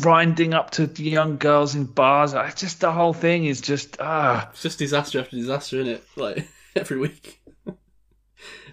grinding 0.00 0.52
up 0.52 0.70
to 0.72 0.86
young 1.02 1.36
girls 1.36 1.74
in 1.74 1.84
bars. 1.84 2.34
I 2.34 2.50
just 2.50 2.80
the 2.80 2.92
whole 2.92 3.12
thing 3.12 3.44
is 3.46 3.60
just 3.60 3.96
ah. 4.00 4.48
it's 4.52 4.62
just 4.62 4.78
disaster 4.78 5.20
after 5.20 5.36
disaster, 5.36 5.76
isn't 5.80 5.94
it? 5.94 6.04
Like 6.16 6.48
every 6.76 6.98
week. 6.98 7.40
and 7.66 7.76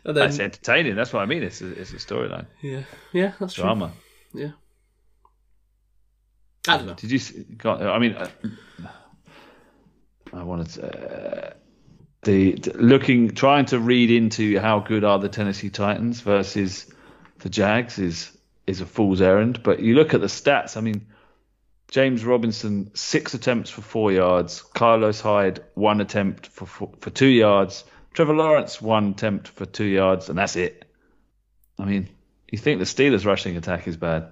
then 0.04 0.16
That's 0.16 0.40
entertaining. 0.40 0.96
That's 0.96 1.14
what 1.14 1.22
I 1.22 1.26
mean. 1.26 1.44
It's 1.44 1.62
a, 1.62 1.72
it's 1.72 1.94
a 1.94 1.98
storyline, 1.98 2.48
yeah, 2.62 2.84
yeah, 3.14 3.34
that's 3.40 3.54
true. 3.54 3.90
Yeah. 4.34 4.52
I 6.68 6.78
don't 6.78 6.88
know. 6.88 6.94
Did 6.94 7.12
you? 7.12 7.20
see- 7.20 7.44
got- 7.44 7.82
I 7.82 8.00
mean, 8.00 8.14
uh, 8.14 8.28
I 10.32 10.44
wanted 10.44 10.70
to, 10.70 10.88
uh, 10.88 11.54
the, 12.24 12.54
the 12.54 12.74
looking 12.78 13.32
trying 13.36 13.66
to 13.66 13.80
read 13.80 14.10
into 14.10 14.60
how 14.60 14.80
good 14.80 15.04
are 15.04 15.20
the 15.20 15.30
Tennessee 15.30 15.70
Titans 15.70 16.22
versus 16.22 16.92
the 17.44 17.50
Jags 17.50 18.00
is 18.00 18.36
is 18.66 18.80
a 18.80 18.86
fool's 18.86 19.22
errand. 19.22 19.62
But 19.64 19.82
you 19.82 19.96
look 19.96 20.14
at 20.14 20.22
the 20.22 20.28
stats. 20.28 20.78
I 20.78 20.82
mean, 20.82 21.06
James 21.92 22.24
Robinson 22.24 22.90
six 22.96 23.34
attempts 23.34 23.70
for 23.70 23.82
four 23.82 24.12
yards. 24.14 24.62
Carlos 24.62 25.20
Hyde 25.20 25.62
one 25.76 26.00
attempt 26.00 26.48
for 26.48 26.66
for, 26.66 26.90
for 27.02 27.10
two 27.10 27.28
yards. 27.28 27.84
Trevor 28.14 28.34
Lawrence 28.34 28.82
one 28.82 29.10
attempt 29.10 29.50
for 29.50 29.66
two 29.66 29.86
yards, 29.86 30.30
and 30.30 30.38
that's 30.38 30.56
it. 30.56 30.86
I 31.78 31.84
mean, 31.84 32.08
you 32.50 32.58
think 32.58 32.80
the 32.80 32.86
Steelers' 32.86 33.26
rushing 33.26 33.58
attack 33.58 33.88
is 33.88 33.98
bad? 33.98 34.32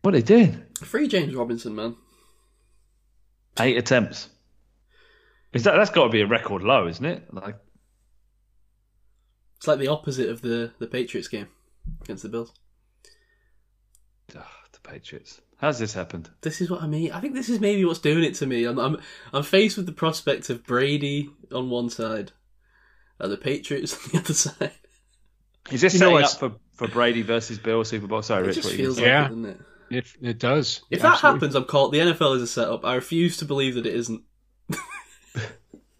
What 0.00 0.14
are 0.14 0.18
they 0.18 0.22
doing? 0.22 0.62
Free 0.82 1.06
James 1.06 1.34
Robinson, 1.34 1.74
man. 1.74 1.96
Eight 3.60 3.76
attempts. 3.76 4.30
Is 5.52 5.64
that 5.64 5.76
that's 5.76 5.90
got 5.90 6.04
to 6.04 6.10
be 6.10 6.22
a 6.22 6.26
record 6.26 6.62
low, 6.62 6.86
isn't 6.86 7.04
it? 7.04 7.32
Like 7.32 7.56
It's 9.58 9.66
like 9.66 9.78
the 9.78 9.88
opposite 9.88 10.30
of 10.30 10.40
the, 10.40 10.72
the 10.78 10.86
Patriots 10.86 11.28
game 11.28 11.48
against 12.02 12.22
the 12.22 12.28
Bills. 12.28 12.52
ah, 14.36 14.50
the 14.72 14.80
Patriots. 14.80 15.40
How's 15.58 15.78
this 15.78 15.94
happened? 15.94 16.30
This 16.42 16.60
is 16.60 16.70
what 16.70 16.82
I 16.82 16.86
mean. 16.86 17.12
I 17.12 17.20
think 17.20 17.34
this 17.34 17.48
is 17.48 17.60
maybe 17.60 17.84
what's 17.84 18.00
doing 18.00 18.24
it 18.24 18.34
to 18.36 18.46
me. 18.46 18.64
I'm 18.64 18.78
I'm, 18.78 18.96
I'm 19.32 19.42
faced 19.42 19.76
with 19.76 19.86
the 19.86 19.92
prospect 19.92 20.50
of 20.50 20.64
Brady 20.64 21.30
on 21.52 21.70
one 21.70 21.88
side 21.90 22.32
and 23.18 23.32
the 23.32 23.36
Patriots 23.36 23.94
on 24.04 24.10
the 24.12 24.18
other 24.18 24.34
side. 24.34 24.72
Is 25.70 25.80
this 25.80 25.94
You 25.94 25.98
setting 26.00 26.14
what's- 26.14 26.34
up 26.34 26.40
for, 26.40 26.86
for 26.86 26.88
Brady 26.88 27.22
versus 27.22 27.58
Bill 27.58 27.84
Super 27.84 28.06
Bowl? 28.06 28.20
Sorry, 28.22 28.42
It 28.42 28.46
Rich. 28.48 28.56
just 28.56 28.68
What 28.68 28.76
feels 28.76 28.96
like 28.98 29.06
Yeah. 29.06 29.24
it, 29.24 29.28
doesn't 29.28 29.46
it? 29.46 29.60
It 29.90 30.06
it 30.22 30.38
does. 30.38 30.80
If 30.90 31.02
that 31.02 31.18
happens, 31.20 31.54
I'm 31.54 31.64
caught. 31.64 31.92
The 31.92 31.98
NFL 31.98 32.36
is 32.36 32.42
a 32.42 32.46
setup. 32.46 32.84
I 32.84 32.94
refuse 32.96 33.36
to 33.38 33.44
believe 33.44 33.74
that 33.76 33.86
it 33.86 33.94
isn't. 33.94 34.22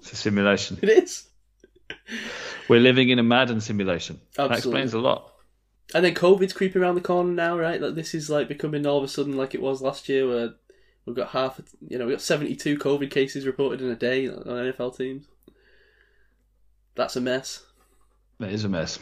It's 0.00 0.12
a 0.12 0.16
simulation. 0.16 0.78
It 0.82 0.90
is. 0.90 1.26
We're 2.68 2.80
living 2.80 3.08
in 3.08 3.18
a 3.18 3.22
Madden 3.22 3.62
simulation. 3.62 4.20
That 4.36 4.52
explains 4.52 4.92
a 4.92 4.98
lot. 4.98 5.32
And 5.92 6.04
then 6.04 6.14
COVID's 6.14 6.52
creeping 6.54 6.80
around 6.80 6.94
the 6.94 7.00
corner 7.00 7.30
now, 7.32 7.58
right? 7.58 7.80
Like 7.80 7.94
this 7.94 8.14
is 8.14 8.30
like 8.30 8.48
becoming 8.48 8.86
all 8.86 8.98
of 8.98 9.04
a 9.04 9.08
sudden 9.08 9.36
like 9.36 9.54
it 9.54 9.60
was 9.60 9.82
last 9.82 10.08
year, 10.08 10.26
where 10.26 10.54
we've 11.04 11.16
got 11.16 11.30
half. 11.30 11.60
You 11.88 11.98
know, 11.98 12.06
we 12.06 12.12
got 12.12 12.22
72 12.22 12.78
COVID 12.78 13.10
cases 13.10 13.46
reported 13.46 13.82
in 13.82 13.90
a 13.90 13.96
day 13.96 14.28
on 14.28 14.36
NFL 14.44 14.96
teams. 14.96 15.26
That's 16.94 17.16
a 17.16 17.20
mess. 17.20 17.64
It 18.40 18.52
is 18.52 18.64
a 18.64 18.68
mess. 18.68 18.98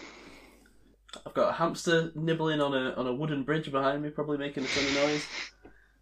I've 1.26 1.35
got 1.35 1.51
a 1.51 1.53
hamster 1.53 2.11
nibbling 2.14 2.61
on 2.61 2.74
a 2.74 2.93
on 2.95 3.07
a 3.07 3.12
wooden 3.14 3.43
bridge 3.45 3.70
behind 3.70 4.03
me, 4.03 4.11
probably 4.11 4.39
making 4.39 4.64
a 4.64 4.66
funny 4.66 4.95
noise. 5.07 5.24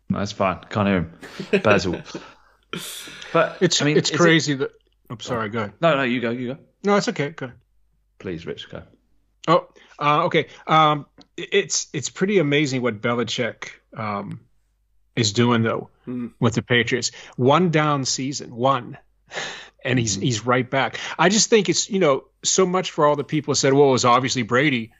That's 0.09 0.33
fine. 0.33 0.61
Can't 0.71 0.89
hear 0.89 0.97
him. 1.51 1.61
Basil. 1.63 2.01
but 3.33 3.59
It's 3.61 3.83
I 3.83 3.85
mean, 3.85 3.97
it's 3.97 4.11
is 4.11 4.15
it- 4.15 4.19
crazy 4.19 4.55
that. 4.55 4.71
I'm 5.11 5.19
sorry. 5.21 5.49
Go 5.49 5.59
ahead. 5.61 5.73
no, 5.81 5.97
no, 5.97 6.03
you 6.05 6.21
go. 6.21 6.31
You 6.31 6.55
go. 6.55 6.61
No, 6.85 6.97
it's 6.97 7.09
okay. 7.09 7.31
Go. 7.31 7.51
Please, 8.21 8.47
Rich, 8.47 8.71
go. 8.71 8.83
Oh, 9.49 9.69
uh, 9.99 10.25
okay. 10.27 10.47
Um, 10.67 11.07
it- 11.37 11.49
it's 11.53 11.89
it's 11.93 12.11
pretty 12.11 12.39
amazing 12.39 12.83
what 12.83 13.01
Belichick 13.01 13.71
um, 13.97 14.41
is 15.17 15.33
doing 15.33 15.63
though 15.63 15.91
Hmm. 16.05 16.29
with 16.39 16.55
the 16.55 16.63
Patriots. 16.63 17.11
One 17.37 17.71
down 17.71 18.05
season, 18.05 18.55
one, 18.55 18.99
and 19.85 19.99
he's 19.99 20.15
he's 20.15 20.45
right 20.47 20.69
back. 20.69 20.99
I 21.19 21.29
just 21.29 21.51
think 21.51 21.69
it's 21.69 21.89
you 21.91 21.99
know 21.99 22.25
so 22.43 22.67
much 22.67 22.91
for 22.91 23.07
all 23.07 23.17
the 23.17 23.25
people 23.25 23.53
who 23.53 23.57
said, 23.57 23.73
well, 23.73 23.89
it 23.89 23.93
was 23.93 24.05
obviously 24.05 24.43
Brady 24.43 24.93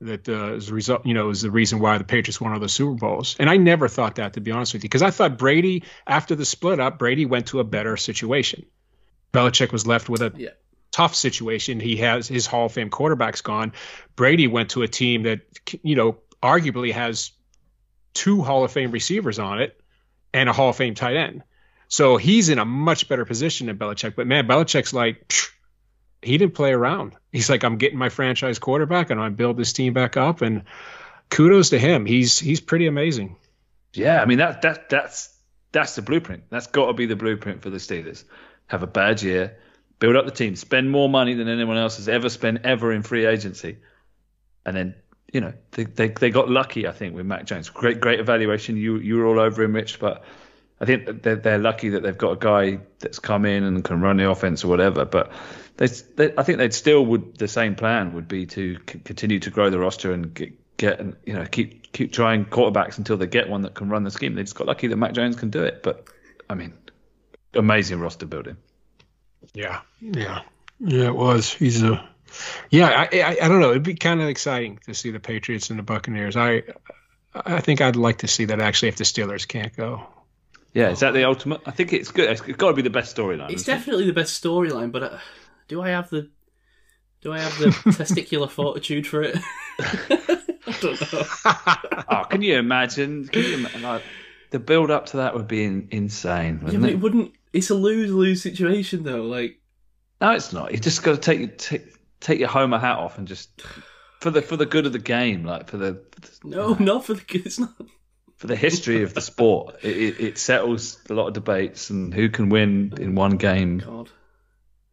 that 0.00 0.28
uh, 0.28 0.54
is 0.54 0.68
the 0.68 0.74
result. 0.74 1.04
You 1.06 1.14
know, 1.14 1.30
is 1.30 1.42
the 1.42 1.50
reason 1.50 1.78
why 1.80 1.98
the 1.98 2.04
Patriots 2.04 2.40
won 2.40 2.52
all 2.52 2.60
the 2.60 2.68
Super 2.68 2.94
Bowls. 2.94 3.36
And 3.38 3.50
I 3.50 3.56
never 3.56 3.88
thought 3.88 4.16
that 4.16 4.34
to 4.34 4.40
be 4.40 4.50
honest 4.52 4.72
with 4.74 4.82
you, 4.84 4.88
because 4.88 5.02
I 5.02 5.10
thought 5.10 5.38
Brady 5.38 5.84
after 6.06 6.34
the 6.34 6.44
split 6.44 6.80
up, 6.80 6.98
Brady 6.98 7.26
went 7.26 7.48
to 7.48 7.60
a 7.60 7.64
better 7.64 7.96
situation. 7.96 8.64
Belichick 9.32 9.72
was 9.72 9.86
left 9.86 10.08
with 10.08 10.22
a 10.22 10.32
Yeah. 10.36 10.50
Tough 10.90 11.14
situation. 11.14 11.80
He 11.80 11.96
has 11.98 12.28
his 12.28 12.46
Hall 12.46 12.66
of 12.66 12.72
Fame 12.72 12.90
quarterbacks 12.90 13.42
gone. 13.42 13.72
Brady 14.16 14.46
went 14.46 14.70
to 14.70 14.82
a 14.82 14.88
team 14.88 15.24
that 15.24 15.40
you 15.82 15.96
know 15.96 16.18
arguably 16.42 16.92
has 16.92 17.32
two 18.14 18.42
Hall 18.42 18.64
of 18.64 18.72
Fame 18.72 18.90
receivers 18.90 19.38
on 19.38 19.60
it 19.60 19.80
and 20.32 20.48
a 20.48 20.52
Hall 20.52 20.70
of 20.70 20.76
Fame 20.76 20.94
tight 20.94 21.16
end. 21.16 21.42
So 21.88 22.16
he's 22.16 22.48
in 22.48 22.58
a 22.58 22.64
much 22.64 23.08
better 23.08 23.24
position 23.24 23.66
than 23.66 23.78
Belichick. 23.78 24.14
But 24.14 24.26
man, 24.26 24.46
Belichick's 24.46 24.92
like 24.92 25.32
he 26.22 26.36
didn't 26.36 26.54
play 26.54 26.72
around. 26.72 27.14
He's 27.32 27.48
like, 27.48 27.64
I'm 27.64 27.78
getting 27.78 27.98
my 27.98 28.08
franchise 28.08 28.58
quarterback 28.58 29.10
and 29.10 29.20
I 29.20 29.28
build 29.28 29.56
this 29.56 29.72
team 29.72 29.92
back 29.94 30.16
up. 30.16 30.42
And 30.42 30.64
kudos 31.30 31.70
to 31.70 31.78
him. 31.78 32.06
He's 32.06 32.38
he's 32.38 32.60
pretty 32.60 32.86
amazing. 32.86 33.36
Yeah, 33.94 34.20
I 34.20 34.26
mean 34.26 34.38
that 34.38 34.62
that 34.62 34.88
that's 34.88 35.34
that's 35.72 35.94
the 35.94 36.02
blueprint. 36.02 36.44
That's 36.50 36.66
got 36.66 36.86
to 36.86 36.92
be 36.92 37.06
the 37.06 37.16
blueprint 37.16 37.62
for 37.62 37.70
the 37.70 37.78
Steelers. 37.78 38.24
Have 38.66 38.82
a 38.82 38.86
bad 38.86 39.22
year, 39.22 39.58
build 39.98 40.16
up 40.16 40.24
the 40.24 40.30
team, 40.30 40.56
spend 40.56 40.90
more 40.90 41.08
money 41.08 41.34
than 41.34 41.48
anyone 41.48 41.76
else 41.76 41.96
has 41.96 42.08
ever 42.08 42.28
spent 42.28 42.64
ever 42.64 42.92
in 42.92 43.02
free 43.02 43.26
agency, 43.26 43.78
and 44.64 44.76
then 44.76 44.94
you 45.32 45.40
know 45.40 45.52
they 45.72 45.84
they, 45.84 46.08
they 46.08 46.30
got 46.30 46.48
lucky. 46.48 46.86
I 46.86 46.92
think 46.92 47.14
with 47.14 47.26
Mac 47.26 47.44
Jones, 47.44 47.70
great 47.70 48.00
great 48.00 48.20
evaluation. 48.20 48.76
You 48.76 48.96
you 48.98 49.16
were 49.16 49.26
all 49.26 49.40
over 49.40 49.62
him, 49.62 49.74
Rich, 49.74 49.98
but 49.98 50.24
I 50.80 50.84
think 50.84 51.22
they're, 51.22 51.36
they're 51.36 51.58
lucky 51.58 51.90
that 51.90 52.02
they've 52.02 52.16
got 52.16 52.32
a 52.32 52.36
guy 52.36 52.80
that's 53.00 53.18
come 53.18 53.44
in 53.44 53.64
and 53.64 53.82
can 53.82 54.00
run 54.00 54.16
the 54.16 54.30
offense 54.30 54.64
or 54.64 54.68
whatever. 54.68 55.04
But 55.04 55.32
they, 55.76 55.86
they 55.86 56.34
I 56.36 56.42
think 56.42 56.58
they'd 56.58 56.74
still 56.74 57.04
would 57.06 57.36
the 57.36 57.48
same 57.48 57.74
plan 57.74 58.12
would 58.14 58.28
be 58.28 58.46
to 58.46 58.76
c- 58.88 59.00
continue 59.00 59.40
to 59.40 59.50
grow 59.50 59.70
the 59.70 59.78
roster 59.78 60.12
and 60.12 60.32
get, 60.32 60.76
get 60.76 61.00
you 61.26 61.34
know 61.34 61.44
keep 61.44 61.92
keep 61.92 62.12
trying 62.12 62.44
quarterbacks 62.44 62.98
until 62.98 63.16
they 63.16 63.26
get 63.26 63.48
one 63.48 63.62
that 63.62 63.74
can 63.74 63.88
run 63.88 64.04
the 64.04 64.10
scheme. 64.10 64.34
They 64.34 64.42
just 64.42 64.54
got 64.54 64.66
lucky 64.66 64.86
that 64.86 64.96
Mac 64.96 65.14
Jones 65.14 65.36
can 65.36 65.50
do 65.50 65.64
it. 65.64 65.82
But 65.82 66.06
I 66.48 66.54
mean, 66.54 66.74
amazing 67.54 67.98
roster 67.98 68.26
building. 68.26 68.56
Yeah, 69.54 69.80
yeah, 70.00 70.42
yeah. 70.80 71.06
It 71.06 71.14
was. 71.14 71.52
He's 71.52 71.82
a. 71.82 72.06
Yeah, 72.70 72.88
I, 73.12 73.20
I, 73.20 73.36
I 73.42 73.48
don't 73.48 73.60
know. 73.60 73.70
It'd 73.70 73.82
be 73.82 73.94
kind 73.94 74.20
of 74.20 74.28
exciting 74.28 74.78
to 74.86 74.94
see 74.94 75.10
the 75.10 75.20
Patriots 75.20 75.70
and 75.70 75.78
the 75.78 75.82
Buccaneers. 75.82 76.36
I, 76.36 76.62
I 77.34 77.60
think 77.60 77.80
I'd 77.80 77.96
like 77.96 78.18
to 78.18 78.28
see 78.28 78.44
that 78.46 78.60
actually 78.60 78.88
if 78.88 78.96
the 78.96 79.04
Steelers 79.04 79.48
can't 79.48 79.74
go. 79.74 80.06
Yeah, 80.74 80.90
is 80.90 81.00
that 81.00 81.12
the 81.12 81.24
ultimate? 81.24 81.62
I 81.66 81.70
think 81.70 81.92
it's 81.92 82.10
good. 82.10 82.30
It's 82.30 82.40
got 82.42 82.68
to 82.68 82.74
be 82.74 82.82
the 82.82 82.90
best 82.90 83.16
storyline. 83.16 83.50
It's 83.50 83.62
isn't 83.62 83.74
it? 83.74 83.76
definitely 83.78 84.06
the 84.06 84.12
best 84.12 84.42
storyline, 84.42 84.92
but 84.92 85.02
uh, 85.02 85.18
do 85.66 85.80
I 85.80 85.88
have 85.88 86.10
the 86.10 86.30
do 87.22 87.32
I 87.32 87.40
have 87.40 87.58
the 87.58 87.66
testicular 87.92 88.50
fortitude 88.50 89.06
for 89.06 89.22
it? 89.22 89.36
I 89.78 90.76
don't 90.80 91.12
know. 91.12 91.24
Oh, 92.10 92.24
can 92.24 92.40
you 92.42 92.56
imagine? 92.56 93.26
Can 93.28 93.42
you 93.42 93.54
imagine 93.54 93.82
like, 93.82 94.02
the 94.50 94.58
build 94.58 94.90
up 94.90 95.06
to 95.06 95.18
that 95.18 95.34
would 95.34 95.46
be 95.48 95.64
in, 95.64 95.88
insane, 95.90 96.58
Yeah, 96.58 96.64
wouldn't 96.64 96.82
but 96.82 96.90
it? 96.90 96.92
it 96.94 97.00
wouldn't. 97.00 97.34
It's 97.58 97.70
a 97.70 97.74
lose 97.74 98.12
lose 98.12 98.42
situation 98.42 99.02
though. 99.02 99.24
Like 99.24 99.60
No, 100.20 100.30
it's 100.30 100.52
not. 100.52 100.72
You 100.72 100.78
just 100.78 101.02
got 101.02 101.12
to 101.12 101.18
take 101.18 101.40
your 101.40 101.48
take, 101.48 101.86
take 102.20 102.38
your 102.38 102.48
Homer 102.48 102.78
hat 102.78 102.98
off 102.98 103.18
and 103.18 103.26
just 103.26 103.50
for 104.20 104.30
the 104.30 104.42
for 104.42 104.56
the 104.56 104.66
good 104.66 104.86
of 104.86 104.92
the 104.92 104.98
game, 104.98 105.44
like 105.44 105.68
for 105.68 105.76
the 105.76 106.00
no, 106.44 106.74
not 106.74 107.04
for 107.04 107.14
the 107.14 107.22
good. 107.22 107.46
It's 107.46 107.58
not. 107.58 107.74
for 108.36 108.46
the 108.46 108.56
history 108.56 109.02
of 109.02 109.14
the 109.14 109.20
sport. 109.20 109.74
It, 109.82 109.96
it, 109.96 110.20
it 110.20 110.38
settles 110.38 110.98
a 111.10 111.14
lot 111.14 111.26
of 111.26 111.34
debates 111.34 111.90
and 111.90 112.14
who 112.14 112.28
can 112.28 112.48
win 112.48 112.94
in 112.98 113.16
one 113.16 113.36
game. 113.36 113.78
God. 113.78 114.10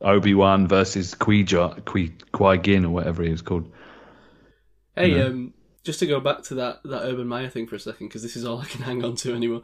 Obi 0.02 0.34
Wan 0.34 0.68
versus 0.68 1.14
Qui 1.14 1.46
Qui 1.46 2.58
Gin 2.58 2.86
or 2.86 2.90
whatever 2.90 3.24
he 3.24 3.30
was 3.30 3.44
called. 3.44 3.72
Hey, 4.96 5.22
um, 5.22 5.54
just 5.84 6.00
to 6.00 6.08
go 6.08 6.20
back 6.20 6.42
to 6.44 6.56
that 6.56 6.82
that 6.84 7.04
Urban 7.04 7.28
Meyer 7.28 7.50
thing 7.50 7.68
for 7.68 7.76
a 7.76 7.80
second, 7.80 8.08
because 8.08 8.24
this 8.24 8.36
is 8.36 8.44
all 8.44 8.60
I 8.60 8.66
can 8.66 8.82
hang 8.82 9.04
on 9.04 9.16
to 9.18 9.36
anymore. 9.36 9.62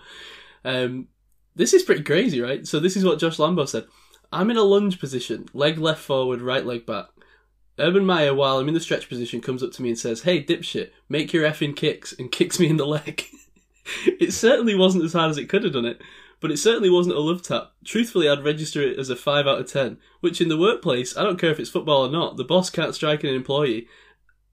Um, 0.64 1.08
this 1.56 1.74
is 1.74 1.84
pretty 1.84 2.04
crazy, 2.04 2.42
right? 2.42 2.66
So 2.66 2.80
this 2.80 2.96
is 2.96 3.06
what 3.06 3.20
Josh 3.20 3.38
Lambo 3.38 3.68
said. 3.68 3.86
I'm 4.32 4.50
in 4.50 4.58
a 4.58 4.64
lunge 4.64 5.00
position, 5.00 5.48
leg 5.54 5.78
left 5.78 6.02
forward, 6.02 6.42
right 6.42 6.66
leg 6.66 6.86
back. 6.86 7.08
Urban 7.80 8.06
Meyer, 8.06 8.34
while 8.34 8.58
I'm 8.58 8.68
in 8.68 8.74
the 8.74 8.80
stretch 8.80 9.10
position, 9.10 9.42
comes 9.42 9.64
up 9.64 9.72
to 9.74 9.82
me 9.82 9.90
and 9.90 10.00
says, 10.00 10.22
"Hey, 10.22 10.44
dipshit, 10.44 10.92
make 11.10 11.34
your 11.34 11.44
effing 11.44 11.76
kicks," 11.76 12.14
and 12.14 12.32
kicks 12.32 12.60
me 12.60 12.68
in 12.68 12.78
the 12.78 12.86
leg. 12.86 13.26
it 14.06 14.34
certainly 14.34 14.76
wasn't 14.76 15.04
as 15.04 15.14
hard 15.14 15.32
as 15.32 15.38
it 15.38 15.50
could 15.50 15.64
have 15.64 15.74
done 15.74 15.86
it, 15.86 16.02
but 16.40 16.52
it 16.52 16.58
certainly 16.58 16.90
wasn't 16.90 17.16
a 17.16 17.20
love 17.20 17.42
tap. 17.42 17.72
Truthfully, 17.84 18.30
I'd 18.30 18.44
register 18.44 18.82
it 18.82 19.00
as 19.00 19.10
a 19.10 19.16
five 19.16 19.48
out 19.48 19.60
of 19.60 19.68
ten. 19.68 19.98
Which 20.22 20.40
in 20.40 20.50
the 20.50 20.58
workplace, 20.58 21.18
I 21.18 21.24
don't 21.24 21.40
care 21.40 21.52
if 21.52 21.60
it's 21.60 21.70
football 21.70 22.06
or 22.06 22.12
not, 22.12 22.38
the 22.38 22.44
boss 22.44 22.70
can't 22.70 22.96
strike 22.96 23.24
an 23.24 23.34
employee. 23.34 23.88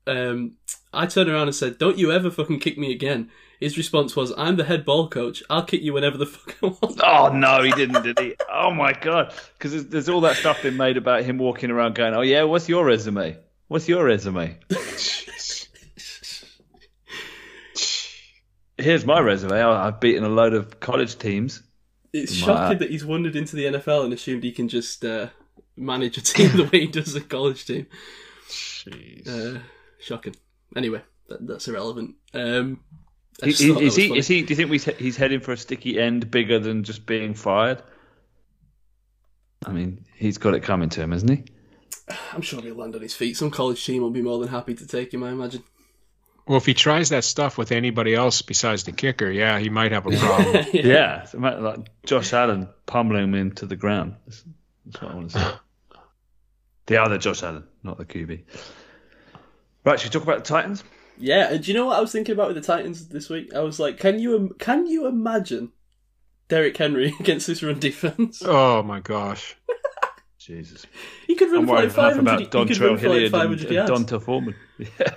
Um, 0.07 0.57
I 0.93 1.07
turned 1.07 1.29
around 1.29 1.49
and 1.49 1.55
said, 1.55 1.79
"Don't 1.79 1.99
you 1.99 2.11
ever 2.11 2.31
fucking 2.31 2.61
kick 2.61 2.79
me 2.79 2.93
again." 2.93 3.31
His 3.61 3.77
response 3.77 4.15
was, 4.15 4.33
"I'm 4.37 4.57
the 4.57 4.65
head 4.65 4.85
ball 4.85 5.09
coach. 5.09 5.43
I'll 5.51 5.65
kick 5.65 5.83
you 5.83 5.93
whenever 5.93 6.17
the 6.17 6.27
fuck 6.27 6.57
I 6.63 6.67
want." 6.67 7.01
Oh 7.03 7.29
no, 7.33 7.63
he 7.63 7.73
didn't, 7.73 8.03
did 8.03 8.19
he? 8.19 8.35
Oh 8.53 8.71
my 8.71 8.93
god! 8.93 9.35
Because 9.55 9.73
there's, 9.73 9.87
there's 9.87 10.09
all 10.09 10.21
that 10.23 10.37
stuff 10.37 10.63
been 10.63 10.77
made 10.77 10.97
about 10.97 11.25
him 11.25 11.39
walking 11.39 11.71
around 11.71 11.95
going, 11.95 12.15
"Oh 12.15 12.21
yeah, 12.23 12.45
what's 12.45 12.69
your 12.69 12.85
resume? 12.85 13.37
What's 13.67 13.89
your 13.89 14.05
resume?" 14.05 14.59
Here's 18.77 19.05
my 19.05 19.19
resume. 19.19 19.61
I've 19.61 19.99
beaten 19.99 20.23
a 20.23 20.29
load 20.29 20.55
of 20.55 20.79
college 20.79 21.19
teams. 21.19 21.63
It's 22.13 22.41
My- 22.41 22.47
shocking 22.47 22.79
that 22.79 22.91
he's 22.91 23.05
wandered 23.05 23.35
into 23.37 23.57
the 23.57 23.65
NFL 23.65 24.05
and 24.05 24.13
assumed 24.13 24.45
he 24.45 24.53
can 24.53 24.69
just 24.69 25.05
uh, 25.05 25.29
manage 25.77 26.17
a 26.17 26.23
team 26.23 26.51
the 26.57 26.65
way 26.73 26.81
he 26.83 26.87
does 26.87 27.15
a 27.17 27.21
college 27.21 27.67
team. 27.67 27.87
Uh, 29.29 29.59
shocking. 29.99 30.35
Anyway, 30.77 31.03
that, 31.29 31.45
that's 31.47 31.67
irrelevant. 31.69 32.15
Um, 32.33 32.81
Is, 33.43 33.59
just 33.59 33.69
thought 33.69 33.75
that 33.79 33.85
is 33.85 33.85
was 33.85 33.97
he? 33.97 34.09
funny. 34.09 34.19
Is 34.19 34.27
he? 34.29 34.43
Do 34.43 34.49
you 34.51 34.57
think 34.57 34.71
we, 34.71 34.79
he's 34.79 35.17
heading 35.17 35.41
for 35.41 35.53
a 35.53 35.57
sticky 35.57 35.99
end 35.99 36.31
bigger 36.31 36.59
than 36.59 36.85
just 36.85 37.07
being 37.07 37.35
fired? 37.35 37.83
I 39.65 39.73
mean, 39.73 40.05
he's 40.17 40.39
got 40.39 40.55
it 40.55 40.63
coming 40.63 40.89
to 40.91 41.03
him, 41.03 41.13
hasn't 41.13 41.31
he? 41.31 41.45
I'm 42.33 42.43
sure 42.43 42.61
he'll 42.63 42.75
land 42.75 42.95
on 42.95 43.03
his 43.03 43.15
feet. 43.15 43.37
Some 43.37 43.51
college 43.51 43.85
team 43.85 44.03
will 44.03 44.11
be 44.11 44.23
more 44.23 44.39
than 44.39 44.49
happy 44.49 44.75
to 44.75 44.87
take 44.87 45.13
him, 45.13 45.23
I 45.23 45.31
imagine. 45.31 45.63
Well, 46.47 46.57
if 46.57 46.65
he 46.65 46.73
tries 46.73 47.11
that 47.11 47.25
stuff 47.25 47.59
with 47.59 47.73
anybody 47.73 48.15
else 48.15 48.41
besides 48.41 48.85
the 48.85 48.93
kicker, 48.93 49.31
yeah, 49.31 49.59
he 49.59 49.69
might 49.69 49.93
have 49.93 50.07
a 50.07 50.17
problem. 50.17 50.65
Yeah, 50.73 51.23
it's 51.23 51.35
a 51.35 51.39
matter 51.39 51.61
like 51.61 51.91
Josh 52.07 52.33
Allen 52.33 52.71
pummeling 52.87 53.25
him 53.25 53.35
into 53.35 53.67
the 53.67 53.77
ground. 53.77 54.17
That's, 54.27 54.45
that's 54.87 55.03
what 55.03 55.13
I 55.13 55.15
want 55.15 55.31
to 55.33 55.39
say. 55.39 55.51
The 56.87 57.03
other 57.03 57.19
Josh 57.19 57.43
Allen, 57.43 57.65
not 57.83 57.99
the 57.99 58.07
QB. 58.07 58.45
Right, 59.85 60.01
should 60.01 60.09
we 60.09 60.19
talk 60.19 60.23
about 60.23 60.39
the 60.39 60.49
Titans? 60.49 60.83
Yeah, 61.21 61.53
and 61.53 61.63
do 61.63 61.71
you 61.71 61.77
know 61.77 61.87
what 61.87 61.97
I 61.97 62.01
was 62.01 62.13
thinking 62.13 62.33
about 62.33 62.49
with 62.49 62.57
the 62.57 62.63
Titans 62.63 63.09
this 63.09 63.29
week? 63.29 63.55
I 63.55 63.61
was 63.61 63.81
like, 63.81 63.99
can 63.99 64.19
you 64.19 64.55
can 64.59 64.87
you 64.87 65.07
imagine 65.07 65.73
Derrick 66.49 66.77
Henry 66.77 67.15
against 67.21 67.47
this 67.47 67.63
run 67.63 67.79
defense? 67.79 68.43
oh 68.45 68.83
my 68.83 69.01
gosh. 69.01 69.57
Jesus. 70.39 70.87
He 71.27 71.35
could 71.35 71.51
run 71.51 71.63
I'm 71.63 71.67
for 71.67 71.75
like 71.75 71.97
worried 71.97 72.17
enough 72.17 72.17
500, 72.17 72.21
about 72.21 72.41
he 72.41 72.47
could 72.47 72.53
Dontrell 72.53 72.89
run 72.89 72.99
for 72.99 73.09
like 73.09 73.15
Hilliard 73.15 73.33
500 73.33 73.53
and, 73.53 73.63
and 73.63 73.73
yards. 73.73 73.91
D'Onta 73.91 74.23
Foreman. 74.23 74.55
Yeah. 74.99 75.15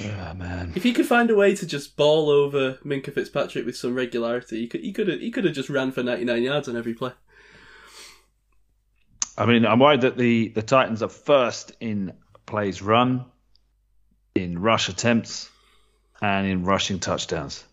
Oh, 0.00 0.34
man. 0.34 0.72
If 0.76 0.84
he 0.84 0.92
could 0.92 1.06
find 1.06 1.28
a 1.28 1.34
way 1.34 1.56
to 1.56 1.66
just 1.66 1.96
ball 1.96 2.30
over 2.30 2.74
Minkah 2.84 3.12
Fitzpatrick 3.12 3.66
with 3.66 3.76
some 3.76 3.94
regularity, 3.94 4.60
he 4.60 4.66
could 4.68 4.80
he 4.82 4.92
could 4.92 5.08
have 5.08 5.20
he 5.20 5.30
could 5.30 5.44
have 5.44 5.54
just 5.54 5.68
ran 5.68 5.90
for 5.90 6.04
99 6.04 6.42
yards 6.42 6.68
on 6.68 6.76
every 6.76 6.94
play. 6.94 7.12
I 9.36 9.46
mean, 9.46 9.64
I'm 9.66 9.78
worried 9.78 10.00
that 10.00 10.16
the, 10.16 10.48
the 10.48 10.62
Titans 10.62 11.02
are 11.02 11.08
first 11.08 11.72
in 11.80 12.12
plays 12.46 12.82
run, 12.82 13.24
in 14.42 14.58
rush 14.60 14.88
attempts, 14.88 15.50
and 16.20 16.46
in 16.46 16.64
rushing 16.64 16.98
touchdowns. 17.00 17.64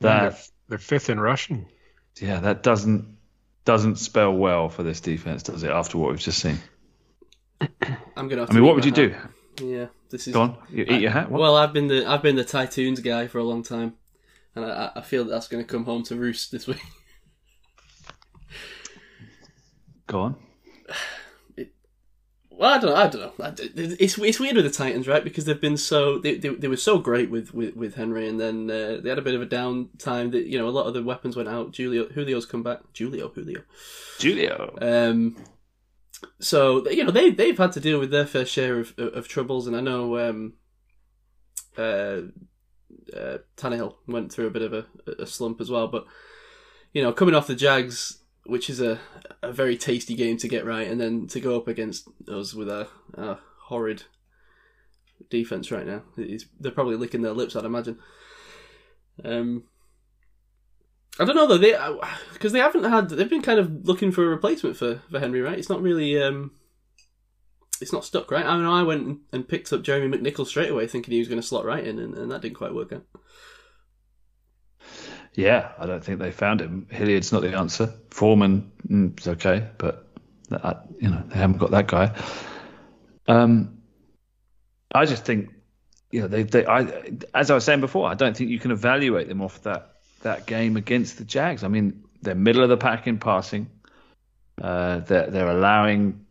they're, 0.00 0.30
That 0.30 0.48
they're 0.68 0.78
fifth 0.78 1.10
in 1.10 1.20
rushing. 1.20 1.66
yeah, 2.20 2.40
that 2.40 2.62
doesn't 2.62 3.16
doesn't 3.64 3.96
spell 3.96 4.32
well 4.32 4.68
for 4.68 4.82
this 4.82 5.00
defense, 5.00 5.42
does 5.42 5.62
it? 5.62 5.70
After 5.70 5.98
what 5.98 6.10
we've 6.10 6.20
just 6.20 6.38
seen. 6.38 6.58
I'm 8.16 8.28
gonna. 8.28 8.42
Have 8.42 8.50
I 8.50 8.54
mean, 8.54 8.64
what 8.64 8.74
would 8.74 8.84
my 8.84 8.88
you 8.88 8.92
do? 8.92 9.14
Yeah, 9.62 9.86
this 10.10 10.28
is. 10.28 10.34
Go 10.34 10.42
on, 10.42 10.56
you 10.70 10.84
eat 10.88 11.00
your 11.00 11.10
hat. 11.10 11.30
What? 11.30 11.40
Well, 11.40 11.56
I've 11.56 11.72
been 11.72 11.88
the 11.88 12.06
I've 12.06 12.22
been 12.22 12.36
the 12.36 12.44
Tytoons 12.44 13.00
guy 13.02 13.26
for 13.26 13.38
a 13.38 13.44
long 13.44 13.62
time, 13.62 13.94
and 14.54 14.64
I, 14.64 14.92
I 14.96 15.00
feel 15.00 15.24
that 15.24 15.30
that's 15.30 15.48
going 15.48 15.64
to 15.64 15.68
come 15.70 15.84
home 15.84 16.02
to 16.04 16.16
roost 16.16 16.52
this 16.52 16.66
week. 16.66 16.80
Go 20.06 20.20
on. 20.20 20.36
Well, 22.58 22.72
I 22.72 22.78
don't 22.78 22.90
know. 22.90 22.96
I 22.96 23.50
don't 23.50 23.76
know. 23.76 23.94
It's 23.98 24.16
it's 24.16 24.40
weird 24.40 24.56
with 24.56 24.64
the 24.64 24.70
Titans, 24.70 25.06
right? 25.06 25.22
Because 25.22 25.44
they've 25.44 25.60
been 25.60 25.76
so 25.76 26.18
they 26.18 26.38
they, 26.38 26.48
they 26.48 26.68
were 26.68 26.78
so 26.78 26.98
great 26.98 27.30
with, 27.30 27.52
with, 27.52 27.76
with 27.76 27.96
Henry, 27.96 28.26
and 28.26 28.40
then 28.40 28.70
uh, 28.70 28.98
they 29.02 29.10
had 29.10 29.18
a 29.18 29.22
bit 29.22 29.34
of 29.34 29.42
a 29.42 29.46
down 29.46 29.90
time. 29.98 30.30
That 30.30 30.46
you 30.46 30.58
know 30.58 30.66
a 30.66 30.70
lot 30.70 30.86
of 30.86 30.94
the 30.94 31.02
weapons 31.02 31.36
went 31.36 31.50
out. 31.50 31.76
Julio 31.76 32.08
Julio's 32.08 32.46
come 32.46 32.62
back. 32.62 32.80
Julio 32.96 33.28
Julio. 33.28 33.60
Julio. 34.18 34.74
Um, 34.80 35.36
so 36.40 36.88
you 36.88 37.04
know 37.04 37.10
they 37.10 37.30
they've 37.30 37.58
had 37.58 37.72
to 37.72 37.80
deal 37.80 37.98
with 37.98 38.10
their 38.10 38.26
fair 38.26 38.46
share 38.46 38.80
of 38.80 38.94
of 38.96 39.28
troubles, 39.28 39.66
and 39.66 39.76
I 39.76 39.80
know 39.80 40.18
um, 40.18 40.54
uh, 41.76 42.22
uh, 43.14 43.38
Tannehill 43.58 43.96
went 44.06 44.32
through 44.32 44.46
a 44.46 44.50
bit 44.50 44.62
of 44.62 44.72
a, 44.72 44.86
a 45.18 45.26
slump 45.26 45.60
as 45.60 45.70
well. 45.70 45.88
But 45.88 46.06
you 46.94 47.02
know, 47.02 47.12
coming 47.12 47.34
off 47.34 47.48
the 47.48 47.54
Jags, 47.54 48.22
which 48.48 48.70
is 48.70 48.80
a 48.80 48.98
a 49.42 49.52
very 49.52 49.76
tasty 49.76 50.14
game 50.14 50.36
to 50.38 50.48
get 50.48 50.64
right, 50.64 50.88
and 50.88 51.00
then 51.00 51.26
to 51.28 51.40
go 51.40 51.56
up 51.56 51.68
against 51.68 52.08
us 52.28 52.54
with 52.54 52.68
a, 52.68 52.88
a 53.14 53.38
horrid 53.64 54.04
defense 55.30 55.70
right 55.70 55.86
now, 55.86 56.02
it's, 56.16 56.46
they're 56.60 56.72
probably 56.72 56.96
licking 56.96 57.22
their 57.22 57.32
lips. 57.32 57.56
I'd 57.56 57.64
imagine. 57.64 57.98
Um, 59.24 59.64
I 61.18 61.24
don't 61.24 61.36
know 61.36 61.46
though. 61.46 61.58
They 61.58 61.76
because 62.32 62.52
they 62.52 62.58
haven't 62.58 62.84
had. 62.84 63.08
They've 63.08 63.30
been 63.30 63.42
kind 63.42 63.58
of 63.58 63.86
looking 63.86 64.12
for 64.12 64.24
a 64.24 64.28
replacement 64.28 64.76
for, 64.76 65.02
for 65.10 65.18
Henry, 65.18 65.40
right? 65.40 65.58
It's 65.58 65.70
not 65.70 65.82
really. 65.82 66.22
Um, 66.22 66.52
it's 67.80 67.92
not 67.92 68.04
stuck, 68.04 68.30
right? 68.30 68.44
I 68.44 68.56
mean, 68.56 68.66
I 68.66 68.82
went 68.82 69.20
and- 69.32 69.48
picked 69.48 69.72
up 69.72 69.82
Jeremy 69.82 70.16
McNichols 70.16 70.46
straight 70.46 70.70
away, 70.70 70.86
thinking 70.86 71.12
he 71.12 71.18
was 71.18 71.28
going 71.28 71.40
to 71.40 71.46
slot 71.46 71.66
right 71.66 71.86
in, 71.86 71.98
and, 71.98 72.14
and 72.14 72.30
that 72.30 72.40
didn't 72.40 72.56
quite 72.56 72.74
work 72.74 72.92
out. 72.92 73.04
Yeah, 75.36 75.72
I 75.78 75.84
don't 75.84 76.02
think 76.02 76.18
they 76.18 76.32
found 76.32 76.62
him. 76.62 76.86
Hilliard's 76.90 77.30
not 77.30 77.42
the 77.42 77.54
answer. 77.54 77.92
Foreman 78.08 78.72
mm, 78.88 79.28
okay, 79.28 79.68
but 79.76 80.08
that, 80.48 80.86
you 80.98 81.10
know 81.10 81.22
they 81.26 81.38
haven't 81.38 81.58
got 81.58 81.72
that 81.72 81.86
guy. 81.86 82.16
Um, 83.28 83.82
I 84.94 85.04
just 85.04 85.26
think, 85.26 85.52
you 86.10 86.22
know, 86.22 86.28
they, 86.28 86.44
they, 86.44 86.64
I, 86.64 87.10
as 87.34 87.50
I 87.50 87.54
was 87.54 87.64
saying 87.64 87.82
before, 87.82 88.08
I 88.08 88.14
don't 88.14 88.34
think 88.34 88.48
you 88.48 88.58
can 88.58 88.70
evaluate 88.70 89.28
them 89.28 89.42
off 89.42 89.62
that 89.62 89.96
that 90.22 90.46
game 90.46 90.78
against 90.78 91.18
the 91.18 91.24
Jags. 91.24 91.62
I 91.64 91.68
mean, 91.68 92.04
they're 92.22 92.34
middle 92.34 92.62
of 92.62 92.70
the 92.70 92.78
pack 92.78 93.06
in 93.06 93.18
passing. 93.18 93.68
Uh, 94.60 95.00
they're 95.00 95.28
they're 95.28 95.50
allowing 95.50 96.24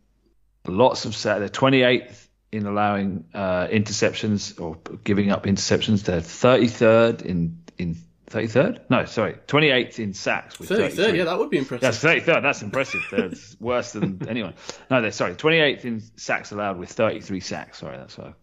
lots 0.66 1.06
of 1.06 1.16
sa- 1.16 1.38
they're 1.38 1.48
28th 1.48 2.28
in 2.52 2.66
allowing 2.66 3.26
uh, 3.36 3.68
interceptions 3.68 4.60
or 4.60 4.80
giving 5.04 5.30
up 5.30 5.44
interceptions. 5.44 6.06
They're 6.06 6.22
33rd 6.22 7.22
in 7.22 7.60
in 7.78 7.98
33rd. 8.28 8.82
No, 8.90 9.06
sorry, 9.06 9.34
28th 9.48 10.00
in 10.00 10.14
sacks. 10.14 10.60
With 10.60 10.70
33rd, 10.70 10.96
33. 10.96 11.18
yeah, 11.18 11.24
that 11.26 11.38
would 11.38 11.50
be 11.50 11.58
impressive. 11.58 11.82
That's 11.82 12.04
33rd. 12.04 12.42
That's 12.42 12.62
impressive. 12.62 13.02
That's 13.12 13.58
worse 13.60 13.92
than 13.92 14.28
anyone. 14.28 14.56
No, 14.90 15.02
they're 15.02 15.12
sorry. 15.12 15.36
28th 15.36 15.86
in 15.86 16.02
sacks 16.18 16.52
allowed 16.52 16.78
with 16.80 16.90
33 16.92 17.40
sacks. 17.40 17.80
Sorry, 17.80 17.98
that's 17.98 18.18
why 18.18 18.26
I 18.26 18.34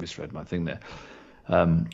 misread 0.00 0.32
my 0.32 0.44
thing 0.44 0.64
there. 0.64 0.80
Um, 1.48 1.90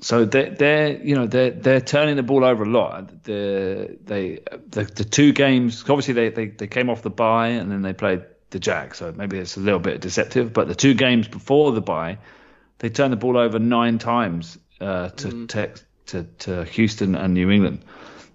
so 0.00 0.24
they're, 0.24 0.50
they're 0.50 1.02
you 1.02 1.14
know 1.14 1.26
they're 1.26 1.52
they're 1.52 1.80
turning 1.80 2.16
the 2.16 2.22
ball 2.22 2.44
over 2.44 2.64
a 2.64 2.68
lot. 2.68 3.22
The 3.24 3.96
they 4.04 4.40
the, 4.68 4.84
the 4.84 5.04
two 5.04 5.32
games 5.32 5.82
obviously 5.88 6.14
they, 6.14 6.28
they 6.28 6.46
they 6.48 6.66
came 6.66 6.90
off 6.90 7.02
the 7.02 7.10
bye 7.10 7.48
and 7.48 7.70
then 7.70 7.82
they 7.82 7.92
played 7.92 8.24
the 8.50 8.58
Jag. 8.58 8.94
So 8.94 9.12
maybe 9.12 9.38
it's 9.38 9.56
a 9.56 9.60
little 9.60 9.80
bit 9.80 10.00
deceptive. 10.00 10.52
But 10.52 10.68
the 10.68 10.74
two 10.74 10.94
games 10.94 11.28
before 11.28 11.72
the 11.72 11.80
bye, 11.80 12.18
they 12.78 12.90
turned 12.90 13.12
the 13.12 13.16
ball 13.16 13.38
over 13.38 13.58
nine 13.58 13.98
times 13.98 14.58
uh, 14.80 15.08
to 15.10 15.46
Tex 15.46 15.84
to 16.06 16.24
to 16.38 16.64
Houston 16.64 17.14
and 17.14 17.34
New 17.34 17.50
England, 17.50 17.84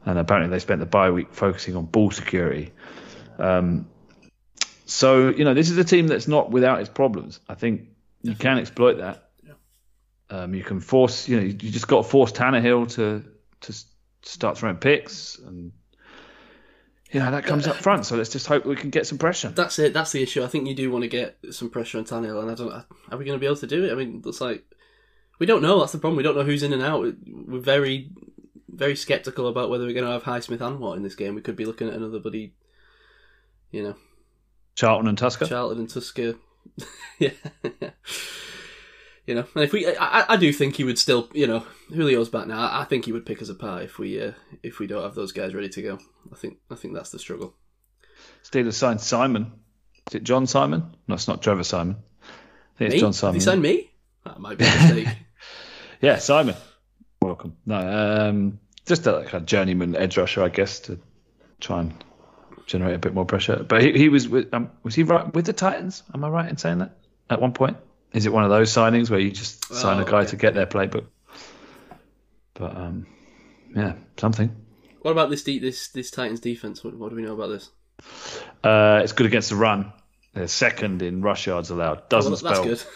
and 0.06 0.18
apparently 0.18 0.50
they 0.50 0.60
spent 0.60 0.80
the 0.80 0.86
bye 0.86 1.12
week 1.12 1.34
focusing 1.34 1.76
on 1.76 1.86
ball 1.86 2.12
security. 2.12 2.72
Um, 3.38 3.88
so 4.86 5.30
you 5.30 5.44
know 5.46 5.54
this 5.54 5.70
is 5.70 5.78
a 5.78 5.84
team 5.84 6.08
that's 6.08 6.28
not 6.28 6.52
without 6.52 6.80
its 6.80 6.90
problems. 6.90 7.40
I 7.48 7.56
think 7.56 7.90
you 8.22 8.36
can 8.36 8.58
exploit 8.58 8.98
that. 8.98 9.30
Um, 10.30 10.54
you 10.54 10.64
can 10.64 10.80
force, 10.80 11.28
you 11.28 11.36
know, 11.36 11.44
you 11.44 11.54
just 11.54 11.90
got 11.90 12.04
to 12.04 12.10
force 12.10 12.32
Tannehill 12.32 12.94
to 12.96 13.24
to 13.62 13.86
start 14.24 14.58
throwing 14.58 14.78
picks, 14.78 15.38
and 15.38 15.74
you 17.12 17.20
know 17.20 17.32
that 17.32 17.44
comes 17.44 17.68
up 17.68 17.76
front. 17.76 18.06
So 18.06 18.16
let's 18.16 18.30
just 18.30 18.48
hope 18.48 18.66
we 18.66 18.78
can 18.78 18.92
get 18.92 19.06
some 19.06 19.18
pressure. 19.18 19.50
That's 19.50 19.78
it. 19.80 19.94
That's 19.94 20.14
the 20.14 20.24
issue. 20.24 20.44
I 20.44 20.48
think 20.48 20.68
you 20.68 20.76
do 20.76 20.90
want 20.90 21.04
to 21.04 21.10
get 21.10 21.38
some 21.52 21.70
pressure 21.70 21.98
on 21.98 22.06
Tannehill, 22.06 22.42
and 22.42 22.52
I 22.52 22.56
don't. 22.56 22.72
Are 22.72 23.18
we 23.18 23.26
going 23.26 23.38
to 23.38 23.40
be 23.40 23.46
able 23.46 23.58
to 23.58 23.68
do 23.68 23.84
it? 23.84 23.92
I 23.92 23.96
mean, 23.96 24.18
it 24.18 24.26
looks 24.26 24.40
like 24.40 24.64
we 25.42 25.48
don't 25.48 25.64
know. 25.64 25.80
That's 25.80 25.92
the 25.92 25.98
problem. 25.98 26.18
We 26.18 26.24
don't 26.24 26.38
know 26.38 26.44
who's 26.44 26.62
in 26.62 26.72
and 26.72 26.84
out. 26.84 27.02
We're 27.02 27.60
very, 27.60 28.12
very 28.70 28.96
skeptical 28.96 29.48
about 29.48 29.72
whether 29.72 29.86
we're 29.86 29.94
going 29.96 30.06
to 30.06 30.12
have 30.12 30.22
Highsmith 30.22 30.62
and 30.62 30.80
Watt 30.80 30.98
in 30.98 31.04
this 31.04 31.16
game. 31.16 31.34
We 31.34 31.42
could 31.42 31.56
be 31.56 31.66
looking 31.66 31.88
at 31.88 31.96
another 31.96 32.20
buddy, 32.20 32.54
you 33.72 33.82
know, 33.82 33.96
Charlton 34.76 35.08
and 35.08 35.18
Tuszka. 35.18 35.50
Charlton 35.50 35.80
and 35.80 35.88
Tuszka. 35.90 36.38
yeah. 37.20 37.32
You 39.28 39.36
know, 39.36 39.46
and 39.54 39.64
if 39.64 39.72
we, 39.72 39.86
I, 39.88 40.34
I 40.34 40.36
do 40.36 40.52
think 40.52 40.76
he 40.76 40.84
would 40.84 40.98
still, 40.98 41.30
you 41.32 41.46
know, 41.46 41.64
Julio's 41.92 42.28
back 42.28 42.48
now. 42.48 42.70
I 42.76 42.86
think 42.86 43.06
he 43.06 43.12
would 43.12 43.26
pick 43.26 43.40
us 43.40 43.50
apart 43.50 43.84
if 43.84 44.00
we, 44.00 44.20
uh, 44.20 44.32
if 44.64 44.80
we 44.80 44.88
don't 44.88 45.04
have 45.04 45.14
those 45.14 45.32
guys 45.32 45.54
ready 45.54 45.70
to 45.70 45.82
go. 45.82 46.00
I 46.32 46.36
think, 46.36 46.58
I 46.72 46.76
think 46.76 46.96
that's 46.96 47.12
the 47.12 47.20
struggle. 47.20 47.54
Steelers 48.44 48.74
signed 48.74 49.00
Simon. 49.00 49.52
Is 50.10 50.16
it 50.16 50.24
John 50.24 50.48
Simon? 50.48 50.98
No, 51.08 51.14
it's 51.14 51.28
not 51.28 51.44
Trevor 51.44 51.64
Simon. 51.64 51.98
I 52.24 52.78
think 52.80 52.88
it's 52.88 52.96
Me? 52.96 53.00
John 53.00 53.10
Have 53.10 53.16
Simon. 53.16 53.36
you 53.36 53.42
signed 53.42 53.62
me? 53.62 53.92
That 54.26 54.40
might 54.40 54.58
be 54.58 54.66
a 54.66 54.68
mistake. 54.68 55.08
Yeah, 56.02 56.18
Simon. 56.18 56.56
Welcome. 57.22 57.56
No, 57.66 57.78
um, 57.78 58.60
just 58.86 59.06
a, 59.06 59.12
like 59.20 59.34
a 59.34 59.40
journeyman 59.40 59.96
edge 59.96 60.18
rusher, 60.18 60.44
I 60.44 60.50
guess, 60.50 60.80
to 60.82 61.00
try 61.60 61.82
and 61.82 62.04
generate 62.66 62.96
a 62.96 63.00
bit 63.00 63.14
more 63.14 63.26
pressure. 63.26 63.64
But 63.68 63.84
he, 63.84 63.92
he 63.94 64.10
was 64.10 64.28
with, 64.28 64.54
um, 64.54 64.72
was 64.84 64.96
he 64.96 65.04
right 65.04 65.32
with 65.34 65.46
the 65.46 65.54
Titans? 65.54 66.04
Am 66.14 66.24
I 66.24 66.30
right 66.30 66.50
in 66.50 66.58
saying 66.58 66.80
that 66.80 66.98
at 67.30 67.40
one 67.40 67.54
point? 67.54 67.78
Is 68.14 68.26
it 68.26 68.34
one 68.34 68.44
of 68.44 68.50
those 68.50 68.72
signings 68.72 69.10
where 69.10 69.20
you 69.20 69.32
just 69.32 69.74
sign 69.74 70.00
Oh, 70.00 70.02
a 70.02 70.06
guy 70.06 70.20
okay. 70.22 70.30
to 70.32 70.36
get 70.36 70.54
their 70.56 70.66
playbook? 70.66 71.06
But 72.56 72.76
um, 72.76 73.06
yeah, 73.76 73.94
something. 74.18 74.56
What 75.02 75.12
about 75.12 75.30
this 75.30 75.44
de- 75.44 75.60
this 75.60 75.88
this 75.90 76.12
Titans 76.12 76.40
defense? 76.40 76.84
What, 76.84 76.96
what 76.96 77.10
do 77.10 77.16
we 77.16 77.22
know 77.24 77.34
about 77.34 77.48
this? 77.48 77.70
Uh, 78.64 79.02
it's 79.04 79.14
good 79.14 79.26
against 79.28 79.50
the 79.50 79.56
run. 79.56 79.94
They're 80.34 80.48
second 80.48 81.02
in 81.02 81.22
rush 81.22 81.48
yards 81.48 81.70
allowed. 81.70 82.10
Doesn't 82.10 82.32
Well, 82.44 82.66
that's 82.66 82.82
spell. 82.82 82.92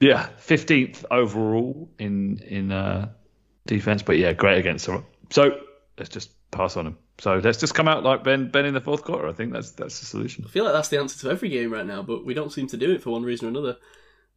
Yeah, 0.00 0.28
fifteenth 0.38 1.04
overall 1.10 1.88
in 1.98 2.38
in 2.38 2.72
uh, 2.72 3.10
defense, 3.66 4.02
but 4.02 4.18
yeah, 4.18 4.32
great 4.32 4.58
against 4.58 4.86
the 4.86 4.92
run. 4.92 5.04
So 5.30 5.60
let's 5.96 6.10
just 6.10 6.30
pass 6.50 6.76
on 6.76 6.86
him. 6.86 6.98
So 7.18 7.36
let's 7.36 7.58
just 7.58 7.74
come 7.74 7.88
out 7.88 8.04
like 8.04 8.24
Ben 8.24 8.50
Ben 8.50 8.64
in 8.64 8.74
the 8.74 8.80
fourth 8.80 9.04
quarter. 9.04 9.28
I 9.28 9.32
think 9.32 9.52
that's 9.52 9.72
that's 9.72 10.00
the 10.00 10.06
solution. 10.06 10.44
I 10.46 10.50
feel 10.50 10.64
like 10.64 10.72
that's 10.72 10.88
the 10.88 10.98
answer 10.98 11.18
to 11.20 11.30
every 11.30 11.48
game 11.48 11.72
right 11.72 11.86
now, 11.86 12.02
but 12.02 12.24
we 12.24 12.34
don't 12.34 12.52
seem 12.52 12.66
to 12.68 12.76
do 12.76 12.92
it 12.92 13.02
for 13.02 13.10
one 13.10 13.22
reason 13.22 13.46
or 13.46 13.50
another. 13.50 13.76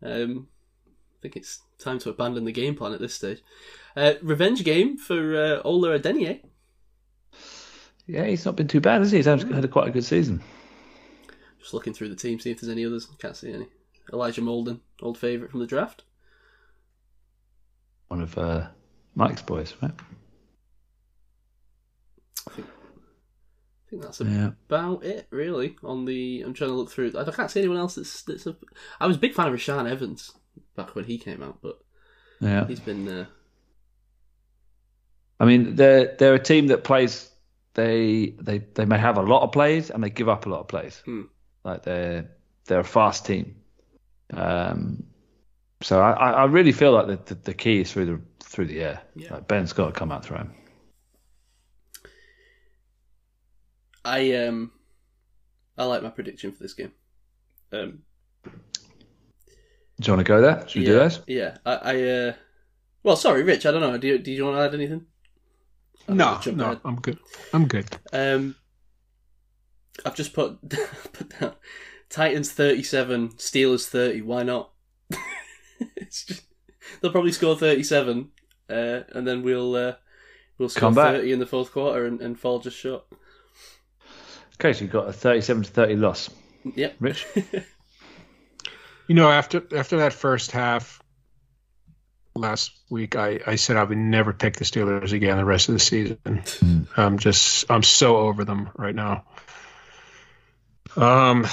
Um, 0.04 0.48
I 0.90 1.22
think 1.22 1.36
it's 1.36 1.62
time 1.78 2.00
to 2.00 2.10
abandon 2.10 2.46
the 2.46 2.52
game 2.52 2.76
plan 2.76 2.94
at 2.94 3.00
this 3.00 3.14
stage. 3.14 3.42
Uh, 3.96 4.14
revenge 4.24 4.64
game 4.64 4.98
for 4.98 5.36
uh, 5.36 5.62
Ola 5.64 6.00
Adeniyi. 6.00 6.42
yeah, 8.08 8.26
he's 8.26 8.46
not 8.46 8.56
been 8.56 8.68
too 8.68 8.82
bad, 8.82 9.00
has 9.00 9.12
he? 9.12 9.18
He's 9.18 9.28
had, 9.28 9.44
had 9.44 9.66
a 9.66 9.68
quite 9.68 9.88
a 9.88 9.92
good 9.92 10.04
season. 10.04 10.42
Just 11.60 11.76
looking 11.76 11.94
through 11.94 12.10
the 12.10 12.16
team, 12.16 12.40
see 12.40 12.50
if 12.50 12.62
there's 12.62 12.72
any 12.72 12.86
others. 12.86 13.08
Can't 13.20 13.36
see 13.36 13.54
any. 13.54 13.68
Elijah 14.14 14.42
Molden, 14.42 14.80
old 15.02 15.18
favourite 15.18 15.52
from 15.52 15.60
the 15.60 15.68
draft. 15.68 16.04
One 18.08 18.22
of 18.22 18.38
uh, 18.38 18.68
Mike's 19.16 19.42
boys, 19.42 19.74
right? 19.82 19.92
I 22.48 22.52
think 23.90 24.04
that's 24.04 24.22
Yeah. 24.22 24.52
about 24.70 25.04
it, 25.04 25.28
really. 25.32 25.76
On 25.84 26.06
the, 26.06 26.42
I'm 26.42 26.54
trying 26.54 26.70
to 26.70 26.76
look 26.76 26.90
through. 26.92 27.14
I 27.18 27.30
can't 27.32 27.52
see 27.52 27.60
anyone 27.60 27.78
else 27.78 27.96
that's 27.96 28.24
that's. 28.24 28.48
A, 28.48 28.56
I 29.00 29.08
was 29.08 29.18
a 29.18 29.20
big 29.20 29.34
fan 29.34 29.48
of 29.48 29.54
Rashaan 29.54 29.90
Evans 29.90 30.32
back 30.76 30.96
when 30.96 31.06
he 31.06 31.18
came 31.18 31.44
out, 31.44 31.60
but 31.62 31.80
Yeah. 32.40 32.68
he's 32.68 32.80
been. 32.80 33.08
Uh, 33.08 33.26
I 35.40 35.46
mean, 35.46 35.76
they're 35.76 36.16
they're 36.18 36.36
a 36.36 36.40
team 36.40 36.68
that 36.68 36.84
plays. 36.84 37.30
They 37.74 38.36
they 38.42 38.60
they 38.60 38.86
may 38.86 38.98
have 38.98 39.18
a 39.18 39.22
lot 39.22 39.44
of 39.44 39.52
plays 39.52 39.90
and 39.90 40.04
they 40.04 40.10
give 40.10 40.30
up 40.30 40.46
a 40.46 40.50
lot 40.50 40.60
of 40.60 40.68
plays. 40.68 41.02
Hmm. 41.06 41.24
Like 41.64 41.84
they're 41.84 42.30
they're 42.66 42.82
a 42.82 42.84
fast 42.84 43.26
team. 43.26 43.56
Um, 44.34 45.04
so 45.82 46.00
I, 46.02 46.12
I 46.12 46.32
I 46.32 46.46
really 46.46 46.72
feel 46.72 46.92
like 46.92 47.08
the, 47.08 47.36
the 47.36 47.42
the 47.42 47.54
key 47.54 47.82
is 47.82 47.92
through 47.92 48.06
the 48.06 48.22
through 48.44 48.66
the 48.68 48.82
air. 48.82 49.02
Yeah. 49.16 49.34
Like 49.36 49.48
Ben's 49.48 49.74
got 49.74 49.88
to 49.88 49.92
come 49.92 50.12
out 50.12 50.26
through 50.26 50.38
him. 50.38 50.54
I 54.04 54.34
um, 54.34 54.72
I 55.78 55.86
like 55.86 56.04
my 56.04 56.10
prediction 56.10 56.52
for 56.52 56.64
this 56.64 56.74
game. 56.74 56.92
Um, 57.72 58.04
Do 58.44 58.52
you 60.04 60.14
want 60.14 60.26
to 60.26 60.32
go 60.32 60.42
there? 60.42 60.68
Should 60.68 60.80
we 60.80 60.88
yeah, 60.88 60.94
do 60.94 61.00
this? 61.00 61.20
Yeah, 61.28 61.58
I. 61.66 61.74
I 61.76 62.10
uh, 62.10 62.34
well, 63.04 63.16
sorry, 63.16 63.44
Rich. 63.44 63.66
I 63.66 63.72
don't 63.72 63.82
know. 63.82 63.98
Do 63.98 64.08
you, 64.08 64.20
do 64.20 64.32
you 64.32 64.46
want 64.46 64.58
to 64.58 64.62
add 64.62 64.76
anything? 64.76 65.06
I'm 66.08 66.18
No, 66.18 66.40
no, 66.54 66.66
ahead. 66.66 66.80
I'm 66.86 66.96
good. 66.98 67.18
I'm 67.54 67.68
good. 67.68 67.88
Um, 68.14 68.56
I've 70.06 70.16
just 70.16 70.34
put 70.34 70.60
put 70.70 71.40
down 71.40 71.54
Titans 72.12 72.52
thirty-seven, 72.52 73.30
Steelers 73.38 73.88
thirty. 73.88 74.22
Why 74.22 74.44
not? 74.44 74.72
it's 75.96 76.26
just, 76.26 76.44
they'll 77.02 77.12
probably 77.12 77.32
score 77.32 77.58
thirty-seven, 77.58 78.30
uh, 78.70 79.00
and 79.14 79.28
then 79.28 79.42
we'll 79.44 79.76
uh, 79.76 79.94
we'll 80.58 80.70
score 80.70 80.82
Come 80.82 80.96
back. 80.96 81.16
thirty 81.16 81.32
in 81.32 81.40
the 81.40 81.46
fourth 81.46 81.72
quarter 81.72 82.06
and, 82.06 82.22
and 82.22 82.40
fall 82.40 82.60
just 82.60 82.78
short. 82.78 83.04
Okay, 84.56 84.74
so 84.74 84.84
you've 84.84 84.92
got 84.94 85.08
a 85.10 85.14
37 85.14 85.64
to 85.64 85.72
30 85.72 85.96
loss. 85.96 86.30
Yep. 86.76 86.96
Rich? 87.00 87.26
You 89.08 89.16
know, 89.16 89.30
after 89.30 89.62
after 89.76 89.98
that 89.98 90.14
first 90.14 90.52
half 90.52 91.02
last 92.34 92.72
week, 92.90 93.18
I, 93.18 93.42
I 93.46 93.56
said 93.56 93.76
I 93.76 93.84
would 93.84 93.98
never 93.98 94.32
pick 94.32 94.56
the 94.56 94.64
Steelers 94.64 95.12
again 95.12 95.36
the 95.36 95.44
rest 95.44 95.68
of 95.68 95.74
the 95.74 95.80
season. 95.80 96.18
I'm 96.96 97.20
just 97.20 97.70
I'm 97.70 97.84
so 97.84 98.16
over 98.16 98.46
them 98.46 98.70
right 98.78 98.96
now. 98.96 99.26
Um, 100.96 101.46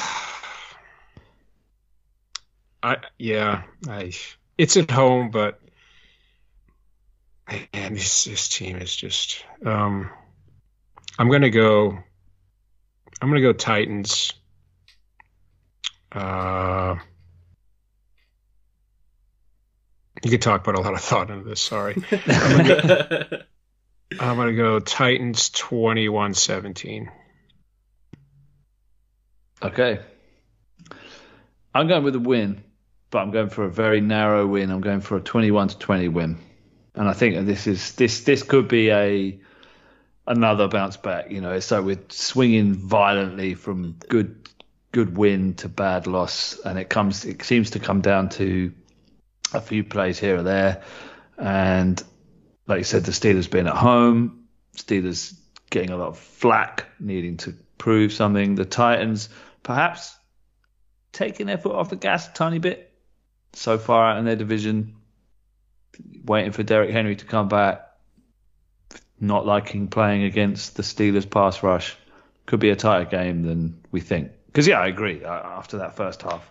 I 2.82 2.96
yeah, 3.18 3.62
I 3.88 4.12
it's 4.56 4.76
at 4.76 4.90
home, 4.90 5.30
but 5.30 5.60
man, 7.72 7.94
this 7.94 8.24
this 8.24 8.48
team 8.48 8.76
is 8.76 8.94
just. 8.94 9.44
Um, 9.64 10.10
I'm 11.18 11.30
gonna 11.30 11.50
go. 11.50 11.98
I'm 13.20 13.28
gonna 13.28 13.40
go 13.40 13.52
Titans. 13.52 14.32
Uh, 16.12 16.96
you 20.22 20.30
could 20.30 20.42
talk, 20.42 20.64
put 20.64 20.74
a 20.74 20.80
lot 20.80 20.94
of 20.94 21.00
thought 21.00 21.30
into 21.30 21.48
this. 21.48 21.60
Sorry. 21.60 21.94
I'm 24.18 24.36
going 24.36 24.48
to 24.48 24.54
go 24.56 24.80
Titans 24.80 25.50
21 25.50 26.34
17. 26.34 27.10
Okay. 29.62 30.00
I'm 31.74 31.88
going 31.88 32.02
with 32.02 32.16
a 32.16 32.20
win, 32.20 32.64
but 33.10 33.18
I'm 33.18 33.30
going 33.30 33.48
for 33.48 33.64
a 33.64 33.70
very 33.70 34.00
narrow 34.00 34.46
win. 34.46 34.70
I'm 34.70 34.80
going 34.80 35.00
for 35.00 35.16
a 35.16 35.20
21 35.20 35.68
to 35.68 35.78
20 35.78 36.08
win. 36.08 36.38
And 36.94 37.08
I 37.08 37.12
think 37.12 37.46
this 37.46 37.66
is 37.66 37.92
this 37.92 38.22
this 38.22 38.42
could 38.42 38.68
be 38.68 38.90
a 38.90 39.40
another 40.26 40.68
bounce 40.68 40.96
back. 40.96 41.30
You 41.30 41.40
know, 41.40 41.60
so 41.60 41.82
we're 41.82 42.00
swinging 42.08 42.74
violently 42.74 43.54
from 43.54 43.96
good 44.08 44.48
good 44.92 45.16
win 45.16 45.54
to 45.54 45.68
bad 45.68 46.06
loss, 46.06 46.58
and 46.64 46.78
it 46.78 46.88
comes 46.88 47.24
it 47.24 47.42
seems 47.42 47.70
to 47.70 47.78
come 47.78 48.00
down 48.00 48.30
to 48.30 48.72
a 49.54 49.60
few 49.60 49.84
plays 49.84 50.18
here 50.18 50.38
or 50.38 50.42
there, 50.42 50.82
and 51.38 52.02
like 52.66 52.78
you 52.78 52.84
said, 52.84 53.04
the 53.04 53.12
Steelers 53.12 53.50
being 53.50 53.66
at 53.66 53.76
home, 53.76 54.48
Steelers 54.76 55.34
getting 55.70 55.90
a 55.90 55.96
lot 55.96 56.08
of 56.08 56.18
flack, 56.18 56.86
needing 56.98 57.36
to 57.38 57.54
prove 57.78 58.12
something. 58.12 58.56
The 58.56 58.64
Titans 58.64 59.28
perhaps 59.62 60.16
taking 61.12 61.46
their 61.46 61.58
foot 61.58 61.74
off 61.74 61.90
the 61.90 61.96
gas 61.96 62.28
a 62.28 62.32
tiny 62.32 62.58
bit 62.58 62.87
so 63.52 63.78
far 63.78 64.10
out 64.10 64.18
in 64.18 64.24
their 64.24 64.36
division, 64.36 64.96
waiting 66.24 66.52
for 66.52 66.62
Derrick 66.62 66.90
Henry 66.90 67.16
to 67.16 67.24
come 67.24 67.48
back, 67.48 67.84
not 69.20 69.46
liking 69.46 69.88
playing 69.88 70.22
against 70.22 70.76
the 70.76 70.82
Steelers 70.82 71.28
pass 71.28 71.62
rush. 71.62 71.96
Could 72.46 72.60
be 72.60 72.70
a 72.70 72.76
tighter 72.76 73.08
game 73.10 73.42
than 73.42 73.80
we 73.90 74.00
think. 74.00 74.30
Because, 74.46 74.66
yeah, 74.66 74.80
I 74.80 74.86
agree. 74.86 75.24
After 75.24 75.78
that 75.78 75.96
first 75.96 76.22
half, 76.22 76.50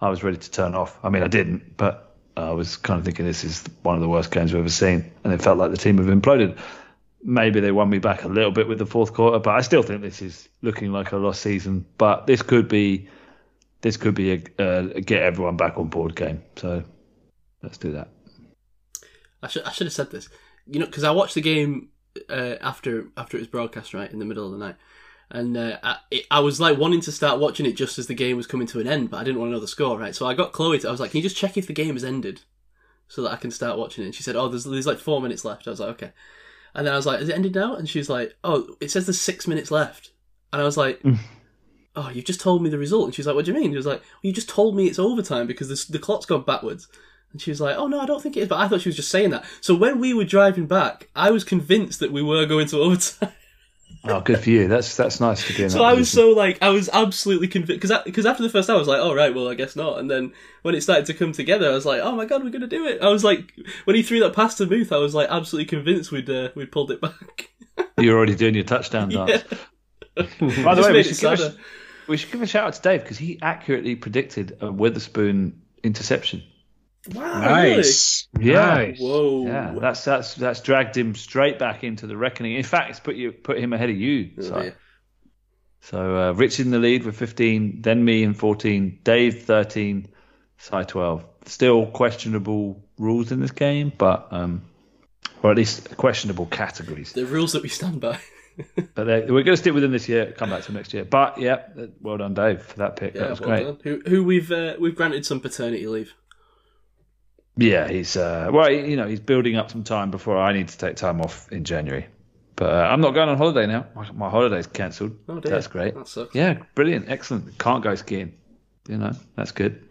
I 0.00 0.10
was 0.10 0.22
ready 0.22 0.36
to 0.36 0.50
turn 0.50 0.74
off. 0.74 0.98
I 1.02 1.08
mean, 1.08 1.22
I 1.22 1.28
didn't, 1.28 1.76
but 1.76 2.14
I 2.36 2.50
was 2.50 2.76
kind 2.76 2.98
of 2.98 3.04
thinking 3.04 3.24
this 3.24 3.44
is 3.44 3.64
one 3.82 3.94
of 3.94 4.02
the 4.02 4.08
worst 4.08 4.30
games 4.30 4.52
we've 4.52 4.60
ever 4.60 4.68
seen. 4.68 5.10
And 5.24 5.32
it 5.32 5.40
felt 5.40 5.58
like 5.58 5.70
the 5.70 5.76
team 5.76 5.98
have 5.98 6.06
imploded. 6.06 6.58
Maybe 7.22 7.60
they 7.60 7.70
won 7.70 7.88
me 7.88 7.98
back 7.98 8.24
a 8.24 8.28
little 8.28 8.50
bit 8.50 8.68
with 8.68 8.78
the 8.78 8.86
fourth 8.86 9.14
quarter, 9.14 9.38
but 9.38 9.54
I 9.54 9.60
still 9.60 9.82
think 9.82 10.02
this 10.02 10.20
is 10.20 10.48
looking 10.60 10.92
like 10.92 11.12
a 11.12 11.16
lost 11.16 11.40
season. 11.40 11.86
But 11.96 12.26
this 12.26 12.42
could 12.42 12.68
be, 12.68 13.08
this 13.82 13.96
could 13.96 14.14
be 14.14 14.32
a, 14.32 14.42
a 14.58 15.00
get 15.00 15.22
everyone 15.22 15.56
back 15.56 15.76
on 15.76 15.88
board 15.88 16.16
game. 16.16 16.42
So 16.56 16.82
let's 17.62 17.78
do 17.78 17.92
that. 17.92 18.08
I 19.42 19.48
should 19.48 19.64
I 19.64 19.72
should 19.72 19.86
have 19.86 19.94
said 19.94 20.10
this. 20.10 20.28
You 20.66 20.80
know, 20.80 20.86
because 20.86 21.04
I 21.04 21.10
watched 21.10 21.34
the 21.34 21.40
game 21.40 21.90
uh, 22.30 22.56
after 22.60 23.08
after 23.16 23.36
it 23.36 23.40
was 23.40 23.48
broadcast, 23.48 23.92
right 23.92 24.10
in 24.10 24.20
the 24.20 24.24
middle 24.24 24.46
of 24.46 24.52
the 24.52 24.64
night, 24.64 24.76
and 25.30 25.56
uh, 25.56 25.78
I, 25.82 25.96
it, 26.10 26.26
I 26.30 26.40
was 26.40 26.60
like 26.60 26.78
wanting 26.78 27.00
to 27.02 27.12
start 27.12 27.40
watching 27.40 27.66
it 27.66 27.72
just 27.72 27.98
as 27.98 28.06
the 28.06 28.14
game 28.14 28.36
was 28.36 28.46
coming 28.46 28.68
to 28.68 28.80
an 28.80 28.86
end, 28.86 29.10
but 29.10 29.18
I 29.18 29.24
didn't 29.24 29.40
want 29.40 29.50
to 29.50 29.54
know 29.54 29.60
the 29.60 29.68
score, 29.68 29.98
right? 29.98 30.14
So 30.14 30.26
I 30.26 30.34
got 30.34 30.52
Chloe. 30.52 30.78
To, 30.78 30.88
I 30.88 30.90
was 30.92 31.00
like, 31.00 31.10
"Can 31.10 31.18
you 31.18 31.24
just 31.24 31.36
check 31.36 31.56
if 31.56 31.66
the 31.66 31.72
game 31.72 31.94
has 31.94 32.04
ended, 32.04 32.42
so 33.08 33.22
that 33.22 33.32
I 33.32 33.36
can 33.36 33.50
start 33.50 33.78
watching 33.78 34.04
it?" 34.04 34.06
And 34.06 34.14
she 34.14 34.22
said, 34.22 34.36
"Oh, 34.36 34.48
there's 34.48 34.64
there's 34.64 34.86
like 34.86 34.98
four 34.98 35.20
minutes 35.20 35.44
left." 35.44 35.66
I 35.66 35.70
was 35.70 35.80
like, 35.80 35.90
"Okay," 35.90 36.12
and 36.74 36.86
then 36.86 36.94
I 36.94 36.96
was 36.96 37.06
like, 37.06 37.18
"Has 37.18 37.28
it 37.28 37.34
ended 37.34 37.56
now?" 37.56 37.74
And 37.74 37.88
she 37.88 37.98
was 37.98 38.08
like, 38.08 38.36
"Oh, 38.44 38.76
it 38.80 38.92
says 38.92 39.06
there's 39.06 39.20
six 39.20 39.48
minutes 39.48 39.72
left," 39.72 40.12
and 40.52 40.62
I 40.62 40.64
was 40.64 40.76
like. 40.76 41.02
Oh, 41.94 42.08
you've 42.10 42.24
just 42.24 42.40
told 42.40 42.62
me 42.62 42.70
the 42.70 42.78
result. 42.78 43.04
And 43.06 43.14
she's 43.14 43.26
like, 43.26 43.36
What 43.36 43.44
do 43.44 43.52
you 43.52 43.58
mean? 43.58 43.70
He 43.70 43.76
was 43.76 43.86
like, 43.86 44.00
well, 44.00 44.20
You 44.22 44.32
just 44.32 44.48
told 44.48 44.76
me 44.76 44.86
it's 44.86 44.98
overtime 44.98 45.46
because 45.46 45.68
the, 45.68 45.92
the 45.92 45.98
clock's 45.98 46.26
gone 46.26 46.42
backwards. 46.42 46.88
And 47.32 47.40
she 47.40 47.50
was 47.50 47.62
like, 47.62 47.76
"Oh 47.76 47.86
no, 47.86 47.98
I 47.98 48.04
don't 48.04 48.22
think 48.22 48.36
it 48.36 48.40
is." 48.40 48.48
But 48.48 48.58
I 48.58 48.68
thought 48.68 48.82
she 48.82 48.90
was 48.90 48.96
just 48.96 49.10
saying 49.10 49.30
that. 49.30 49.44
So 49.62 49.74
when 49.74 49.98
we 49.98 50.12
were 50.12 50.24
driving 50.24 50.66
back, 50.66 51.08
I 51.16 51.30
was 51.30 51.44
convinced 51.44 52.00
that 52.00 52.12
we 52.12 52.22
were 52.22 52.44
going 52.44 52.66
to 52.68 52.80
overtime. 52.80 53.32
Oh, 54.04 54.20
good 54.20 54.40
for 54.40 54.50
you. 54.50 54.68
That's 54.68 54.96
that's 54.96 55.20
nice 55.20 55.46
to 55.46 55.54
be 55.54 55.62
in 55.62 55.70
so 55.70 55.78
that 55.78 55.84
I 55.84 55.92
was 55.94 56.10
position. 56.10 56.32
so 56.34 56.36
like, 56.36 56.60
I 56.60 56.70
was 56.70 56.90
absolutely 56.92 57.48
convinced 57.48 57.80
because 57.80 58.02
because 58.04 58.26
after 58.26 58.42
the 58.42 58.48
first 58.48 58.68
hour, 58.68 58.76
I 58.76 58.78
was 58.80 58.88
like, 58.88 59.00
"Oh 59.00 59.14
right, 59.14 59.34
well 59.34 59.48
I 59.48 59.54
guess 59.54 59.76
not." 59.76 59.98
And 59.98 60.10
then 60.10 60.32
when 60.62 60.74
it 60.74 60.82
started 60.82 61.06
to 61.06 61.14
come 61.14 61.32
together, 61.32 61.70
I 61.70 61.72
was 61.72 61.86
like, 61.86 62.00
"Oh 62.02 62.14
my 62.16 62.24
god, 62.26 62.42
we're 62.42 62.50
gonna 62.50 62.66
do 62.66 62.84
it!" 62.86 63.00
I 63.00 63.08
was 63.08 63.22
like, 63.22 63.52
when 63.84 63.96
he 63.96 64.02
threw 64.02 64.20
that 64.20 64.34
pass 64.34 64.56
to 64.56 64.66
Booth, 64.66 64.92
I 64.92 64.96
was 64.96 65.14
like 65.14 65.28
absolutely 65.30 65.66
convinced 65.66 66.10
we'd 66.10 66.28
uh, 66.28 66.50
we'd 66.54 66.72
pulled 66.72 66.90
it 66.90 67.00
back. 67.00 67.50
You're 67.96 68.16
already 68.16 68.34
doing 68.34 68.54
your 68.54 68.64
touchdown 68.64 69.08
dance. 69.10 69.44
Yeah. 70.14 70.26
By 70.62 70.74
the 70.74 70.82
way, 70.82 70.88
we 70.88 70.92
made 70.98 71.06
should, 71.06 71.16
it 71.16 71.20
give 71.20 71.32
a, 71.32 71.36
sadder. 71.38 71.56
We 72.12 72.18
should 72.18 72.30
give 72.30 72.42
a 72.42 72.46
shout 72.46 72.66
out 72.66 72.74
to 72.74 72.82
Dave 72.82 73.00
because 73.00 73.16
he 73.16 73.38
accurately 73.40 73.96
predicted 73.96 74.58
a 74.60 74.70
Witherspoon 74.70 75.62
interception. 75.82 76.42
Wow, 77.14 77.40
Nice. 77.40 78.28
Yeah. 78.38 78.66
Nice. 78.66 79.00
Whoa. 79.00 79.46
Yeah, 79.46 79.74
that's 79.80 80.04
that's 80.04 80.34
that's 80.34 80.60
dragged 80.60 80.94
him 80.94 81.14
straight 81.14 81.58
back 81.58 81.84
into 81.84 82.06
the 82.06 82.14
reckoning. 82.14 82.56
In 82.56 82.64
fact, 82.64 82.90
it's 82.90 83.00
put 83.00 83.16
you 83.16 83.32
put 83.32 83.56
him 83.56 83.72
ahead 83.72 83.88
of 83.88 83.96
you. 83.96 84.30
Oh, 84.36 84.42
so 84.42 84.60
dear. 84.60 84.76
so 85.80 86.18
uh, 86.18 86.32
Rich 86.32 86.60
in 86.60 86.70
the 86.70 86.78
lead 86.78 87.04
with 87.04 87.16
15, 87.16 87.80
then 87.80 88.04
me 88.04 88.22
in 88.22 88.34
14, 88.34 88.98
Dave 89.02 89.44
13, 89.44 90.08
Si 90.58 90.84
12. 90.84 91.24
Still 91.46 91.86
questionable 91.86 92.84
rules 92.98 93.32
in 93.32 93.40
this 93.40 93.52
game, 93.52 93.90
but 93.96 94.28
um, 94.32 94.60
or 95.42 95.50
at 95.50 95.56
least 95.56 95.96
questionable 95.96 96.44
categories. 96.44 97.14
The 97.14 97.24
rules 97.24 97.52
that 97.54 97.62
we 97.62 97.70
stand 97.70 98.02
by. 98.02 98.20
But 98.94 99.04
they, 99.04 99.20
we're 99.20 99.42
going 99.42 99.46
to 99.46 99.56
stick 99.56 99.72
with 99.72 99.82
them 99.82 99.92
this 99.92 100.08
year. 100.08 100.32
Come 100.32 100.50
back 100.50 100.64
to 100.64 100.72
next 100.72 100.92
year. 100.92 101.04
But 101.04 101.38
yeah, 101.38 101.62
well 102.00 102.18
done, 102.18 102.34
Dave, 102.34 102.62
for 102.62 102.78
that 102.78 102.96
pick. 102.96 103.14
Yeah, 103.14 103.22
that 103.22 103.30
was 103.30 103.40
well 103.40 103.48
great. 103.48 103.64
done. 103.64 103.78
Who 103.82 104.02
who 104.08 104.24
we've 104.24 104.50
uh, 104.52 104.76
we've 104.78 104.94
granted 104.94 105.24
some 105.24 105.40
paternity 105.40 105.86
leave. 105.86 106.12
Yeah, 107.56 107.88
he's 107.88 108.16
uh, 108.16 108.50
well, 108.52 108.70
you 108.70 108.96
know, 108.96 109.06
he's 109.06 109.20
building 109.20 109.56
up 109.56 109.70
some 109.70 109.84
time 109.84 110.10
before 110.10 110.38
I 110.38 110.52
need 110.52 110.68
to 110.68 110.78
take 110.78 110.96
time 110.96 111.20
off 111.20 111.50
in 111.52 111.64
January. 111.64 112.06
But 112.56 112.70
uh, 112.70 112.88
I'm 112.90 113.00
not 113.00 113.12
going 113.12 113.28
on 113.28 113.36
holiday 113.38 113.66
now. 113.66 113.86
My, 113.94 114.10
my 114.12 114.30
holiday's 114.30 114.66
cancelled. 114.66 115.16
Oh 115.28 115.40
dear, 115.40 115.52
That's 115.52 115.66
great. 115.66 115.94
That 115.94 116.08
sucks. 116.08 116.34
Yeah, 116.34 116.62
brilliant, 116.74 117.08
excellent. 117.08 117.58
Can't 117.58 117.82
go 117.82 117.94
skiing. 117.94 118.34
You 118.88 118.98
know, 118.98 119.12
that's 119.36 119.52
good. 119.52 119.86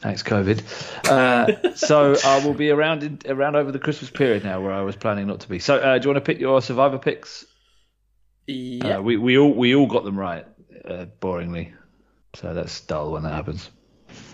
Thanks, 0.00 0.22
COVID. 0.22 0.62
Uh, 1.10 1.74
so 1.74 2.16
I 2.24 2.44
will 2.44 2.54
be 2.54 2.70
around 2.70 3.02
in, 3.02 3.18
around 3.26 3.56
over 3.56 3.70
the 3.70 3.78
Christmas 3.78 4.10
period 4.10 4.44
now, 4.44 4.60
where 4.62 4.72
I 4.72 4.80
was 4.80 4.96
planning 4.96 5.26
not 5.26 5.40
to 5.40 5.48
be. 5.48 5.58
So, 5.58 5.76
uh, 5.76 5.98
do 5.98 6.08
you 6.08 6.14
want 6.14 6.24
to 6.24 6.32
pick 6.32 6.40
your 6.40 6.62
Survivor 6.62 6.98
picks, 6.98 7.44
Yeah. 8.46 8.96
Uh, 8.96 9.02
we 9.02 9.18
we 9.18 9.36
all 9.36 9.52
we 9.52 9.74
all 9.74 9.86
got 9.86 10.04
them 10.04 10.18
right, 10.18 10.46
uh, 10.86 11.04
boringly. 11.20 11.72
So 12.34 12.54
that's 12.54 12.80
dull 12.80 13.12
when 13.12 13.24
that 13.24 13.34
happens. 13.34 13.70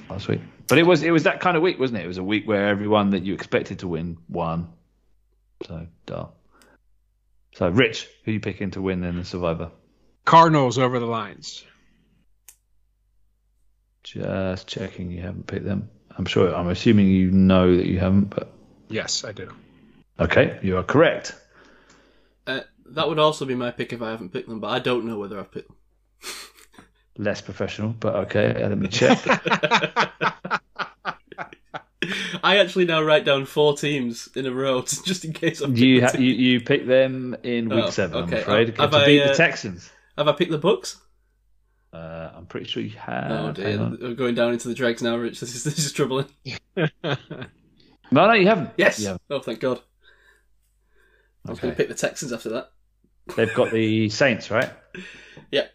Last 0.09 0.29
week, 0.29 0.41
but 0.69 0.79
it 0.79 0.85
was 0.85 1.03
it 1.03 1.11
was 1.11 1.25
that 1.25 1.41
kind 1.41 1.57
of 1.57 1.65
week, 1.65 1.81
wasn't 1.81 1.99
it? 1.99 2.05
It 2.05 2.09
was 2.09 2.19
a 2.19 2.25
week 2.25 2.47
where 2.47 2.69
everyone 2.69 3.11
that 3.11 3.25
you 3.25 3.35
expected 3.35 3.81
to 3.81 3.89
win 3.89 4.19
won. 4.29 4.73
So 5.67 5.89
dull. 6.07 6.37
So 7.55 7.69
Rich, 7.71 8.09
who 8.25 8.31
you 8.33 8.41
picking 8.41 8.71
to 8.73 8.83
win 8.83 9.03
in 9.03 9.17
the 9.17 9.25
Survivor? 9.25 9.73
Cardinals 10.25 10.79
over 10.79 11.01
the 11.01 11.07
Lions. 11.07 11.65
Just 14.07 14.69
checking 14.69 15.11
you 15.11 15.21
haven't 15.21 15.49
picked 15.49 15.65
them. 15.65 15.91
I'm 16.17 16.25
sure. 16.27 16.55
I'm 16.55 16.69
assuming 16.69 17.09
you 17.09 17.31
know 17.33 17.77
that 17.77 17.87
you 17.87 17.99
haven't, 17.99 18.31
but 18.31 18.53
Yes, 18.89 19.25
I 19.25 19.33
do. 19.33 19.53
okay, 20.21 20.59
you 20.63 20.77
are 20.77 20.85
correct. 20.85 21.35
Uh, 22.47 22.61
that 22.91 23.09
would 23.09 23.19
also 23.19 23.45
be 23.45 23.57
my 23.57 23.73
pick 23.73 23.93
if 23.93 24.01
I 24.01 24.11
haven't 24.13 24.33
picked 24.33 24.49
them, 24.49 24.61
but 24.61 24.69
I 24.69 24.79
don't 24.79 25.05
know 25.07 25.19
whether 25.19 25.41
I've 25.41 25.51
picked 25.51 25.67
them. 25.69 25.77
Less 27.19 27.41
professional, 27.41 27.89
but 27.99 28.15
okay. 28.27 28.55
Let 28.57 28.79
me 28.79 28.87
check. 28.89 29.19
I 32.45 32.59
actually 32.59 32.85
now 32.85 33.03
write 33.03 33.25
down 33.25 33.45
four 33.47 33.77
teams 33.77 34.29
in 34.37 34.47
a 34.47 34.53
row 34.53 34.83
just 35.05 35.25
in 35.25 35.33
case 35.33 35.61
I've 35.63 35.77
you, 35.77 36.03
ha- 36.03 36.13
you 36.17 36.31
you 36.33 36.61
picked 36.61 36.87
them 36.87 37.37
in 37.43 37.69
week 37.69 37.85
Oh, 37.87 37.91
seven. 37.91 38.25
okay. 38.25 38.37
I'm 38.37 38.43
afraid 38.43 38.77
Have 38.79 38.91
to 38.93 38.97
I, 38.99 39.07
beat 39.07 39.23
uh, 39.23 39.29
the 39.29 39.35
Texans. 39.35 39.91
Have 40.17 40.29
I 40.29 40.33
picked 40.33 40.53
the 40.53 40.59
Bucs? 40.61 40.97
Uh, 41.97 42.31
I'm 42.37 42.47
pretty 42.47 42.67
sure 42.67 42.83
you 42.83 42.91
have. 42.99 43.31
oh 43.31 43.53
dear, 43.53 43.79
we're 44.01 44.15
going 44.15 44.35
down 44.35 44.53
into 44.53 44.69
the 44.69 44.75
dregs 44.75 45.03
now, 45.03 45.17
Rich. 45.17 45.41
This 45.41 45.55
is 45.55 45.65
this 45.65 45.79
is 45.79 45.93
troubling. 45.93 46.27
No, 48.13 48.29
no, 48.29 48.35
you 48.35 48.47
haven't. 48.47 48.71
Yes. 48.77 49.01
You 49.01 49.07
haven't. 49.07 49.23
Oh, 49.31 49.41
thank 49.41 49.59
God. 49.59 49.81
I 51.45 51.51
was 51.51 51.59
going 51.59 51.73
to 51.73 51.77
pick 51.77 51.89
the 51.89 51.95
Texans 51.95 52.33
after 52.33 52.51
that. 52.51 52.71
They've 53.35 53.53
got 53.53 53.73
the 53.73 54.09
Saints, 54.23 54.49
right? 54.49 54.71
Yeah. 55.51 55.67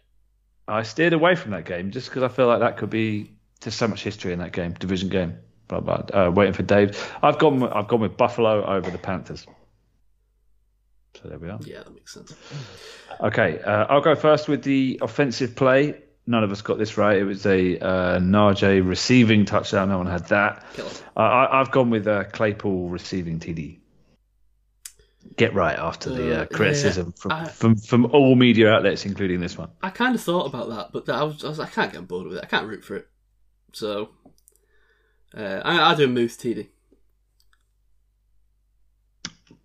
I 0.66 0.82
steered 0.82 1.12
away 1.12 1.34
from 1.34 1.50
that 1.50 1.66
game 1.66 1.90
just 1.90 2.08
because 2.08 2.22
I 2.22 2.28
feel 2.28 2.46
like 2.46 2.60
that 2.60 2.78
could 2.78 2.88
be 2.88 3.36
there's 3.60 3.74
so 3.74 3.86
much 3.86 4.02
history 4.02 4.32
in 4.32 4.38
that 4.38 4.52
game, 4.52 4.72
division 4.72 5.10
game. 5.10 5.36
Blah 5.68 5.80
blah. 5.80 6.02
Uh, 6.12 6.30
waiting 6.30 6.54
for 6.54 6.62
Dave. 6.62 7.12
I've 7.22 7.38
gone. 7.38 7.60
with- 7.60 7.72
I've 7.72 7.88
gone 7.88 8.00
with 8.00 8.16
Buffalo 8.16 8.64
over 8.64 8.90
the 8.90 8.96
Panthers. 8.98 9.46
So 11.22 11.28
there 11.28 11.38
we 11.38 11.50
are. 11.50 11.58
Yeah, 11.64 11.82
that 11.82 11.94
makes 11.94 12.14
sense. 12.14 12.34
Okay, 13.20 13.60
uh, 13.60 13.86
I'll 13.90 14.00
go 14.00 14.14
first 14.14 14.48
with 14.48 14.62
the 14.62 14.98
offensive 15.02 15.54
play. 15.54 16.00
None 16.26 16.44
of 16.44 16.52
us 16.52 16.62
got 16.62 16.78
this 16.78 16.96
right. 16.96 17.18
It 17.18 17.24
was 17.24 17.44
a 17.46 17.78
uh, 17.78 18.18
Najee 18.20 18.86
receiving 18.86 19.44
touchdown. 19.44 19.88
No 19.88 19.98
one 19.98 20.06
had 20.06 20.28
that. 20.28 20.64
Uh, 21.16 21.20
I, 21.20 21.60
I've 21.60 21.70
gone 21.72 21.90
with 21.90 22.06
uh, 22.06 22.24
Claypool 22.24 22.88
receiving 22.90 23.40
TD. 23.40 23.78
Get 25.36 25.52
right 25.54 25.76
after 25.78 26.10
the 26.10 26.40
Uh, 26.40 26.42
uh, 26.42 26.46
criticism 26.46 27.12
from, 27.12 27.32
I- 27.32 27.48
from 27.48 27.74
from 27.76 28.06
all 28.06 28.34
media 28.36 28.70
outlets, 28.72 29.04
including 29.06 29.40
this 29.40 29.58
one. 29.58 29.70
I 29.82 29.90
kind 29.90 30.14
of 30.14 30.20
thought 30.22 30.46
about 30.46 30.68
that, 30.70 30.92
but 30.92 31.08
I 31.12 31.22
was, 31.24 31.44
I 31.44 31.48
was 31.48 31.58
I 31.60 31.66
can't 31.68 31.90
get 31.90 31.98
on 31.98 32.04
board 32.06 32.26
with 32.28 32.36
it. 32.38 32.44
I 32.44 32.46
can't 32.46 32.66
root 32.68 32.84
for 32.84 32.96
it. 32.96 33.08
So, 33.72 34.10
uh, 35.36 35.60
I, 35.64 35.78
I'll 35.80 35.96
do 35.96 36.04
a 36.04 36.08
Muth 36.08 36.38
TD. 36.38 36.68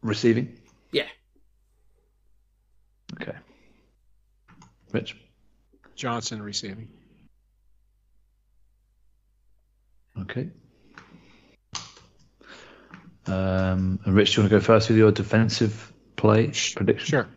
Receiving. 0.02 0.58
Yeah. 0.92 1.08
Okay. 3.22 3.36
Rich. 4.92 5.18
Johnson 5.98 6.42
receiving. 6.42 6.88
Okay. 10.22 10.50
Um, 13.26 14.00
and 14.06 14.16
Rich, 14.16 14.36
do 14.36 14.42
you 14.42 14.44
want 14.44 14.52
to 14.52 14.58
go 14.58 14.64
first 14.64 14.88
with 14.88 14.98
your 14.98 15.12
defensive 15.12 15.92
play 16.16 16.52
prediction? 16.76 17.06
Sure. 17.06 17.28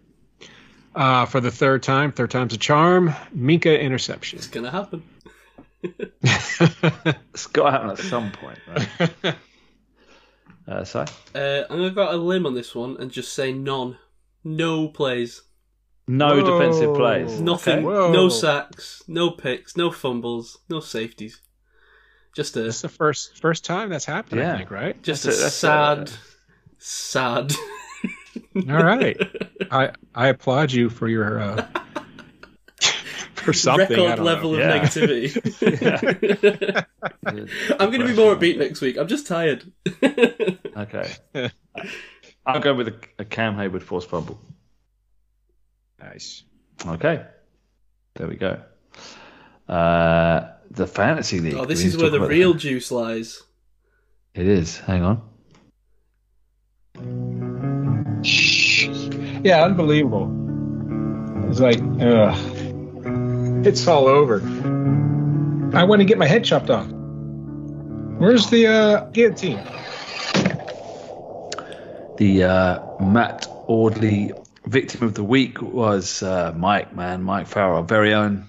Uh, 0.94 1.24
for 1.26 1.40
the 1.40 1.50
third 1.50 1.82
time, 1.82 2.12
third 2.12 2.30
time's 2.30 2.54
a 2.54 2.58
charm. 2.58 3.10
Minkah 3.34 3.80
interception. 3.80 4.38
It's 4.38 4.46
gonna 4.46 4.70
happen. 4.70 5.02
It's 6.22 7.46
got 7.46 7.64
to 7.64 7.70
happen 7.70 7.90
at 7.90 7.98
some 7.98 8.32
point, 8.32 8.58
right? 8.68 9.34
uh, 10.68 10.84
Si? 10.84 10.98
Uh, 10.98 11.62
I'm 11.70 11.78
gonna 11.78 11.90
go 11.90 12.02
out 12.02 12.14
a 12.14 12.18
limb 12.18 12.44
on 12.44 12.54
this 12.54 12.74
one 12.74 12.98
and 13.00 13.10
just 13.10 13.32
say 13.32 13.52
none. 13.52 13.96
No 14.44 14.88
plays. 14.88 15.42
No 16.10 16.42
Whoa. 16.42 16.58
defensive 16.58 16.94
plays. 16.96 17.40
Nothing. 17.40 17.86
Okay. 17.86 18.12
No 18.12 18.28
sacks. 18.28 19.02
No 19.06 19.30
picks. 19.30 19.76
No 19.76 19.90
fumbles. 19.92 20.58
No 20.68 20.80
safeties. 20.80 21.40
Just 22.34 22.56
a 22.56 22.66
It's 22.66 22.80
the 22.80 22.88
first 22.88 23.40
first 23.40 23.64
time 23.64 23.90
that's 23.90 24.04
happened, 24.04 24.40
Yeah. 24.40 24.54
I 24.54 24.56
think, 24.58 24.70
right? 24.70 25.00
just 25.02 25.24
That's 25.24 25.36
a, 25.36 25.40
a- 25.40 25.42
that's 25.42 25.54
sad, 25.54 26.08
a- 26.08 26.12
sad. 26.78 27.52
All 28.68 28.82
right. 28.84 29.16
I 29.70 29.90
I 30.14 30.28
applaud 30.28 30.72
you 30.72 30.88
for 30.90 31.08
your 31.08 31.40
uh, 31.40 31.66
for 33.34 33.52
something. 33.52 33.88
Record 33.90 34.18
level 34.20 34.52
know. 34.52 34.58
of 34.58 34.64
Yeah. 34.66 34.80
negativity. 34.80 36.86
I'm 37.78 37.90
going 37.90 38.00
to 38.00 38.06
be 38.08 38.14
more 38.14 38.34
upbeat 38.34 38.58
next 38.58 38.80
week. 38.80 38.96
I'm 38.96 39.08
just 39.08 39.26
tired. 39.26 39.70
Okay. 40.02 41.12
I'll 42.46 42.60
go 42.60 42.74
with 42.74 42.88
a, 42.88 42.94
a 43.18 43.24
Cam 43.24 43.54
Heyward 43.56 43.82
forced 43.82 44.08
fumble. 44.08 44.40
Nice. 46.00 46.44
Okay. 46.86 47.24
There 48.14 48.26
we 48.26 48.36
go. 48.36 48.60
Uh, 49.68 50.52
the 50.70 50.86
fantasy 50.86 51.40
league. 51.40 51.54
oh, 51.54 51.64
this 51.64 51.82
We 51.82 51.88
is 51.88 51.96
where 51.96 52.10
the 52.10 52.16
about 52.16 52.30
real 52.30 52.54
juice 52.54 52.90
lies. 52.90 53.42
It 54.34 54.46
is. 54.46 54.78
Hang 54.78 55.02
on. 55.02 55.22
Yeah, 59.42 59.64
unbelievable. 59.64 60.36
It's 61.48 61.60
like, 61.60 61.80
ugh. 62.00 63.66
It's 63.66 63.86
all 63.86 64.06
over. 64.06 64.40
I 65.76 65.84
want 65.84 66.00
to 66.00 66.04
get 66.04 66.18
my 66.18 66.26
head 66.26 66.44
chopped 66.44 66.70
off. 66.70 66.86
Where's 68.18 68.50
the 68.50 68.66
uh, 68.66 69.04
guillotine? 69.10 69.62
The 72.18 72.44
uh, 72.44 73.02
Matt 73.02 73.46
Audley 73.66 74.32
victim 74.70 75.02
of 75.02 75.14
the 75.14 75.24
week 75.24 75.60
was 75.60 76.22
uh, 76.22 76.52
Mike, 76.56 76.94
man. 76.94 77.22
Mike 77.22 77.46
Farrell, 77.46 77.76
our 77.76 77.82
very 77.82 78.14
own 78.14 78.46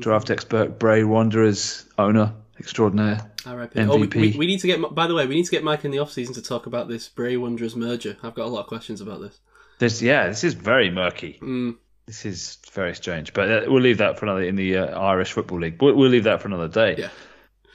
draft 0.00 0.30
expert, 0.30 0.78
Bray 0.78 1.02
Wanderers 1.04 1.86
owner 1.98 2.32
extraordinaire. 2.60 3.30
R.I.P. 3.46 3.80
Oh, 3.80 3.96
we, 3.96 4.06
we, 4.06 4.36
we 4.38 4.46
need 4.46 4.60
to 4.60 4.66
get. 4.66 4.94
By 4.94 5.06
the 5.06 5.14
way, 5.14 5.26
we 5.26 5.34
need 5.34 5.44
to 5.44 5.50
get 5.50 5.64
Mike 5.64 5.84
in 5.84 5.90
the 5.90 5.98
off 5.98 6.12
season 6.12 6.34
to 6.34 6.42
talk 6.42 6.66
about 6.66 6.88
this 6.88 7.08
Bray 7.08 7.36
Wanderers 7.36 7.76
merger. 7.76 8.16
I've 8.22 8.34
got 8.34 8.46
a 8.46 8.48
lot 8.48 8.60
of 8.60 8.66
questions 8.66 9.00
about 9.00 9.20
this. 9.20 9.38
This, 9.78 10.00
yeah, 10.00 10.28
this 10.28 10.44
is 10.44 10.54
very 10.54 10.90
murky. 10.90 11.38
Mm, 11.42 11.76
This 12.06 12.24
is 12.24 12.58
very 12.72 12.94
strange, 12.94 13.32
but 13.34 13.50
uh, 13.50 13.62
we'll 13.66 13.82
leave 13.82 13.98
that 13.98 14.18
for 14.18 14.26
another 14.26 14.42
in 14.42 14.54
the 14.56 14.78
uh, 14.78 14.98
Irish 15.00 15.32
Football 15.32 15.60
League. 15.60 15.82
We'll, 15.82 15.94
we'll 15.94 16.10
leave 16.10 16.24
that 16.24 16.40
for 16.40 16.48
another 16.48 16.68
day. 16.68 16.94
Yeah. 16.96 17.08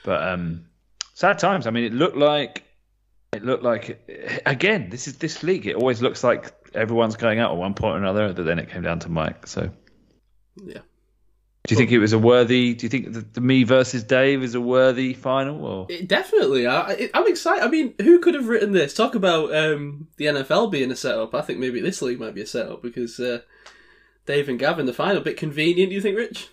But 0.05 0.23
um, 0.27 0.65
sad 1.13 1.39
times. 1.39 1.67
I 1.67 1.71
mean, 1.71 1.83
it 1.83 1.93
looked 1.93 2.15
like 2.17 2.63
it 3.33 3.43
looked 3.43 3.63
like 3.63 4.41
again. 4.45 4.89
This 4.89 5.07
is 5.07 5.17
this 5.17 5.43
league. 5.43 5.67
It 5.67 5.75
always 5.75 6.01
looks 6.01 6.23
like 6.23 6.51
everyone's 6.73 7.15
going 7.15 7.39
out 7.39 7.51
at 7.51 7.57
one 7.57 7.73
point 7.73 7.95
or 7.95 7.97
another, 7.97 8.33
but 8.33 8.45
then 8.45 8.59
it 8.59 8.69
came 8.69 8.81
down 8.81 8.99
to 8.99 9.09
Mike. 9.09 9.47
So, 9.47 9.69
yeah. 10.63 10.79
do 11.63 11.73
you 11.73 11.77
think 11.77 11.91
it 11.91 11.99
was 11.99 12.13
a 12.13 12.19
worthy? 12.19 12.73
Do 12.73 12.85
you 12.85 12.89
think 12.89 13.13
the, 13.13 13.21
the 13.21 13.41
me 13.41 13.63
versus 13.63 14.03
Dave 14.03 14.43
is 14.43 14.55
a 14.55 14.61
worthy 14.61 15.13
final? 15.13 15.65
Or 15.65 15.85
It, 15.89 16.07
definitely. 16.07 16.67
I, 16.67 17.09
I'm 17.13 17.27
excited. 17.27 17.63
I 17.63 17.69
mean, 17.69 17.93
who 18.01 18.19
could 18.19 18.33
have 18.35 18.47
written 18.47 18.71
this? 18.71 18.93
Talk 18.93 19.15
about 19.15 19.55
um, 19.55 20.07
the 20.17 20.25
NFL 20.25 20.71
being 20.71 20.91
a 20.91 20.95
setup. 20.95 21.33
I 21.33 21.41
think 21.41 21.59
maybe 21.59 21.81
this 21.81 22.01
league 22.01 22.19
might 22.19 22.35
be 22.35 22.41
a 22.41 22.47
setup 22.47 22.81
because 22.81 23.19
uh, 23.19 23.41
Dave 24.25 24.49
and 24.49 24.59
Gavin, 24.59 24.85
the 24.85 24.93
final, 24.93 25.21
bit 25.21 25.37
convenient. 25.37 25.89
Do 25.89 25.95
you 25.95 26.01
think, 26.01 26.17
Rich? 26.17 26.49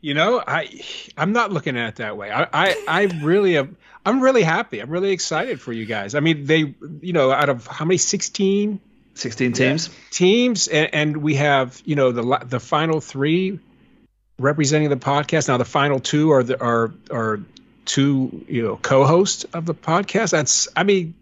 You 0.00 0.14
know, 0.14 0.42
I 0.46 0.82
I'm 1.16 1.32
not 1.32 1.52
looking 1.52 1.76
at 1.76 1.88
it 1.90 1.96
that 1.96 2.16
way. 2.16 2.30
I 2.30 2.48
I, 2.52 2.84
I 2.88 3.02
really 3.22 3.56
am. 3.58 3.76
I'm 4.04 4.20
really 4.20 4.42
happy. 4.42 4.80
I'm 4.80 4.90
really 4.90 5.10
excited 5.10 5.60
for 5.60 5.72
you 5.72 5.84
guys. 5.84 6.14
I 6.14 6.20
mean, 6.20 6.46
they, 6.46 6.74
you 7.02 7.12
know, 7.12 7.30
out 7.30 7.50
of 7.50 7.66
how 7.66 7.84
many? 7.84 7.98
16 7.98 8.80
sixteen 9.14 9.52
teams? 9.52 9.90
teams, 10.10 10.68
and, 10.68 10.94
and 10.94 11.16
we 11.18 11.34
have, 11.36 11.80
you 11.84 11.94
know, 11.94 12.12
the 12.12 12.44
the 12.44 12.60
final 12.60 13.00
three 13.00 13.58
representing 14.38 14.88
the 14.88 14.96
podcast. 14.96 15.48
Now, 15.48 15.58
the 15.58 15.64
final 15.64 16.00
two 16.00 16.30
are 16.32 16.42
the 16.42 16.60
are 16.62 16.92
are 17.10 17.40
two, 17.84 18.44
you 18.48 18.62
know, 18.62 18.76
co-hosts 18.76 19.44
of 19.52 19.66
the 19.66 19.74
podcast. 19.74 20.30
That's, 20.30 20.68
I 20.76 20.84
mean, 20.84 21.14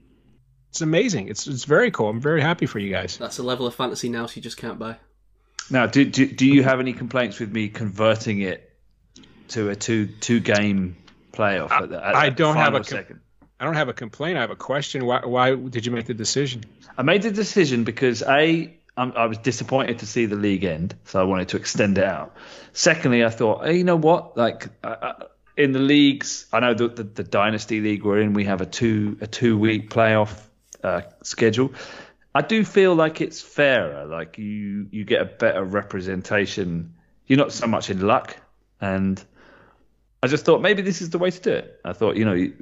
it's 0.71 0.81
amazing. 0.81 1.29
It's 1.29 1.47
it's 1.47 1.65
very 1.65 1.91
cool. 1.91 2.09
I'm 2.09 2.21
very 2.21 2.41
happy 2.41 2.67
for 2.67 2.79
you 2.79 2.91
guys. 2.91 3.19
That's 3.19 3.39
a 3.39 3.43
level 3.43 3.67
of 3.67 3.75
fantasy 3.75 4.09
now 4.09 4.27
so 4.27 4.37
you 4.37 4.43
just 4.43 4.57
can't 4.57 4.79
buy. 4.79 4.97
Now, 5.71 5.87
do, 5.87 6.05
do 6.05 6.27
do 6.27 6.47
you 6.47 6.63
have 6.63 6.81
any 6.81 6.93
complaints 6.93 7.41
with 7.41 7.53
me 7.53 7.69
converting 7.69 8.41
it 8.41 8.68
to 9.51 9.71
a 9.71 9.77
two 9.77 10.07
two 10.07 10.41
game 10.41 10.97
playoff? 11.33 11.71
At 11.71 11.89
the, 11.91 12.07
at 12.07 12.15
I 12.15 12.31
don't 12.31 12.57
have 12.57 12.75
a 12.75 12.81
com- 12.81 13.21
I 13.61 13.65
don't 13.65 13.75
have 13.75 13.89
a 13.89 13.93
complaint. 13.93 14.39
I 14.39 14.43
have 14.43 14.51
a 14.51 14.57
question. 14.57 15.05
Why 15.05 15.25
why 15.25 15.55
did 15.55 15.87
you 15.87 15.93
make 15.93 16.07
the 16.07 16.15
decision? 16.15 16.65
I 16.97 17.03
made 17.03 17.23
the 17.23 17.31
decision 17.31 17.85
because 17.85 18.23
a 18.23 18.75
I'm, 18.97 19.13
I 19.17 19.27
was 19.27 19.39
disappointed 19.39 20.01
to 20.01 20.07
see 20.07 20.27
the 20.27 20.37
league 20.37 20.65
end, 20.65 20.95
so 21.05 21.21
I 21.21 21.25
wanted 21.25 21.49
to 21.51 21.57
extend 21.57 21.99
it 21.99 22.05
out. 22.05 22.35
Secondly, 22.73 23.25
I 23.25 23.31
thought, 23.31 23.65
hey, 23.65 23.79
you 23.79 23.85
know 23.85 23.97
what? 23.97 24.37
Like 24.37 24.69
uh, 24.83 24.87
uh, 24.89 25.25
in 25.57 25.73
the 25.73 25.79
leagues, 25.79 26.47
I 26.53 26.61
know 26.61 26.75
the, 26.75 26.89
the, 26.89 27.03
the 27.05 27.25
dynasty 27.25 27.81
league 27.81 28.05
we're 28.05 28.21
in, 28.21 28.33
we 28.33 28.45
have 28.45 28.61
a 28.61 28.67
two 28.67 29.17
a 29.21 29.27
two 29.27 29.57
week 29.57 29.91
playoff 29.91 30.41
uh, 30.83 31.03
schedule. 31.23 31.73
I 32.35 32.43
do 32.43 32.65
feel 32.65 32.95
like 32.95 33.21
it's 33.21 33.41
fairer. 33.41 34.07
Like 34.07 34.39
you 34.39 34.89
you 34.91 35.05
get 35.05 35.23
a 35.23 35.25
better 35.25 35.65
representation. 35.65 36.95
You're 37.27 37.39
not 37.39 37.53
so 37.53 37.67
much 37.67 37.91
in 37.91 38.01
luck, 38.01 38.37
and 38.81 39.23
I 40.23 40.27
just 40.27 40.45
thought 40.45 40.61
maybe 40.61 40.83
this 40.83 41.01
is 41.01 41.11
the 41.11 41.19
way 41.19 41.31
to 41.31 41.41
do 41.41 41.53
it. 41.53 41.81
I 41.85 41.93
thought 41.93 42.17
you 42.17 42.25
know 42.25 42.35
you, 42.35 42.55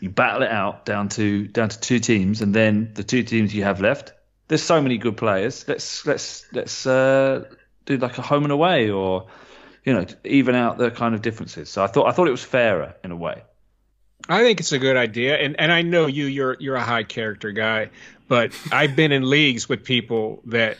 you 0.00 0.10
battle 0.10 0.42
it 0.42 0.50
out 0.50 0.86
down 0.86 1.08
to 1.10 1.46
down 1.46 1.68
to 1.68 1.80
two 1.80 1.98
teams, 1.98 2.40
and 2.40 2.54
then 2.54 2.92
the 2.94 3.04
two 3.04 3.22
teams 3.22 3.54
you 3.54 3.64
have 3.64 3.80
left. 3.80 4.12
There's 4.48 4.62
so 4.62 4.80
many 4.80 4.98
good 4.98 5.16
players. 5.16 5.66
Let's 5.68 6.06
let's 6.06 6.46
let's 6.52 6.86
uh, 6.86 7.44
do 7.86 7.96
like 7.98 8.18
a 8.18 8.22
home 8.22 8.44
and 8.44 8.52
away, 8.52 8.90
or 8.90 9.26
you 9.84 9.92
know, 9.92 10.06
even 10.24 10.54
out 10.54 10.78
the 10.78 10.90
kind 10.90 11.14
of 11.14 11.22
differences. 11.22 11.68
So 11.68 11.84
I 11.84 11.86
thought 11.86 12.06
I 12.06 12.12
thought 12.12 12.28
it 12.28 12.32
was 12.32 12.44
fairer 12.44 12.94
in 13.04 13.10
a 13.10 13.16
way. 13.16 13.42
I 14.28 14.42
think 14.42 14.60
it's 14.60 14.72
a 14.72 14.78
good 14.78 14.96
idea, 14.96 15.36
and 15.36 15.58
and 15.58 15.72
I 15.72 15.82
know 15.82 16.06
you 16.06 16.26
you're 16.26 16.56
you're 16.58 16.76
a 16.76 16.82
high 16.82 17.04
character 17.04 17.52
guy, 17.52 17.90
but 18.28 18.52
I've 18.72 18.96
been 18.96 19.12
in 19.12 19.28
leagues 19.28 19.68
with 19.68 19.84
people 19.84 20.42
that 20.46 20.78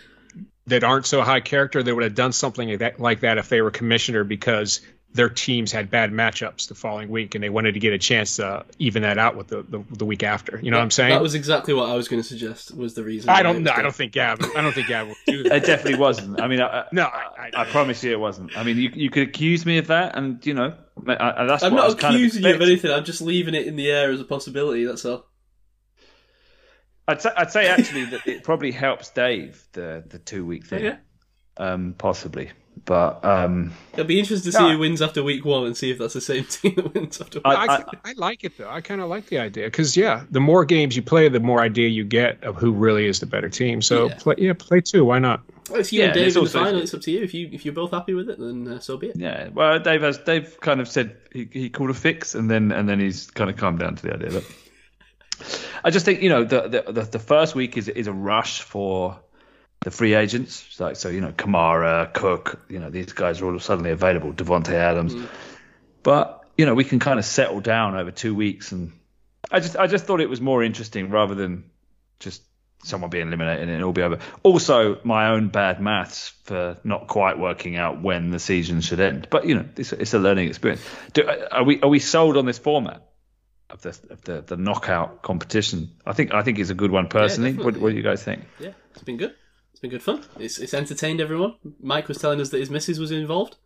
that 0.67 0.85
aren't 0.85 1.07
so 1.07 1.23
high 1.23 1.41
character 1.41 1.83
that 1.83 1.95
would 1.95 2.05
have 2.05 2.15
done 2.15 2.33
something 2.33 2.69
like 2.69 2.79
that, 2.79 3.01
like 3.01 3.21
that 3.21 3.39
if 3.39 3.49
they 3.49 3.61
were 3.61 3.71
commissioner 3.71 4.25
because 4.25 4.81
their 5.13 5.29
teams 5.29 5.73
had 5.73 5.91
bad 5.91 6.13
matchups 6.13 6.69
the 6.69 6.75
following 6.77 7.09
week 7.09 7.35
and 7.35 7.43
they 7.43 7.49
wanted 7.49 7.75
to 7.75 7.81
get 7.81 7.93
a 7.93 7.99
chance 7.99 8.37
to 8.37 8.65
even 8.79 9.03
that 9.03 9.19
out 9.19 9.37
with 9.37 9.49
the, 9.49 9.63
the, 9.69 9.85
the 9.99 10.05
week 10.05 10.23
after. 10.23 10.61
You 10.63 10.71
know 10.71 10.77
what 10.77 10.85
I'm 10.85 10.91
saying? 10.93 11.11
That 11.11 11.21
was 11.21 11.35
exactly 11.35 11.75
what 11.75 11.89
I 11.91 11.95
was 11.97 12.07
going 12.07 12.23
to 12.23 12.29
suggest. 12.29 12.73
Was 12.77 12.95
the 12.95 13.03
reason? 13.03 13.29
I 13.29 13.43
don't 13.43 13.65
know. 13.65 13.73
I 13.73 13.83
don't 13.83 13.95
think 13.95 14.13
Gab. 14.13 14.41
I 14.57 14.63
don't 14.63 14.73
think 14.73 14.87
Gab 14.87 15.09
will 15.09 15.17
do 15.27 15.43
that. 15.45 15.53
It 15.57 15.67
definitely 15.67 15.99
wasn't. 15.99 16.41
I 16.41 16.47
mean, 16.47 16.61
I, 16.61 16.85
No, 16.93 17.05
I, 17.07 17.51
I- 17.53 17.63
I, 17.63 17.65
promise 17.65 18.05
you 18.05 18.13
it 18.13 18.21
wasn't. 18.21 18.57
I 18.57 18.63
mean, 18.63 18.77
you 18.77 18.91
you 18.95 19.11
could 19.11 19.27
accuse 19.29 19.67
me 19.67 19.79
of 19.79 19.89
that, 19.89 20.17
and 20.17 20.45
you 20.47 20.55
know, 20.55 20.75
I, 21.09 21.43
I, 21.43 21.45
that's 21.47 21.65
I'm 21.65 21.73
what 21.73 21.81
I 21.81 21.83
not 21.83 21.87
was 21.87 21.95
kind 21.97 22.15
of 22.15 22.21
accusing 22.21 22.45
you 22.45 22.55
of 22.55 22.61
anything. 22.63 22.93
I'm 22.93 23.05
just 23.05 23.21
leaving 23.21 23.55
it 23.55 23.67
in 23.67 23.75
the 23.75 23.91
air 23.91 24.13
as 24.13 24.21
a 24.21 24.25
possibility. 24.25 24.85
That's 24.85 25.05
all. 25.05 25.27
I'd 27.09 27.21
say, 27.21 27.31
I'd 27.37 27.51
say 27.51 27.67
actually 27.67 28.05
that 28.07 28.27
it 28.29 28.45
probably 28.45 28.71
helps 28.71 29.11
Dave 29.11 29.61
the 29.73 30.05
the 30.09 30.21
two 30.21 30.47
week 30.47 30.67
thing, 30.67 30.85
Yeah. 30.85 30.97
um, 31.57 31.97
possibly. 31.99 32.53
But 32.85 33.25
um, 33.25 33.73
It'll 33.93 34.05
be 34.07 34.19
interesting 34.19 34.51
to 34.51 34.57
see 34.57 34.63
No. 34.65 34.73
who 34.73 34.79
wins 34.79 35.03
after 35.03 35.23
week 35.23 35.45
one 35.45 35.67
and 35.67 35.77
see 35.77 35.91
if 35.91 35.99
that's 35.99 36.15
the 36.15 36.21
same 36.21 36.45
team 36.51 36.75
that 36.77 36.95
wins 36.95 37.21
after 37.21 37.39
week. 37.39 37.47
I- 37.47 37.67
I, 37.77 37.85
I, 38.07 38.13
like 38.17 38.43
it 38.43 38.57
though. 38.57 38.69
I 38.71 38.81
kind 38.81 39.01
of 39.01 39.09
like 39.09 39.27
the 39.27 39.39
idea 39.39 39.67
because 39.67 39.97
yeah, 39.97 40.25
the 40.31 40.41
more 40.41 40.65
games 40.65 40.97
you 40.97 41.03
play, 41.03 41.29
the 41.29 41.41
more 41.41 41.61
idea 41.61 41.89
you 41.89 42.05
get 42.05 42.43
of 42.43 42.57
who 42.57 42.73
really 42.73 43.07
is 43.07 43.21
the 43.21 43.27
better 43.27 43.49
team. 43.49 43.83
So 43.83 44.09
Yeah. 44.09 44.15
play, 44.19 44.35
yeah, 44.39 44.53
play 44.55 44.81
two. 44.81 45.05
Why 45.05 45.19
not? 45.19 45.43
Well, 45.69 45.81
it's 45.81 45.93
you 45.93 46.01
Yeah, 46.01 46.07
and 46.07 46.17
and 46.17 46.21
Dave 46.21 46.27
it's 46.29 46.37
in 46.37 46.45
the 46.45 46.51
final. 46.51 46.81
It's 46.81 46.95
up 46.95 47.03
to 47.03 47.11
you. 47.11 47.23
If 47.23 47.35
you 47.35 47.49
if 47.53 47.65
you're 47.65 47.75
both 47.75 47.91
happy 47.93 48.15
with 48.15 48.29
it, 48.31 48.39
then 48.41 48.67
uh, 48.67 48.79
so 48.81 48.97
be 48.97 49.09
it. 49.09 49.17
yeah, 49.17 49.49
well, 49.53 49.79
Dave 49.79 50.01
has 50.03 50.19
Dave 50.19 50.59
kind 50.61 50.81
of 50.81 50.89
said 50.89 51.17
he, 51.33 51.49
he 51.53 51.71
called 51.71 51.91
a 51.91 51.95
fix, 51.95 52.35
and 52.35 52.51
then 52.51 52.73
and 52.73 52.89
then 52.89 52.99
he's 52.99 53.31
kind 53.31 53.51
of 53.51 53.57
calmed 53.57 53.79
down 53.79 53.95
to 53.97 54.03
the 54.03 54.15
idea 54.15 54.31
that. 54.31 54.45
I 55.85 55.91
just 55.91 56.05
think 56.05 56.23
you 56.23 56.29
know 56.29 56.45
the 56.45 56.63
the, 56.85 56.93
the, 56.93 57.03
the 57.03 57.19
first 57.19 57.55
week 57.55 57.77
is 57.77 57.89
is 57.89 58.07
a 58.09 58.13
rush 58.13 58.63
for 58.63 59.19
the 59.81 59.91
free 59.91 60.15
agents. 60.15 60.79
Like 60.79 60.97
so 60.97 61.09
you 61.09 61.21
know 61.21 61.33
Kamara, 61.33 62.13
Cook, 62.13 62.65
you 62.69 62.79
know 62.79 62.91
these 62.91 63.13
guys 63.13 63.41
are 63.41 63.47
all 63.47 63.59
suddenly 63.59 63.91
available. 63.91 64.33
Davante 64.33 64.73
Adams, 64.73 65.15
mm. 65.15 65.29
but 66.03 66.45
you 66.57 66.67
know 66.67 66.75
we 66.75 66.85
can 66.85 66.99
kind 66.99 67.19
of 67.19 67.25
settle 67.25 67.61
down 67.61 67.97
over 67.97 68.11
two 68.11 68.35
weeks, 68.35 68.73
and 68.73 68.93
I 69.51 69.61
just 69.61 69.77
I 69.77 69.87
just 69.87 70.05
thought 70.05 70.21
it 70.21 70.29
was 70.29 70.41
more 70.41 70.63
interesting 70.63 71.11
rather 71.11 71.35
than 71.35 71.71
just 72.19 72.43
someone 72.83 73.11
being 73.11 73.27
eliminated 73.27 73.69
and 73.69 73.79
it'll 73.79 73.93
be 73.93 74.03
over. 74.03 74.19
Also, 74.43 74.99
my 75.05 75.29
own 75.29 75.49
bad 75.49 75.81
maths 75.81 76.33
for 76.45 76.79
not 76.83 77.09
quite 77.09 77.39
working 77.39 77.77
out 77.77 78.01
when 78.01 78.31
the 78.31 78.39
season 78.39 78.81
should 78.81 79.01
end. 79.01 79.29
But 79.31 79.47
you 79.47 79.55
know, 79.55 79.67
it's, 79.77 79.93
it's 79.93 80.15
a 80.15 80.19
learning 80.19 80.49
experience. 80.49 80.83
Do, 81.13 81.29
are 81.51 81.65
we 81.65 81.81
are 81.83 81.89
we 81.89 81.99
sold 81.99 82.37
on 82.37 82.47
this 82.47 82.59
format 82.59 83.03
of 83.69 83.83
the 83.83 83.89
of 84.11 84.23
the, 84.23 84.41
the 84.43 84.57
knockout 84.57 85.23
competition? 85.23 85.91
I 86.07 86.13
think 86.13 86.35
I 86.35 86.43
think 86.43 86.59
it's 86.59 86.71
a 86.71 86.75
good 86.75 86.91
one 86.91 87.09
personally. 87.09 87.53
what, 87.53 87.77
what 87.77 87.91
do 87.91 87.97
you 87.97 88.03
guys 88.03 88.23
think? 88.23 88.45
Yeah, 88.59 88.73
it's 88.93 89.03
been 89.03 89.17
good. 89.17 89.35
It's 89.81 89.89
been 89.89 89.91
good 89.93 90.03
fun. 90.03 90.23
It's 90.39 90.59
it's 90.59 90.75
entertained 90.75 91.23
everyone. 91.23 91.55
Mike 91.81 92.07
was 92.07 92.19
telling 92.19 92.39
us 92.39 92.51
that 92.51 92.59
his 92.59 92.69
missus 92.69 92.99
was 92.99 93.11
involved. 93.11 93.57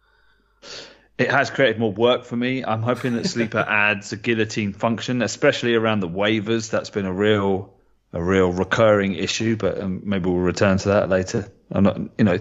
It 1.18 1.28
has 1.28 1.50
created 1.50 1.80
more 1.80 1.90
work 1.90 2.24
for 2.24 2.36
me. 2.36 2.64
I'm 2.64 2.82
hoping 2.82 3.14
that 3.14 3.26
Sleeper 3.26 3.58
adds 3.68 4.12
a 4.12 4.16
guillotine 4.16 4.74
function, 4.74 5.22
especially 5.22 5.74
around 5.74 6.00
the 6.00 6.08
waivers. 6.08 6.70
That's 6.70 6.88
been 6.88 7.04
a 7.04 7.12
real 7.12 7.74
a 8.12 8.22
real 8.22 8.52
recurring 8.52 9.16
issue, 9.16 9.56
but 9.56 9.80
um, 9.80 10.02
maybe 10.04 10.30
we'll 10.30 10.38
return 10.38 10.78
to 10.78 10.88
that 10.90 11.08
later. 11.08 11.48
I'm 11.72 11.82
not, 11.82 11.98
you 12.16 12.24
know, 12.24 12.38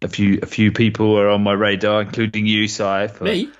a 0.00 0.06
few 0.06 0.38
a 0.40 0.46
few 0.46 0.70
people 0.70 1.18
are 1.18 1.28
on 1.28 1.42
my 1.42 1.54
radar, 1.54 2.02
including 2.02 2.46
you, 2.46 2.68
Si, 2.68 3.08
for 3.08 3.24
Me? 3.24 3.50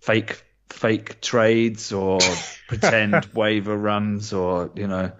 fake 0.00 0.44
fake 0.68 1.22
trades 1.22 1.92
or 1.92 2.18
pretend 2.68 3.24
waiver 3.32 3.74
runs, 3.74 4.34
or 4.34 4.70
you 4.76 4.86
know, 4.86 5.12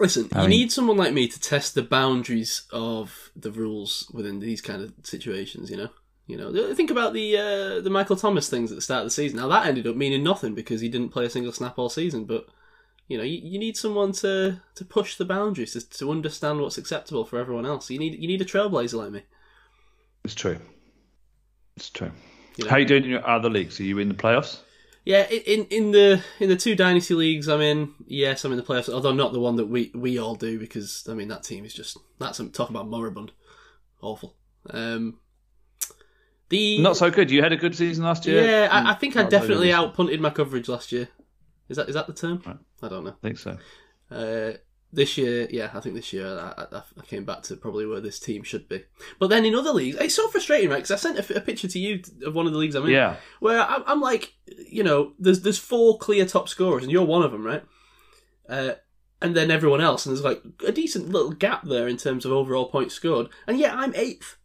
Listen, 0.00 0.28
I 0.32 0.42
you 0.42 0.48
mean- 0.48 0.58
need 0.60 0.72
someone 0.72 0.96
like 0.96 1.12
me 1.12 1.28
to 1.28 1.40
test 1.40 1.74
the 1.74 1.82
boundaries 1.82 2.62
of 2.72 3.30
the 3.36 3.52
rules 3.52 4.10
within 4.12 4.40
these 4.40 4.60
kind 4.60 4.82
of 4.82 4.92
situations. 5.02 5.70
You 5.70 5.76
know, 5.76 5.88
you 6.26 6.36
know. 6.36 6.74
Think 6.74 6.90
about 6.90 7.12
the 7.12 7.36
uh, 7.36 7.80
the 7.80 7.90
Michael 7.90 8.16
Thomas 8.16 8.48
things 8.48 8.72
at 8.72 8.76
the 8.76 8.82
start 8.82 9.00
of 9.02 9.06
the 9.06 9.10
season. 9.10 9.38
Now 9.38 9.48
that 9.48 9.66
ended 9.66 9.86
up 9.86 9.96
meaning 9.96 10.22
nothing 10.24 10.54
because 10.54 10.80
he 10.80 10.88
didn't 10.88 11.10
play 11.10 11.26
a 11.26 11.30
single 11.30 11.52
snap 11.52 11.78
all 11.78 11.90
season. 11.90 12.24
But 12.24 12.46
you 13.08 13.18
know, 13.18 13.24
you, 13.24 13.40
you 13.42 13.58
need 13.58 13.76
someone 13.76 14.12
to 14.12 14.60
to 14.74 14.84
push 14.84 15.16
the 15.16 15.24
boundaries 15.26 15.72
to, 15.74 15.88
to 15.98 16.10
understand 16.10 16.60
what's 16.60 16.78
acceptable 16.78 17.24
for 17.26 17.38
everyone 17.38 17.66
else. 17.66 17.90
You 17.90 17.98
need 17.98 18.14
you 18.20 18.26
need 18.28 18.40
a 18.40 18.46
trailblazer 18.46 18.94
like 18.94 19.10
me. 19.12 19.22
it's 20.24 20.34
true. 20.34 20.58
It's 21.76 21.90
true. 21.90 22.10
You 22.56 22.64
know? 22.64 22.70
How 22.70 22.76
are 22.76 22.80
you 22.80 22.86
doing 22.86 23.04
in 23.04 23.10
your 23.10 23.26
other 23.28 23.48
leagues? 23.50 23.78
Are 23.80 23.84
you 23.84 23.98
in 23.98 24.08
the 24.08 24.14
playoffs? 24.14 24.58
Yeah, 25.10 25.26
in 25.28 25.64
in 25.70 25.90
the 25.90 26.22
in 26.38 26.48
the 26.48 26.56
two 26.56 26.76
dynasty 26.76 27.14
leagues 27.14 27.48
I'm 27.48 27.60
in, 27.60 27.94
yes, 28.06 28.44
I'm 28.44 28.52
in 28.52 28.58
the 28.58 28.62
playoffs. 28.62 28.88
Although 28.88 29.12
not 29.12 29.32
the 29.32 29.40
one 29.40 29.56
that 29.56 29.66
we 29.66 29.90
we 29.92 30.18
all 30.20 30.36
do 30.36 30.56
because 30.56 31.04
I 31.10 31.14
mean 31.14 31.26
that 31.28 31.42
team 31.42 31.64
is 31.64 31.74
just 31.74 31.98
that's 32.20 32.40
talk 32.52 32.70
about 32.70 32.86
moribund, 32.86 33.32
awful. 34.00 34.36
Um, 34.68 35.18
the 36.48 36.80
Not 36.80 36.96
so 36.96 37.10
good. 37.10 37.28
You 37.28 37.42
had 37.42 37.52
a 37.52 37.56
good 37.56 37.74
season 37.74 38.04
last 38.04 38.24
year. 38.24 38.44
yeah, 38.44 38.68
I, 38.70 38.92
I 38.92 38.94
think 38.94 39.16
I 39.16 39.22
Not 39.22 39.32
so 39.32 39.38
good 39.38 39.40
definitely 39.40 39.68
outpunted 39.70 40.20
my 40.20 40.30
coverage 40.30 40.68
last 40.68 40.92
year. 40.92 41.08
Is 41.68 41.76
that 41.76 41.88
is 41.88 41.94
that 41.94 42.06
the 42.06 42.12
term? 42.12 42.40
Right. 42.46 42.58
I 42.80 42.88
don't 42.88 43.02
know. 43.02 43.10
I 43.10 43.20
think 43.20 43.38
so. 43.38 43.58
Uh, 44.12 44.52
this 44.92 45.16
year, 45.16 45.46
yeah, 45.50 45.70
I 45.72 45.80
think 45.80 45.94
this 45.94 46.12
year 46.12 46.26
I, 46.26 46.64
I, 46.76 46.82
I 46.98 47.04
came 47.06 47.24
back 47.24 47.42
to 47.44 47.56
probably 47.56 47.86
where 47.86 48.00
this 48.00 48.18
team 48.18 48.42
should 48.42 48.68
be. 48.68 48.82
But 49.18 49.28
then 49.28 49.44
in 49.44 49.54
other 49.54 49.72
leagues, 49.72 49.96
it's 50.00 50.14
so 50.16 50.28
frustrating, 50.28 50.68
right? 50.70 50.76
Because 50.82 50.90
I 50.90 50.96
sent 50.96 51.18
a, 51.18 51.36
a 51.36 51.40
picture 51.40 51.68
to 51.68 51.78
you 51.78 52.02
of 52.26 52.34
one 52.34 52.46
of 52.46 52.52
the 52.52 52.58
leagues 52.58 52.74
I'm 52.74 52.84
in 52.84 52.90
Yeah. 52.90 53.16
where 53.38 53.60
I'm, 53.60 53.82
I'm 53.86 54.00
like, 54.00 54.34
you 54.68 54.82
know, 54.82 55.12
there's 55.18 55.42
there's 55.42 55.58
four 55.58 55.98
clear 55.98 56.26
top 56.26 56.48
scorers, 56.48 56.82
and 56.82 56.90
you're 56.90 57.04
one 57.04 57.22
of 57.22 57.30
them, 57.32 57.44
right? 57.46 57.62
Uh, 58.48 58.72
and 59.22 59.36
then 59.36 59.50
everyone 59.50 59.80
else, 59.80 60.06
and 60.06 60.16
there's 60.16 60.24
like 60.24 60.42
a 60.66 60.72
decent 60.72 61.08
little 61.10 61.30
gap 61.32 61.62
there 61.64 61.86
in 61.86 61.96
terms 61.96 62.24
of 62.24 62.32
overall 62.32 62.66
points 62.70 62.94
scored, 62.94 63.28
and 63.46 63.58
yet 63.58 63.74
I'm 63.74 63.94
eighth. 63.94 64.38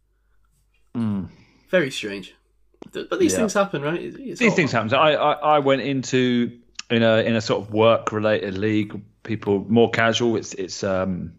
Mm. 0.94 1.28
Very 1.70 1.90
strange, 1.90 2.34
but 2.92 3.18
these 3.18 3.32
Yeah. 3.32 3.38
things 3.38 3.54
happen, 3.54 3.82
right? 3.82 4.00
It's- 4.00 4.38
These 4.38 4.54
things 4.54 4.70
happen. 4.72 4.94
I, 4.94 5.14
I 5.14 5.32
I 5.32 5.58
went 5.58 5.82
into 5.82 6.58
in 6.90 7.02
a 7.02 7.18
in 7.18 7.34
a 7.34 7.40
sort 7.40 7.62
of 7.62 7.72
work 7.72 8.12
related 8.12 8.56
league. 8.56 9.00
People 9.22 9.64
more 9.68 9.90
casual. 9.90 10.36
It's 10.36 10.54
it's 10.54 10.84
um 10.84 11.34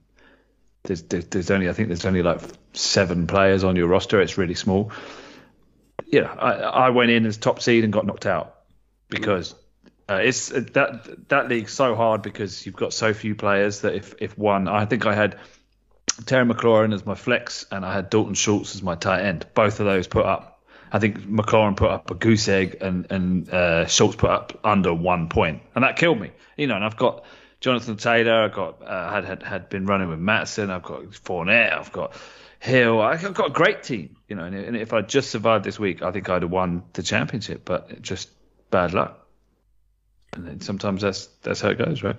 there's, 0.83 1.03
there's 1.03 1.51
only 1.51 1.69
I 1.69 1.73
think 1.73 1.89
there's 1.89 2.05
only 2.05 2.21
like 2.21 2.41
seven 2.73 3.27
players 3.27 3.63
on 3.63 3.75
your 3.75 3.87
roster. 3.87 4.21
It's 4.21 4.37
really 4.37 4.55
small. 4.55 4.91
Yeah, 6.05 6.33
I 6.33 6.51
I 6.87 6.89
went 6.89 7.11
in 7.11 7.25
as 7.25 7.37
top 7.37 7.61
seed 7.61 7.83
and 7.83 7.93
got 7.93 8.05
knocked 8.05 8.25
out 8.25 8.55
because. 9.09 9.55
Uh, 10.09 10.21
it's 10.23 10.47
that 10.47 11.27
that 11.27 11.49
league's 11.49 11.73
so 11.73 11.93
hard 11.93 12.21
because 12.21 12.65
you've 12.65 12.77
got 12.77 12.93
so 12.93 13.13
few 13.13 13.35
players 13.35 13.81
that 13.81 13.93
if 13.93 14.15
if 14.21 14.37
one, 14.37 14.69
I 14.69 14.85
think 14.85 15.05
I 15.05 15.13
had 15.13 15.37
Terry 16.25 16.45
McLaurin 16.45 16.93
as 16.93 17.05
my 17.05 17.15
flex 17.15 17.65
and 17.71 17.85
I 17.85 17.93
had 17.93 18.09
Dalton 18.09 18.33
Schultz 18.33 18.73
as 18.75 18.81
my 18.81 18.95
tight 18.95 19.25
end. 19.25 19.45
Both 19.53 19.79
of 19.79 19.85
those 19.85 20.07
put 20.07 20.25
up. 20.25 20.56
I 20.91 20.99
think 20.99 21.19
McLaurin 21.19 21.75
put 21.75 21.89
up 21.89 22.11
a 22.11 22.15
goose 22.15 22.47
egg 22.47 22.77
and 22.81 23.11
and 23.11 23.49
uh, 23.49 23.85
Schultz 23.87 24.15
put 24.15 24.29
up 24.29 24.59
under 24.63 24.93
one 24.93 25.29
point, 25.29 25.61
and 25.75 25.83
that 25.83 25.97
killed 25.97 26.19
me. 26.19 26.31
You 26.55 26.67
know, 26.67 26.75
and 26.75 26.85
I've 26.85 26.97
got 26.97 27.25
Jonathan 27.59 27.97
Taylor. 27.97 28.43
I've 28.43 28.53
got 28.53 28.81
uh, 28.81 29.11
had 29.11 29.25
had 29.25 29.43
had 29.43 29.69
been 29.69 29.85
running 29.85 30.09
with 30.09 30.19
Mattison. 30.19 30.69
I've 30.69 30.83
got 30.83 31.03
Fournette. 31.11 31.73
I've 31.73 31.91
got 31.91 32.13
Hill. 32.59 33.01
I've 33.01 33.33
got 33.33 33.47
a 33.47 33.53
great 33.53 33.83
team. 33.83 34.15
You 34.27 34.35
know, 34.35 34.43
and, 34.43 34.55
and 34.55 34.77
if 34.77 34.93
I 34.93 35.01
just 35.01 35.29
survived 35.29 35.63
this 35.63 35.79
week, 35.79 36.01
I 36.01 36.11
think 36.11 36.29
I'd 36.29 36.41
have 36.41 36.51
won 36.51 36.83
the 36.93 37.03
championship. 37.03 37.63
But 37.65 38.01
just 38.01 38.29
bad 38.69 38.93
luck. 38.93 39.25
And 40.33 40.47
then 40.47 40.61
sometimes 40.61 41.01
that's 41.01 41.27
that's 41.41 41.61
how 41.61 41.69
it 41.69 41.77
goes, 41.77 42.03
right? 42.03 42.17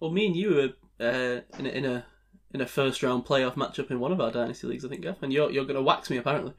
Well, 0.00 0.10
me 0.10 0.26
and 0.26 0.36
you 0.36 0.54
were 0.54 1.06
uh, 1.06 1.40
in 1.58 1.66
a, 1.66 1.68
in 1.68 1.84
a 1.84 2.06
in 2.54 2.60
a 2.60 2.66
first 2.66 3.02
round 3.02 3.24
playoff 3.24 3.54
matchup 3.54 3.90
in 3.90 4.00
one 4.00 4.12
of 4.12 4.20
our 4.20 4.30
dynasty 4.30 4.66
leagues, 4.66 4.84
I 4.84 4.88
think, 4.88 5.02
Gaff, 5.02 5.22
and 5.22 5.32
you're 5.32 5.50
you're 5.50 5.64
going 5.64 5.76
to 5.76 5.82
wax 5.82 6.10
me 6.10 6.16
apparently. 6.16 6.54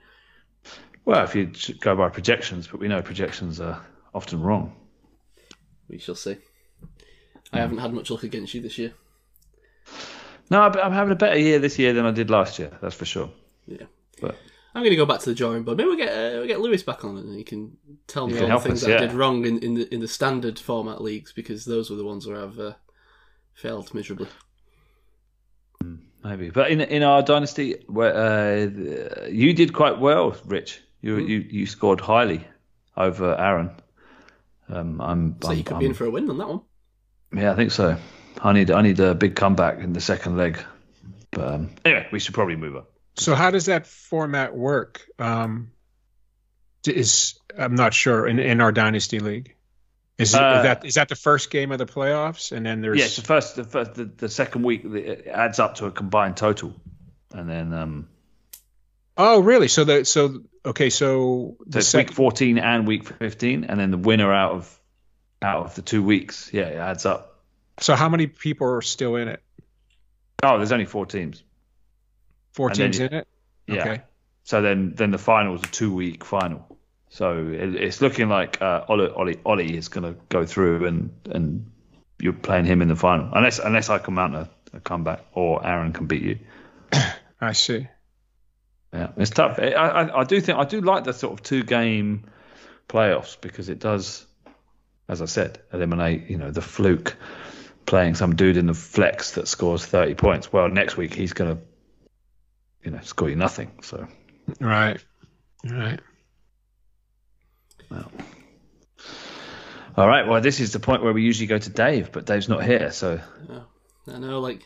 Well, 1.05 1.23
if 1.23 1.35
you 1.35 1.51
go 1.79 1.95
by 1.95 2.09
projections, 2.09 2.67
but 2.67 2.79
we 2.79 2.87
know 2.87 3.01
projections 3.01 3.59
are 3.59 3.83
often 4.13 4.41
wrong. 4.41 4.75
We 5.87 5.97
shall 5.97 6.15
see. 6.15 6.37
I 7.51 7.57
haven't 7.57 7.79
had 7.79 7.93
much 7.93 8.11
luck 8.11 8.23
against 8.23 8.53
you 8.53 8.61
this 8.61 8.77
year. 8.77 8.93
No, 10.51 10.61
I'm 10.61 10.93
having 10.93 11.11
a 11.11 11.15
better 11.15 11.37
year 11.37 11.59
this 11.59 11.77
year 11.79 11.93
than 11.93 12.05
I 12.05 12.11
did 12.11 12.29
last 12.29 12.59
year. 12.59 12.77
That's 12.81 12.95
for 12.95 13.05
sure. 13.05 13.31
Yeah. 13.67 13.85
But 14.21 14.35
I'm 14.73 14.81
going 14.81 14.91
to 14.91 14.95
go 14.95 15.05
back 15.05 15.19
to 15.21 15.29
the 15.29 15.35
drawing 15.35 15.63
board. 15.63 15.77
Maybe 15.77 15.87
we'll 15.87 15.97
get 15.97 16.09
uh, 16.09 16.37
we'll 16.37 16.47
get 16.47 16.59
Lewis 16.59 16.83
back 16.83 17.03
on 17.03 17.17
and 17.17 17.35
he 17.35 17.43
can 17.43 17.77
tell 18.07 18.27
me 18.27 18.39
all 18.39 18.47
the 18.47 18.59
things 18.59 18.83
us, 18.83 18.87
that 18.87 18.97
I 18.97 19.07
did 19.07 19.13
wrong 19.13 19.45
in, 19.45 19.59
in 19.59 19.73
the 19.75 19.93
in 19.93 19.99
the 19.99 20.07
standard 20.07 20.59
format 20.59 21.01
leagues 21.01 21.33
because 21.33 21.65
those 21.65 21.89
were 21.89 21.95
the 21.95 22.05
ones 22.05 22.27
where 22.27 22.41
I've 22.41 22.59
uh, 22.59 22.73
failed 23.53 23.93
miserably. 23.93 24.27
Maybe, 26.23 26.49
but 26.49 26.69
in 26.69 26.81
in 26.81 27.03
our 27.03 27.21
dynasty, 27.21 27.83
where 27.87 28.15
uh, 28.15 29.27
you 29.27 29.53
did 29.53 29.73
quite 29.73 29.99
well, 29.99 30.35
Rich. 30.45 30.81
You 31.01 31.15
Hmm. 31.15 31.27
you 31.27 31.37
you 31.39 31.65
scored 31.65 32.01
highly 32.01 32.45
over 32.97 33.35
Aaron. 33.39 33.71
Um, 34.67 35.01
I'm, 35.01 35.35
So 35.41 35.49
I'm, 35.51 35.57
you 35.57 35.63
could 35.63 35.73
I'm- 35.73 35.79
be 35.79 35.85
in 35.87 35.93
for 35.93 36.05
a 36.05 36.09
win 36.11 36.29
on 36.29 36.37
that 36.37 36.47
one. 36.47 36.61
yeah, 37.33 37.51
I 37.51 37.55
think 37.55 37.71
so. 37.71 37.97
I 38.41 38.53
need 38.53 38.69
I 38.71 38.81
need 38.81 38.99
a 38.99 39.15
big 39.15 39.35
comeback 39.35 39.79
in 39.79 39.93
the 39.93 40.01
second 40.01 40.37
leg. 40.37 40.59
But 41.31 41.47
um, 41.47 41.69
anyway, 41.85 42.07
we 42.11 42.19
should 42.19 42.33
probably 42.33 42.55
move 42.55 42.75
on. 42.75 42.83
So 43.15 43.35
how 43.35 43.51
does 43.51 43.65
that 43.65 43.85
format 43.87 44.55
work? 44.55 45.01
Um, 45.19 45.71
is 46.87 47.37
I'm 47.57 47.75
not 47.75 47.93
sure 47.93 48.27
in, 48.27 48.39
in 48.39 48.61
our 48.61 48.71
dynasty 48.71 49.19
league. 49.19 49.55
Is, 50.17 50.33
it, 50.33 50.41
Uh, 50.41 50.57
is 50.57 50.63
that 50.63 50.85
is 50.85 50.93
that 50.95 51.09
the 51.09 51.15
first 51.15 51.49
game 51.51 51.71
of 51.71 51.77
the 51.77 51.85
playoffs, 51.85 52.51
and 52.51 52.65
then 52.65 52.81
there's 52.81 52.97
Yes, 52.99 53.15
the 53.15 53.21
first 53.21 53.55
the 53.55 53.63
first 53.63 53.93
the, 53.95 54.05
the 54.05 54.29
second 54.29 54.63
week 54.63 54.83
it 54.85 55.27
adds 55.27 55.59
up 55.59 55.75
to 55.75 55.85
a 55.85 55.91
combined 55.91 56.35
total, 56.37 56.73
and 57.33 57.49
then 57.49 57.73
um, 57.73 58.07
oh 59.17 59.39
really? 59.41 59.67
So 59.67 59.83
the 59.83 60.03
so 60.05 60.41
okay 60.69 60.89
so 60.89 61.57
the 61.65 61.81
sec- 61.81 62.07
week 62.07 62.15
fourteen 62.15 62.57
and 62.57 62.87
week 62.87 63.07
fifteen, 63.07 63.63
and 63.65 63.79
then 63.79 63.91
the 63.91 63.97
winner 63.97 64.33
out 64.33 64.53
of 64.53 64.79
out 65.41 65.65
of 65.65 65.75
the 65.75 65.81
two 65.81 66.03
weeks, 66.03 66.49
yeah, 66.53 66.63
it 66.67 66.77
adds 66.77 67.05
up. 67.05 67.41
so 67.79 67.95
how 67.95 68.09
many 68.09 68.27
people 68.27 68.67
are 68.67 68.81
still 68.81 69.15
in 69.15 69.27
it? 69.29 69.41
Oh, 70.43 70.57
there's 70.57 70.71
only 70.71 70.85
four 70.85 71.05
teams. 71.05 71.43
Four 72.53 72.69
And 72.69 72.77
teams 72.77 72.99
you- 72.99 73.05
in 73.05 73.13
it. 73.13 73.27
Yeah. 73.67 73.81
Okay. 73.81 74.01
So 74.43 74.61
then, 74.63 74.93
then 74.95 75.11
the 75.11 75.17
final 75.19 75.53
is 75.55 75.61
a 75.63 75.67
two-week 75.67 76.23
final. 76.25 76.65
So 77.09 77.37
it, 77.49 77.75
it's 77.75 78.01
looking 78.01 78.27
like 78.29 78.61
uh, 78.61 78.83
Ollie, 78.87 79.09
Ollie, 79.09 79.39
Ollie 79.45 79.77
is 79.77 79.89
going 79.89 80.11
to 80.11 80.19
go 80.29 80.45
through, 80.45 80.85
and 80.87 81.11
and 81.29 81.71
you're 82.19 82.33
playing 82.33 82.65
him 82.65 82.81
in 82.81 82.87
the 82.87 82.95
final, 82.95 83.29
unless 83.33 83.59
unless 83.59 83.89
I 83.89 83.99
can 83.99 84.15
mount 84.15 84.35
a, 84.35 84.49
a 84.73 84.79
comeback 84.79 85.23
or 85.33 85.65
Aaron 85.65 85.93
can 85.93 86.07
beat 86.07 86.23
you. 86.23 86.39
I 87.41 87.53
see. 87.53 87.87
Yeah, 88.93 89.09
it's 89.17 89.29
tough. 89.31 89.59
I, 89.59 89.71
I, 89.71 90.21
I 90.21 90.23
do 90.23 90.41
think 90.41 90.57
I 90.57 90.65
do 90.65 90.81
like 90.81 91.03
the 91.03 91.13
sort 91.13 91.33
of 91.33 91.43
two-game 91.43 92.25
playoffs 92.87 93.39
because 93.39 93.69
it 93.69 93.79
does, 93.79 94.25
as 95.07 95.21
I 95.21 95.25
said, 95.25 95.59
eliminate 95.71 96.29
you 96.29 96.37
know 96.37 96.51
the 96.51 96.61
fluke 96.61 97.15
playing 97.85 98.15
some 98.15 98.35
dude 98.35 98.57
in 98.57 98.67
the 98.67 98.73
flex 98.73 99.31
that 99.31 99.47
scores 99.47 99.85
30 99.85 100.13
points. 100.15 100.53
Well, 100.53 100.69
next 100.69 100.95
week 100.95 101.13
he's 101.13 101.33
going 101.33 101.57
to, 101.57 101.63
you 102.83 102.91
know, 102.91 102.99
score 103.01 103.29
you 103.29 103.35
nothing. 103.35 103.71
So. 103.81 104.07
Right. 104.59 105.03
Right. 105.63 105.99
Well. 107.89 108.11
All 109.97 110.07
right. 110.07 110.27
Well, 110.27 110.39
this 110.39 110.59
is 110.59 110.71
the 110.71 110.79
point 110.79 111.03
where 111.03 111.13
we 111.13 111.23
usually 111.23 111.47
go 111.47 111.57
to 111.57 111.69
Dave, 111.69 112.11
but 112.11 112.25
Dave's 112.25 112.47
not 112.47 112.63
here, 112.63 112.91
so 112.91 113.19
I 114.07 114.19
know, 114.19 114.39
like 114.39 114.61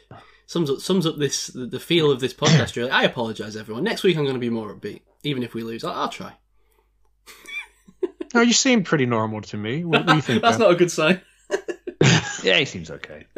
sums 0.45 0.69
up 0.69 0.79
sums 0.79 1.05
up 1.05 1.17
this 1.17 1.47
the, 1.47 1.65
the 1.65 1.79
feel 1.79 2.11
of 2.11 2.19
this 2.19 2.33
podcast. 2.33 2.75
Really, 2.75 2.91
I 2.91 3.03
apologise, 3.03 3.55
everyone. 3.55 3.83
Next 3.83 4.03
week 4.03 4.17
I'm 4.17 4.23
going 4.23 4.35
to 4.35 4.39
be 4.39 4.49
more 4.49 4.73
upbeat, 4.73 5.01
even 5.23 5.43
if 5.43 5.53
we 5.53 5.63
lose. 5.63 5.83
I'll, 5.83 5.93
I'll 5.93 6.09
try. 6.09 6.33
No, 8.33 8.41
you 8.41 8.53
seem 8.53 8.83
pretty 8.83 9.05
normal 9.05 9.41
to 9.41 9.57
me. 9.57 9.85
What 9.85 10.07
do 10.07 10.15
you 10.15 10.21
think? 10.21 10.41
That's 10.43 10.57
Ben? 10.57 10.67
not 10.67 10.73
a 10.73 10.75
good 10.75 10.91
sign. 10.91 11.21
yeah, 12.43 12.57
he 12.57 12.65
seems 12.65 12.89
okay. 12.89 13.27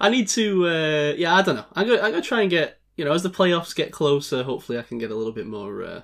I 0.00 0.10
need 0.10 0.28
to. 0.28 0.66
Uh, 0.66 1.14
yeah, 1.16 1.34
I 1.34 1.42
don't 1.42 1.56
know. 1.56 1.66
I'm 1.74 1.86
gonna 1.86 2.02
I'm 2.02 2.10
gonna 2.10 2.22
try 2.22 2.40
and 2.42 2.50
get 2.50 2.80
you 2.96 3.04
know 3.04 3.12
as 3.12 3.22
the 3.22 3.30
playoffs 3.30 3.74
get 3.74 3.92
closer. 3.92 4.42
Hopefully, 4.42 4.78
I 4.78 4.82
can 4.82 4.98
get 4.98 5.10
a 5.12 5.14
little 5.14 5.32
bit 5.32 5.46
more. 5.46 5.84
Uh, 5.84 6.02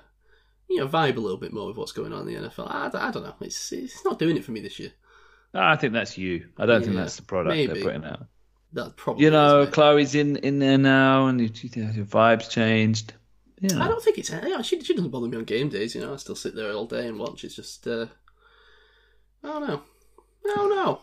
you 0.69 0.77
know, 0.77 0.87
vibe 0.87 1.17
a 1.17 1.19
little 1.19 1.37
bit 1.37 1.51
more 1.51 1.67
with 1.67 1.75
what's 1.75 1.91
going 1.91 2.13
on 2.13 2.25
in 2.25 2.33
the 2.33 2.49
NFL. 2.49 2.67
I, 2.69 2.89
I 2.93 3.11
don't 3.11 3.23
know. 3.23 3.35
It's 3.41 3.73
it's 3.73 4.05
not 4.05 4.17
doing 4.17 4.37
it 4.37 4.45
for 4.45 4.51
me 4.51 4.61
this 4.61 4.79
year. 4.79 4.93
I 5.53 5.75
think 5.75 5.91
that's 5.91 6.17
you. 6.17 6.47
I 6.57 6.65
don't 6.65 6.81
think 6.81 6.95
that's 6.95 7.17
the 7.17 7.23
product 7.23 7.55
maybe. 7.55 7.73
they're 7.73 7.83
putting 7.83 8.05
out. 8.05 8.27
That 8.73 8.95
probably. 8.95 9.25
You 9.25 9.31
know. 9.31 9.67
Chloe's 9.67 10.15
in 10.15 10.37
in 10.37 10.59
there 10.59 10.77
now, 10.77 11.27
and 11.27 11.41
you, 11.41 11.49
you 11.53 11.83
your 11.91 12.05
vibes 12.05 12.49
changed. 12.49 13.13
Yeah. 13.59 13.83
I 13.83 13.87
don't 13.87 14.03
think 14.03 14.17
it's. 14.17 14.29
Yeah, 14.29 14.61
she 14.61 14.81
she 14.81 14.93
doesn't 14.93 15.11
bother 15.11 15.27
me 15.27 15.37
on 15.37 15.43
game 15.43 15.69
days. 15.69 15.93
You 15.93 16.01
know, 16.01 16.13
I 16.13 16.17
still 16.17 16.35
sit 16.35 16.55
there 16.55 16.71
all 16.71 16.85
day 16.85 17.07
and 17.07 17.19
watch. 17.19 17.43
It's 17.43 17.55
just. 17.55 17.85
Uh, 17.85 18.07
I 19.43 19.47
don't 19.47 19.67
know. 19.67 19.81
I 20.45 20.55
don't 20.55 20.69
know. 20.69 20.99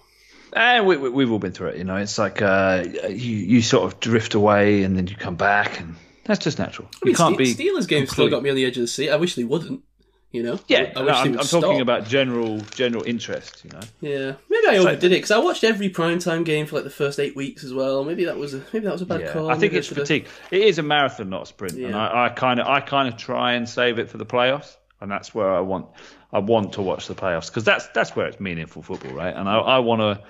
And 0.52 0.86
we, 0.86 0.96
we, 0.96 1.10
we've 1.10 1.30
all 1.30 1.38
been 1.38 1.52
through 1.52 1.68
it. 1.68 1.76
You 1.76 1.84
know, 1.84 1.96
it's 1.96 2.18
like 2.18 2.40
uh, 2.40 2.84
you 3.08 3.36
you 3.36 3.62
sort 3.62 3.92
of 3.92 4.00
drift 4.00 4.34
away, 4.34 4.82
and 4.82 4.96
then 4.96 5.06
you 5.06 5.14
come 5.14 5.36
back, 5.36 5.78
and 5.78 5.94
that's 6.24 6.42
just 6.42 6.58
natural. 6.58 6.88
I 6.94 7.04
mean, 7.04 7.12
you 7.12 7.16
can't 7.16 7.34
Ste- 7.34 7.38
be 7.38 7.54
Steelers 7.54 7.86
game 7.86 8.06
still 8.06 8.30
got 8.30 8.42
me 8.42 8.50
on 8.50 8.56
the 8.56 8.64
edge 8.64 8.76
of 8.76 8.82
the 8.82 8.88
seat. 8.88 9.10
I 9.10 9.16
wish 9.16 9.34
they 9.34 9.44
wouldn't. 9.44 9.82
You 10.30 10.42
know. 10.42 10.60
Yeah, 10.68 10.92
I 10.94 11.00
no, 11.00 11.06
wish 11.06 11.14
they 11.14 11.30
I'm, 11.30 11.38
I'm 11.38 11.46
talking 11.46 11.80
about 11.80 12.06
general 12.06 12.58
general 12.74 13.02
interest. 13.04 13.64
You 13.64 13.70
know. 13.70 13.80
Yeah, 14.00 14.32
maybe 14.50 14.66
I 14.68 14.76
overdid 14.76 15.04
it 15.04 15.16
because 15.16 15.30
I 15.30 15.38
watched 15.38 15.64
every 15.64 15.88
primetime 15.88 16.44
game 16.44 16.66
for 16.66 16.76
like 16.76 16.84
the 16.84 16.90
first 16.90 17.18
eight 17.18 17.34
weeks 17.34 17.64
as 17.64 17.72
well. 17.72 18.04
Maybe 18.04 18.26
that 18.26 18.36
was 18.36 18.52
a 18.52 18.62
maybe 18.72 18.84
that 18.84 18.92
was 18.92 19.00
a 19.00 19.06
bad 19.06 19.22
Yeah, 19.22 19.32
call. 19.32 19.48
I 19.48 19.54
think 19.54 19.72
Maybe 19.72 19.78
it's 19.78 19.88
fatigue. 19.88 20.26
It 20.50 20.62
is 20.62 20.78
a 20.78 20.82
marathon, 20.82 21.30
not 21.30 21.42
a 21.42 21.46
sprint, 21.46 21.78
and 21.78 21.96
I 21.96 22.28
kind 22.28 22.60
of, 22.60 22.66
I 22.66 22.80
kind 22.80 23.08
of 23.08 23.16
try 23.16 23.54
and 23.54 23.66
save 23.66 23.98
it 23.98 24.10
for 24.10 24.18
the 24.18 24.26
playoffs, 24.26 24.76
and 25.00 25.10
that's 25.10 25.34
where 25.34 25.50
I 25.50 25.60
want, 25.60 25.86
I 26.30 26.40
want 26.40 26.74
to 26.74 26.82
watch 26.82 27.06
the 27.06 27.14
playoffs 27.14 27.48
because 27.48 27.64
that's 27.64 27.86
that's 27.88 28.14
where 28.14 28.26
it's 28.26 28.38
meaningful 28.38 28.82
football, 28.82 29.12
right? 29.12 29.34
And 29.34 29.48
I, 29.48 29.56
I 29.58 29.78
want 29.78 30.00
to, 30.02 30.22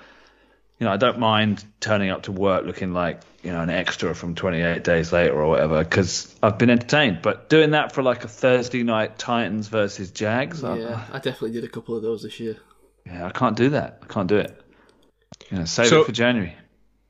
you 0.78 0.84
know, 0.86 0.92
I 0.92 0.96
don't 0.96 1.18
mind 1.18 1.64
turning 1.80 2.10
up 2.10 2.22
to 2.24 2.32
work 2.32 2.64
looking 2.64 2.92
like 2.92 3.20
you 3.42 3.52
know 3.52 3.60
an 3.60 3.70
extra 3.70 4.14
from 4.14 4.34
28 4.34 4.82
days 4.84 5.12
later 5.12 5.34
or 5.34 5.48
whatever 5.48 5.82
because 5.82 6.34
I've 6.42 6.58
been 6.58 6.70
entertained. 6.70 7.20
But 7.22 7.48
doing 7.48 7.70
that 7.72 7.92
for 7.92 8.02
like 8.02 8.24
a 8.24 8.28
Thursday 8.28 8.82
night 8.82 9.18
Titans 9.18 9.68
versus 9.68 10.10
Jags, 10.10 10.62
I- 10.64 10.78
Yeah, 10.78 11.04
I 11.12 11.18
definitely 11.18 11.52
did 11.52 11.64
a 11.64 11.68
couple 11.68 11.96
of 11.96 12.02
those 12.02 12.22
this 12.22 12.38
year. 12.40 12.56
yeah, 13.06 13.26
I 13.26 13.30
can't 13.30 13.56
do 13.56 13.70
that. 13.70 13.98
I 14.02 14.06
can't 14.06 14.28
do 14.28 14.36
it. 14.36 14.60
You 15.50 15.58
know, 15.58 15.64
save 15.64 15.88
So- 15.88 16.00
it 16.02 16.06
for 16.06 16.12
January. 16.12 16.54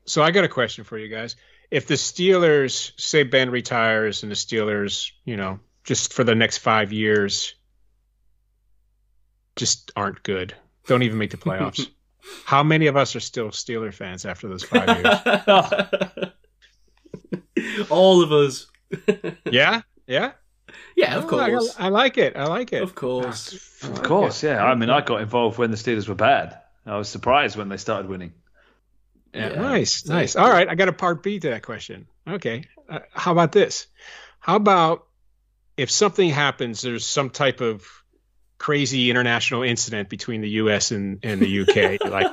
So 0.05 0.23
I 0.23 0.31
got 0.31 0.43
a 0.43 0.49
question 0.49 0.83
for 0.83 0.97
you 0.97 1.07
guys. 1.07 1.35
If 1.69 1.85
the 1.85 1.93
Steelers 1.95 2.93
say 2.99 3.21
Ben 3.23 3.51
retires 3.51 4.23
and 4.23 4.31
the 4.31 4.35
Steelers, 4.35 5.11
you 5.25 5.37
know, 5.37 5.59
just 5.83 6.13
for 6.13 6.23
the 6.23 6.33
next 6.33 6.57
five 6.59 6.91
years, 6.91 7.53
just 9.55 9.91
aren't 9.95 10.23
good, 10.23 10.55
don't 10.87 11.03
even 11.03 11.17
make 11.17 11.31
the 11.31 11.37
playoffs. 11.45 11.87
How 12.45 12.63
many 12.63 12.87
of 12.87 12.95
us 12.97 13.15
are 13.15 13.19
still 13.19 13.49
Steeler 13.49 13.93
fans 13.93 14.25
after 14.25 14.47
those 14.47 14.63
five 14.63 14.87
years? 14.87 16.29
All 17.89 18.21
of 18.23 18.31
us. 18.31 18.67
yeah, 19.51 19.81
yeah. 20.07 20.31
Yeah, 20.95 21.15
of 21.17 21.25
Oh, 21.25 21.27
course. 21.27 21.75
I, 21.79 21.85
I 21.85 21.89
like 21.89 22.17
it. 22.17 22.35
I 22.35 22.45
like 22.45 22.73
it. 22.73 22.81
Of 22.81 22.95
course. 22.95 23.53
Of 23.83 24.03
course, 24.03 24.43
yeah. 24.43 24.63
I 24.63 24.75
mean, 24.75 24.89
I 24.89 25.01
got 25.01 25.21
involved 25.21 25.57
when 25.57 25.71
the 25.71 25.77
Steelers 25.77 26.07
were 26.07 26.15
bad. 26.15 26.59
I 26.85 26.97
was 26.97 27.07
surprised 27.09 27.55
when 27.55 27.69
they 27.69 27.77
started 27.77 28.09
winning. 28.09 28.33
Yeah. 29.33 29.49
Nice, 29.49 30.05
nice. 30.07 30.35
All 30.35 30.49
right, 30.49 30.67
I 30.67 30.75
got 30.75 30.87
a 30.87 30.93
part 30.93 31.21
B 31.21 31.39
to 31.39 31.49
that 31.51 31.61
question. 31.63 32.07
Okay, 32.27 32.65
uh, 32.89 32.99
how 33.11 33.31
about 33.31 33.51
this? 33.51 33.87
How 34.39 34.55
about 34.55 35.05
if 35.77 35.91
something 35.91 36.29
happens, 36.29 36.81
there's 36.81 37.05
some 37.05 37.29
type 37.29 37.61
of 37.61 37.87
crazy 38.59 39.09
international 39.09 39.63
incident 39.63 40.09
between 40.09 40.41
the 40.41 40.49
U.S. 40.49 40.91
and, 40.91 41.19
and 41.23 41.41
the 41.41 41.61
UK, 41.61 42.03
like 42.11 42.27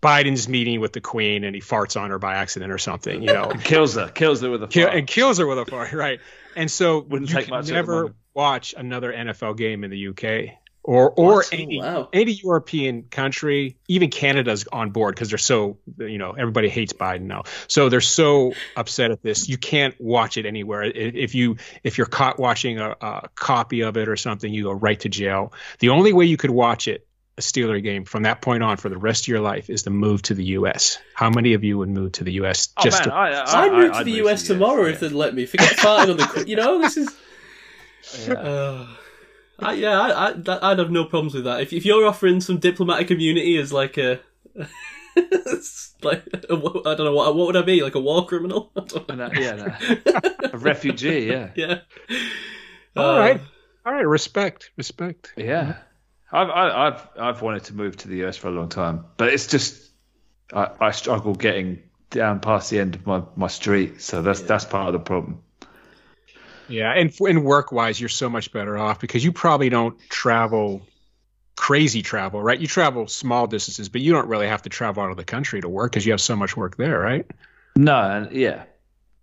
Biden's 0.00 0.48
meeting 0.48 0.80
with 0.80 0.92
the 0.92 1.00
Queen 1.00 1.42
and 1.44 1.54
he 1.54 1.60
farts 1.60 2.00
on 2.00 2.10
her 2.10 2.18
by 2.18 2.36
accident 2.36 2.70
or 2.70 2.78
something, 2.78 3.22
you 3.22 3.32
know, 3.32 3.50
Kills 3.64 3.94
her, 3.94 4.08
kills 4.08 4.40
her 4.42 4.50
with 4.50 4.62
a 4.62 4.68
fart. 4.68 4.94
and 4.94 5.06
kills 5.06 5.38
her 5.38 5.46
with 5.46 5.58
a 5.58 5.66
fart, 5.66 5.92
right? 5.92 6.20
And 6.54 6.70
so 6.70 7.00
Wouldn't 7.00 7.30
you 7.30 7.36
take 7.36 7.46
can 7.46 7.54
much 7.54 7.70
never 7.70 8.14
watch 8.34 8.74
another 8.76 9.12
NFL 9.12 9.56
game 9.56 9.82
in 9.84 9.90
the 9.90 10.08
UK 10.08 10.58
or 10.84 11.10
or 11.10 11.36
What? 11.36 11.48
any 11.52 11.78
Wow. 11.78 12.08
any 12.12 12.32
European 12.32 13.04
country, 13.04 13.76
even 13.88 14.10
Canada's 14.10 14.66
on 14.72 14.90
board 14.90 15.14
because 15.14 15.28
they're 15.28 15.38
so 15.38 15.78
you 15.98 16.18
know 16.18 16.32
everybody 16.32 16.68
hates 16.68 16.92
Biden 16.92 17.22
now, 17.22 17.44
so 17.68 17.88
they're 17.88 18.00
so 18.00 18.52
upset 18.76 19.10
at 19.10 19.22
this. 19.22 19.48
You 19.48 19.58
can't 19.58 19.94
watch 20.00 20.36
it 20.36 20.46
anywhere. 20.46 20.82
If 20.82 21.34
you 21.34 21.56
if 21.84 21.98
you're 21.98 22.06
caught 22.06 22.38
watching 22.38 22.78
a, 22.78 22.96
a 23.00 23.28
copy 23.34 23.82
of 23.82 23.96
it 23.96 24.08
or 24.08 24.16
something, 24.16 24.52
you 24.52 24.64
go 24.64 24.72
right 24.72 24.98
to 25.00 25.08
jail. 25.08 25.52
The 25.78 25.90
only 25.90 26.12
way 26.12 26.24
you 26.26 26.36
could 26.36 26.50
watch 26.50 26.88
it. 26.88 27.06
A 27.38 27.40
Steeler 27.40 27.82
game 27.82 28.04
from 28.04 28.24
that 28.24 28.42
point 28.42 28.62
on 28.62 28.76
for 28.76 28.90
the 28.90 28.98
rest 28.98 29.24
of 29.24 29.28
your 29.28 29.40
life 29.40 29.70
is 29.70 29.84
to 29.84 29.90
move 29.90 30.20
to 30.22 30.34
the 30.34 30.44
U.S. 30.44 30.98
How 31.14 31.30
many 31.30 31.54
of 31.54 31.64
you 31.64 31.78
would 31.78 31.88
move 31.88 32.12
to 32.12 32.24
the 32.24 32.32
U.S. 32.32 32.68
Oh, 32.76 32.82
just 32.82 33.00
man, 33.00 33.08
to 33.08 33.14
I, 33.14 33.30
I, 33.30 33.64
I'd 33.64 33.72
move 33.72 33.92
to 33.92 33.96
I'd 33.96 34.04
the 34.06 34.20
move 34.20 34.26
US 34.26 34.42
tomorrow 34.46 34.82
yeah. 34.84 34.92
if 34.92 35.00
they'd 35.00 35.12
let 35.12 35.34
me. 35.34 35.46
Forget 35.46 35.72
farting 35.78 36.10
on 36.10 36.16
the. 36.18 36.44
You 36.46 36.56
know, 36.56 36.78
this 36.80 36.98
is. 36.98 37.08
Uh, 38.28 38.86
I, 39.62 39.72
yeah, 39.74 40.00
I, 40.00 40.28
I, 40.28 40.32
that, 40.32 40.62
I'd 40.64 40.78
have 40.78 40.90
no 40.90 41.04
problems 41.04 41.34
with 41.34 41.44
that. 41.44 41.60
If, 41.60 41.72
if 41.72 41.84
you're 41.84 42.06
offering 42.06 42.40
some 42.40 42.58
diplomatic 42.58 43.10
immunity 43.10 43.56
as 43.58 43.72
like 43.72 43.96
a. 43.98 44.20
like 46.02 46.24
a, 46.48 46.56
wa- 46.56 46.80
I 46.86 46.94
don't 46.94 47.04
know 47.04 47.12
what 47.14 47.34
what 47.36 47.46
would 47.46 47.56
I 47.56 47.62
be 47.62 47.82
like 47.82 47.94
a 47.94 48.00
war 48.00 48.26
criminal? 48.26 48.72
I 48.76 48.80
don't 48.80 49.08
know. 49.08 49.28
No, 49.28 49.40
yeah, 49.40 49.54
no. 49.56 50.20
a 50.52 50.58
refugee, 50.58 51.26
yeah, 51.26 51.50
yeah. 51.54 51.80
All 52.96 53.16
Uh, 53.16 53.18
right. 53.18 53.40
All 53.84 53.92
right, 53.92 54.06
respect, 54.06 54.70
respect. 54.76 55.32
yeah. 55.36 55.78
I've, 56.34 56.48
I, 56.48 56.86
I've, 56.86 57.08
I've 57.18 57.42
wanted 57.42 57.64
to 57.64 57.74
move 57.74 57.96
to 57.98 58.08
the 58.08 58.24
US 58.24 58.36
for 58.38 58.48
a 58.48 58.52
long 58.52 58.68
time, 58.70 59.04
but 59.18 59.28
it's 59.28 59.46
just 59.46 59.90
I, 60.52 60.70
I 60.80 60.90
struggle 60.92 61.34
getting 61.34 61.82
down 62.10 62.40
past 62.40 62.70
the 62.70 62.78
end 62.78 62.94
of 62.94 63.06
my, 63.06 63.22
my 63.36 63.48
street, 63.48 64.00
so 64.00 64.22
that's 64.22 64.40
that's 64.42 64.64
part 64.64 64.86
of 64.86 64.92
the 64.94 64.98
problem. 65.00 65.42
Yeah, 66.68 66.92
and 66.92 67.12
and 67.20 67.44
work 67.44 67.72
wise, 67.72 68.00
you're 68.00 68.08
so 68.08 68.28
much 68.30 68.52
better 68.52 68.78
off 68.78 69.00
because 69.00 69.24
you 69.24 69.32
probably 69.32 69.68
don't 69.68 69.98
travel 70.08 70.82
crazy 71.56 72.02
travel, 72.02 72.42
right? 72.42 72.58
You 72.58 72.66
travel 72.66 73.06
small 73.08 73.46
distances, 73.46 73.88
but 73.88 74.00
you 74.00 74.12
don't 74.12 74.28
really 74.28 74.46
have 74.48 74.62
to 74.62 74.68
travel 74.68 75.02
out 75.02 75.10
of 75.10 75.16
the 75.16 75.24
country 75.24 75.60
to 75.60 75.68
work 75.68 75.92
because 75.92 76.06
you 76.06 76.12
have 76.12 76.20
so 76.20 76.34
much 76.34 76.56
work 76.56 76.76
there, 76.76 76.98
right? 76.98 77.26
No, 77.76 77.94
and 77.96 78.32
yeah. 78.32 78.64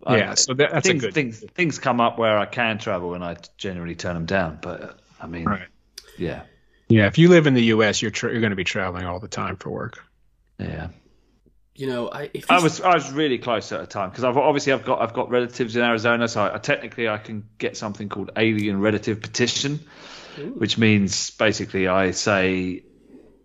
I- 0.06 0.16
Yeah, 0.16 0.34
so 0.34 0.54
that, 0.54 0.70
that's 0.72 0.86
things, 0.86 1.02
a 1.04 1.06
good. 1.08 1.14
things 1.14 1.44
things 1.54 1.78
come 1.78 2.00
up 2.00 2.18
where 2.18 2.38
I 2.38 2.46
can 2.46 2.78
travel 2.78 3.14
and 3.14 3.22
I 3.24 3.36
generally 3.58 3.94
turn 3.94 4.14
them 4.14 4.26
down. 4.26 4.58
But 4.62 4.98
I 5.20 5.26
mean, 5.26 5.44
Right. 5.44 5.68
yeah, 6.18 6.42
Yeah, 6.88 7.06
if 7.06 7.18
you 7.18 7.28
live 7.28 7.46
in 7.46 7.54
the 7.54 7.64
U.S., 7.64 8.00
you're 8.00 8.10
tra- 8.10 8.30
you're 8.32 8.40
going 8.40 8.50
to 8.50 8.56
be 8.56 8.64
traveling 8.64 9.04
all 9.06 9.18
the 9.20 9.28
time 9.28 9.56
for 9.56 9.70
work. 9.70 10.02
yeah. 10.58 10.88
You 11.80 11.86
know, 11.86 12.10
I 12.10 12.28
if 12.34 12.50
I 12.50 12.60
was 12.60 12.82
I 12.82 12.92
was 12.92 13.10
really 13.10 13.38
close 13.38 13.72
at 13.72 13.80
a 13.80 13.86
time 13.86 14.10
because 14.10 14.22
I've 14.22 14.36
obviously 14.36 14.74
I've 14.74 14.84
got 14.84 15.00
I've 15.00 15.14
got 15.14 15.30
relatives 15.30 15.76
in 15.76 15.82
Arizona, 15.82 16.28
so 16.28 16.50
I, 16.54 16.58
technically 16.58 17.08
I 17.08 17.16
can 17.16 17.48
get 17.56 17.74
something 17.74 18.10
called 18.10 18.32
alien 18.36 18.82
relative 18.82 19.22
petition, 19.22 19.80
which 20.56 20.76
means 20.76 21.30
basically 21.30 21.88
I 21.88 22.10
say 22.10 22.82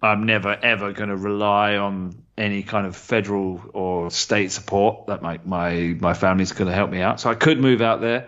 I'm 0.04 0.26
never 0.26 0.50
ever 0.52 0.92
going 0.92 1.08
to 1.08 1.16
rely 1.16 1.78
on 1.78 2.26
any 2.38 2.64
kind 2.64 2.86
of 2.86 2.98
federal 2.98 3.62
or 3.74 4.12
state 4.12 4.52
support 4.52 5.08
that 5.08 5.22
my 5.22 5.40
my 5.46 5.96
my 6.02 6.14
family's 6.14 6.52
going 6.52 6.68
to 6.68 6.76
help 6.76 6.92
me 6.92 7.00
out. 7.00 7.22
So 7.22 7.30
I 7.30 7.36
could 7.36 7.58
move 7.58 7.82
out 7.82 8.02
there, 8.02 8.28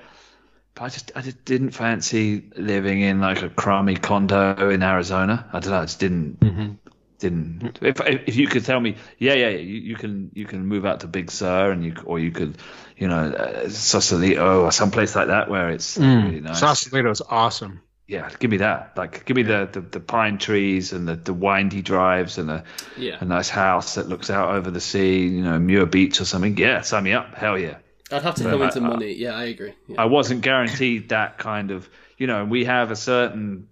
but 0.74 0.84
I 0.84 0.88
just 0.88 1.12
I 1.18 1.22
just 1.22 1.44
didn't 1.44 1.72
fancy 1.72 2.50
living 2.56 3.02
in 3.02 3.20
like 3.20 3.42
a 3.42 3.50
crummy 3.50 3.98
condo 3.98 4.70
in 4.70 4.84
Arizona. 4.84 5.50
I 5.52 5.60
don't 5.60 5.72
know, 5.72 5.80
I 5.80 5.86
just 5.86 6.00
didn't 6.00 6.40
mm-hmm. 6.40 6.87
Didn't. 7.20 7.80
If 7.82 8.00
if 8.02 8.36
you 8.36 8.48
could 8.48 8.66
tell 8.66 8.80
me, 8.80 8.96
yeah, 9.18 9.34
yeah, 9.34 9.50
yeah 9.50 9.58
you, 9.60 9.76
you 9.80 9.96
can 9.96 10.32
you 10.34 10.46
can 10.46 10.66
move 10.66 10.86
out 10.86 11.00
to 11.02 11.08
Big 11.08 11.32
Sur 11.32 11.72
and 11.72 11.84
you 11.86 11.96
or 12.06 12.20
you 12.20 12.32
could, 12.32 12.58
you 12.98 13.08
know, 13.08 13.32
uh, 13.32 13.70
Sausalito 13.70 14.64
or 14.66 14.72
someplace 14.72 15.16
like 15.16 15.28
that 15.28 15.50
where 15.50 15.70
it's 15.70 15.98
really 15.98 16.42
nice. 16.42 16.60
Sausalito's 16.60 17.22
awesome. 17.22 17.82
yeah, 18.08 18.30
give 18.40 18.52
me 18.52 18.58
that. 18.58 18.94
Like, 18.96 19.26
give 19.26 19.36
me 19.36 19.44
the, 19.44 19.68
the, 19.72 19.82
the 19.82 20.00
pine 20.00 20.38
trees 20.38 20.94
and 20.94 21.08
the, 21.08 21.16
the 21.16 21.34
windy 21.34 21.82
drives 21.82 22.38
and 22.38 22.50
a, 22.50 22.64
yeah, 22.98 23.18
a 23.20 23.26
nice 23.26 23.50
house 23.50 23.96
that 23.96 24.08
looks 24.08 24.30
out 24.30 24.52
over 24.56 24.72
the 24.72 24.80
sea. 24.82 25.28
You 25.28 25.44
know, 25.44 25.60
Muir 25.60 25.86
Beach 25.86 26.22
or 26.22 26.26
something. 26.26 26.58
Yeah, 26.58 26.82
sign 26.82 27.04
me 27.04 27.14
up. 27.14 27.36
Hell 27.36 27.58
yeah. 27.58 27.78
I'd 28.10 28.22
have 28.24 28.36
to 28.36 28.44
But 28.44 28.52
come 28.52 28.62
I- 28.62 28.66
into 28.66 28.80
I- 28.80 28.88
money. 28.88 29.14
Yeah, 29.14 29.36
I 29.36 29.46
agree. 29.46 29.74
Yeah. 29.88 30.02
I 30.02 30.06
wasn't 30.06 30.42
guaranteed 30.42 31.10
that 31.10 31.38
kind 31.38 31.72
of, 31.72 31.90
you 32.18 32.28
know, 32.28 32.46
we 32.46 32.64
have 32.66 32.92
a 32.92 32.96
certain 32.96 33.68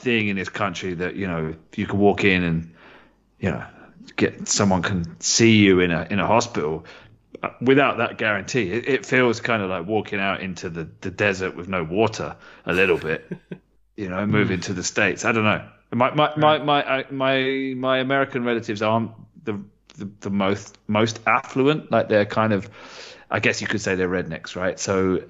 thing 0.00 0.28
in 0.28 0.36
this 0.36 0.48
country 0.48 0.94
that, 0.94 1.16
you 1.16 1.26
know, 1.26 1.54
you 1.76 1.86
can 1.86 1.98
walk 1.98 2.24
in 2.24 2.42
and, 2.42 2.74
you 3.38 3.50
know, 3.50 3.64
get 4.16 4.48
someone 4.48 4.82
can 4.82 5.20
see 5.20 5.56
you 5.58 5.80
in 5.80 5.90
a 5.90 6.06
in 6.10 6.18
a 6.18 6.26
hospital 6.26 6.84
uh, 7.42 7.50
without 7.60 7.98
that 7.98 8.18
guarantee. 8.18 8.70
It, 8.72 8.88
it 8.88 9.06
feels 9.06 9.40
kind 9.40 9.62
of 9.62 9.70
like 9.70 9.86
walking 9.86 10.20
out 10.20 10.40
into 10.42 10.68
the, 10.70 10.88
the 11.00 11.10
desert 11.10 11.56
with 11.56 11.68
no 11.68 11.84
water 11.84 12.36
a 12.66 12.72
little 12.72 12.98
bit, 12.98 13.30
you 13.96 14.08
know, 14.08 14.26
moving 14.26 14.60
to 14.62 14.72
the 14.72 14.84
States. 14.84 15.24
I 15.24 15.32
don't 15.32 15.44
know. 15.44 15.66
My 15.92 16.14
my 16.14 16.34
my 16.36 16.58
my 16.58 16.98
I- 17.00 17.10
my, 17.10 17.74
my 17.76 17.98
American 17.98 18.44
relatives 18.44 18.82
aren't 18.82 19.12
the, 19.44 19.60
the 19.98 20.10
the 20.20 20.30
most 20.30 20.78
most 20.88 21.20
affluent. 21.26 21.90
Like 21.90 22.08
they're 22.08 22.26
kind 22.26 22.52
of, 22.52 22.68
I 23.30 23.40
guess 23.40 23.60
you 23.60 23.66
could 23.66 23.80
say 23.80 23.94
they're 23.96 24.08
rednecks, 24.08 24.56
right? 24.56 24.78
So 24.78 25.24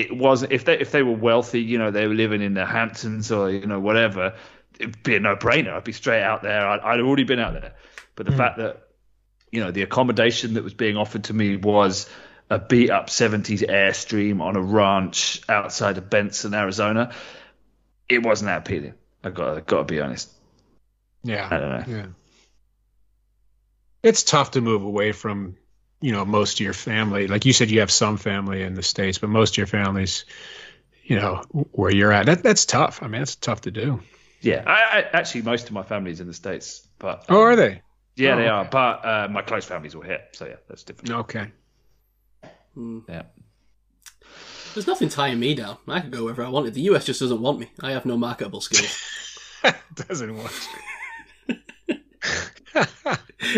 it 0.00 0.16
was 0.16 0.42
if 0.42 0.64
they 0.64 0.78
if 0.78 0.90
they 0.90 1.02
were 1.02 1.16
wealthy, 1.16 1.62
you 1.62 1.78
know, 1.78 1.90
they 1.90 2.06
were 2.06 2.14
living 2.14 2.42
in 2.42 2.54
the 2.54 2.66
Hamptons 2.66 3.32
or 3.32 3.50
you 3.50 3.66
know 3.66 3.80
whatever, 3.80 4.34
it'd 4.78 5.02
be 5.02 5.16
a 5.16 5.20
no 5.20 5.36
brainer. 5.36 5.72
I'd 5.72 5.84
be 5.84 5.92
straight 5.92 6.22
out 6.22 6.42
there. 6.42 6.66
I'd, 6.66 6.80
I'd 6.80 7.00
already 7.00 7.24
been 7.24 7.38
out 7.38 7.54
there. 7.54 7.74
But 8.14 8.26
the 8.26 8.32
hmm. 8.32 8.38
fact 8.38 8.58
that 8.58 8.88
you 9.50 9.64
know 9.64 9.70
the 9.70 9.82
accommodation 9.82 10.54
that 10.54 10.64
was 10.64 10.74
being 10.74 10.96
offered 10.96 11.24
to 11.24 11.34
me 11.34 11.56
was 11.56 12.08
a 12.50 12.58
beat 12.58 12.90
up 12.90 13.08
70s 13.08 13.68
airstream 13.68 14.40
on 14.40 14.56
a 14.56 14.62
ranch 14.62 15.40
outside 15.48 15.98
of 15.98 16.08
Benson, 16.08 16.54
Arizona, 16.54 17.12
it 18.08 18.22
wasn't 18.22 18.46
that 18.46 18.58
appealing. 18.58 18.94
I 19.24 19.30
got 19.30 19.66
got 19.66 19.78
to 19.78 19.84
be 19.84 20.00
honest. 20.00 20.30
Yeah, 21.22 21.48
I 21.50 21.56
don't 21.58 21.70
know. 21.70 21.96
yeah. 21.96 22.06
It's 24.02 24.22
tough 24.22 24.52
to 24.52 24.60
move 24.60 24.82
away 24.82 25.10
from, 25.10 25.56
you 26.00 26.12
know, 26.12 26.24
most 26.24 26.60
of 26.60 26.64
your 26.64 26.72
family. 26.74 27.26
Like 27.26 27.44
you 27.44 27.52
said, 27.52 27.70
you 27.70 27.80
have 27.80 27.90
some 27.90 28.16
family 28.16 28.62
in 28.62 28.74
the 28.74 28.82
states, 28.82 29.18
but 29.18 29.30
most 29.30 29.54
of 29.54 29.58
your 29.58 29.66
families, 29.66 30.24
you 31.04 31.16
know, 31.16 31.42
where 31.72 31.90
you're 31.90 32.12
at. 32.12 32.26
That 32.26 32.42
that's 32.42 32.66
tough. 32.66 33.02
I 33.02 33.08
mean, 33.08 33.22
it's 33.22 33.34
tough 33.36 33.62
to 33.62 33.70
do. 33.70 34.00
Yeah, 34.40 34.62
I, 34.66 34.98
I 34.98 35.02
actually 35.12 35.42
most 35.42 35.66
of 35.66 35.72
my 35.72 35.82
family's 35.82 36.20
in 36.20 36.26
the 36.26 36.34
states, 36.34 36.86
but 36.98 37.24
Oh, 37.28 37.40
are 37.40 37.56
they? 37.56 37.80
yeah, 38.16 38.34
Oh, 38.34 38.36
they 38.36 38.42
okay. 38.42 38.48
are. 38.50 38.64
But 38.64 39.04
uh, 39.04 39.28
my 39.30 39.42
close 39.42 39.64
families 39.64 39.94
all 39.94 40.02
here, 40.02 40.20
so 40.32 40.46
yeah, 40.46 40.56
that's 40.68 40.82
different. 40.84 41.10
Okay. 41.10 41.50
Yeah. 43.08 43.22
There's 44.74 44.86
nothing 44.86 45.08
tying 45.08 45.40
me 45.40 45.54
down. 45.54 45.78
I 45.88 46.00
could 46.00 46.10
go 46.10 46.24
wherever 46.24 46.44
I 46.44 46.50
wanted. 46.50 46.74
The 46.74 46.82
US 46.82 47.06
just 47.06 47.20
doesn't 47.20 47.40
want 47.40 47.58
me. 47.58 47.70
I 47.80 47.92
have 47.92 48.04
no 48.04 48.18
marketable 48.18 48.60
skills. 48.60 49.02
Doesn't 49.94 50.36
want. 50.36 50.52
me 51.48 51.96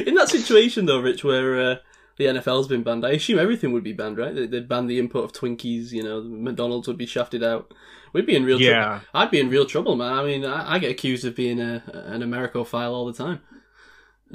In 0.06 0.14
that 0.14 0.28
situation, 0.28 0.86
though, 0.86 1.00
Rich, 1.00 1.24
where 1.24 1.60
uh, 1.72 1.76
the 2.18 2.26
NFL's 2.26 2.68
been 2.68 2.82
banned, 2.82 3.06
I 3.06 3.10
assume 3.12 3.38
everything 3.38 3.72
would 3.72 3.84
be 3.84 3.92
banned, 3.92 4.18
right? 4.18 4.34
They- 4.34 4.46
They'd 4.46 4.68
ban 4.68 4.86
the 4.86 4.98
import 4.98 5.24
of 5.24 5.32
Twinkies. 5.32 5.92
You 5.92 6.02
know, 6.02 6.20
McDonald's 6.22 6.86
would 6.88 6.98
be 6.98 7.06
shafted 7.06 7.42
out. 7.42 7.72
We'd 8.12 8.26
be 8.26 8.36
in 8.36 8.44
real 8.44 8.60
Yeah. 8.60 8.84
trouble. 8.84 9.04
I'd 9.14 9.30
be 9.30 9.40
in 9.40 9.48
real 9.50 9.64
trouble, 9.66 9.96
man. 9.96 10.12
I 10.12 10.24
mean, 10.24 10.44
I, 10.44 10.74
I 10.74 10.78
get 10.78 10.90
accused 10.90 11.24
of 11.24 11.34
being 11.36 11.60
a, 11.60 11.82
an 12.06 12.22
Americophile 12.22 12.90
all 12.92 13.06
the 13.06 13.12
time. 13.12 13.40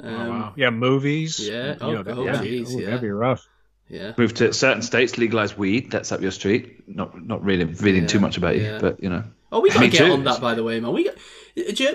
Um, 0.00 0.14
oh, 0.14 0.28
wow. 0.30 0.52
Yeah, 0.56 0.70
movies. 0.70 1.38
yeah. 1.40 1.72
You 1.74 1.76
Oh, 1.80 1.92
know, 1.92 2.02
that- 2.02 2.16
oh, 2.18 2.24
yeah. 2.24 2.42
geez, 2.42 2.74
Ooh, 2.74 2.80
yeah. 2.80 2.86
That'd 2.86 3.00
be 3.02 3.10
rough. 3.10 3.46
Yeah. 3.88 4.12
Move 4.16 4.32
to 4.34 4.52
certain 4.54 4.80
states, 4.82 5.18
legalize 5.18 5.58
weed. 5.58 5.90
That's 5.90 6.10
up 6.10 6.22
your 6.22 6.30
street. 6.30 6.88
Not 6.88 7.22
not 7.22 7.44
really 7.44 7.64
reading 7.64 8.06
too 8.06 8.18
much 8.18 8.38
about 8.38 8.56
you, 8.56 8.62
yeah. 8.62 8.78
but 8.80 9.02
you 9.02 9.10
know. 9.10 9.24
Oh, 9.52 9.60
we 9.60 9.68
gotta 9.68 9.80
Me 9.82 9.88
get 9.90 10.06
too. 10.06 10.12
on 10.12 10.24
that, 10.24 10.40
by 10.40 10.54
the 10.54 10.64
way, 10.64 10.80
man. 10.80 10.92
We 10.92 11.04
got, 11.04 11.14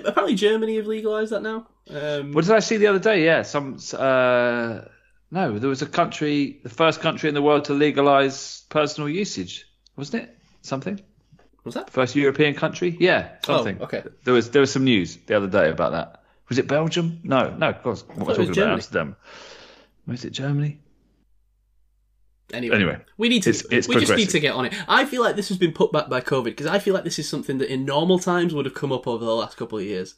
apparently 0.05 0.35
Germany 0.35 0.75
have 0.77 0.85
legalized 0.85 1.31
that 1.31 1.41
now. 1.41 1.67
Um, 1.89 2.31
What 2.31 2.45
did 2.45 2.53
I 2.53 2.59
see 2.59 2.77
the 2.77 2.87
other 2.87 2.99
day? 2.99 3.25
Yeah, 3.25 3.41
some. 3.41 3.77
Uh, 3.97 4.81
no, 5.31 5.59
there 5.59 5.69
was 5.69 5.81
a 5.81 5.85
country, 5.85 6.59
the 6.63 6.69
first 6.69 7.01
country 7.01 7.29
in 7.29 7.35
the 7.35 7.41
world 7.41 7.65
to 7.65 7.73
legalize 7.73 8.63
personal 8.69 9.09
usage, 9.09 9.65
wasn't 9.95 10.23
it? 10.23 10.37
Something. 10.61 10.99
was 11.63 11.73
that? 11.75 11.89
First 11.89 12.15
European 12.15 12.55
country? 12.55 12.95
Yeah, 12.99 13.29
oh, 13.47 13.57
something. 13.57 13.77
Oh, 13.79 13.83
okay. 13.85 14.03
There 14.23 14.33
was 14.33 14.49
there 14.51 14.61
was 14.61 14.71
some 14.71 14.83
news 14.83 15.17
the 15.27 15.35
other 15.37 15.47
day 15.47 15.69
about 15.69 15.91
that. 15.91 16.23
Was 16.49 16.57
it 16.57 16.67
Belgium? 16.67 17.19
No, 17.23 17.49
no, 17.55 17.69
of 17.69 17.83
course. 17.83 18.03
We're 18.07 18.13
it 18.15 18.27
was 18.27 18.37
talking 18.37 18.51
about. 18.63 18.73
Amsterdam. 18.73 19.15
Was 20.07 20.25
it 20.25 20.31
Germany? 20.31 20.79
Anyway, 22.51 22.75
Anyway, 22.77 22.97
we 23.17 23.29
need 23.29 23.43
to 23.43 23.51
it's- 23.51 23.65
it's 23.69 23.87
we 23.87 23.95
just 23.99 24.15
need 24.15 24.29
to 24.31 24.39
get 24.39 24.55
on 24.55 24.65
it. 24.65 24.73
I 24.87 25.05
feel 25.05 25.21
like 25.21 25.35
this 25.35 25.49
has 25.49 25.59
been 25.59 25.71
put 25.71 25.91
back 25.91 26.09
by 26.09 26.19
COVID 26.19 26.45
because 26.45 26.65
I 26.65 26.79
feel 26.79 26.95
like 26.95 27.03
this 27.03 27.19
is 27.19 27.29
something 27.29 27.59
that 27.59 27.71
in 27.71 27.85
normal 27.85 28.17
times 28.17 28.55
would 28.55 28.65
have 28.65 28.73
come 28.73 28.91
up 28.91 29.07
over 29.07 29.23
the 29.23 29.35
last 29.35 29.55
couple 29.55 29.77
of 29.77 29.83
years. 29.83 30.15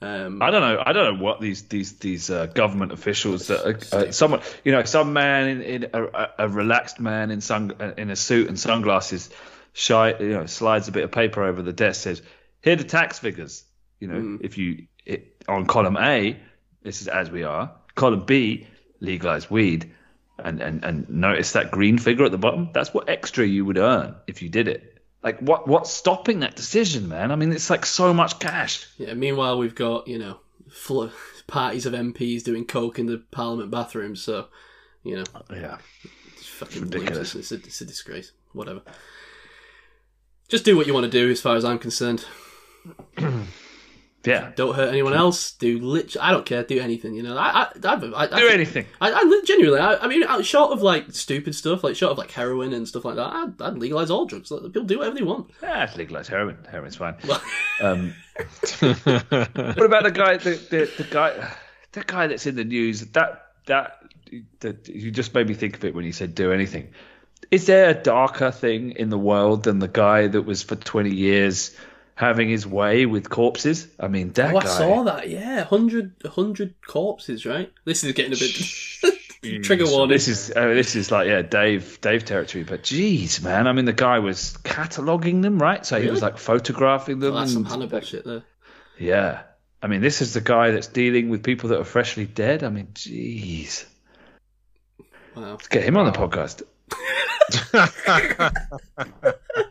Um, 0.00 0.40
I 0.42 0.50
don't 0.52 0.60
know. 0.60 0.82
I 0.84 0.92
don't 0.92 1.16
know 1.16 1.24
what 1.24 1.40
these 1.40 1.62
these 1.64 1.98
these 1.98 2.30
uh, 2.30 2.46
government 2.46 2.92
officials 2.92 3.48
that 3.48 3.66
are, 3.92 3.98
uh, 3.98 4.12
someone 4.12 4.42
you 4.64 4.70
know 4.70 4.84
some 4.84 5.12
man 5.12 5.48
in, 5.48 5.62
in 5.62 5.90
a, 5.92 6.28
a- 6.38 6.48
relaxed 6.48 7.00
man 7.00 7.32
in 7.32 7.40
sun 7.40 7.72
in 7.96 8.10
a 8.10 8.16
suit 8.16 8.48
and 8.48 8.58
sunglasses 8.58 9.28
shy 9.72 10.14
you 10.20 10.28
know 10.28 10.46
slides 10.46 10.86
a 10.86 10.92
bit 10.92 11.02
of 11.02 11.10
paper 11.10 11.42
over 11.42 11.62
the 11.62 11.72
desk 11.72 12.02
says 12.02 12.22
here 12.62 12.74
are 12.74 12.76
the 12.76 12.84
tax 12.84 13.18
figures. 13.18 13.64
You 13.98 14.08
know 14.08 14.38
if 14.40 14.56
you 14.56 14.86
it, 15.04 15.42
on 15.48 15.66
column 15.66 15.96
A 15.96 16.38
this 16.82 17.02
is 17.02 17.08
as 17.08 17.28
we 17.28 17.42
are. 17.42 17.72
Column 17.96 18.24
B 18.24 18.68
legalize 19.00 19.50
weed. 19.50 19.94
And, 20.38 20.62
and 20.62 20.84
and 20.84 21.10
notice 21.10 21.52
that 21.52 21.72
green 21.72 21.98
figure 21.98 22.24
at 22.24 22.30
the 22.30 22.38
bottom? 22.38 22.70
That's 22.72 22.94
what 22.94 23.08
extra 23.08 23.44
you 23.44 23.64
would 23.64 23.78
earn 23.78 24.14
if 24.28 24.40
you 24.42 24.48
did 24.48 24.68
it 24.68 24.97
like 25.22 25.40
what 25.40 25.66
what's 25.66 25.90
stopping 25.90 26.40
that 26.40 26.56
decision 26.56 27.08
man 27.08 27.32
I 27.32 27.36
mean 27.36 27.52
it's 27.52 27.70
like 27.70 27.84
so 27.84 28.14
much 28.14 28.38
cash 28.38 28.86
yeah. 28.98 29.14
Meanwhile, 29.14 29.58
we've 29.58 29.74
got 29.74 30.08
you 30.08 30.18
know 30.18 30.38
fl- 30.70 31.06
parties 31.46 31.86
of 31.86 31.92
MPs 31.92 32.44
doing 32.44 32.64
coke 32.64 32.98
in 32.98 33.06
the 33.06 33.22
Parliament 33.30 33.70
bathrooms. 33.70 34.22
So 34.22 34.46
you 35.02 35.16
know, 35.16 35.24
yeah 35.50 35.78
it's 36.36 36.46
fucking 36.46 36.82
ridiculous. 36.82 37.34
It's 37.34 37.52
a, 37.52 37.56
it's 37.56 37.80
a 37.80 37.84
disgrace. 37.84 38.32
Whatever. 38.52 38.82
Just 40.48 40.64
do 40.64 40.76
what 40.76 40.86
you 40.86 40.94
want 40.94 41.04
to 41.04 41.10
do, 41.10 41.30
as 41.30 41.40
far 41.40 41.56
as 41.56 41.64
I'm 41.64 41.78
concerned. 41.78 42.24
yeah 44.28 44.52
Don't 44.54 44.74
hurt 44.74 44.88
anyone 44.88 45.14
else. 45.14 45.52
Do 45.52 45.78
lit. 45.78 46.16
I 46.20 46.30
don't 46.30 46.46
care. 46.46 46.62
Do 46.62 46.78
anything. 46.80 47.14
You 47.14 47.22
know. 47.22 47.36
I. 47.36 47.62
I. 47.62 47.68
I, 47.84 47.94
I, 47.94 48.34
I 48.34 48.40
do 48.40 48.48
anything. 48.48 48.86
I, 49.00 49.12
I 49.12 49.42
genuinely, 49.44 49.80
I, 49.80 49.96
I 49.96 50.06
mean, 50.08 50.24
short 50.42 50.72
of 50.72 50.82
like 50.82 51.12
stupid 51.12 51.54
stuff, 51.54 51.82
like 51.82 51.96
short 51.96 52.12
of 52.12 52.18
like 52.18 52.30
heroin 52.30 52.72
and 52.72 52.86
stuff 52.86 53.04
like 53.04 53.16
that, 53.16 53.32
I'd, 53.32 53.62
I'd 53.62 53.78
legalize 53.78 54.10
all 54.10 54.26
drugs. 54.26 54.50
Let 54.50 54.62
people 54.64 54.84
do 54.84 54.98
whatever 54.98 55.16
they 55.16 55.24
want. 55.24 55.50
Yeah, 55.62 55.84
it's 55.84 55.96
legalized 55.96 56.30
heroin. 56.30 56.58
Heroin's 56.70 56.96
fine. 56.96 57.16
Um, 57.80 58.12
what 58.80 59.84
about 59.84 60.02
the 60.02 60.12
guy? 60.12 60.36
The, 60.36 60.50
the, 60.68 60.90
the 60.98 61.06
guy, 61.08 61.54
the 61.92 62.02
guy 62.02 62.26
that's 62.26 62.44
in 62.44 62.56
the 62.56 62.64
news. 62.64 63.02
That 63.12 63.52
that 63.66 64.02
that 64.58 64.88
you 64.88 65.12
just 65.12 65.32
made 65.32 65.46
me 65.46 65.54
think 65.54 65.76
of 65.76 65.84
it 65.84 65.94
when 65.94 66.04
you 66.04 66.10
said 66.10 66.34
do 66.34 66.50
anything. 66.50 66.88
Is 67.52 67.66
there 67.66 67.88
a 67.88 67.94
darker 67.94 68.50
thing 68.50 68.92
in 68.92 69.10
the 69.10 69.18
world 69.18 69.62
than 69.62 69.78
the 69.78 69.86
guy 69.86 70.26
that 70.26 70.42
was 70.42 70.64
for 70.64 70.74
twenty 70.74 71.14
years 71.14 71.76
having 72.18 72.48
his 72.48 72.66
way 72.66 73.06
with 73.06 73.30
corpses? 73.30 73.86
I 74.00 74.08
mean, 74.08 74.32
that 74.32 74.52
oh, 74.52 74.58
I 74.58 74.64
saw 74.64 75.04
that. 75.04 75.30
Yeah, 75.30 75.58
100, 75.58 76.16
100 76.22 76.74
corpses. 76.84 77.46
Right. 77.46 77.72
This 77.84 78.02
is 78.02 78.12
getting 78.12 78.32
a 78.32 78.36
bit 78.36 79.62
trigger 79.62 79.86
warning. 79.86 80.08
This 80.08 80.26
is 80.26 80.52
uh, 80.54 80.66
this 80.66 80.96
is 80.96 81.12
like 81.12 81.28
yeah 81.28 81.42
Dave 81.42 82.00
Dave 82.00 82.24
territory, 82.24 82.64
but 82.64 82.82
geez 82.82 83.40
man, 83.40 83.68
I 83.68 83.72
mean 83.72 83.84
the 83.84 83.92
guy 83.92 84.18
was 84.18 84.58
cataloging 84.64 85.42
them 85.42 85.60
right, 85.60 85.86
so 85.86 86.00
he 86.00 86.10
was 86.10 86.20
like 86.20 86.38
photographing 86.38 87.20
them. 87.20 87.34
Oh, 87.34 87.38
that's 87.38 87.52
some 87.52 87.62
and- 87.62 87.70
Hannibal 87.70 88.00
shit 88.00 88.24
there. 88.24 88.42
Yeah. 88.98 89.42
I 89.80 89.86
mean, 89.86 90.00
this 90.00 90.20
is 90.22 90.34
the 90.34 90.40
guy 90.40 90.72
that's 90.72 90.88
dealing 90.88 91.28
with 91.28 91.44
people 91.44 91.68
that 91.68 91.78
are 91.78 91.84
freshly 91.84 92.26
dead. 92.26 92.64
I 92.64 92.68
mean, 92.68 92.88
jeez. 92.94 93.84
Wow. 95.36 95.52
Let's 95.52 95.68
get 95.68 95.84
him 95.84 95.96
on 95.96 96.06
the 96.06 96.10
podcast. 96.10 96.64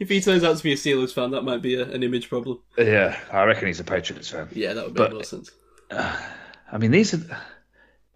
If 0.00 0.08
he 0.08 0.20
turns 0.20 0.44
out 0.44 0.56
to 0.56 0.62
be 0.62 0.72
a 0.72 0.76
Steelers 0.76 1.12
fan, 1.12 1.30
that 1.32 1.42
might 1.42 1.62
be 1.62 1.74
a, 1.76 1.84
an 1.90 2.02
image 2.02 2.28
problem. 2.28 2.60
Yeah, 2.78 3.18
I 3.32 3.44
reckon 3.44 3.66
he's 3.68 3.80
a 3.80 3.84
Patriots 3.84 4.28
fan. 4.30 4.48
Yeah, 4.52 4.74
that 4.74 4.84
would 4.86 4.94
But- 4.94 5.10
make 5.10 5.14
more 5.14 5.24
sense. 5.24 5.50
I 5.90 6.78
mean, 6.78 6.90
these 6.90 7.14
are. 7.14 7.20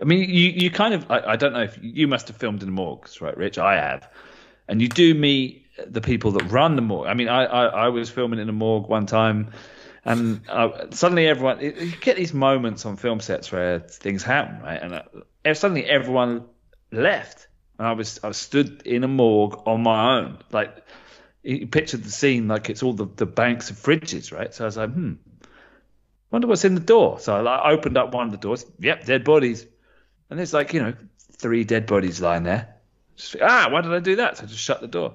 I 0.00 0.04
mean, 0.04 0.28
you, 0.30 0.50
you 0.50 0.70
kind 0.70 0.94
of. 0.94 1.10
I, 1.10 1.20
I 1.32 1.36
don't 1.36 1.52
know 1.52 1.62
if 1.62 1.78
you 1.80 2.08
must 2.08 2.28
have 2.28 2.36
filmed 2.36 2.62
in 2.62 2.68
the 2.68 2.72
morgues, 2.72 3.20
right, 3.20 3.36
Rich? 3.36 3.58
I 3.58 3.76
have. 3.76 4.08
And 4.68 4.80
you 4.82 4.88
do 4.88 5.14
meet 5.14 5.64
the 5.86 6.00
people 6.00 6.32
that 6.32 6.44
run 6.50 6.76
the 6.76 6.82
morgue. 6.82 7.06
I 7.06 7.14
mean, 7.14 7.28
I, 7.28 7.44
I, 7.44 7.64
I 7.66 7.88
was 7.88 8.10
filming 8.10 8.38
in 8.40 8.48
a 8.48 8.52
morgue 8.52 8.88
one 8.88 9.06
time, 9.06 9.52
and 10.04 10.40
uh, 10.48 10.90
suddenly 10.90 11.26
everyone. 11.26 11.60
You 11.60 11.92
get 12.00 12.16
these 12.16 12.34
moments 12.34 12.84
on 12.86 12.96
film 12.96 13.20
sets 13.20 13.50
where 13.52 13.80
things 13.80 14.22
happen, 14.22 14.60
right? 14.62 14.80
And 14.82 14.94
uh, 14.94 15.54
suddenly 15.54 15.84
everyone 15.84 16.44
left. 16.90 17.46
And 17.78 17.86
I 17.86 17.92
was 17.92 18.18
I 18.24 18.28
was 18.28 18.36
stood 18.36 18.82
in 18.86 19.04
a 19.04 19.08
morgue 19.08 19.60
on 19.66 19.82
my 19.82 20.18
own. 20.18 20.38
Like, 20.50 20.76
you 21.42 21.66
pictured 21.66 22.04
the 22.04 22.10
scene 22.10 22.48
like 22.48 22.70
it's 22.70 22.82
all 22.82 22.92
the, 22.92 23.06
the 23.16 23.26
banks 23.26 23.70
of 23.70 23.76
fridges, 23.76 24.32
right? 24.32 24.52
So 24.52 24.64
I 24.64 24.66
was 24.66 24.76
like, 24.76 24.92
hmm, 24.92 25.14
wonder 26.30 26.46
what's 26.46 26.64
in 26.64 26.74
the 26.74 26.80
door. 26.80 27.20
So 27.20 27.36
I 27.36 27.40
like, 27.40 27.78
opened 27.78 27.96
up 27.96 28.12
one 28.12 28.26
of 28.26 28.32
the 28.32 28.38
doors. 28.38 28.66
Yep, 28.80 29.04
dead 29.06 29.24
bodies. 29.24 29.66
And 30.30 30.38
there's 30.38 30.52
like, 30.52 30.74
you 30.74 30.82
know, 30.82 30.94
three 31.32 31.64
dead 31.64 31.86
bodies 31.86 32.20
lying 32.20 32.42
there. 32.42 32.76
Just, 33.16 33.36
ah, 33.40 33.68
why 33.70 33.80
did 33.80 33.92
I 33.92 34.00
do 34.00 34.16
that? 34.16 34.38
So 34.38 34.44
I 34.44 34.46
just 34.46 34.60
shut 34.60 34.80
the 34.80 34.88
door. 34.88 35.14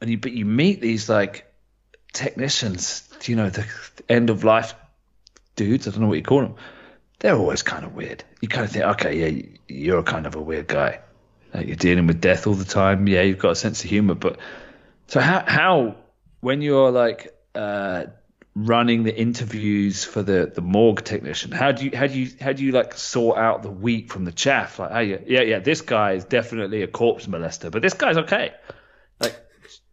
And 0.00 0.10
you, 0.10 0.18
but 0.18 0.32
you 0.32 0.44
meet 0.44 0.80
these 0.80 1.08
like 1.08 1.52
technicians, 2.12 3.08
you 3.24 3.36
know, 3.36 3.50
the 3.50 3.66
end 4.08 4.30
of 4.30 4.44
life 4.44 4.74
dudes. 5.56 5.86
I 5.86 5.90
don't 5.90 6.00
know 6.00 6.08
what 6.08 6.18
you 6.18 6.22
call 6.22 6.42
them. 6.42 6.54
They're 7.18 7.36
always 7.36 7.62
kind 7.62 7.84
of 7.84 7.94
weird. 7.94 8.24
You 8.40 8.48
kind 8.48 8.64
of 8.64 8.72
think, 8.72 8.84
okay, 8.84 9.30
yeah, 9.30 9.46
you're 9.68 10.02
kind 10.02 10.26
of 10.26 10.34
a 10.34 10.40
weird 10.40 10.68
guy. 10.68 11.00
Like 11.52 11.66
you're 11.66 11.76
dealing 11.76 12.06
with 12.06 12.20
death 12.20 12.46
all 12.46 12.54
the 12.54 12.64
time. 12.64 13.06
Yeah, 13.06 13.22
you've 13.22 13.38
got 13.38 13.50
a 13.50 13.56
sense 13.56 13.84
of 13.84 13.90
humor. 13.90 14.14
But 14.14 14.38
so 15.10 15.20
how, 15.20 15.44
how 15.46 15.96
when 16.40 16.62
you're 16.62 16.90
like, 16.90 17.36
uh, 17.54 18.06
running 18.56 19.04
the 19.04 19.16
interviews 19.16 20.04
for 20.04 20.22
the 20.24 20.50
the 20.52 20.60
morgue 20.60 21.04
technician 21.04 21.52
how 21.52 21.70
do 21.70 21.84
you 21.84 21.96
how 21.96 22.08
do 22.08 22.18
you 22.18 22.28
how 22.40 22.52
do 22.52 22.64
you 22.64 22.72
like 22.72 22.94
sort 22.94 23.38
out 23.38 23.62
the 23.62 23.70
wheat 23.70 24.10
from 24.10 24.24
the 24.24 24.32
chaff? 24.32 24.78
Like 24.78 24.90
oh 24.92 24.98
yeah 24.98 25.18
yeah 25.26 25.42
yeah 25.42 25.58
this 25.60 25.82
guy 25.82 26.12
is 26.12 26.24
definitely 26.24 26.82
a 26.82 26.88
corpse 26.88 27.26
molester 27.26 27.70
but 27.70 27.80
this 27.82 27.94
guy's 27.94 28.18
okay. 28.18 28.52
Like 29.20 29.36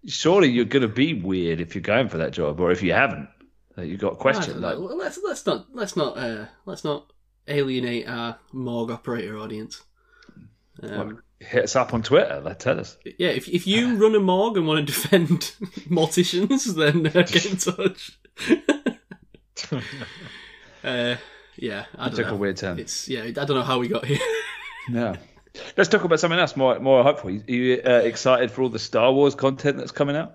surely 0.08 0.50
you're 0.50 0.66
gonna 0.66 0.88
be 0.88 1.14
weird 1.14 1.62
if 1.62 1.76
you're 1.76 1.84
going 1.84 2.10
for 2.10 2.18
that 2.18 2.32
job 2.32 2.60
or 2.60 2.72
if 2.72 2.82
you 2.82 2.94
haven't. 2.94 3.30
Like, 3.76 3.90
you've 3.90 4.00
got 4.00 4.14
a 4.14 4.18
question 4.18 4.60
like 4.60 4.78
Well, 4.78 4.98
let's 4.98 5.20
let's 5.24 5.46
not 5.46 5.68
let's 5.72 5.96
not 5.96 6.18
uh, 6.18 6.46
let's 6.66 6.84
not 6.84 7.14
alienate 7.48 8.08
our 8.08 8.40
morgue 8.52 8.90
operator 8.92 9.38
audience. 9.38 9.84
Um, 10.82 11.22
hit 11.40 11.64
us 11.64 11.76
up 11.76 11.94
on 11.94 12.02
twitter 12.02 12.42
like 12.44 12.58
tell 12.58 12.80
us 12.80 12.98
yeah, 13.06 13.30
if 13.30 13.48
if 13.48 13.68
you 13.68 13.96
run 13.96 14.16
a 14.16 14.20
morgue 14.20 14.58
and 14.58 14.68
want 14.68 14.86
to 14.86 14.92
defend 14.92 15.30
morticians, 15.90 16.76
then 16.76 17.08
uh, 17.08 17.22
get 17.24 17.46
in 17.46 17.58
touch. 17.58 18.18
uh, 20.84 21.16
yeah, 21.56 21.86
I 21.98 22.06
it 22.08 22.10
don't 22.10 22.16
took 22.16 22.28
know. 22.28 22.34
a 22.34 22.38
weird 22.38 22.58
turn 22.58 22.80
It's 22.80 23.08
yeah, 23.08 23.24
I 23.24 23.32
don't 23.32 23.50
know 23.50 23.64
how 23.64 23.80
we 23.80 23.88
got 23.88 24.06
here. 24.06 24.20
no 24.90 25.16
let's 25.76 25.90
talk 25.90 26.04
about 26.04 26.20
something 26.20 26.40
else 26.40 26.56
more 26.56 26.80
more 26.80 27.02
hopeful 27.04 27.32
you, 27.32 27.44
you 27.48 27.82
uh, 27.86 28.02
excited 28.04 28.52
for 28.52 28.62
all 28.62 28.70
the 28.70 28.78
star 28.80 29.12
wars 29.12 29.34
content 29.34 29.78
that's 29.78 29.92
coming 29.92 30.16
out 30.16 30.34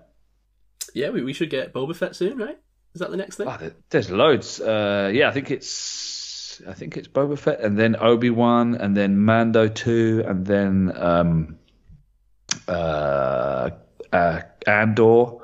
yeah, 0.93 1.09
we, 1.09 1.23
we 1.23 1.33
should 1.33 1.49
get 1.49 1.73
Boba 1.73 1.95
Fett 1.95 2.15
soon, 2.15 2.37
right? 2.37 2.57
Is 2.93 2.99
that 2.99 3.09
the 3.09 3.17
next 3.17 3.37
thing? 3.37 3.47
Oh, 3.47 3.71
there's 3.89 4.11
loads. 4.11 4.59
Uh, 4.61 5.09
yeah, 5.13 5.27
I 5.27 5.31
think 5.31 5.49
it's 5.49 5.67
I 6.67 6.73
think 6.73 6.97
it's 6.97 7.07
Boba 7.07 7.37
Fett, 7.37 7.59
and 7.61 7.77
then 7.77 7.95
Obi 7.99 8.29
Wan, 8.29 8.75
and 8.75 8.95
then 8.95 9.17
Mando 9.19 9.67
two, 9.67 10.23
and 10.25 10.45
then 10.45 10.91
um, 10.95 11.57
uh, 12.67 13.69
uh, 14.11 14.41
Andor, 14.67 15.37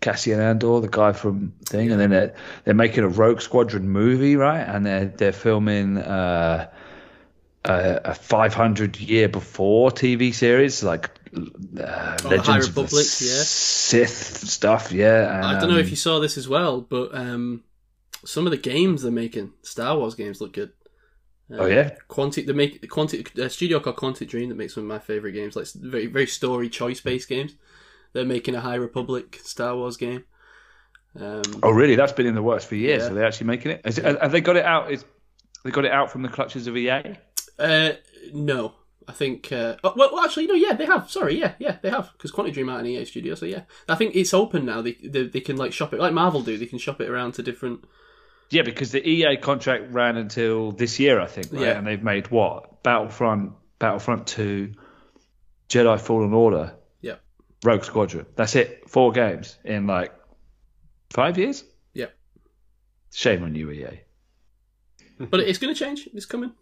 Cassian 0.00 0.40
Andor, 0.40 0.80
the 0.80 0.88
guy 0.88 1.12
from 1.12 1.52
thing, 1.64 1.90
and 1.90 2.00
then 2.00 2.10
they're, 2.10 2.34
they're 2.64 2.74
making 2.74 3.04
a 3.04 3.08
Rogue 3.08 3.40
Squadron 3.40 3.88
movie, 3.88 4.36
right? 4.36 4.62
And 4.62 4.84
they're 4.86 5.06
they're 5.06 5.32
filming. 5.32 5.98
Uh, 5.98 6.70
a, 7.66 8.00
a 8.04 8.14
500 8.14 8.98
year 8.98 9.28
before 9.28 9.90
TV 9.90 10.34
series 10.34 10.82
like 10.82 11.10
uh, 11.34 12.16
Oh, 12.24 12.28
Legends 12.28 12.46
High 12.46 12.58
of 12.58 12.74
the 12.74 12.82
Republic, 12.82 13.06
yeah. 13.06 13.42
Sith 13.42 14.48
stuff, 14.48 14.92
yeah. 14.92 15.36
And, 15.36 15.46
I 15.46 15.60
don't 15.60 15.70
know 15.70 15.78
if 15.78 15.86
um, 15.86 15.90
you 15.90 15.96
saw 15.96 16.20
this 16.20 16.38
as 16.38 16.48
well, 16.48 16.80
but 16.80 17.14
um, 17.14 17.62
some 18.24 18.46
of 18.46 18.50
the 18.50 18.56
games 18.58 19.02
they're 19.02 19.12
making, 19.12 19.52
Star 19.62 19.96
Wars 19.98 20.14
games, 20.14 20.40
look 20.40 20.52
good. 20.52 20.72
Uh, 21.50 21.56
Oh 21.58 21.66
yeah, 21.66 21.90
Quantic, 22.08 22.46
they 22.46 22.52
make 22.52 22.82
Quantic 22.90 23.36
a 23.38 23.50
studio 23.50 23.78
called 23.80 23.96
Quantic 23.96 24.28
Dream 24.28 24.48
that 24.48 24.54
makes 24.56 24.74
some 24.74 24.84
of 24.84 24.88
my 24.88 24.98
favorite 24.98 25.32
games, 25.32 25.56
like 25.56 25.66
very 25.74 26.06
very 26.06 26.26
story 26.26 26.68
choice 26.68 27.00
based 27.00 27.28
games. 27.28 27.54
They're 28.12 28.24
making 28.24 28.54
a 28.54 28.60
High 28.60 28.76
Republic 28.76 29.40
Star 29.42 29.76
Wars 29.76 29.96
game. 29.96 30.24
Um, 31.20 31.42
Oh, 31.62 31.70
really? 31.70 31.96
That's 31.96 32.12
been 32.12 32.26
in 32.26 32.34
the 32.34 32.42
works 32.42 32.64
for 32.64 32.76
years. 32.76 33.02
Yeah. 33.02 33.10
Are 33.10 33.14
they 33.14 33.24
actually 33.24 33.46
making 33.48 33.72
it? 33.72 33.82
Is 33.84 33.98
it 33.98 34.04
have 34.04 34.32
they 34.32 34.40
got 34.40 34.56
it 34.56 34.64
out? 34.64 34.90
Is 34.90 35.04
they 35.64 35.70
got 35.70 35.84
it 35.84 35.92
out 35.92 36.10
from 36.10 36.22
the 36.22 36.28
clutches 36.28 36.66
of 36.66 36.76
EA? 36.76 37.16
uh, 37.58 37.92
no, 38.32 38.74
I 39.06 39.12
think. 39.12 39.52
Uh, 39.52 39.76
oh, 39.84 39.92
well, 39.96 40.10
well, 40.12 40.24
actually, 40.24 40.46
no. 40.46 40.54
Yeah, 40.54 40.72
they 40.74 40.86
have. 40.86 41.10
Sorry, 41.10 41.38
yeah, 41.38 41.52
yeah, 41.58 41.76
they 41.82 41.90
have 41.90 42.10
because 42.12 42.32
Quantic 42.32 42.54
Dream 42.54 42.68
out 42.68 42.80
in 42.80 42.86
EA 42.86 43.04
Studio. 43.04 43.34
So 43.34 43.46
yeah, 43.46 43.62
I 43.88 43.94
think 43.96 44.16
it's 44.16 44.32
open 44.34 44.64
now. 44.64 44.80
They, 44.80 44.92
they 44.92 45.26
they 45.26 45.40
can 45.40 45.56
like 45.56 45.72
shop 45.72 45.92
it 45.92 46.00
like 46.00 46.12
Marvel 46.12 46.40
do. 46.42 46.56
They 46.56 46.66
can 46.66 46.78
shop 46.78 47.00
it 47.00 47.08
around 47.10 47.32
to 47.34 47.42
different. 47.42 47.84
Yeah, 48.50 48.62
because 48.62 48.92
the 48.92 49.06
EA 49.06 49.36
contract 49.36 49.92
ran 49.92 50.16
until 50.16 50.72
this 50.72 51.00
year, 51.00 51.20
I 51.20 51.26
think. 51.26 51.52
Right? 51.52 51.62
Yeah. 51.62 51.78
and 51.78 51.86
they've 51.86 52.02
made 52.02 52.28
what 52.30 52.82
Battlefront, 52.82 53.52
Battlefront 53.78 54.26
Two, 54.26 54.72
Jedi 55.68 56.00
Fallen 56.00 56.32
Order, 56.32 56.74
Yep. 57.00 57.20
Rogue 57.64 57.84
Squadron. 57.84 58.26
That's 58.36 58.54
it. 58.54 58.88
Four 58.88 59.12
games 59.12 59.58
in 59.64 59.86
like 59.86 60.12
five 61.10 61.38
years. 61.38 61.64
Yeah. 61.94 62.06
Shame 63.12 63.42
on 63.44 63.54
you, 63.54 63.70
EA. 63.70 64.00
But 65.18 65.40
it's 65.40 65.58
going 65.58 65.72
to 65.74 65.78
change. 65.78 66.08
It's 66.12 66.26
coming. 66.26 66.52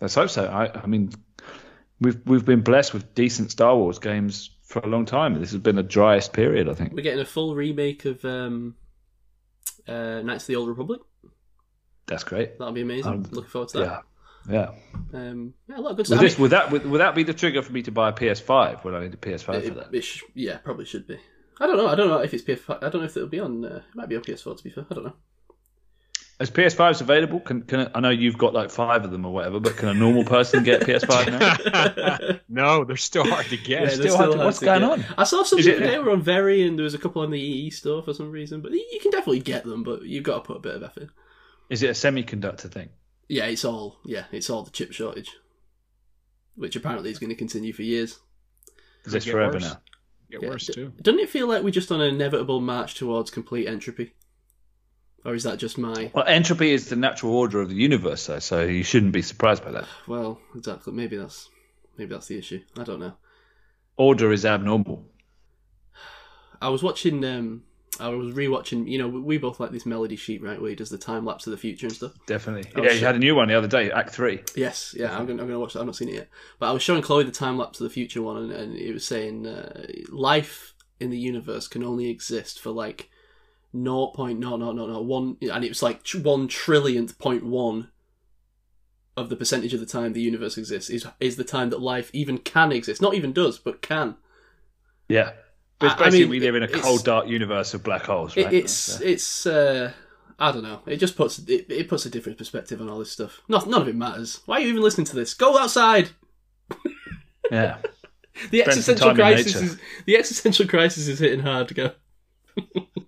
Let's 0.00 0.14
hope 0.14 0.30
so. 0.30 0.44
I, 0.46 0.82
I 0.82 0.86
mean, 0.86 1.10
we've 2.00 2.20
we've 2.26 2.44
been 2.44 2.60
blessed 2.62 2.92
with 2.92 3.14
decent 3.14 3.50
Star 3.50 3.76
Wars 3.76 3.98
games 3.98 4.50
for 4.64 4.80
a 4.80 4.86
long 4.86 5.04
time. 5.06 5.34
This 5.40 5.52
has 5.52 5.60
been 5.60 5.76
the 5.76 5.82
driest 5.82 6.32
period, 6.32 6.68
I 6.68 6.74
think. 6.74 6.92
We're 6.92 7.02
getting 7.02 7.20
a 7.20 7.24
full 7.24 7.54
remake 7.54 8.04
of 8.04 8.24
um, 8.24 8.74
uh, 9.88 10.20
Knights 10.22 10.44
of 10.44 10.48
the 10.48 10.56
Old 10.56 10.68
Republic. 10.68 11.00
That's 12.06 12.24
great. 12.24 12.58
That'll 12.58 12.74
be 12.74 12.82
amazing. 12.82 13.12
Um, 13.12 13.22
Looking 13.30 13.50
forward 13.50 13.68
to 13.70 13.78
that. 13.78 14.02
Yeah, 14.50 14.70
yeah. 15.12 15.18
Um, 15.18 15.54
yeah, 15.68 15.78
a 15.78 15.80
lot 15.80 15.90
of 15.92 15.96
good 15.96 15.98
Would, 15.98 16.06
stuff. 16.08 16.20
this, 16.20 16.38
would 16.38 16.50
that 16.50 16.70
would, 16.70 16.84
would 16.86 17.00
that 17.00 17.14
be 17.14 17.22
the 17.22 17.34
trigger 17.34 17.62
for 17.62 17.72
me 17.72 17.82
to 17.82 17.92
buy 17.92 18.08
a 18.08 18.12
PS5? 18.12 18.84
when 18.84 18.94
I 18.94 19.00
need 19.02 19.14
a 19.14 19.16
PS5 19.16 19.48
I 19.48 19.58
mean, 19.58 19.68
for 19.68 19.74
that? 19.74 19.88
it, 19.88 19.98
it 19.98 20.00
sh- 20.02 20.22
yeah, 20.34 20.58
probably 20.58 20.84
should 20.84 21.06
be. 21.06 21.18
I 21.60 21.66
don't 21.66 21.76
know. 21.76 21.86
I 21.86 21.94
don't 21.94 22.08
know 22.08 22.18
if 22.18 22.34
it's 22.34 22.42
PS5. 22.42 22.78
I 22.78 22.88
don't 22.88 23.02
know 23.02 23.04
if 23.06 23.16
it'll 23.16 23.28
be 23.28 23.40
on. 23.40 23.64
Uh, 23.64 23.76
it 23.76 23.94
might 23.94 24.08
be 24.08 24.16
on 24.16 24.22
PS4 24.22 24.56
to 24.56 24.64
be 24.64 24.70
fair. 24.70 24.84
I 24.90 24.94
don't 24.94 25.04
know. 25.04 25.14
Is 26.42 26.50
PS5s 26.50 27.00
available? 27.00 27.40
Can, 27.40 27.62
can 27.62 27.90
I 27.94 28.00
know 28.00 28.10
you've 28.10 28.36
got 28.36 28.52
like 28.52 28.70
five 28.70 29.04
of 29.04 29.10
them 29.12 29.24
or 29.24 29.32
whatever, 29.32 29.60
but 29.60 29.76
can 29.76 29.88
a 29.88 29.94
normal 29.94 30.24
person 30.24 30.62
get 30.64 30.82
a 30.82 30.84
PS5 30.84 31.30
now? 31.38 32.38
No, 32.48 32.84
they're 32.84 32.96
still 32.96 33.24
hard 33.24 33.46
to 33.46 33.56
get. 33.56 33.68
Yeah, 33.68 33.78
they're 33.86 33.90
still 33.96 34.16
hard 34.16 34.30
to- 34.32 34.36
hard 34.36 34.46
what's 34.46 34.58
to 34.58 34.64
going 34.66 34.80
get. 34.80 34.90
on? 34.90 35.04
I 35.16 35.24
saw 35.24 35.42
some 35.44 35.58
Is 35.60 35.64
the 35.64 35.72
it- 35.72 35.76
other 35.82 35.86
day 35.86 35.98
were 35.98 36.10
on 36.10 36.20
Very, 36.22 36.66
and 36.66 36.78
there 36.78 36.84
was 36.84 36.94
a 36.94 36.98
couple 36.98 37.22
on 37.22 37.30
the 37.30 37.40
EE 37.40 37.70
store 37.70 38.02
for 38.02 38.12
some 38.12 38.30
reason. 38.30 38.60
But 38.60 38.72
you 38.72 38.98
can 39.00 39.10
definitely 39.10 39.40
get 39.40 39.64
them, 39.64 39.82
but 39.84 40.02
you've 40.02 40.24
got 40.24 40.34
to 40.36 40.40
put 40.40 40.56
a 40.58 40.60
bit 40.60 40.74
of 40.74 40.82
effort. 40.82 41.02
in. 41.04 41.10
Is 41.70 41.82
it 41.82 41.88
a 41.88 41.92
semiconductor 41.92 42.70
thing? 42.70 42.90
Yeah, 43.28 43.46
it's 43.46 43.64
all. 43.64 44.00
Yeah, 44.04 44.24
it's 44.32 44.50
all 44.50 44.62
the 44.64 44.70
chip 44.70 44.92
shortage, 44.92 45.30
which 46.56 46.76
apparently 46.76 47.10
is 47.10 47.18
going 47.18 47.30
to 47.30 47.36
continue 47.36 47.72
for 47.72 47.82
years. 47.82 48.18
Is 49.06 49.12
this 49.12 49.24
forever 49.24 49.54
worse. 49.54 49.62
now? 49.62 49.80
Get 50.30 50.42
Yeah, 50.42 50.48
worse 50.50 50.66
too. 50.66 50.92
Doesn't 51.00 51.20
it 51.20 51.30
feel 51.30 51.46
like 51.46 51.62
we're 51.62 51.70
just 51.70 51.90
on 51.92 52.00
an 52.00 52.14
inevitable 52.14 52.60
march 52.60 52.94
towards 52.94 53.30
complete 53.30 53.66
entropy? 53.68 54.12
Or 55.24 55.34
is 55.34 55.44
that 55.44 55.58
just 55.58 55.78
my. 55.78 56.10
Well, 56.14 56.24
entropy 56.26 56.72
is 56.72 56.88
the 56.88 56.96
natural 56.96 57.34
order 57.34 57.60
of 57.60 57.68
the 57.68 57.76
universe, 57.76 58.26
though, 58.26 58.40
so 58.40 58.62
you 58.62 58.82
shouldn't 58.82 59.12
be 59.12 59.22
surprised 59.22 59.64
by 59.64 59.70
that. 59.72 59.86
Well, 60.08 60.40
exactly. 60.56 60.92
Maybe 60.92 61.16
that's 61.16 61.48
maybe 61.96 62.12
that's 62.12 62.26
the 62.26 62.38
issue. 62.38 62.60
I 62.76 62.82
don't 62.82 63.00
know. 63.00 63.14
Order 63.96 64.32
is 64.32 64.44
abnormal. 64.44 65.04
I 66.60 66.68
was 66.70 66.82
watching. 66.82 67.24
um 67.24 67.62
I 68.00 68.08
was 68.08 68.34
rewatching. 68.34 68.88
You 68.88 68.98
know, 68.98 69.08
we 69.08 69.38
both 69.38 69.60
like 69.60 69.70
this 69.70 69.84
melodysheep, 69.84 70.42
right? 70.42 70.60
Where 70.60 70.70
he 70.70 70.76
does 70.76 70.90
the 70.90 70.98
time 70.98 71.24
lapse 71.24 71.46
of 71.46 71.50
the 71.50 71.56
future 71.56 71.86
and 71.86 71.94
stuff. 71.94 72.12
Definitely. 72.26 72.70
Yeah, 72.82 72.92
you 72.92 73.04
had 73.04 73.16
a 73.16 73.20
new 73.20 73.34
one 73.34 73.48
the 73.48 73.54
other 73.54 73.68
day, 73.68 73.92
Act 73.92 74.10
Three. 74.10 74.42
Yes, 74.56 74.94
yeah, 74.98 75.16
I'm 75.16 75.26
gonna, 75.26 75.42
I'm 75.42 75.48
gonna 75.48 75.60
watch 75.60 75.74
that. 75.74 75.80
I've 75.80 75.86
not 75.86 75.96
seen 75.96 76.08
it 76.08 76.14
yet, 76.14 76.28
but 76.58 76.68
I 76.68 76.72
was 76.72 76.82
showing 76.82 77.02
Chloe 77.02 77.22
the 77.22 77.30
time 77.30 77.58
lapse 77.58 77.80
of 77.80 77.84
the 77.84 77.90
future 77.90 78.22
one, 78.22 78.38
and, 78.38 78.50
and 78.50 78.76
it 78.76 78.92
was 78.92 79.04
saying 79.04 79.46
uh, 79.46 79.86
life 80.08 80.74
in 80.98 81.10
the 81.10 81.18
universe 81.18 81.68
can 81.68 81.84
only 81.84 82.08
exist 82.08 82.60
for 82.60 82.70
like 82.70 83.10
0.00001, 83.74 85.50
and 85.50 85.64
it 85.64 85.68
was 85.68 85.82
like 85.82 86.06
one 86.14 86.48
trillionth 86.48 87.18
point 87.18 87.44
one 87.44 87.88
of 89.16 89.28
the 89.28 89.36
percentage 89.36 89.74
of 89.74 89.80
the 89.80 89.86
time 89.86 90.12
the 90.12 90.20
universe 90.22 90.56
exists 90.56 90.88
is 90.88 91.06
is 91.20 91.36
the 91.36 91.44
time 91.44 91.70
that 91.70 91.80
life 91.80 92.10
even 92.12 92.38
can 92.38 92.72
exist. 92.72 93.02
Not 93.02 93.14
even 93.14 93.32
does, 93.32 93.58
but 93.58 93.82
can. 93.82 94.16
Yeah. 95.08 95.32
But 95.78 95.86
it's 95.86 95.94
I- 95.94 95.96
I 95.96 96.06
basically 96.06 96.20
mean, 96.20 96.30
we 96.30 96.40
live 96.40 96.54
in 96.54 96.62
a 96.62 96.68
cold, 96.68 97.04
dark 97.04 97.26
universe 97.28 97.74
of 97.74 97.82
black 97.82 98.02
holes, 98.04 98.36
right? 98.36 98.52
it's 98.52 98.72
So- 98.72 99.04
it's 99.04 99.46
uh, 99.46 99.92
I 100.38 100.50
don't 100.52 100.62
know. 100.62 100.80
It 100.86 100.96
just 100.96 101.16
puts 101.16 101.38
it, 101.40 101.66
it 101.70 101.88
puts 101.88 102.06
a 102.06 102.10
different 102.10 102.38
perspective 102.38 102.80
on 102.80 102.88
all 102.88 102.98
this 102.98 103.12
stuff. 103.12 103.42
Not, 103.48 103.68
none 103.68 103.82
of 103.82 103.88
it 103.88 103.96
matters. 103.96 104.40
Why 104.46 104.56
are 104.56 104.60
you 104.60 104.68
even 104.68 104.82
listening 104.82 105.06
to 105.06 105.14
this? 105.14 105.34
Go 105.34 105.58
outside. 105.58 106.10
Yeah. 107.50 107.78
The 108.50 108.60
Spend 108.60 108.68
existential 108.78 109.14
crisis 109.14 109.54
is 109.56 109.78
the 110.06 110.16
existential 110.16 110.66
crisis 110.66 111.06
is 111.06 111.18
hitting 111.18 111.40
hard. 111.40 111.68
To 111.68 111.74
go. 111.74 111.90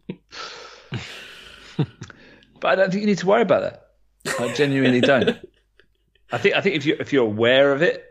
But 2.64 2.72
I 2.72 2.74
don't 2.76 2.90
think 2.90 3.02
you 3.02 3.06
need 3.06 3.18
to 3.18 3.26
worry 3.26 3.42
about 3.42 3.60
that. 3.60 4.40
I 4.40 4.50
genuinely 4.54 5.02
don't. 5.02 5.38
I 6.32 6.38
think 6.38 6.54
I 6.54 6.62
think 6.62 6.76
if 6.76 6.86
you 6.86 6.96
if 6.98 7.12
you're 7.12 7.26
aware 7.26 7.72
of 7.72 7.82
it, 7.82 8.02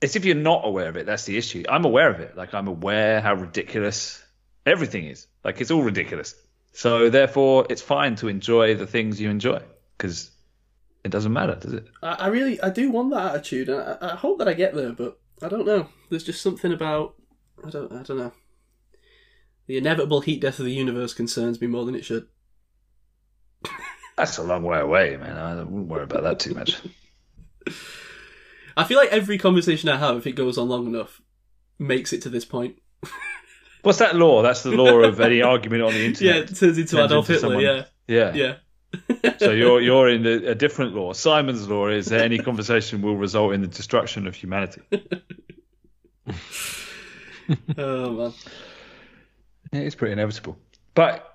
it's 0.00 0.14
if 0.14 0.24
you're 0.24 0.36
not 0.36 0.60
aware 0.64 0.88
of 0.88 0.96
it 0.96 1.06
that's 1.06 1.24
the 1.24 1.36
issue. 1.36 1.64
I'm 1.68 1.84
aware 1.84 2.08
of 2.08 2.20
it. 2.20 2.36
Like 2.36 2.54
I'm 2.54 2.68
aware 2.68 3.20
how 3.20 3.34
ridiculous 3.34 4.22
everything 4.64 5.06
is. 5.06 5.26
Like 5.42 5.60
it's 5.60 5.72
all 5.72 5.82
ridiculous. 5.82 6.36
So 6.70 7.10
therefore, 7.10 7.66
it's 7.68 7.82
fine 7.82 8.14
to 8.16 8.28
enjoy 8.28 8.76
the 8.76 8.86
things 8.86 9.20
you 9.20 9.28
enjoy 9.28 9.60
because 9.98 10.30
it 11.02 11.10
doesn't 11.10 11.32
matter, 11.32 11.56
does 11.56 11.72
it? 11.72 11.86
I, 12.00 12.12
I 12.12 12.26
really 12.28 12.60
I 12.60 12.70
do 12.70 12.92
want 12.92 13.10
that 13.10 13.34
attitude, 13.34 13.70
and 13.70 13.80
I, 13.80 14.12
I 14.12 14.14
hope 14.14 14.38
that 14.38 14.46
I 14.46 14.54
get 14.54 14.76
there. 14.76 14.92
But 14.92 15.18
I 15.42 15.48
don't 15.48 15.66
know. 15.66 15.88
There's 16.10 16.22
just 16.22 16.42
something 16.42 16.72
about 16.72 17.16
I 17.66 17.70
don't 17.70 17.90
I 17.90 18.04
don't 18.04 18.18
know. 18.18 18.32
The 19.66 19.78
inevitable 19.78 20.20
heat 20.20 20.40
death 20.40 20.60
of 20.60 20.64
the 20.64 20.72
universe 20.72 21.12
concerns 21.12 21.60
me 21.60 21.66
more 21.66 21.84
than 21.84 21.96
it 21.96 22.04
should. 22.04 22.28
That's 24.16 24.38
a 24.38 24.42
long 24.42 24.62
way 24.62 24.78
away, 24.78 25.16
man. 25.16 25.36
I 25.36 25.54
wouldn't 25.56 25.88
worry 25.88 26.04
about 26.04 26.22
that 26.22 26.38
too 26.38 26.54
much. 26.54 26.76
I 28.76 28.84
feel 28.84 28.98
like 28.98 29.10
every 29.12 29.38
conversation 29.38 29.88
I 29.88 29.96
have, 29.96 30.16
if 30.16 30.26
it 30.26 30.32
goes 30.32 30.58
on 30.58 30.68
long 30.68 30.86
enough, 30.86 31.20
makes 31.78 32.12
it 32.12 32.22
to 32.22 32.28
this 32.28 32.44
point. 32.44 32.76
What's 33.82 33.98
that 33.98 34.16
law? 34.16 34.42
That's 34.42 34.62
the 34.62 34.70
law 34.70 35.00
of 35.00 35.20
any 35.20 35.42
argument 35.52 35.82
on 35.82 35.92
the 35.92 36.04
internet. 36.06 36.34
Yeah, 36.36 36.40
it 36.42 36.46
turns 36.56 36.78
into 36.78 36.96
Turns 36.96 37.10
Adolf 37.12 37.28
into 37.28 37.32
Hitler. 37.32 37.48
someone- 37.60 37.62
Yeah, 38.06 38.32
Yeah. 38.32 38.32
yeah. 38.34 39.36
So 39.38 39.50
you're 39.52 39.80
you're 39.80 40.08
in 40.08 40.24
a, 40.26 40.50
a 40.50 40.54
different 40.54 40.94
law. 40.94 41.12
Simon's 41.12 41.68
law 41.68 41.88
is 41.88 42.06
that 42.06 42.20
any 42.20 42.38
conversation 42.38 43.02
will 43.02 43.16
result 43.16 43.52
in 43.52 43.60
the 43.60 43.66
destruction 43.66 44.26
of 44.28 44.34
humanity. 44.36 44.80
Oh 47.76 48.10
man. 48.12 48.32
Yeah, 49.72 49.80
it's 49.80 49.94
pretty 49.94 50.12
inevitable. 50.12 50.56
But 50.94 51.33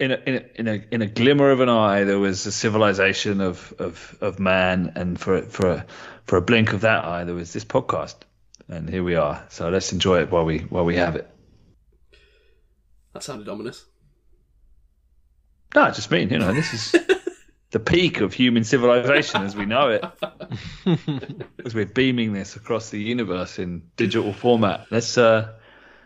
in 0.00 0.12
a, 0.12 0.14
in 0.26 0.34
a 0.34 0.44
in 0.54 0.68
a 0.68 0.84
in 0.90 1.02
a 1.02 1.06
glimmer 1.06 1.50
of 1.50 1.60
an 1.60 1.68
eye, 1.68 2.04
there 2.04 2.18
was 2.18 2.46
a 2.46 2.52
civilization 2.52 3.40
of 3.42 3.74
of, 3.78 4.16
of 4.20 4.40
man, 4.40 4.94
and 4.96 5.20
for 5.20 5.42
for 5.42 5.68
a, 5.68 5.86
for 6.24 6.36
a 6.36 6.42
blink 6.42 6.72
of 6.72 6.80
that 6.80 7.04
eye, 7.04 7.24
there 7.24 7.34
was 7.34 7.52
this 7.52 7.66
podcast, 7.66 8.16
and 8.66 8.88
here 8.88 9.04
we 9.04 9.14
are. 9.14 9.44
So 9.50 9.68
let's 9.68 9.92
enjoy 9.92 10.22
it 10.22 10.30
while 10.30 10.46
we 10.46 10.60
while 10.60 10.86
we 10.86 10.96
have 10.96 11.16
it. 11.16 11.30
That 13.12 13.22
sounded 13.22 13.48
ominous. 13.48 13.84
No, 15.74 15.82
I 15.82 15.90
just 15.90 16.10
mean 16.10 16.30
you 16.30 16.38
know 16.38 16.54
this 16.54 16.72
is 16.72 16.94
the 17.70 17.78
peak 17.78 18.22
of 18.22 18.32
human 18.32 18.64
civilization 18.64 19.42
as 19.42 19.54
we 19.54 19.66
know 19.66 19.90
it. 19.90 20.04
as 21.64 21.74
we're 21.74 21.84
beaming 21.84 22.32
this 22.32 22.56
across 22.56 22.88
the 22.88 23.00
universe 23.00 23.58
in 23.58 23.82
digital 23.96 24.32
format. 24.32 24.86
Let's 24.90 25.18
uh, 25.18 25.52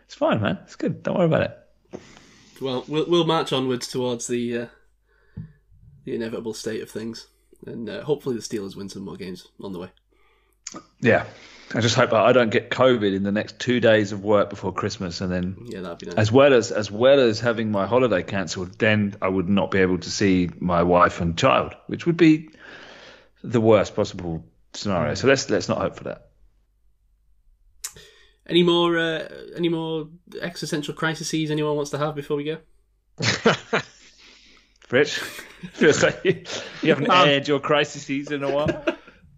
it's 0.06 0.16
fine, 0.16 0.40
man. 0.40 0.58
It's 0.64 0.74
good. 0.74 1.04
Don't 1.04 1.16
worry 1.16 1.26
about 1.26 1.42
it. 1.42 1.58
Well, 2.60 2.84
we'll 2.88 3.06
we'll 3.08 3.26
march 3.26 3.52
onwards 3.52 3.88
towards 3.88 4.26
the 4.26 4.58
uh, 4.58 4.66
the 6.04 6.14
inevitable 6.14 6.54
state 6.54 6.82
of 6.82 6.90
things, 6.90 7.26
and 7.66 7.88
uh, 7.88 8.02
hopefully 8.02 8.36
the 8.36 8.42
Steelers 8.42 8.76
win 8.76 8.88
some 8.88 9.04
more 9.04 9.16
games 9.16 9.46
on 9.60 9.72
the 9.72 9.78
way. 9.78 9.88
Yeah. 11.00 11.24
I 11.74 11.80
just 11.80 11.96
hope 11.96 12.12
I 12.12 12.32
don't 12.32 12.50
get 12.50 12.70
COVID 12.70 13.14
in 13.14 13.22
the 13.22 13.32
next 13.32 13.58
two 13.58 13.80
days 13.80 14.12
of 14.12 14.22
work 14.22 14.50
before 14.50 14.72
Christmas, 14.72 15.20
and 15.20 15.32
then 15.32 15.56
Yeah, 15.66 15.80
that'd 15.80 15.98
be 15.98 16.06
nice. 16.06 16.16
as 16.16 16.30
well 16.30 16.52
as 16.52 16.70
as 16.70 16.90
well 16.90 17.18
as 17.18 17.40
having 17.40 17.70
my 17.72 17.86
holiday 17.86 18.22
cancelled, 18.22 18.78
then 18.78 19.14
I 19.22 19.28
would 19.28 19.48
not 19.48 19.70
be 19.70 19.78
able 19.78 19.98
to 19.98 20.10
see 20.10 20.50
my 20.60 20.82
wife 20.82 21.20
and 21.20 21.36
child, 21.38 21.74
which 21.86 22.06
would 22.06 22.16
be 22.16 22.50
the 23.42 23.60
worst 23.60 23.96
possible 23.96 24.44
scenario. 24.74 25.14
So 25.14 25.26
let's 25.26 25.48
let's 25.50 25.68
not 25.68 25.78
hope 25.78 25.96
for 25.96 26.04
that. 26.04 26.28
Any 28.46 28.62
more 28.62 28.98
uh, 28.98 29.28
any 29.56 29.68
more 29.68 30.08
existential 30.40 30.94
crises 30.94 31.50
anyone 31.50 31.76
wants 31.76 31.90
to 31.92 31.98
have 31.98 32.14
before 32.14 32.36
we 32.36 32.44
go? 32.44 32.58
Rich, 34.90 35.14
feels 35.72 36.02
like 36.02 36.20
you, 36.24 36.42
you 36.82 36.90
haven't 36.90 37.10
Um, 37.10 37.26
aired 37.28 37.48
your 37.48 37.58
crises 37.58 38.30
in 38.30 38.42
a 38.42 38.50
while. 38.50 38.84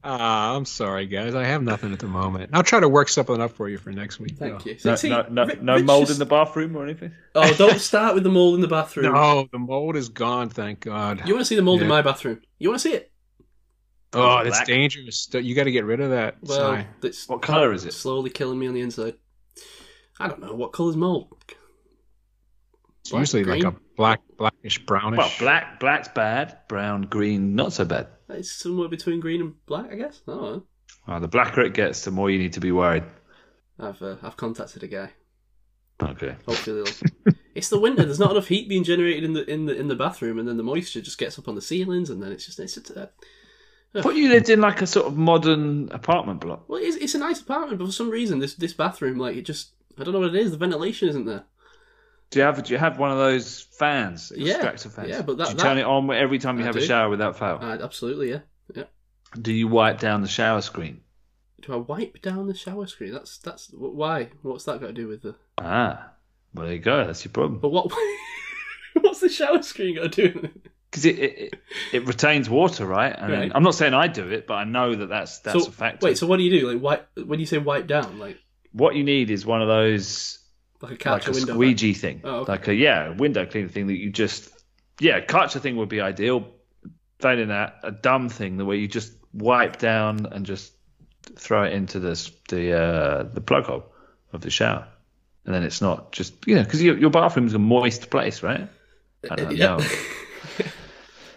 Ah, 0.09 0.55
I'm 0.55 0.65
sorry, 0.67 1.07
guys. 1.09 1.35
I 1.35 1.43
have 1.43 1.65
nothing 1.65 1.93
at 1.93 1.99
the 1.99 2.07
moment. 2.07 2.51
I'll 2.53 2.63
try 2.63 2.79
to 2.79 2.89
work 2.89 3.09
something 3.09 3.41
up 3.41 3.51
for 3.57 3.69
you 3.69 3.77
for 3.77 3.91
next 3.91 4.21
week. 4.21 4.37
Thank 4.39 4.63
though. 4.63 4.71
you. 4.71 4.77
No, 4.85 4.95
See, 4.95 5.09
no, 5.09 5.27
no, 5.29 5.47
Ri- 5.47 5.59
no 5.61 5.83
mold 5.83 6.03
just- 6.07 6.13
in 6.13 6.19
the 6.21 6.27
bathroom 6.31 6.77
or 6.77 6.85
anything. 6.85 7.11
Oh, 7.35 7.53
don't 7.55 7.81
start 7.81 8.15
with 8.15 8.23
the 8.23 8.29
mold 8.31 8.55
in 8.55 8.61
the 8.61 8.69
bathroom. 8.69 9.13
No, 9.13 9.49
the 9.51 9.59
mold 9.59 9.97
is 9.97 10.09
gone. 10.11 10.49
Thank 10.49 10.79
God. 10.79 11.27
You 11.27 11.35
want 11.35 11.41
to 11.41 11.45
see 11.45 11.57
the 11.57 11.63
mold 11.63 11.83
in 11.83 11.89
my 11.89 12.03
bathroom? 12.03 12.41
You 12.61 12.69
want 12.69 12.83
to 12.83 12.89
see 12.89 12.95
it? 12.95 13.11
Oh, 14.17 14.45
that's 14.45 14.59
Black. 14.59 14.67
dangerous. 14.67 15.29
You 15.33 15.55
got 15.55 15.65
to 15.65 15.73
get 15.73 15.85
rid 15.85 16.01
of 16.01 16.11
that. 16.11 16.37
Well, 16.43 16.85
Si. 17.03 17.13
What 17.27 17.43
colour 17.43 17.73
is 17.73 17.85
it? 17.85 17.93
slowly 17.93 18.31
killing 18.31 18.59
me 18.59 18.67
on 18.67 18.75
the 18.75 18.81
inside. 18.81 19.15
I 20.19 20.29
don't 20.29 20.41
know 20.41 20.55
what 20.55 20.73
colour's 20.73 20.97
mold. 20.97 21.29
It's 23.01 23.13
usually 23.13 23.45
like 23.45 23.63
a 23.63 23.77
black, 23.97 24.21
blackish, 24.37 24.85
brownish. 24.85 25.19
Well, 25.19 25.31
black 25.39 25.79
black's 25.79 26.09
bad. 26.09 26.59
Brown, 26.69 27.03
green, 27.03 27.55
not 27.55 27.73
so 27.73 27.85
bad. 27.85 28.09
It's 28.29 28.51
somewhere 28.51 28.89
between 28.89 29.21
green 29.21 29.41
and 29.41 29.67
black, 29.67 29.93
I 29.93 29.95
guess. 29.95 30.23
I 30.27 30.33
don't 30.33 30.43
know. 30.43 30.63
Oh, 31.09 31.21
the 31.21 31.29
blacker 31.29 31.61
it 31.61 31.75
gets, 31.75 32.05
the 32.05 32.11
more 32.11 32.31
you 32.31 32.39
need 32.39 32.55
to 32.55 32.61
be 32.61 32.73
worried. 32.73 33.05
I've 33.79 34.01
uh, 34.03 34.17
I've 34.23 34.37
contacted 34.37 34.83
a 34.83 34.89
guy. 34.89 35.11
Okay. 36.03 36.35
Hopefully, 36.47 36.91
it's 37.55 37.69
the 37.69 37.79
winter. 37.79 38.05
There's 38.05 38.19
not 38.19 38.33
enough 38.33 38.49
heat 38.49 38.69
being 38.69 38.85
generated 38.85 39.25
in 39.25 39.33
the 39.35 39.51
in 39.51 39.67
the 39.67 39.77
in 39.77 39.89
the 39.89 39.95
bathroom, 39.95 40.39
and 40.39 40.49
then 40.49 40.57
the 40.57 40.63
moisture 40.63 41.01
just 41.01 41.19
gets 41.19 41.39
up 41.39 41.49
on 41.49 41.55
the 41.55 41.63
ceilings, 41.63 42.11
and 42.11 42.23
then 42.23 42.33
it's 42.33 42.45
just 42.45 42.59
it's 42.59 42.75
just, 42.75 42.91
uh, 42.97 43.07
But 44.03 44.17
you 44.17 44.29
lived 44.29 44.49
in 44.49 44.61
like 44.61 44.83
a 44.83 44.87
sort 44.87 45.07
of 45.07 45.17
modern 45.17 45.91
apartment 45.93 46.41
block. 46.41 46.69
well, 46.69 46.81
it's, 46.83 46.97
it's 46.97 47.15
a 47.15 47.19
nice 47.19 47.41
apartment, 47.41 47.79
but 47.79 47.87
for 47.87 47.93
some 47.93 48.11
reason, 48.11 48.39
this 48.39 48.55
this 48.55 48.73
bathroom, 48.75 49.19
like 49.19 49.37
it 49.37 49.43
just 49.43 49.71
I 49.99 50.05
don't 50.05 50.13
know 50.13 50.21
what 50.21 50.35
it 50.35 50.41
is. 50.41 50.51
The 50.53 50.59
ventilation 50.59 51.09
isn't 51.09 51.25
there. 51.25 51.45
Do 52.31 52.41
you 52.41 52.45
have 52.45 52.63
do 52.63 52.73
you 52.73 52.79
have 52.79 52.99
one 52.99 53.11
of 53.13 53.19
those 53.19 53.61
fans, 53.79 54.33
Yeah. 54.35 54.55
extractor 54.55 54.89
fans? 54.91 55.09
Yeah, 55.09 55.23
but 55.23 55.39
that- 55.39 55.47
do 55.49 55.53
you 55.55 55.59
turn 55.59 55.79
it 55.79 55.85
on 55.85 56.11
every 56.11 56.39
time 56.39 56.57
you 56.59 56.65
I 56.65 56.67
have 56.67 56.75
do. 56.77 56.83
a 56.83 56.87
shower 56.87 57.09
without 57.09 57.39
fail. 57.39 57.59
Uh, 57.63 57.79
absolutely, 57.83 58.31
yeah, 58.31 58.41
yeah. 58.75 58.85
do 59.41 59.53
you 59.53 59.69
wipe 59.69 60.01
down 60.01 60.23
the 60.23 60.29
shower 60.29 60.61
screen? 60.61 61.01
Do 61.63 61.73
I 61.73 61.77
wipe 61.77 62.21
down 62.23 62.47
the 62.49 62.55
shower 62.55 62.87
screen? 62.87 63.13
That's 63.13 63.39
that's 63.39 63.71
why. 63.73 64.31
What's 64.43 64.65
that 64.65 64.81
got 64.81 64.89
to 64.89 64.93
do 64.93 65.09
with 65.09 65.23
the? 65.23 65.35
Ah, 65.59 66.11
well 66.53 66.67
there 66.67 66.75
you 66.75 66.81
go. 66.81 67.07
That's 67.07 67.25
your 67.25 67.33
problem. 67.33 67.61
But 67.61 67.71
what? 67.71 67.91
what's 69.01 69.21
the 69.21 69.29
shower 69.29 69.63
screen 69.63 69.97
got 69.97 70.13
to 70.13 70.29
do? 70.33 70.49
Because 70.97 71.05
it, 71.05 71.19
it 71.19 71.55
it- 71.93 72.07
retains 72.07 72.49
water, 72.49 72.87
right? 72.87 73.15
And 73.17 73.31
Right. 73.33 73.53
I'm 73.55 73.63
not 73.63 73.75
saying 73.75 73.93
I 73.93 74.07
do 74.09 74.27
it, 74.31 74.47
but 74.47 74.55
I 74.55 74.65
know 74.65 74.95
that 74.95 75.09
that's 75.11 75.41
that's 75.41 75.65
so 75.65 75.69
a 75.69 75.73
fact. 75.73 76.03
wait, 76.03 76.17
so 76.17 76.27
what 76.27 76.39
do 76.39 76.43
you 76.43 76.59
do? 76.61 76.73
Like 76.73 76.83
wipe 76.83 77.09
when 77.27 77.39
you 77.39 77.45
say 77.45 77.59
wipe 77.59 77.87
down, 77.87 78.19
like 78.19 78.39
what 78.73 78.95
you 78.97 79.05
need 79.05 79.31
is 79.31 79.45
one 79.45 79.61
of 79.61 79.69
those 79.69 80.39
like 80.81 80.93
a 80.93 80.97
catch 80.97 81.27
like 81.27 81.29
a 81.29 81.33
window. 81.33 81.53
squeegee 81.53 81.93
thing, 81.93 82.23
Oh, 82.25 82.37
okay. 82.41 82.53
like 82.53 82.69
a 82.69 82.75
yeah 82.75 83.11
window 83.11 83.45
cleaner 83.45 83.69
thing 83.69 83.89
that 83.89 83.97
you 83.99 84.09
just 84.11 84.49
yeah 84.99 85.21
catcher 85.21 85.59
thing 85.59 85.77
would 85.77 85.91
be 85.91 86.01
ideal. 86.01 86.49
Failing 87.21 87.49
that, 87.49 87.81
a 87.83 87.91
dumb 87.93 88.29
thing 88.31 88.57
the 88.57 88.65
way 88.65 88.77
you 88.77 88.89
just 88.89 89.13
wipe 89.35 89.79
down 89.79 90.25
and 90.33 90.47
just 90.47 90.73
throw 91.37 91.65
it 91.65 91.75
into 91.75 91.99
this 92.01 92.31
the 92.49 92.73
uh, 92.73 93.23
the 93.25 93.43
plug 93.43 93.65
hole 93.65 93.85
of 94.33 94.41
the 94.41 94.51
shower, 94.51 94.87
and 95.45 95.55
then 95.55 95.63
it's 95.63 95.83
not 95.83 96.13
just 96.13 96.33
you 96.47 96.55
know 96.55 96.63
because 96.65 96.83
your 96.83 96.97
your 96.99 97.11
bathroom's 97.11 97.53
a 97.53 97.59
moist 97.59 98.09
place, 98.11 98.43
right? 98.43 98.69
I 99.31 99.35
don't 99.37 99.57
Yeah. 99.57 99.77
know. 99.77 99.85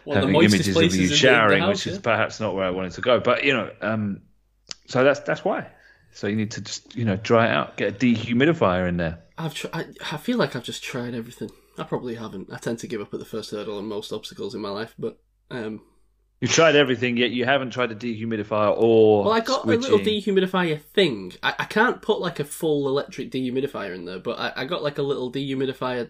One 0.09 0.17
of 0.17 0.21
the 0.23 0.33
Having 0.33 0.49
images 0.49 0.75
of 0.75 0.81
you 0.83 0.89
in 0.89 0.89
the- 0.91 1.03
in 1.03 1.09
the 1.09 1.15
showering, 1.15 1.61
house, 1.61 1.69
which 1.69 1.87
is 1.87 1.99
perhaps 1.99 2.39
not 2.39 2.55
where 2.55 2.65
I 2.65 2.71
wanted 2.71 2.93
to 2.93 3.01
go, 3.01 3.19
but 3.19 3.43
you 3.43 3.53
know, 3.53 3.69
um, 3.81 4.21
so 4.87 5.03
that's 5.03 5.19
that's 5.21 5.45
why. 5.45 5.67
So 6.11 6.25
you 6.27 6.35
need 6.35 6.51
to 6.51 6.61
just 6.61 6.95
you 6.95 7.05
know 7.05 7.15
dry 7.15 7.45
it 7.47 7.51
out, 7.51 7.77
get 7.77 7.93
a 7.93 7.97
dehumidifier 7.97 8.87
in 8.89 8.97
there. 8.97 9.19
I've 9.37 9.53
tr- 9.53 9.67
I, 9.71 9.85
I 10.11 10.17
feel 10.17 10.37
like 10.37 10.55
I've 10.55 10.63
just 10.63 10.83
tried 10.83 11.13
everything. 11.13 11.51
I 11.77 11.83
probably 11.83 12.15
haven't. 12.15 12.51
I 12.51 12.57
tend 12.57 12.79
to 12.79 12.87
give 12.87 12.99
up 13.01 13.13
at 13.13 13.19
the 13.19 13.25
first 13.25 13.51
hurdle 13.51 13.77
on 13.77 13.85
most 13.87 14.11
obstacles 14.11 14.55
in 14.55 14.61
my 14.61 14.69
life, 14.69 14.95
but 14.99 15.19
um, 15.51 15.81
You've 16.41 16.51
tried 16.51 16.75
everything, 16.75 17.17
yet 17.17 17.31
you 17.31 17.43
haven't 17.45 17.71
tried 17.71 17.91
a 17.91 17.95
dehumidifier 17.95 18.73
or. 18.77 19.25
well, 19.25 19.33
I 19.33 19.41
got 19.41 19.65
a 19.65 19.67
little 19.67 19.99
dehumidifier 19.99 20.81
thing. 20.81 21.33
I, 21.43 21.53
I 21.59 21.65
can't 21.65 22.01
put 22.01 22.19
like 22.19 22.39
a 22.39 22.45
full 22.45 22.87
electric 22.87 23.29
dehumidifier 23.29 23.93
in 23.93 24.05
there, 24.05 24.19
but 24.19 24.39
I, 24.39 24.53
I 24.61 24.65
got 24.65 24.81
like 24.81 24.97
a 24.97 25.01
little 25.03 25.31
dehumidifier 25.31 26.09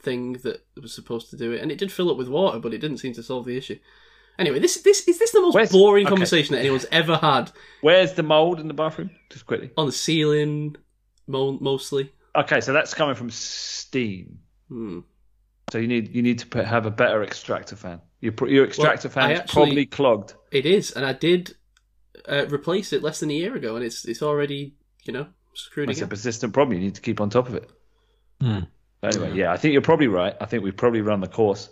thing 0.00 0.34
that 0.44 0.64
was 0.80 0.94
supposed 0.94 1.30
to 1.30 1.36
do 1.36 1.52
it, 1.52 1.60
and 1.60 1.70
it 1.72 1.78
did 1.78 1.90
fill 1.92 2.10
up 2.10 2.16
with 2.16 2.28
water, 2.28 2.58
but 2.58 2.72
it 2.74 2.78
didn't 2.78 2.98
seem 2.98 3.12
to 3.14 3.22
solve 3.22 3.44
the 3.46 3.56
issue. 3.56 3.78
Anyway, 4.38 4.58
this 4.60 4.80
this 4.82 5.06
is 5.08 5.18
this 5.18 5.32
the 5.32 5.40
most 5.40 5.54
Where's- 5.54 5.72
boring 5.72 6.06
okay. 6.06 6.10
conversation 6.10 6.54
that 6.54 6.60
anyone's 6.60 6.86
ever 6.92 7.16
had 7.16 7.50
Where's 7.80 8.12
the 8.14 8.22
mold 8.22 8.60
in 8.60 8.68
the 8.68 8.74
bathroom? 8.74 9.10
Just 9.30 9.46
quickly. 9.46 9.70
on 9.76 9.86
the 9.86 9.92
ceiling, 9.92 10.76
mo- 11.26 11.58
mostly. 11.60 12.12
Okay, 12.36 12.60
so 12.60 12.72
that's 12.72 12.94
coming 12.94 13.16
from 13.16 13.30
steam. 13.30 14.38
Hmm. 14.68 15.00
So 15.72 15.78
you 15.78 15.88
need 15.88 16.14
you 16.14 16.22
need 16.22 16.38
to 16.38 16.46
put, 16.46 16.64
have 16.66 16.86
a 16.86 16.90
better 16.90 17.22
extractor 17.24 17.74
fan. 17.74 18.00
Your 18.20 18.32
pr- 18.32 18.46
your 18.46 18.64
extractor 18.64 19.08
I 19.08 19.10
fan 19.10 19.30
is 19.32 19.40
actually- 19.40 19.52
probably 19.66 19.86
clogged. 19.86 20.34
It 20.52 20.66
is, 20.66 20.92
and 20.92 21.04
I 21.04 21.12
did 21.14 21.56
uh, 22.28 22.46
replace 22.48 22.92
it 22.92 23.02
less 23.02 23.18
than 23.20 23.30
a 23.30 23.34
year 23.34 23.56
ago, 23.56 23.74
and 23.74 23.84
it's 23.84 24.04
it's 24.04 24.22
already 24.22 24.76
you 25.04 25.12
know 25.12 25.26
screwed 25.54 25.90
It's 25.90 26.00
a 26.00 26.06
persistent 26.06 26.52
problem. 26.54 26.78
You 26.78 26.84
need 26.84 26.94
to 26.94 27.00
keep 27.00 27.20
on 27.20 27.28
top 27.28 27.48
of 27.48 27.56
it. 27.56 27.68
Hmm. 28.40 28.60
Anyway, 29.02 29.32
yeah, 29.34 29.52
I 29.52 29.56
think 29.56 29.72
you're 29.72 29.82
probably 29.82 30.08
right. 30.08 30.34
I 30.40 30.46
think 30.46 30.62
we've 30.64 30.76
probably 30.76 31.00
run 31.02 31.20
the 31.20 31.28
course. 31.28 31.68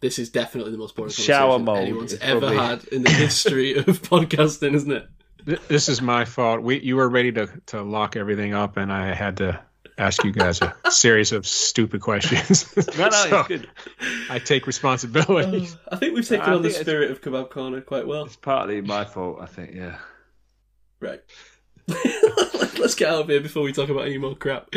This 0.00 0.18
is 0.18 0.30
definitely 0.30 0.72
the 0.72 0.78
most 0.78 0.96
boring 0.96 1.12
Shower 1.12 1.58
conversation 1.58 1.64
mold 1.64 1.78
anyone's 1.78 2.14
ever 2.14 2.40
probably- 2.40 2.56
had 2.56 2.84
in 2.86 3.02
the 3.02 3.10
history 3.10 3.74
of 3.78 3.86
podcasting, 4.02 4.74
isn't 4.74 4.90
it? 4.92 5.08
This 5.68 5.88
is 5.88 6.00
my 6.00 6.24
fault. 6.24 6.62
We 6.62 6.80
you 6.80 6.96
were 6.96 7.08
ready 7.08 7.32
to 7.32 7.48
to 7.66 7.82
lock 7.82 8.16
everything 8.16 8.54
up, 8.54 8.76
and 8.76 8.92
I 8.92 9.12
had 9.12 9.38
to 9.38 9.60
ask 9.98 10.22
you 10.24 10.32
guys 10.32 10.60
a 10.62 10.74
series 10.90 11.32
of 11.32 11.46
stupid 11.46 12.00
questions. 12.00 12.72
No, 12.96 13.04
no, 13.04 13.10
So, 13.10 13.38
it's 13.40 13.48
good. 13.48 13.68
I 14.30 14.38
take 14.38 14.66
responsibility. 14.66 15.66
Uh, 15.66 15.94
I 15.94 15.96
think 15.96 16.14
we've 16.14 16.26
taken 16.26 16.48
I 16.48 16.54
on 16.54 16.62
the 16.62 16.70
spirit 16.70 17.10
of 17.10 17.20
Kebab 17.20 17.50
Corner 17.50 17.80
quite 17.80 18.06
well. 18.06 18.24
It's 18.24 18.36
partly 18.36 18.80
my 18.80 19.04
fault, 19.04 19.38
I 19.40 19.46
think. 19.46 19.74
Yeah. 19.74 19.98
Right. 21.00 21.20
Let's 22.78 22.94
get 22.94 23.08
out 23.10 23.22
of 23.22 23.28
here 23.28 23.40
before 23.40 23.62
we 23.64 23.72
talk 23.72 23.88
about 23.88 24.06
any 24.06 24.18
more 24.18 24.34
crap. 24.36 24.72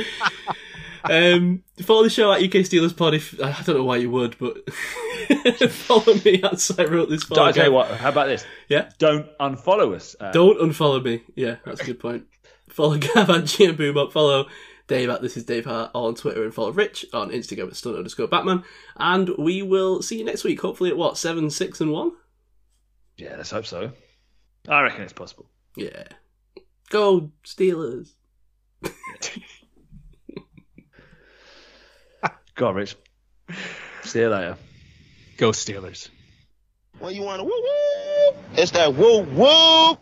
Um, 1.10 1.64
follow 1.82 2.04
the 2.04 2.10
show 2.10 2.32
at 2.32 2.42
UK 2.44 2.64
Steelers 2.66 2.96
Pod. 2.96 3.14
If 3.14 3.40
I 3.42 3.62
don't 3.64 3.78
know 3.78 3.84
why 3.84 3.98
you 3.98 4.10
would, 4.12 4.38
but 4.38 4.70
follow 5.72 6.14
me 6.26 6.42
at 6.42 6.80
I 6.80 6.86
wrote 6.86 7.10
this. 7.10 7.26
Don't 7.26 7.48
I 7.48 7.52
tell 7.52 7.66
you 7.66 7.72
what? 7.72 7.90
How 7.92 8.10
about 8.10 8.28
this? 8.28 8.46
Yeah. 8.68 8.90
Don't 8.98 9.28
unfollow 9.40 9.96
us. 9.96 10.16
Uh, 10.20 10.32
Don't 10.32 10.60
unfollow 10.60 11.04
me. 11.04 11.24
Yeah, 11.36 11.58
that's 11.66 11.82
a 11.82 11.86
good 11.86 12.00
point. 12.00 12.26
Follow 12.70 12.98
Gav 13.00 13.30
at 13.30 13.44
GM 13.44 13.78
Boom 13.78 13.98
Up. 13.98 14.12
Follow 14.12 14.48
Dave 14.88 15.10
at 15.10 15.22
This 15.22 15.38
Is 15.38 15.46
Dave 15.46 15.66
Hart 15.66 15.92
on 15.94 16.16
Twitter 16.16 16.44
and 16.44 16.54
follow 16.54 16.72
Rich 16.72 17.06
on 17.14 17.30
Instagram 17.30 17.68
at 17.68 17.76
stunt 17.76 17.98
underscore 17.98 18.28
Batman. 18.28 18.64
And 18.98 19.30
we 19.38 19.62
will 19.62 20.02
see 20.02 20.18
you 20.20 20.26
next 20.26 20.44
week. 20.44 20.62
Hopefully 20.62 20.90
at 20.90 20.98
what 20.98 21.18
seven, 21.18 21.50
six, 21.50 21.82
and 21.82 21.92
one. 21.92 22.12
Yeah, 23.18 23.36
let's 23.38 23.52
hope 23.52 23.66
so. 23.66 23.92
I 24.68 24.82
reckon 24.82 25.04
it's 25.04 25.14
possible. 25.14 25.50
Yeah. 25.76 26.04
Go 26.90 27.32
Steelers. 27.44 28.14
Go 32.56 32.68
on, 32.68 32.76
Rich. 32.76 32.96
See 34.04 34.20
you 34.20 34.30
later. 34.30 34.58
Go 35.38 35.52
Steelers. 35.52 36.10
What 37.00 37.14
you 37.14 37.24
want 37.24 37.40
to 37.40 37.44
woo 37.44 37.52
woo? 37.52 38.38
it's 38.56 38.72
that 38.72 38.94
woo 38.94 39.20
woo. 39.20 39.98